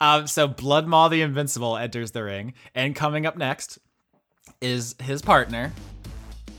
Um, 0.00 0.26
so 0.26 0.48
Blood 0.48 0.86
Maw 0.86 1.08
the 1.08 1.22
Invincible 1.22 1.76
enters 1.76 2.12
the 2.12 2.24
ring, 2.24 2.54
and 2.74 2.94
coming 2.94 3.26
up 3.26 3.36
next 3.36 3.78
is 4.60 4.94
his 5.00 5.22
partner. 5.22 5.72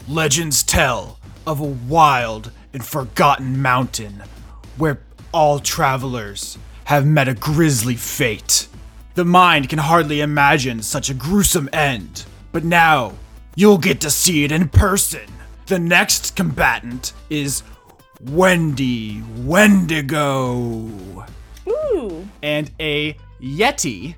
Legends 0.08 0.64
tell 0.64 1.20
of 1.46 1.60
a 1.60 1.64
wild 1.64 2.52
and 2.74 2.86
forgotten 2.86 3.62
mountain 3.62 4.24
where 4.78 5.02
all 5.32 5.60
travelers 5.60 6.58
have 6.86 7.06
met 7.06 7.28
a 7.28 7.34
grisly 7.34 7.96
fate. 7.96 8.68
The 9.16 9.26
mind 9.26 9.70
can 9.70 9.80
hardly 9.80 10.22
imagine 10.22 10.82
such 10.82 11.10
a 11.10 11.14
gruesome 11.14 11.70
end, 11.74 12.26
but 12.52 12.64
now 12.64 13.14
you'll 13.56 13.78
get 13.78 14.02
to 14.02 14.10
see 14.10 14.44
it 14.44 14.52
in 14.52 14.70
person. 14.70 15.28
The 15.66 15.80
next 15.80 16.36
combatant 16.36 17.14
is 17.30 17.62
Wendy 18.22 19.24
Wendigo. 19.38 20.90
Ooh. 21.68 22.28
And 22.44 22.70
a 22.80 23.16
Yeti 23.42 24.16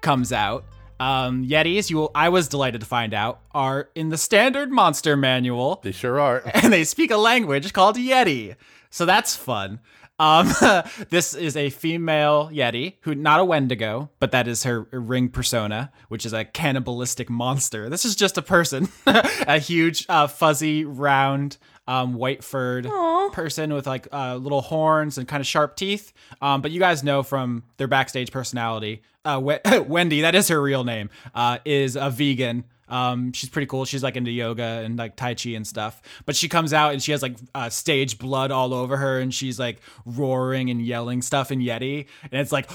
comes 0.00 0.32
out. 0.32 0.64
Um, 1.00 1.44
Yetis, 1.46 1.90
you 1.90 1.96
will, 1.96 2.10
I 2.14 2.28
was 2.28 2.48
delighted 2.48 2.80
to 2.80 2.86
find 2.86 3.14
out, 3.14 3.40
are 3.52 3.90
in 3.94 4.08
the 4.08 4.18
standard 4.18 4.70
monster 4.70 5.16
manual 5.16 5.80
they 5.82 5.92
sure 5.92 6.20
are. 6.20 6.42
and 6.54 6.72
they 6.72 6.84
speak 6.84 7.10
a 7.10 7.16
language 7.16 7.72
called 7.72 7.96
Yeti. 7.96 8.56
So 8.90 9.06
that's 9.06 9.36
fun. 9.36 9.80
Um, 10.18 10.52
this 11.10 11.34
is 11.34 11.56
a 11.56 11.70
female 11.70 12.48
Yeti 12.52 12.94
who, 13.00 13.14
not 13.14 13.40
a 13.40 13.44
Wendigo, 13.44 14.10
but 14.20 14.30
that 14.32 14.46
is 14.46 14.62
her 14.64 14.82
ring 14.92 15.28
persona, 15.28 15.90
which 16.08 16.24
is 16.24 16.32
a 16.32 16.44
cannibalistic 16.44 17.28
monster. 17.28 17.88
This 17.88 18.04
is 18.04 18.14
just 18.14 18.38
a 18.38 18.42
person, 18.42 18.88
a 19.06 19.58
huge, 19.58 20.06
uh, 20.08 20.28
fuzzy, 20.28 20.84
round, 20.84 21.58
um, 21.86 22.14
white 22.14 22.42
furred 22.44 22.86
person 23.32 23.72
with 23.74 23.86
like 23.86 24.08
uh, 24.12 24.36
little 24.36 24.62
horns 24.62 25.18
and 25.18 25.28
kind 25.28 25.40
of 25.40 25.46
sharp 25.46 25.76
teeth. 25.76 26.12
Um, 26.40 26.62
but 26.62 26.70
you 26.70 26.80
guys 26.80 27.02
know 27.02 27.22
from 27.22 27.62
their 27.76 27.88
backstage 27.88 28.30
personality, 28.30 29.02
uh, 29.24 29.40
we- 29.42 29.58
Wendy, 29.86 30.20
that 30.22 30.34
is 30.34 30.48
her 30.48 30.60
real 30.62 30.84
name, 30.84 31.10
uh, 31.34 31.58
is 31.64 31.96
a 31.96 32.10
vegan. 32.10 32.64
Um, 32.94 33.32
she's 33.32 33.50
pretty 33.50 33.66
cool. 33.66 33.84
She's 33.84 34.04
like 34.04 34.14
into 34.14 34.30
yoga 34.30 34.62
and 34.62 34.96
like 34.96 35.16
tai 35.16 35.34
chi 35.34 35.50
and 35.50 35.66
stuff. 35.66 36.00
But 36.26 36.36
she 36.36 36.48
comes 36.48 36.72
out 36.72 36.92
and 36.92 37.02
she 37.02 37.10
has 37.10 37.22
like 37.22 37.36
uh, 37.52 37.68
stage 37.68 38.18
blood 38.18 38.52
all 38.52 38.72
over 38.72 38.96
her, 38.96 39.18
and 39.18 39.34
she's 39.34 39.58
like 39.58 39.80
roaring 40.06 40.70
and 40.70 40.80
yelling 40.80 41.20
stuff 41.20 41.50
in 41.50 41.58
Yeti, 41.58 42.06
and 42.30 42.40
it's 42.40 42.52
like, 42.52 42.70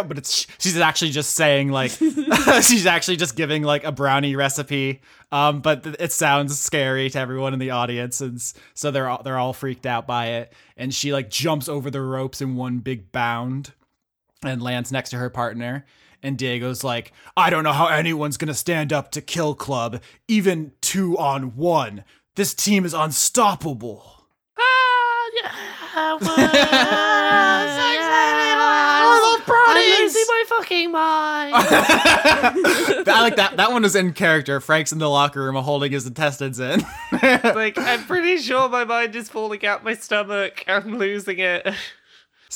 but 0.08 0.16
it's 0.16 0.46
she's 0.58 0.78
actually 0.78 1.10
just 1.10 1.34
saying 1.34 1.70
like 1.70 1.90
she's 2.62 2.86
actually 2.86 3.16
just 3.16 3.36
giving 3.36 3.62
like 3.62 3.84
a 3.84 3.92
brownie 3.92 4.34
recipe. 4.34 5.02
Um, 5.30 5.60
but 5.60 5.84
it 6.00 6.10
sounds 6.12 6.58
scary 6.58 7.10
to 7.10 7.18
everyone 7.18 7.52
in 7.52 7.58
the 7.58 7.72
audience, 7.72 8.22
and 8.22 8.40
so 8.72 8.90
they're 8.90 9.08
all, 9.10 9.22
they're 9.22 9.36
all 9.38 9.52
freaked 9.52 9.84
out 9.84 10.06
by 10.06 10.28
it. 10.28 10.54
And 10.78 10.94
she 10.94 11.12
like 11.12 11.28
jumps 11.28 11.68
over 11.68 11.90
the 11.90 12.00
ropes 12.00 12.40
in 12.40 12.56
one 12.56 12.78
big 12.78 13.12
bound 13.12 13.74
and 14.42 14.62
lands 14.62 14.90
next 14.90 15.10
to 15.10 15.18
her 15.18 15.28
partner. 15.28 15.84
And 16.26 16.36
Diego's 16.36 16.82
like, 16.82 17.12
I 17.36 17.50
don't 17.50 17.62
know 17.62 17.72
how 17.72 17.86
anyone's 17.86 18.36
gonna 18.36 18.52
stand 18.52 18.92
up 18.92 19.12
to 19.12 19.20
Kill 19.20 19.54
Club, 19.54 20.02
even 20.26 20.72
two 20.80 21.16
on 21.16 21.54
one. 21.54 22.02
This 22.34 22.52
team 22.52 22.84
is 22.84 22.92
unstoppable. 22.92 24.24
Ah, 24.58 25.30
yeah. 25.40 25.52
I'm 25.94 26.18
losing 29.76 30.24
my 30.26 30.44
fucking 30.48 30.90
mind. 30.90 31.54
I 31.58 33.02
like 33.06 33.36
that. 33.36 33.56
That 33.56 33.70
one 33.70 33.82
was 33.82 33.94
in 33.94 34.12
character. 34.12 34.60
Frank's 34.60 34.90
in 34.90 34.98
the 34.98 35.08
locker 35.08 35.44
room 35.44 35.54
holding 35.54 35.92
his 35.92 36.08
intestines 36.08 36.58
in. 36.58 36.84
like, 37.22 37.78
I'm 37.78 38.04
pretty 38.04 38.38
sure 38.38 38.68
my 38.68 38.82
mind 38.82 39.14
is 39.14 39.28
falling 39.28 39.64
out 39.64 39.84
my 39.84 39.94
stomach. 39.94 40.64
I'm 40.66 40.98
losing 40.98 41.38
it. 41.38 41.72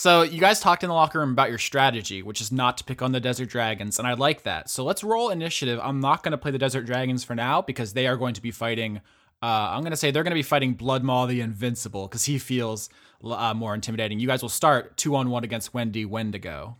So 0.00 0.22
you 0.22 0.40
guys 0.40 0.60
talked 0.60 0.82
in 0.82 0.88
the 0.88 0.94
locker 0.94 1.18
room 1.18 1.32
about 1.32 1.50
your 1.50 1.58
strategy, 1.58 2.22
which 2.22 2.40
is 2.40 2.50
not 2.50 2.78
to 2.78 2.84
pick 2.84 3.02
on 3.02 3.12
the 3.12 3.20
Desert 3.20 3.50
Dragons, 3.50 3.98
and 3.98 4.08
I 4.08 4.14
like 4.14 4.44
that. 4.44 4.70
So 4.70 4.82
let's 4.82 5.04
roll 5.04 5.28
initiative. 5.28 5.78
I'm 5.82 6.00
not 6.00 6.22
going 6.22 6.32
to 6.32 6.38
play 6.38 6.50
the 6.50 6.56
Desert 6.56 6.86
Dragons 6.86 7.22
for 7.22 7.34
now 7.34 7.60
because 7.60 7.92
they 7.92 8.06
are 8.06 8.16
going 8.16 8.32
to 8.32 8.40
be 8.40 8.50
fighting. 8.50 9.02
Uh, 9.42 9.68
I'm 9.72 9.82
going 9.82 9.90
to 9.90 9.98
say 9.98 10.10
they're 10.10 10.22
going 10.22 10.30
to 10.30 10.36
be 10.36 10.42
fighting 10.42 10.72
Blood 10.72 11.04
Maw 11.04 11.26
the 11.26 11.42
Invincible 11.42 12.08
because 12.08 12.24
he 12.24 12.38
feels 12.38 12.88
uh, 13.22 13.52
more 13.52 13.74
intimidating. 13.74 14.18
You 14.20 14.26
guys 14.26 14.40
will 14.40 14.48
start 14.48 14.96
two 14.96 15.16
on 15.16 15.28
one 15.28 15.44
against 15.44 15.74
Wendy 15.74 16.06
Wendigo. 16.06 16.78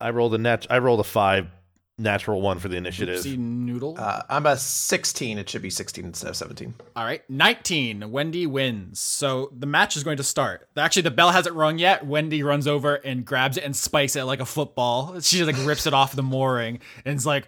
I 0.00 0.10
rolled 0.10 0.34
a 0.34 0.38
nat. 0.38 0.68
I 0.70 0.78
rolled 0.78 1.00
a 1.00 1.02
five 1.02 1.48
natural 2.00 2.40
one 2.40 2.58
for 2.58 2.68
the 2.68 2.76
initiative. 2.76 3.20
See 3.20 3.36
Noodle. 3.36 3.96
Uh, 3.98 4.22
I'm 4.28 4.46
a 4.46 4.56
16. 4.56 5.38
It 5.38 5.48
should 5.48 5.62
be 5.62 5.70
16 5.70 6.04
instead 6.04 6.30
of 6.30 6.36
17. 6.36 6.74
All 6.96 7.04
right, 7.04 7.22
19. 7.28 8.10
Wendy 8.10 8.46
wins. 8.46 8.98
So 8.98 9.52
the 9.56 9.66
match 9.66 9.96
is 9.96 10.04
going 10.04 10.16
to 10.16 10.24
start. 10.24 10.68
Actually, 10.76 11.02
the 11.02 11.10
bell 11.10 11.30
hasn't 11.30 11.54
rung 11.54 11.78
yet. 11.78 12.06
Wendy 12.06 12.42
runs 12.42 12.66
over 12.66 12.96
and 12.96 13.24
grabs 13.24 13.56
it 13.56 13.64
and 13.64 13.76
spikes 13.76 14.16
it 14.16 14.24
like 14.24 14.40
a 14.40 14.46
football. 14.46 15.20
She 15.20 15.44
like 15.44 15.56
rips 15.64 15.86
it 15.86 15.94
off 15.94 16.16
the 16.16 16.22
mooring 16.22 16.80
and 17.04 17.16
is 17.16 17.26
like, 17.26 17.46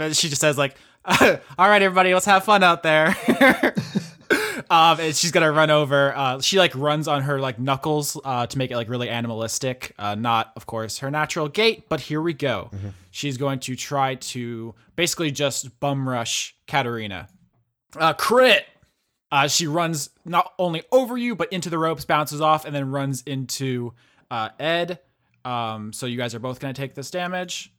and 0.00 0.16
she 0.16 0.28
just 0.28 0.40
says 0.40 0.58
like, 0.58 0.76
"All 1.04 1.38
right, 1.58 1.82
everybody, 1.82 2.12
let's 2.12 2.26
have 2.26 2.44
fun 2.44 2.62
out 2.62 2.82
there." 2.82 3.16
um, 4.70 5.00
and 5.00 5.14
she's 5.14 5.30
gonna 5.30 5.52
run 5.52 5.70
over. 5.70 6.16
Uh, 6.16 6.40
she 6.40 6.58
like 6.58 6.74
runs 6.74 7.08
on 7.08 7.22
her 7.22 7.38
like 7.38 7.58
knuckles 7.58 8.18
uh, 8.24 8.46
to 8.46 8.58
make 8.58 8.70
it 8.70 8.76
like 8.76 8.88
really 8.88 9.08
animalistic. 9.08 9.92
Uh, 9.98 10.14
not, 10.14 10.52
of 10.56 10.66
course, 10.66 10.98
her 10.98 11.10
natural 11.10 11.48
gait, 11.48 11.88
but 11.88 12.00
here 12.00 12.20
we 12.20 12.32
go. 12.32 12.70
She's 13.10 13.36
going 13.36 13.60
to 13.60 13.76
try 13.76 14.16
to 14.16 14.74
basically 14.96 15.30
just 15.30 15.78
bum 15.80 16.08
rush 16.08 16.56
Katarina. 16.66 17.28
Uh, 17.96 18.12
crit. 18.12 18.66
Uh, 19.30 19.48
she 19.48 19.66
runs 19.66 20.10
not 20.24 20.52
only 20.58 20.82
over 20.92 21.16
you, 21.16 21.34
but 21.34 21.52
into 21.52 21.68
the 21.68 21.78
ropes, 21.78 22.04
bounces 22.04 22.40
off, 22.40 22.64
and 22.64 22.74
then 22.74 22.90
runs 22.90 23.22
into 23.22 23.92
uh, 24.30 24.50
Ed. 24.60 25.00
Um, 25.44 25.92
so 25.92 26.06
you 26.06 26.16
guys 26.16 26.34
are 26.34 26.38
both 26.38 26.60
going 26.60 26.72
to 26.72 26.80
take 26.80 26.94
this 26.94 27.10
damage 27.10 27.72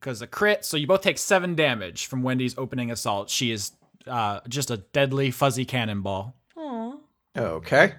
because 0.00 0.22
a 0.22 0.26
crit. 0.26 0.64
So 0.64 0.76
you 0.76 0.86
both 0.86 1.00
take 1.00 1.18
seven 1.18 1.54
damage 1.54 2.06
from 2.06 2.22
Wendy's 2.22 2.56
opening 2.58 2.90
assault. 2.90 3.30
She 3.30 3.50
is 3.52 3.72
uh, 4.06 4.40
just 4.48 4.70
a 4.70 4.78
deadly 4.78 5.30
fuzzy 5.30 5.64
cannonball. 5.64 6.36
Aw. 6.56 6.94
Okay. 7.36 7.94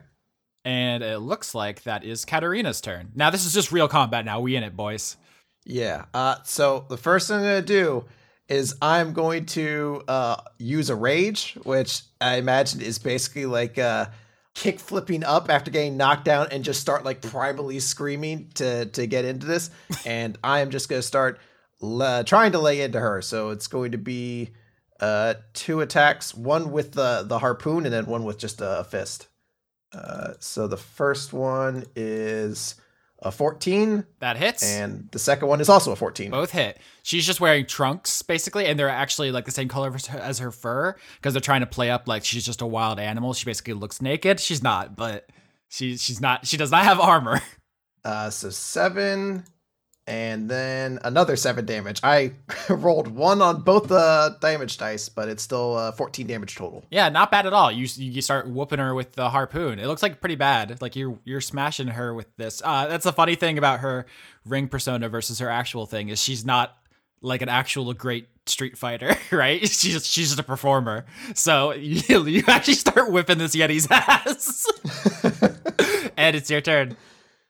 And 0.65 1.03
it 1.03 1.19
looks 1.19 1.53
like 1.53 1.83
that 1.83 2.03
is 2.03 2.25
Katarina's 2.25 2.81
turn. 2.81 3.11
Now 3.15 3.29
this 3.29 3.45
is 3.45 3.53
just 3.53 3.71
real 3.71 3.87
combat. 3.87 4.25
Now 4.25 4.39
we 4.39 4.55
in 4.55 4.63
it, 4.63 4.75
boys. 4.75 5.17
Yeah. 5.65 6.05
Uh, 6.13 6.35
so 6.43 6.85
the 6.89 6.97
first 6.97 7.27
thing 7.27 7.37
I'm 7.37 7.43
gonna 7.43 7.61
do 7.61 8.05
is 8.47 8.75
I'm 8.81 9.13
going 9.13 9.45
to 9.47 10.03
uh, 10.07 10.37
use 10.57 10.89
a 10.89 10.95
rage, 10.95 11.57
which 11.63 12.01
I 12.19 12.35
imagine 12.35 12.81
is 12.81 12.99
basically 12.99 13.45
like 13.45 13.77
uh, 13.77 14.07
kick 14.53 14.79
flipping 14.79 15.23
up 15.23 15.49
after 15.49 15.71
getting 15.71 15.97
knocked 15.97 16.25
down 16.25 16.47
and 16.51 16.63
just 16.63 16.81
start 16.81 17.03
like 17.03 17.21
primally 17.21 17.81
screaming 17.81 18.49
to 18.55 18.85
to 18.87 19.07
get 19.07 19.25
into 19.25 19.47
this. 19.47 19.69
and 20.05 20.37
I 20.43 20.59
am 20.59 20.69
just 20.71 20.89
gonna 20.89 21.01
start 21.01 21.39
le- 21.81 22.23
trying 22.23 22.51
to 22.53 22.59
lay 22.59 22.81
into 22.81 22.99
her. 22.99 23.21
So 23.21 23.49
it's 23.49 23.67
going 23.67 23.91
to 23.91 23.97
be 23.97 24.51
uh, 25.03 25.33
two 25.53 25.81
attacks, 25.81 26.33
one 26.33 26.71
with 26.71 26.93
the 26.93 27.23
the 27.27 27.39
harpoon 27.39 27.85
and 27.85 27.93
then 27.93 28.05
one 28.05 28.23
with 28.23 28.37
just 28.37 28.61
a 28.61 28.85
fist. 28.89 29.27
Uh, 29.93 30.33
so 30.39 30.67
the 30.67 30.77
first 30.77 31.33
one 31.33 31.85
is 31.95 32.75
a 33.19 33.31
14 33.31 34.05
That 34.19 34.37
hits. 34.37 34.63
and 34.63 35.07
the 35.11 35.19
second 35.19 35.47
one 35.47 35.61
is 35.61 35.69
also 35.69 35.91
a 35.91 35.95
14. 35.95 36.31
Both 36.31 36.51
hit. 36.51 36.77
She's 37.03 37.25
just 37.25 37.39
wearing 37.39 37.65
trunks, 37.65 38.21
basically, 38.21 38.65
and 38.65 38.77
they're 38.77 38.89
actually 38.89 39.31
like 39.31 39.45
the 39.45 39.51
same 39.51 39.67
color 39.69 39.95
as 40.19 40.39
her, 40.39 40.51
fur 40.51 40.95
because 41.17 41.33
they're 41.33 41.41
trying 41.41 41.61
to 41.61 41.67
play 41.67 41.89
up 41.91 42.07
like 42.07 42.25
she's 42.25 42.45
just 42.45 42.61
a 42.61 42.65
wild 42.65 42.99
animal. 42.99 43.33
She 43.33 43.45
basically 43.45 43.73
looks 43.75 44.01
naked. 44.01 44.39
She's 44.39 44.63
not, 44.63 44.95
but 44.95 45.29
she 45.69 45.95
she's 45.97 46.19
not. 46.21 46.47
She 46.47 46.57
does 46.57 46.71
not 46.71 46.83
have 46.85 46.99
armor. 46.99 47.41
Uh, 48.05 48.29
so 48.29 48.49
seven, 48.49 49.45
and 50.05 50.49
then 50.49 50.99
another 51.03 51.35
seven 51.35 51.65
damage. 51.65 51.99
I 52.03 52.33
rolled 52.69 53.07
one 53.07 53.41
on 53.41 53.61
both 53.61 53.87
the 53.87 54.37
damage 54.41 54.77
dice, 54.77 55.07
but 55.09 55.29
it's 55.29 55.41
still 55.43 55.75
uh, 55.77 55.91
14 55.93 56.27
damage 56.27 56.55
total. 56.55 56.83
yeah, 56.91 57.09
not 57.09 57.31
bad 57.31 57.45
at 57.45 57.53
all. 57.53 57.71
You 57.71 57.87
you 57.95 58.21
start 58.21 58.47
whooping 58.49 58.79
her 58.79 58.93
with 58.93 59.13
the 59.13 59.29
harpoon. 59.29 59.79
It 59.79 59.87
looks 59.87 60.03
like 60.03 60.19
pretty 60.19 60.35
bad. 60.35 60.81
Like 60.81 60.95
you're 60.95 61.17
you're 61.23 61.41
smashing 61.41 61.87
her 61.87 62.13
with 62.13 62.27
this. 62.37 62.61
Uh, 62.63 62.87
that's 62.87 63.05
the 63.05 63.13
funny 63.13 63.35
thing 63.35 63.57
about 63.57 63.79
her 63.79 64.05
ring 64.45 64.67
persona 64.67 65.07
versus 65.09 65.39
her 65.39 65.49
actual 65.49 65.85
thing 65.85 66.09
is 66.09 66.21
she's 66.21 66.43
not 66.45 66.75
like 67.21 67.41
an 67.41 67.47
actual 67.49 67.93
great 67.93 68.27
street 68.45 68.77
fighter, 68.77 69.15
right? 69.31 69.61
She's 69.69 69.93
just, 69.93 70.05
she's 70.05 70.27
just 70.27 70.39
a 70.39 70.43
performer. 70.43 71.05
So 71.33 71.71
you, 71.71 72.25
you 72.25 72.43
actually 72.49 72.73
start 72.73 73.09
whipping 73.09 73.37
this 73.37 73.55
Yeti's 73.55 73.87
ass. 73.89 74.65
Ed, 76.17 76.35
it's 76.35 76.51
your 76.51 76.59
turn. 76.59 76.97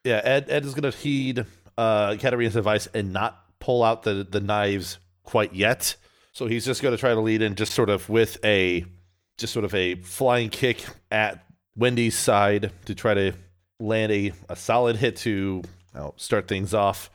Yeah, 0.04 0.22
Ed 0.24 0.46
Ed 0.50 0.66
is 0.66 0.76
gonna 0.76 0.92
heed 0.92 1.46
uh 1.78 2.16
Katarina's 2.20 2.56
advice 2.56 2.88
and 2.94 3.14
not 3.14 3.40
pull 3.60 3.84
out 3.84 4.04
the 4.04 4.26
the 4.30 4.40
knives 4.42 4.98
quite 5.24 5.54
yet. 5.54 5.96
So 6.32 6.48
he's 6.48 6.66
just 6.66 6.82
gonna 6.82 6.98
try 6.98 7.14
to 7.14 7.20
lead 7.22 7.42
in 7.42 7.56
just 7.56 7.74
sort 7.74 7.90
of 7.90 8.10
with 8.10 8.38
a 8.44 8.86
just 9.38 9.54
sort 9.54 9.66
of 9.66 9.74
a 9.74 9.96
flying 9.96 10.50
kick 10.50 10.84
at 11.12 11.46
Wendy's 11.76 12.18
side 12.18 12.72
to 12.86 12.96
try 12.96 13.14
to 13.14 13.34
land 13.80 14.12
a, 14.12 14.32
a 14.50 14.56
solid 14.56 14.96
hit 14.96 15.16
to 15.18 15.64
start 16.18 16.48
things 16.48 16.74
off. 16.74 17.10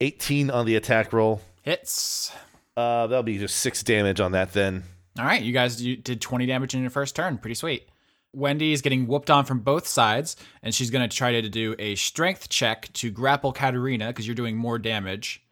18 0.00 0.50
on 0.50 0.66
the 0.66 0.76
attack 0.76 1.12
roll. 1.12 1.42
Hits. 1.62 2.32
Uh 2.76 3.06
that'll 3.06 3.22
be 3.22 3.38
just 3.38 3.56
six 3.56 3.82
damage 3.82 4.20
on 4.20 4.32
that 4.32 4.52
then. 4.52 4.84
All 5.18 5.24
right, 5.24 5.42
you 5.42 5.52
guys 5.52 5.82
you 5.82 5.96
did 5.96 6.20
20 6.20 6.46
damage 6.46 6.74
in 6.74 6.80
your 6.80 6.90
first 6.90 7.14
turn. 7.16 7.36
Pretty 7.36 7.54
sweet. 7.54 7.89
Wendy 8.32 8.72
is 8.72 8.82
getting 8.82 9.06
whooped 9.06 9.30
on 9.30 9.44
from 9.44 9.60
both 9.60 9.86
sides, 9.86 10.36
and 10.62 10.74
she's 10.74 10.90
going 10.90 11.08
to 11.08 11.14
try 11.14 11.40
to 11.40 11.48
do 11.48 11.74
a 11.78 11.94
strength 11.96 12.48
check 12.48 12.92
to 12.94 13.10
grapple 13.10 13.52
Katarina 13.52 14.08
because 14.08 14.26
you're 14.26 14.36
doing 14.36 14.56
more 14.56 14.78
damage. 14.78 15.42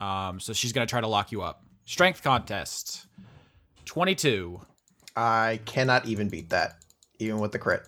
Um, 0.00 0.40
so 0.40 0.52
she's 0.52 0.72
going 0.72 0.86
to 0.86 0.90
try 0.90 1.00
to 1.00 1.06
lock 1.06 1.30
you 1.30 1.42
up. 1.42 1.64
Strength 1.84 2.22
contest 2.22 3.06
22. 3.84 4.60
I 5.16 5.60
cannot 5.64 6.06
even 6.06 6.28
beat 6.28 6.50
that, 6.50 6.76
even 7.18 7.38
with 7.38 7.52
the 7.52 7.58
crit. 7.58 7.82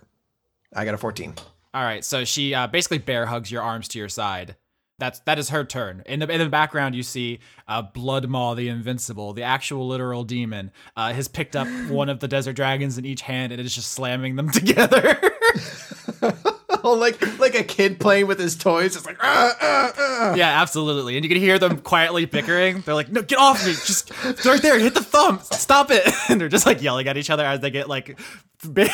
I 0.74 0.84
got 0.84 0.94
a 0.94 0.98
14. 0.98 1.34
All 1.72 1.82
right, 1.82 2.04
so 2.04 2.24
she 2.24 2.54
uh, 2.54 2.66
basically 2.66 2.98
bear 2.98 3.26
hugs 3.26 3.50
your 3.50 3.62
arms 3.62 3.88
to 3.88 3.98
your 3.98 4.08
side. 4.08 4.56
That's 4.98 5.18
that 5.20 5.38
is 5.38 5.48
her 5.48 5.64
turn. 5.64 6.02
In 6.06 6.20
the 6.20 6.28
in 6.30 6.38
the 6.38 6.48
background, 6.48 6.94
you 6.94 7.02
see 7.02 7.40
uh, 7.66 7.82
Blood 7.82 8.28
Maw, 8.28 8.54
the 8.54 8.68
Invincible, 8.68 9.32
the 9.32 9.42
actual 9.42 9.88
literal 9.88 10.22
demon, 10.22 10.70
uh, 10.96 11.12
has 11.12 11.26
picked 11.26 11.56
up 11.56 11.66
one 11.88 12.08
of 12.08 12.20
the 12.20 12.28
desert 12.28 12.54
dragons 12.54 12.96
in 12.96 13.04
each 13.04 13.22
hand 13.22 13.52
and 13.52 13.60
is 13.60 13.74
just 13.74 13.92
slamming 13.92 14.36
them 14.36 14.50
together. 14.52 15.18
oh, 16.84 16.92
like 16.92 17.38
like 17.38 17.54
a 17.54 17.64
kid 17.64 17.98
playing 17.98 18.26
with 18.26 18.38
his 18.38 18.54
toys. 18.54 18.94
It's 18.94 19.06
like, 19.06 19.18
ah, 19.20 19.56
ah, 19.60 19.92
ah. 19.98 20.34
yeah, 20.34 20.60
absolutely. 20.60 21.16
And 21.16 21.24
you 21.24 21.28
can 21.28 21.38
hear 21.40 21.58
them 21.58 21.78
quietly 21.78 22.24
bickering. 22.26 22.80
They're 22.82 22.94
like, 22.94 23.10
"No, 23.10 23.22
get 23.22 23.38
off 23.38 23.66
me! 23.66 23.72
Just 23.72 24.12
right 24.44 24.62
there. 24.62 24.78
Hit 24.78 24.94
the 24.94 25.02
thumb. 25.02 25.40
Stop 25.42 25.90
it!" 25.90 26.04
And 26.28 26.40
they're 26.40 26.48
just 26.48 26.66
like 26.66 26.82
yelling 26.82 27.06
at 27.06 27.16
each 27.16 27.30
other 27.30 27.44
as 27.44 27.60
they 27.60 27.70
get 27.70 27.88
like 27.88 28.18
they 28.62 28.88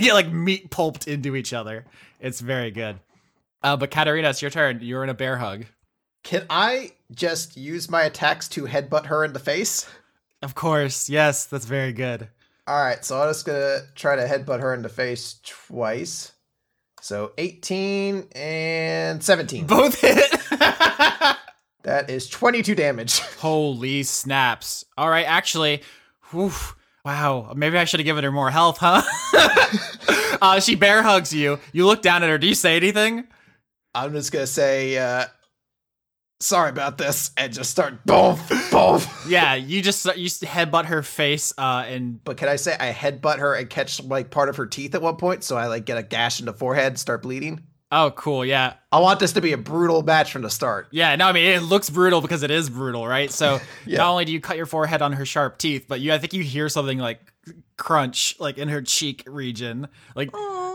get 0.00 0.14
like 0.14 0.32
meat 0.32 0.70
pulped 0.70 1.06
into 1.06 1.36
each 1.36 1.52
other. 1.52 1.84
It's 2.20 2.40
very 2.40 2.70
good. 2.70 2.98
Uh, 3.62 3.76
but 3.76 3.90
Katarina, 3.90 4.30
it's 4.30 4.42
your 4.42 4.50
turn. 4.50 4.80
You're 4.82 5.04
in 5.04 5.10
a 5.10 5.14
bear 5.14 5.36
hug. 5.36 5.64
Can 6.24 6.46
I 6.50 6.92
just 7.12 7.56
use 7.56 7.90
my 7.90 8.02
attacks 8.02 8.48
to 8.48 8.64
headbutt 8.64 9.06
her 9.06 9.24
in 9.24 9.32
the 9.32 9.38
face? 9.38 9.88
Of 10.40 10.54
course, 10.54 11.08
yes, 11.08 11.46
that's 11.46 11.66
very 11.66 11.92
good. 11.92 12.28
All 12.66 12.82
right, 12.82 13.04
so 13.04 13.20
I'm 13.20 13.28
just 13.28 13.44
gonna 13.44 13.80
try 13.94 14.16
to 14.16 14.26
headbutt 14.26 14.60
her 14.60 14.74
in 14.74 14.82
the 14.82 14.88
face 14.88 15.40
twice. 15.44 16.32
So 17.00 17.32
18 17.38 18.28
and 18.36 19.22
17. 19.22 19.66
Both 19.66 20.00
hit. 20.00 20.32
That 21.82 22.10
is 22.10 22.28
22 22.28 22.74
damage. 22.74 23.18
Holy 23.40 24.02
snaps! 24.04 24.84
All 24.96 25.10
right, 25.10 25.26
actually, 25.26 25.82
whew, 26.30 26.52
wow. 27.04 27.52
Maybe 27.56 27.76
I 27.76 27.84
should 27.84 27.98
have 28.00 28.04
given 28.04 28.22
her 28.24 28.30
more 28.30 28.50
health, 28.50 28.78
huh? 28.80 29.02
uh, 30.42 30.60
she 30.60 30.76
bear 30.76 31.02
hugs 31.02 31.32
you. 31.32 31.58
You 31.72 31.86
look 31.86 32.02
down 32.02 32.22
at 32.22 32.28
her. 32.28 32.38
Do 32.38 32.46
you 32.46 32.54
say 32.54 32.76
anything? 32.76 33.24
I'm 33.94 34.12
just 34.12 34.32
gonna 34.32 34.46
say, 34.46 34.96
uh, 34.98 35.26
sorry 36.40 36.70
about 36.70 36.98
this, 36.98 37.30
and 37.36 37.52
just 37.52 37.70
start 37.70 38.04
boom, 38.06 38.38
boom. 38.70 39.00
Yeah, 39.28 39.54
you 39.54 39.82
just 39.82 40.04
you 40.16 40.24
just 40.24 40.42
headbutt 40.42 40.86
her 40.86 41.02
face, 41.02 41.52
uh, 41.58 41.84
and 41.86 42.22
But 42.24 42.36
can 42.36 42.48
I 42.48 42.56
say 42.56 42.76
I 42.78 42.92
headbutt 42.92 43.38
her 43.38 43.54
and 43.54 43.68
catch 43.68 44.02
like 44.02 44.30
part 44.30 44.48
of 44.48 44.56
her 44.56 44.66
teeth 44.66 44.94
at 44.94 45.02
one 45.02 45.16
point, 45.16 45.44
so 45.44 45.56
I 45.56 45.66
like 45.66 45.84
get 45.84 45.98
a 45.98 46.02
gash 46.02 46.40
in 46.40 46.46
the 46.46 46.52
forehead, 46.52 46.98
start 46.98 47.22
bleeding? 47.22 47.62
oh, 47.94 48.10
cool, 48.12 48.42
yeah, 48.42 48.72
I 48.90 49.00
want 49.00 49.20
this 49.20 49.34
to 49.34 49.42
be 49.42 49.52
a 49.52 49.58
brutal 49.58 50.02
match 50.02 50.32
from 50.32 50.40
the 50.40 50.48
start. 50.48 50.88
yeah. 50.92 51.14
No, 51.16 51.26
I 51.28 51.32
mean 51.32 51.44
it 51.44 51.62
looks 51.62 51.90
brutal 51.90 52.22
because 52.22 52.42
it 52.42 52.50
is 52.50 52.70
brutal, 52.70 53.06
right? 53.06 53.30
So 53.30 53.60
Yeah. 53.86 53.98
not 53.98 54.10
only 54.12 54.24
do 54.24 54.32
you 54.32 54.40
cut 54.40 54.56
your 54.56 54.64
forehead 54.64 55.02
on 55.02 55.12
her 55.12 55.26
sharp 55.26 55.58
teeth, 55.58 55.84
but 55.88 56.00
you 56.00 56.12
I 56.14 56.16
think 56.18 56.32
you 56.32 56.42
hear 56.42 56.70
something 56.70 56.96
like 56.98 57.20
crunch 57.76 58.36
like 58.38 58.58
in 58.58 58.68
her 58.68 58.82
cheek 58.82 59.24
region, 59.26 59.88
like 60.14 60.32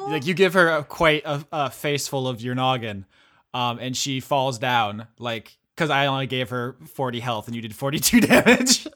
like 0.08 0.26
you 0.26 0.34
give 0.34 0.54
her 0.54 0.70
a, 0.70 0.84
quite 0.84 1.24
a, 1.26 1.46
a 1.52 1.70
face 1.70 2.08
full 2.08 2.28
of 2.28 2.42
your 2.42 2.56
noggin, 2.56 3.06
um, 3.54 3.80
and 3.80 3.96
she 3.96 4.20
falls 4.20 4.60
down 4.60 5.08
like 5.20 5.58
because 5.76 5.90
I 5.90 6.08
only 6.08 6.28
gave 6.28 6.50
her 6.50 6.76
forty 6.88 7.20
health 7.20 7.48
and 7.48 7.56
you 7.56 7.62
did 7.62 7.76
forty 7.76 8.00
two 8.00 8.22
damage. 8.22 8.88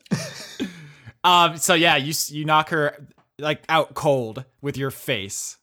um, 1.23 1.57
so 1.57 1.73
yeah, 1.73 1.97
you 1.97 2.13
you 2.27 2.45
knock 2.45 2.69
her 2.69 3.07
like 3.39 3.63
out 3.69 3.93
cold 3.93 4.45
with 4.61 4.77
your 4.77 4.91
face. 4.91 5.57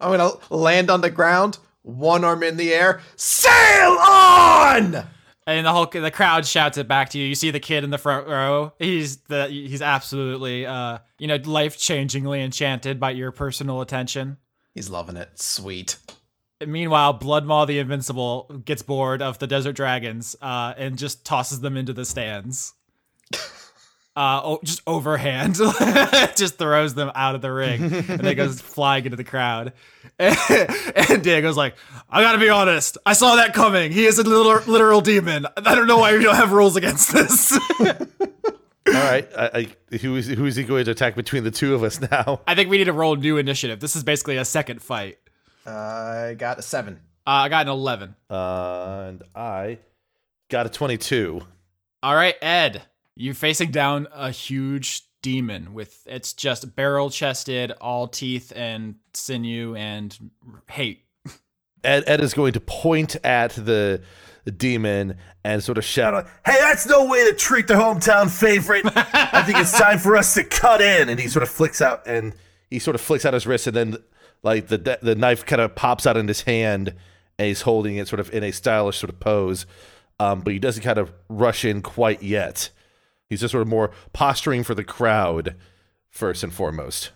I'm 0.00 0.16
gonna 0.16 0.32
land 0.50 0.90
on 0.90 1.00
the 1.00 1.10
ground, 1.10 1.58
one 1.82 2.24
arm 2.24 2.42
in 2.42 2.56
the 2.56 2.72
air, 2.72 3.00
sail 3.16 3.98
on! 3.98 5.06
And 5.48 5.64
the 5.64 5.72
whole 5.72 5.86
the 5.86 6.10
crowd 6.10 6.44
shouts 6.44 6.76
it 6.76 6.86
back 6.88 7.08
to 7.10 7.18
you. 7.18 7.24
You 7.24 7.34
see 7.34 7.50
the 7.50 7.58
kid 7.58 7.82
in 7.82 7.88
the 7.88 7.96
front 7.96 8.28
row. 8.28 8.74
He's 8.78 9.16
the 9.22 9.46
he's 9.48 9.80
absolutely 9.80 10.66
uh 10.66 10.98
you 11.18 11.26
know 11.26 11.36
life 11.36 11.78
changingly 11.78 12.44
enchanted 12.44 13.00
by 13.00 13.12
your 13.12 13.32
personal 13.32 13.80
attention. 13.80 14.36
He's 14.74 14.90
loving 14.90 15.16
it. 15.16 15.40
Sweet. 15.40 15.96
Meanwhile, 16.64 17.18
Bloodmaw 17.18 17.66
the 17.66 17.78
Invincible 17.78 18.60
gets 18.66 18.82
bored 18.82 19.22
of 19.22 19.38
the 19.38 19.46
Desert 19.46 19.72
Dragons 19.72 20.36
uh, 20.42 20.74
and 20.76 20.98
just 20.98 21.24
tosses 21.24 21.60
them 21.60 21.76
into 21.76 21.94
the 21.94 22.04
stands. 22.04 22.74
Uh, 24.18 24.40
oh, 24.42 24.58
just 24.64 24.82
overhand, 24.84 25.54
just 26.34 26.58
throws 26.58 26.92
them 26.92 27.08
out 27.14 27.36
of 27.36 27.40
the 27.40 27.52
ring, 27.52 27.80
and 27.84 28.18
they 28.18 28.34
goes 28.34 28.60
flying 28.74 29.04
into 29.04 29.16
the 29.16 29.22
crowd. 29.22 29.74
And, 30.18 30.36
and 30.96 31.22
Diego's 31.22 31.56
like, 31.56 31.76
"I 32.10 32.20
gotta 32.20 32.38
be 32.38 32.48
honest, 32.48 32.98
I 33.06 33.12
saw 33.12 33.36
that 33.36 33.54
coming. 33.54 33.92
He 33.92 34.06
is 34.06 34.18
a 34.18 34.24
literal, 34.24 34.64
literal 34.66 35.02
demon. 35.02 35.46
I 35.56 35.76
don't 35.76 35.86
know 35.86 35.98
why 35.98 36.16
we 36.16 36.24
don't 36.24 36.34
have 36.34 36.50
rules 36.50 36.74
against 36.74 37.12
this." 37.12 37.56
All 37.80 38.92
right, 38.92 39.28
I, 39.38 39.68
I, 39.92 39.96
who 39.98 40.16
is 40.16 40.26
who 40.26 40.46
is 40.46 40.56
he 40.56 40.64
going 40.64 40.86
to 40.86 40.90
attack 40.90 41.14
between 41.14 41.44
the 41.44 41.52
two 41.52 41.76
of 41.76 41.84
us 41.84 42.00
now? 42.00 42.40
I 42.44 42.56
think 42.56 42.70
we 42.70 42.78
need 42.78 42.86
to 42.86 42.92
roll 42.92 43.14
new 43.14 43.36
initiative. 43.36 43.78
This 43.78 43.94
is 43.94 44.02
basically 44.02 44.36
a 44.36 44.44
second 44.44 44.82
fight. 44.82 45.18
I 45.64 46.34
got 46.36 46.58
a 46.58 46.62
seven. 46.62 46.94
Uh, 47.24 47.30
I 47.30 47.48
got 47.50 47.66
an 47.66 47.72
eleven. 47.72 48.16
Uh, 48.28 49.04
and 49.10 49.22
I 49.32 49.78
got 50.48 50.66
a 50.66 50.70
twenty-two. 50.70 51.40
All 52.02 52.14
right, 52.16 52.34
Ed, 52.42 52.82
you're 53.18 53.34
facing 53.34 53.70
down 53.70 54.06
a 54.14 54.30
huge 54.30 55.02
demon 55.20 55.74
with 55.74 56.06
it's 56.06 56.32
just 56.32 56.74
barrel 56.76 57.10
chested, 57.10 57.72
all 57.80 58.06
teeth 58.08 58.52
and 58.54 58.94
sinew 59.12 59.74
and 59.74 60.16
hate. 60.70 61.04
Ed, 61.84 62.04
Ed 62.06 62.20
is 62.20 62.34
going 62.34 62.52
to 62.54 62.60
point 62.60 63.16
at 63.24 63.50
the 63.52 64.02
demon 64.56 65.16
and 65.44 65.62
sort 65.62 65.78
of 65.78 65.84
shout 65.84 66.14
out, 66.14 66.26
Hey, 66.44 66.56
that's 66.60 66.86
no 66.86 67.06
way 67.06 67.28
to 67.30 67.36
treat 67.36 67.66
the 67.66 67.74
hometown 67.74 68.30
favorite. 68.30 68.84
I 68.86 69.42
think 69.42 69.58
it's 69.58 69.76
time 69.76 69.98
for 69.98 70.16
us 70.16 70.34
to 70.34 70.44
cut 70.44 70.80
in. 70.80 71.08
And 71.08 71.20
he 71.20 71.28
sort 71.28 71.42
of 71.42 71.48
flicks 71.48 71.80
out. 71.82 72.06
and 72.06 72.34
he 72.70 72.78
sort 72.78 72.94
of 72.94 73.00
flicks 73.00 73.24
out 73.24 73.34
his 73.34 73.46
wrist, 73.46 73.66
and 73.66 73.76
then 73.76 73.96
like 74.42 74.68
the 74.68 74.98
the 75.02 75.14
knife 75.14 75.44
kind 75.46 75.60
of 75.62 75.74
pops 75.74 76.06
out 76.06 76.16
in 76.16 76.28
his 76.28 76.42
hand, 76.42 76.94
and 77.38 77.48
he's 77.48 77.62
holding 77.62 77.96
it 77.96 78.08
sort 78.08 78.20
of 78.20 78.32
in 78.32 78.44
a 78.44 78.52
stylish 78.52 78.98
sort 78.98 79.10
of 79.10 79.20
pose. 79.20 79.66
Um, 80.20 80.40
but 80.40 80.52
he 80.52 80.58
doesn't 80.58 80.82
kind 80.82 80.98
of 80.98 81.12
rush 81.28 81.64
in 81.64 81.80
quite 81.80 82.22
yet. 82.22 82.70
He's 83.28 83.40
just 83.40 83.52
sort 83.52 83.62
of 83.62 83.68
more 83.68 83.90
posturing 84.12 84.64
for 84.64 84.74
the 84.74 84.84
crowd 84.84 85.54
first 86.10 86.42
and 86.42 86.52
foremost. 86.52 87.10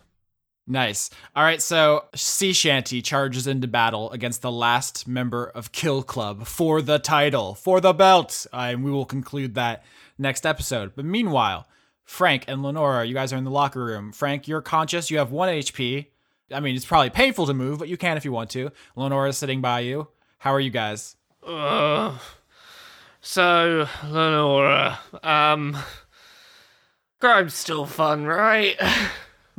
Nice. 0.67 1.11
All 1.35 1.43
right, 1.43 1.61
so 1.61 2.05
Sea 2.15 2.53
Shanty 2.53 3.03
charges 3.03 3.47
into 3.47 3.67
battle 3.67 4.11
against 4.13 4.43
the 4.43 4.53
last 4.53 5.09
member 5.09 5.47
of 5.47 5.73
Kill 5.73 6.03
Club 6.03 6.47
for 6.47 6.81
the 6.81 6.99
title, 7.01 7.55
for 7.55 7.81
the 7.81 7.93
belt. 7.93 8.47
Uh, 8.53 8.69
and 8.71 8.85
we 8.85 8.91
will 8.91 9.05
conclude 9.05 9.55
that 9.55 9.85
next 10.19 10.47
episode. 10.47 10.93
But 10.95 11.05
meanwhile, 11.05 11.67
Frank 12.05 12.45
and 12.47 12.63
Lenora, 12.63 13.05
you 13.05 13.15
guys 13.15 13.33
are 13.33 13.37
in 13.37 13.45
the 13.45 13.51
locker 13.51 13.85
room. 13.85 14.13
Frank, 14.13 14.47
you're 14.47 14.63
conscious. 14.63 15.11
You 15.11 15.19
have 15.19 15.33
one 15.33 15.49
HP. 15.49 16.07
I 16.53 16.61
mean, 16.61 16.77
it's 16.77 16.85
probably 16.85 17.11
painful 17.11 17.47
to 17.47 17.55
move, 17.55 17.79
but 17.79 17.89
you 17.89 17.97
can 17.97 18.17
if 18.17 18.25
you 18.25 18.33
want 18.33 18.51
to. 18.51 18.71
Lenora's 18.95 19.39
sitting 19.39 19.61
by 19.61 19.81
you. 19.81 20.09
How 20.39 20.53
are 20.53 20.61
you 20.61 20.71
guys? 20.71 21.17
Ugh. 21.47 22.15
So, 23.21 23.89
Lenora, 24.05 24.99
um, 25.23 25.77
crime's 27.23 27.55
still 27.55 27.87
fun, 27.87 28.25
right? 28.27 28.75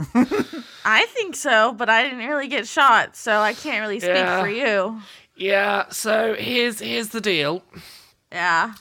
I 0.86 1.06
think 1.08 1.36
so, 1.36 1.72
but 1.72 1.90
I 1.90 2.04
didn't 2.04 2.20
really 2.28 2.48
get 2.50 2.68
shot, 2.68 3.16
so 3.16 3.40
I 3.40 3.54
can't 3.54 3.80
really 3.82 4.00
speak 4.00 4.16
Yeah. 4.16 4.42
for 4.42 4.50
you. 4.50 5.02
yeah. 5.38 5.86
So 5.90 6.36
here's 6.38 6.80
here's 6.80 7.10
the 7.10 7.22
deal. 7.22 7.64
Yeah. 8.32 8.74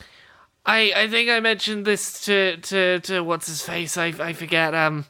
I 0.67 0.93
I 0.97 1.09
think 1.09 1.31
I 1.31 1.39
mentioned 1.41 1.85
this 1.87 2.25
to 2.25 2.57
to 2.57 2.99
to 3.01 3.21
what's 3.23 3.47
his 3.47 3.63
face. 3.63 3.97
I 3.97 4.07
I 4.19 4.33
forget. 4.33 4.75
Um. 4.75 5.07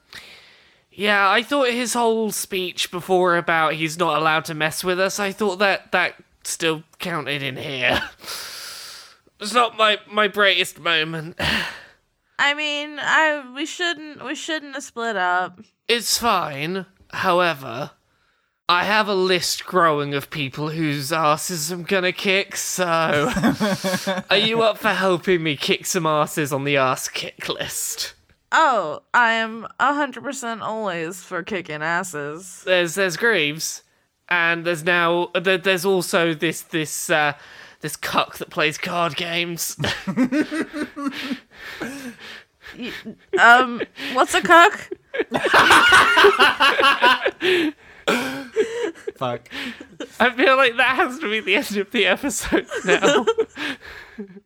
Yeah, 0.94 1.30
I 1.30 1.42
thought 1.42 1.70
his 1.70 1.94
whole 1.94 2.30
speech 2.32 2.90
before 2.90 3.36
about 3.38 3.72
he's 3.72 3.98
not 3.98 4.18
allowed 4.18 4.44
to 4.46 4.54
mess 4.54 4.84
with 4.84 5.00
us. 5.00 5.18
I 5.18 5.32
thought 5.32 5.56
that 5.60 5.90
that 5.92 6.16
still 6.44 6.82
counted 6.98 7.42
in 7.42 7.56
here. 7.56 8.02
It's 9.40 9.52
not 9.54 9.76
my 9.76 9.98
my 10.08 10.28
brightest 10.28 10.78
moment. 10.78 11.36
I 12.42 12.54
mean, 12.54 12.98
I 12.98 13.52
we 13.54 13.64
shouldn't 13.64 14.24
we 14.24 14.34
shouldn't 14.34 14.74
have 14.74 14.82
split 14.82 15.14
up. 15.14 15.60
It's 15.86 16.18
fine. 16.18 16.86
However, 17.12 17.92
I 18.68 18.82
have 18.82 19.06
a 19.06 19.14
list 19.14 19.64
growing 19.64 20.12
of 20.12 20.28
people 20.28 20.70
whose 20.70 21.12
asses 21.12 21.70
I'm 21.70 21.84
gonna 21.84 22.10
kick, 22.10 22.56
so 22.56 23.30
are 24.30 24.36
you 24.36 24.60
up 24.62 24.78
for 24.78 24.88
helping 24.88 25.44
me 25.44 25.54
kick 25.54 25.86
some 25.86 26.04
asses 26.04 26.52
on 26.52 26.64
the 26.64 26.76
ass 26.78 27.06
kick 27.06 27.48
list? 27.48 28.14
Oh, 28.50 29.02
I 29.14 29.34
am 29.34 29.68
hundred 29.78 30.24
percent 30.24 30.62
always 30.62 31.22
for 31.22 31.44
kicking 31.44 31.80
asses. 31.80 32.64
There's 32.64 32.96
there's 32.96 33.16
Greaves, 33.16 33.84
and 34.28 34.64
there's 34.64 34.82
now 34.82 35.30
there, 35.40 35.58
there's 35.58 35.84
also 35.84 36.34
this 36.34 36.62
this 36.62 37.08
uh 37.08 37.34
this 37.82 37.96
cuck 37.96 38.38
that 38.38 38.50
plays 38.50 38.78
card 38.78 39.16
games. 39.16 39.76
Um, 43.38 43.82
what's 44.14 44.34
a 44.34 44.40
cook? 44.40 44.88
Fuck. 49.16 49.48
I 50.18 50.30
feel 50.30 50.56
like 50.56 50.76
that 50.76 50.96
has 50.96 51.18
to 51.18 51.30
be 51.30 51.40
the 51.40 51.56
end 51.56 51.76
of 51.76 51.90
the 51.90 52.06
episode 52.06 52.66
now. 52.84 53.26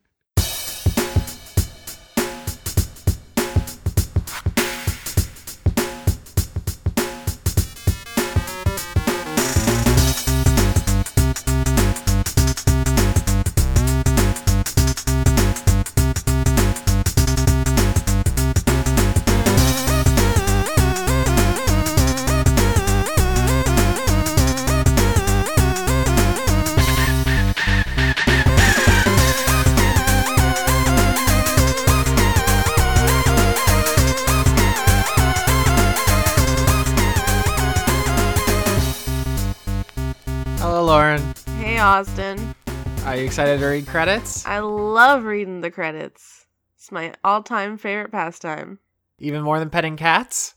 excited 43.36 43.60
to 43.60 43.66
read 43.66 43.86
credits? 43.86 44.46
I 44.46 44.60
love 44.60 45.24
reading 45.24 45.60
the 45.60 45.70
credits. 45.70 46.46
It's 46.78 46.90
my 46.90 47.12
all-time 47.22 47.76
favorite 47.76 48.10
pastime. 48.10 48.78
Even 49.18 49.42
more 49.42 49.58
than 49.58 49.68
petting 49.68 49.98
cats? 49.98 50.54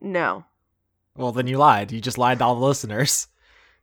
No. 0.00 0.44
Well, 1.16 1.30
then 1.30 1.46
you 1.46 1.58
lied. 1.58 1.92
You 1.92 2.00
just 2.00 2.18
lied 2.18 2.40
to 2.40 2.44
all 2.44 2.56
the 2.56 2.66
listeners. 2.66 3.28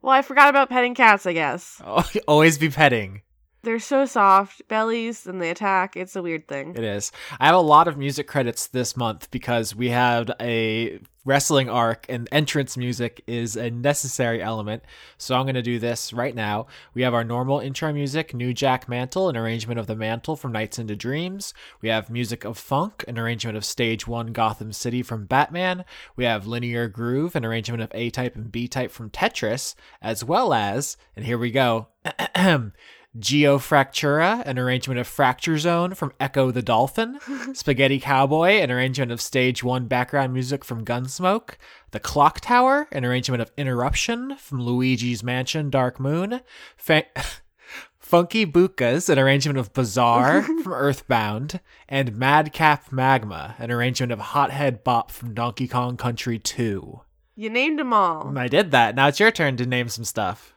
Well, 0.02 0.12
I 0.14 0.22
forgot 0.22 0.50
about 0.50 0.68
petting 0.70 0.96
cats. 0.96 1.26
I 1.26 1.32
guess 1.32 1.82
Oh, 1.86 2.06
always 2.28 2.58
be 2.58 2.70
petting. 2.70 3.22
they're 3.64 3.80
so 3.80 4.04
soft, 4.06 4.68
bellies, 4.68 5.26
and 5.26 5.42
they 5.42 5.50
attack. 5.50 5.96
It's 5.96 6.18
a 6.18 6.22
weird 6.22 6.46
thing. 6.50 6.76
It 6.76 6.84
is. 6.84 7.14
I 7.40 7.46
have 7.46 7.56
a 7.56 7.60
lot 7.60 7.88
of 7.88 7.98
music 7.98 8.28
credits 8.28 8.68
this 8.68 8.98
month 8.98 9.32
because 9.32 9.74
we 9.78 9.88
had 9.88 10.34
a 10.42 11.00
wrestling 11.28 11.70
arc 11.70 12.06
and 12.08 12.30
entrance 12.32 12.78
music 12.78 13.22
is 13.28 13.58
a 13.58 13.70
necessary 13.70 14.42
element. 14.42 14.82
So 15.18 15.36
I'm 15.36 15.44
going 15.44 15.56
to 15.56 15.62
do 15.62 15.78
this 15.78 16.14
right 16.14 16.34
now. 16.34 16.68
We 16.94 17.02
have 17.02 17.14
our 17.14 17.26
normal 17.26 17.60
intro 17.60 17.92
music, 17.92 18.34
New 18.34 18.54
Jack 18.54 18.88
Mantle, 18.88 19.28
an 19.28 19.36
arrangement 19.36 19.78
of 19.78 19.88
the 19.88 19.96
mantle 19.96 20.38
from 20.38 20.54
Nights 20.54 20.80
into 20.80 20.96
Dreams. 20.96 21.54
We 21.82 21.90
have 21.90 22.10
music 22.10 22.46
of 22.46 22.58
funk, 22.58 23.04
an 23.10 23.20
arrangement 23.20 23.58
of 23.58 23.66
Stage 23.66 24.08
1 24.08 24.32
Gotham 24.32 24.72
City 24.72 25.04
from 25.04 25.26
Batman. 25.26 25.84
We 26.16 26.24
have 26.24 26.48
linear 26.48 26.88
groove, 26.88 27.36
an 27.36 27.44
arrangement 27.44 27.84
of 27.84 27.92
A 27.94 28.10
type 28.10 28.38
and 28.38 28.50
B 28.50 28.70
type 28.70 28.92
from 28.92 29.10
Tetris, 29.10 29.76
as 30.02 30.24
well 30.24 30.54
as, 30.54 30.96
and 31.14 31.26
here 31.26 31.38
we 31.38 31.52
go. 31.52 31.90
Geofractura, 33.20 34.44
an 34.46 34.60
arrangement 34.60 35.00
of 35.00 35.08
Fracture 35.08 35.58
Zone 35.58 35.94
from 35.94 36.14
Ecco 36.20 36.52
the 36.52 36.62
Dolphin. 36.62 37.20
Spaghetti 37.54 38.00
Cowboy, 38.00 38.60
an 38.60 38.72
arrangement 38.72 39.12
of 39.12 39.22
Stage 39.22 39.64
1 39.64 39.88
background 39.88 40.34
music 40.34 40.64
from 40.64 40.86
Gunsmoke. 40.86 41.56
The 41.92 42.00
Clock 42.00 42.42
Tower, 42.42 42.88
an 42.92 43.06
arrangement 43.06 43.42
of 43.42 43.52
Interruption 43.58 44.36
from 44.38 44.62
Luigi's 44.62 45.24
Mansion 45.24 45.70
Dark 45.70 46.00
Moon. 46.00 46.42
Fa- 46.76 47.06
Funky 48.00 48.46
Bukas, 48.46 49.10
an 49.10 49.20
arrangement 49.20 49.60
of 49.60 49.74
Bizarre 49.74 50.42
from 50.64 50.74
Earthbound. 50.74 51.60
And 51.90 52.16
Madcap 52.16 52.92
Magma, 52.92 53.56
an 53.58 53.72
arrangement 53.72 54.12
of 54.12 54.20
Hothead 54.20 54.84
Bop 54.84 55.12
from 55.12 55.34
Donkey 55.34 55.68
Kong 55.68 55.98
Country 55.98 56.40
2. 56.40 57.02
You 57.36 57.50
named 57.50 57.80
them 57.80 57.94
all. 57.94 58.38
I 58.38 58.48
did 58.48 58.72
that. 58.72 58.96
Now 58.96 59.08
it's 59.08 59.20
your 59.20 59.32
turn 59.32 59.58
to 59.58 59.66
name 59.66 59.90
some 59.90 60.06
stuff. 60.06 60.54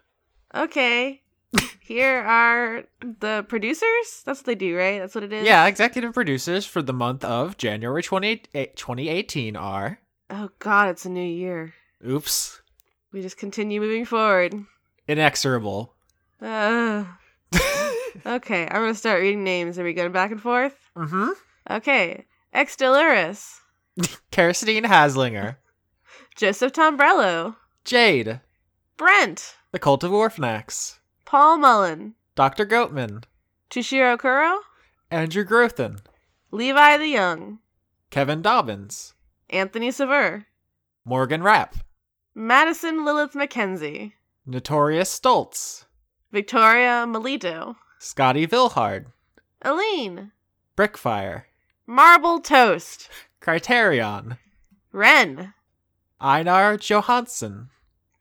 Okay. 0.54 1.22
Here 1.80 2.18
are 2.20 2.84
the 3.00 3.44
producers. 3.48 4.22
That's 4.24 4.40
what 4.40 4.46
they 4.46 4.54
do, 4.54 4.76
right? 4.76 5.00
That's 5.00 5.14
what 5.14 5.24
it 5.24 5.32
is. 5.32 5.44
Yeah, 5.44 5.66
executive 5.66 6.14
producers 6.14 6.64
for 6.64 6.82
the 6.82 6.92
month 6.92 7.24
of 7.24 7.56
January 7.56 8.02
28, 8.02 8.48
eh, 8.54 8.66
2018 8.76 9.56
are. 9.56 9.98
Oh 10.30 10.50
God, 10.60 10.90
it's 10.90 11.04
a 11.04 11.10
new 11.10 11.20
year. 11.20 11.74
Oops. 12.06 12.62
We 13.12 13.22
just 13.22 13.38
continue 13.38 13.80
moving 13.80 14.04
forward. 14.04 14.54
Inexorable. 15.08 15.92
Uh, 16.40 17.04
okay, 18.24 18.62
I'm 18.68 18.82
gonna 18.82 18.94
start 18.94 19.20
reading 19.20 19.42
names. 19.42 19.76
Are 19.76 19.84
we 19.84 19.92
going 19.92 20.12
back 20.12 20.30
and 20.30 20.40
forth? 20.40 20.76
Mm-hmm. 20.96 21.30
Okay. 21.68 22.24
Ex 22.52 22.76
Deluris, 22.76 23.56
Kerstine 24.30 24.84
Haslinger. 24.84 25.56
Joseph 26.36 26.72
Tombrello, 26.72 27.56
Jade. 27.84 28.40
Brent, 28.96 29.56
The 29.72 29.80
Cult 29.80 30.04
of 30.04 30.12
Orphanax. 30.12 30.99
Paul 31.30 31.58
Mullen, 31.58 32.14
Dr. 32.34 32.66
Goatman. 32.66 33.22
Tushiro 33.70 34.18
Kuro, 34.18 34.62
Andrew 35.12 35.44
Grothin. 35.44 36.00
Levi 36.50 36.96
the 36.96 37.06
Young, 37.06 37.60
Kevin 38.10 38.42
Dobbins. 38.42 39.14
Anthony 39.48 39.92
Sever, 39.92 40.46
Morgan 41.04 41.44
Rapp. 41.44 41.76
Madison 42.34 43.04
Lilith 43.04 43.34
McKenzie, 43.34 44.14
Notorious 44.44 45.08
Stoltz. 45.08 45.84
Victoria 46.32 47.06
Melito, 47.06 47.76
Scotty 48.00 48.44
Vilhard. 48.44 49.06
Aline, 49.62 50.32
Brickfire. 50.76 51.44
Marble 51.86 52.40
Toast, 52.40 53.08
Criterion. 53.38 54.36
Ren, 54.90 55.54
Einar 56.20 56.76
Johansson. 56.76 57.68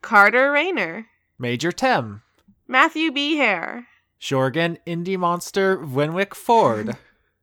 Carter 0.03 0.51
Rayner, 0.51 1.07
Major 1.39 1.71
Tem. 1.71 2.21
Matthew 2.71 3.11
B. 3.11 3.35
Hare, 3.37 3.87
Jorgen 4.21 4.77
Indie 4.85 5.17
Monster 5.17 5.75
Winwick 5.75 6.35
Ford. 6.35 6.95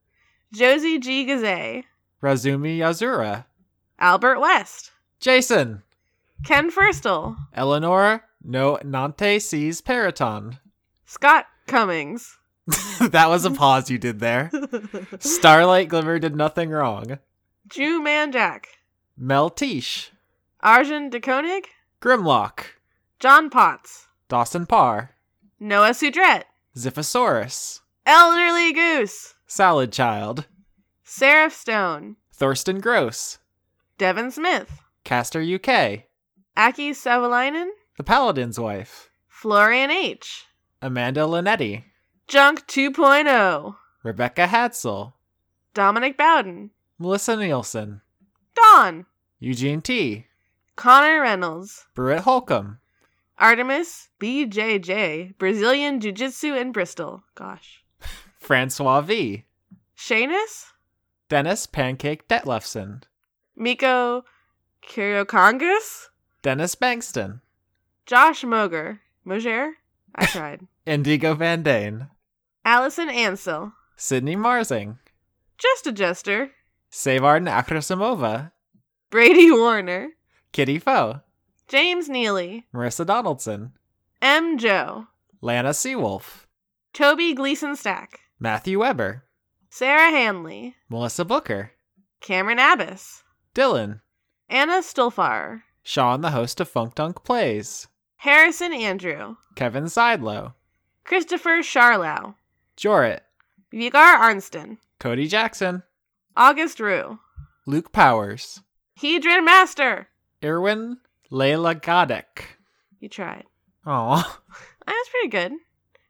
Josie 0.55 1.01
G. 1.01 1.27
Gazay. 1.27 1.82
Razumi 2.23 2.78
Yazura. 2.78 3.44
Albert 3.98 4.39
West. 4.39 4.93
Jason. 5.19 5.82
Ken 6.44 6.70
Firstel. 6.70 7.36
Eleanor 7.53 8.23
No 8.44 8.78
Nante 8.85 9.43
Sees 9.43 9.81
Periton. 9.81 10.61
Scott 11.07 11.47
Cummings. 11.66 12.39
that 13.01 13.28
was 13.28 13.44
a 13.44 13.51
pause 13.51 13.90
you 13.90 13.98
did 13.98 14.20
there. 14.20 14.53
Starlight 15.19 15.89
Glimmer 15.89 16.20
did 16.20 16.36
nothing 16.36 16.70
wrong. 16.70 17.19
Jew 17.66 18.01
Man 18.01 18.31
Jack. 18.31 18.69
Mel 19.16 19.51
Tish. 19.51 20.12
Arjun 20.61 21.11
DeKonig. 21.11 21.65
Grimlock. 22.01 22.61
John 23.19 23.51
Potts. 23.51 24.07
Dawson 24.28 24.66
Parr. 24.66 25.15
Noah 25.59 25.91
Sudret. 25.91 26.45
Ziphosaurus. 26.77 27.81
Elderly 28.05 28.73
Goose. 28.73 29.35
Salad 29.47 29.91
Child. 29.93 30.47
Seraph 31.05 31.55
Stone. 31.55 32.16
Thurston 32.33 32.81
Gross. 32.81 33.39
Devin 33.97 34.31
Smith. 34.31 34.81
Caster 35.05 35.41
UK. 35.41 36.03
Aki 36.57 36.93
Savalainen. 36.93 37.69
The 37.97 38.05
Paladin's 38.05 38.61
Wife. 38.61 39.11
Florian 39.28 39.91
H. 39.91 40.45
Amanda 40.83 41.23
Linetti. 41.23 41.85
Junk 42.28 42.66
2.0. 42.66 43.77
Rebecca 44.03 44.47
Hadsel. 44.47 45.15
Dominic 45.73 46.19
Bowden. 46.19 46.70
Melissa 46.99 47.37
Nielsen. 47.37 48.03
Dawn. 48.55 49.07
Eugene 49.39 49.81
T. 49.81 50.27
Connor 50.77 51.23
Reynolds. 51.23 51.87
Britt 51.95 52.20
Holcomb. 52.20 52.78
Artemis 53.38 54.08
BJJ. 54.20 55.36
Brazilian 55.38 56.00
Jiu 56.00 56.12
Jitsu 56.12 56.54
in 56.54 56.72
Bristol. 56.72 57.22
Gosh. 57.34 57.84
Francois 58.38 59.00
V. 59.02 59.44
Shanus. 59.96 60.66
Dennis 61.28 61.66
Pancake 61.66 62.28
Detlefson. 62.28 63.02
Miko 63.56 64.24
Kyriokongas. 64.86 66.06
Dennis 66.42 66.74
Bankston. 66.76 67.40
Josh 68.06 68.42
Moger. 68.44 69.00
Moger? 69.26 69.72
I 70.14 70.26
tried. 70.26 70.66
Indigo 70.86 71.34
Van 71.34 71.62
Dane. 71.62 72.08
Allison 72.64 73.08
Ansel. 73.08 73.72
Sydney 73.96 74.36
Marsing. 74.36 74.98
Just 75.58 75.86
a 75.86 75.92
Jester. 75.92 76.50
Savarden 76.92 77.50
Akrasimova. 77.50 78.52
Brady 79.10 79.50
Warner. 79.50 80.08
Kitty 80.52 80.78
Foe. 80.78 81.20
James 81.68 82.09
Neely. 82.09 82.64
Marissa 82.72 83.05
Donaldson. 83.05 83.72
M. 84.22 84.56
Joe. 84.56 85.06
Lana 85.40 85.70
Seawolf. 85.70 86.47
Toby 86.93 87.34
Gleason 87.34 87.74
Stack. 87.74 88.20
Matthew 88.38 88.80
Weber. 88.80 89.24
Sarah 89.68 90.10
Hanley. 90.10 90.76
Melissa 90.88 91.24
Booker. 91.24 91.72
Cameron 92.20 92.59
Abbas. 92.59 93.24
Dylan. 93.55 94.01
Anna 94.48 94.80
Stulfar. 94.80 95.62
Sean, 95.82 96.20
the 96.20 96.30
host 96.30 96.60
of 96.60 96.68
Funk 96.68 96.94
Dunk 96.94 97.24
Plays. 97.24 97.88
Harrison 98.18 98.72
Andrew. 98.72 99.36
Kevin 99.56 99.84
Seidlow. 99.84 100.55
Christopher 101.05 101.62
Charlow. 101.62 102.36
Jorit. 102.76 103.20
Vigar 103.72 104.16
Arnston. 104.16 104.78
Cody 104.98 105.26
Jackson. 105.26 105.82
August 106.36 106.80
Rue. 106.80 107.18
Luke 107.66 107.93
Powers. 107.93 108.62
Hedron 109.01 109.44
Master. 109.44 110.09
Irwin 110.44 110.98
Layla 111.31 111.81
Godek. 111.81 112.44
You 113.01 113.09
tried. 113.09 113.44
Aw. 113.86 114.40
That 114.86 114.93
was 114.93 115.09
pretty 115.09 115.28
good. 115.28 115.53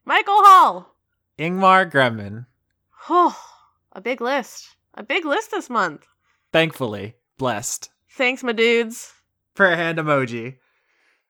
Michael 0.05 0.35
Hall. 0.37 0.95
Ingmar 1.39 1.91
Gremmin. 1.91 2.45
Oh, 3.09 3.35
a 3.93 4.03
big 4.03 4.21
list. 4.21 4.77
A 4.93 5.03
big 5.03 5.25
list 5.25 5.51
this 5.51 5.71
month. 5.71 6.07
Thankfully, 6.53 7.15
blessed. 7.39 7.89
Thanks, 8.11 8.43
my 8.45 8.53
dudes. 8.53 9.15
Prayer 9.55 9.77
hand 9.77 9.97
emoji. 9.97 10.57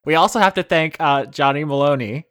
We 0.04 0.16
also 0.16 0.40
have 0.40 0.54
to 0.54 0.64
thank 0.64 0.96
uh, 0.98 1.26
Johnny 1.26 1.62
Maloney. 1.64 2.26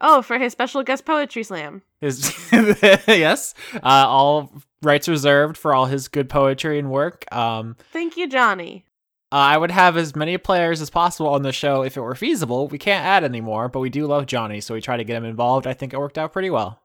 Oh, 0.00 0.22
for 0.22 0.38
his 0.38 0.52
special 0.52 0.82
guest 0.82 1.04
poetry 1.04 1.44
slam. 1.44 1.82
His 2.00 2.32
yes, 2.52 3.54
uh, 3.74 3.80
all 4.08 4.52
rights 4.82 5.08
reserved 5.08 5.56
for 5.56 5.72
all 5.72 5.86
his 5.86 6.08
good 6.08 6.28
poetry 6.28 6.80
and 6.80 6.90
work. 6.90 7.24
Um, 7.32 7.76
Thank 7.92 8.16
you, 8.16 8.28
Johnny. 8.28 8.84
Uh, 9.30 9.36
I 9.36 9.58
would 9.58 9.70
have 9.70 9.96
as 9.96 10.16
many 10.16 10.38
players 10.38 10.80
as 10.80 10.90
possible 10.90 11.28
on 11.30 11.42
the 11.42 11.52
show 11.52 11.82
if 11.82 11.96
it 11.96 12.00
were 12.00 12.14
feasible. 12.14 12.68
We 12.68 12.78
can't 12.78 13.04
add 13.04 13.24
anymore, 13.24 13.68
but 13.68 13.80
we 13.80 13.90
do 13.90 14.06
love 14.06 14.26
Johnny, 14.26 14.60
so 14.60 14.74
we 14.74 14.80
try 14.80 14.96
to 14.96 15.04
get 15.04 15.16
him 15.16 15.24
involved. 15.24 15.66
I 15.66 15.74
think 15.74 15.92
it 15.92 15.98
worked 15.98 16.18
out 16.18 16.32
pretty 16.32 16.50
well. 16.50 16.80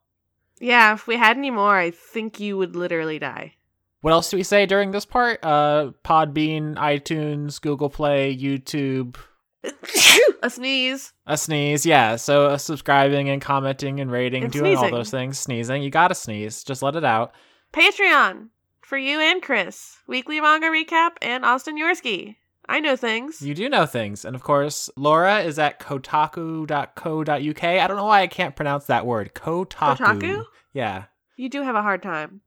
Yeah, 0.59 0.93
if 0.93 1.07
we 1.07 1.15
had 1.17 1.37
any 1.37 1.51
more, 1.51 1.75
I 1.77 1.91
think 1.91 2.39
you 2.39 2.57
would 2.57 2.75
literally 2.75 3.19
die. 3.19 3.55
What 4.01 4.11
else 4.11 4.29
do 4.29 4.35
we 4.37 4.43
say 4.43 4.65
during 4.65 4.91
this 4.91 5.05
part? 5.05 5.39
Uh, 5.43 5.91
Podbean, 6.03 6.75
iTunes, 6.75 7.61
Google 7.61 7.89
Play, 7.89 8.35
YouTube, 8.37 9.15
a 10.43 10.49
sneeze. 10.49 11.13
a 11.25 11.37
sneeze. 11.37 11.85
Yeah, 11.85 12.17
so 12.17 12.47
uh, 12.47 12.57
subscribing 12.57 13.29
and 13.29 13.41
commenting 13.41 14.01
and 14.01 14.11
rating, 14.11 14.43
And 14.43 14.51
doing 14.51 14.75
all 14.75 14.91
those 14.91 15.09
things. 15.09 15.39
Sneezing, 15.39 15.81
you 15.81 15.89
gotta 15.89 16.15
sneeze. 16.15 16.65
Just 16.65 16.81
let 16.83 16.97
it 16.97 17.05
out. 17.05 17.33
Patreon 17.71 18.49
for 18.93 18.97
you 18.99 19.19
and 19.19 19.41
Chris. 19.41 19.97
Weekly 20.05 20.39
manga 20.39 20.67
recap 20.67 21.13
and 21.19 21.43
Austin 21.43 21.79
Yorski. 21.81 22.35
I 22.69 22.79
know 22.79 22.95
things. 22.95 23.41
You 23.41 23.55
do 23.55 23.67
know 23.67 23.87
things. 23.87 24.23
And 24.23 24.35
of 24.35 24.43
course, 24.43 24.87
Laura 24.95 25.39
is 25.39 25.57
at 25.57 25.79
kotaku.co.uk. 25.79 27.63
I 27.63 27.87
don't 27.87 27.97
know 27.97 28.05
why 28.05 28.21
I 28.21 28.27
can't 28.27 28.55
pronounce 28.55 28.85
that 28.85 29.07
word. 29.07 29.33
Kotaku. 29.33 29.97
Kotaku? 29.97 30.45
Yeah. 30.73 31.05
You 31.37 31.49
do 31.49 31.63
have 31.63 31.73
a 31.73 31.81
hard 31.81 32.03
time. 32.03 32.41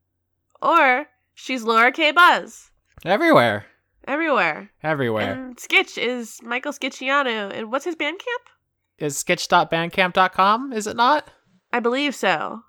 Or 0.63 1.09
she's 1.35 1.65
Laura 1.65 1.91
K. 1.91 2.13
Buzz. 2.13 2.71
Everywhere. 3.05 3.67
Everywhere. 4.07 4.71
Everywhere. 4.85 5.33
And 5.33 5.57
Skitch 5.57 5.99
is 5.99 6.41
Michael 6.45 6.71
Skitchiano. 6.71 7.53
And 7.53 7.73
what's 7.73 7.87
his 7.87 7.97
bandcamp? 7.97 8.47
Is 8.99 9.19
sketch.bandcamp.com, 9.19 10.73
is 10.73 10.87
it 10.87 10.95
not? 10.95 11.29
I 11.73 11.81
believe 11.81 12.15
so. 12.15 12.63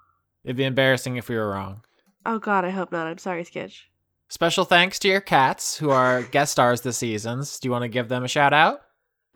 It'd 0.43 0.57
be 0.57 0.63
embarrassing 0.63 1.17
if 1.17 1.29
we 1.29 1.35
were 1.35 1.51
wrong. 1.51 1.83
Oh 2.27 2.39
god, 2.39 2.65
I 2.65 2.69
hope 2.71 2.91
not. 2.91 3.07
I'm 3.07 3.17
sorry, 3.17 3.43
Skitch. 3.43 3.83
Special 4.27 4.65
thanks 4.65 4.99
to 4.99 5.07
your 5.07 5.21
cats 5.21 5.77
who 5.77 5.89
are 5.89 6.21
guest 6.31 6.51
stars 6.51 6.81
this 6.81 6.97
seasons. 6.97 7.59
Do 7.59 7.67
you 7.67 7.71
want 7.71 7.83
to 7.83 7.87
give 7.89 8.09
them 8.09 8.23
a 8.23 8.27
shout 8.27 8.53
out? 8.53 8.81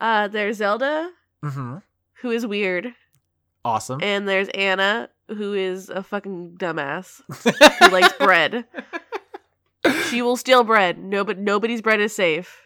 Uh, 0.00 0.28
there's 0.28 0.58
Zelda, 0.58 1.10
Mm-hmm. 1.42 1.78
who 2.20 2.30
is 2.30 2.46
weird. 2.46 2.92
Awesome. 3.64 4.00
And 4.02 4.28
there's 4.28 4.48
Anna, 4.48 5.08
who 5.28 5.54
is 5.54 5.88
a 5.88 6.02
fucking 6.02 6.56
dumbass. 6.58 7.20
Who 7.80 7.88
likes 7.88 8.12
bread. 8.18 8.64
She 10.08 10.22
will 10.22 10.36
steal 10.36 10.62
bread. 10.62 10.98
No, 10.98 11.24
but 11.24 11.38
nobody's 11.38 11.80
bread 11.82 12.00
is 12.00 12.14
safe. 12.14 12.61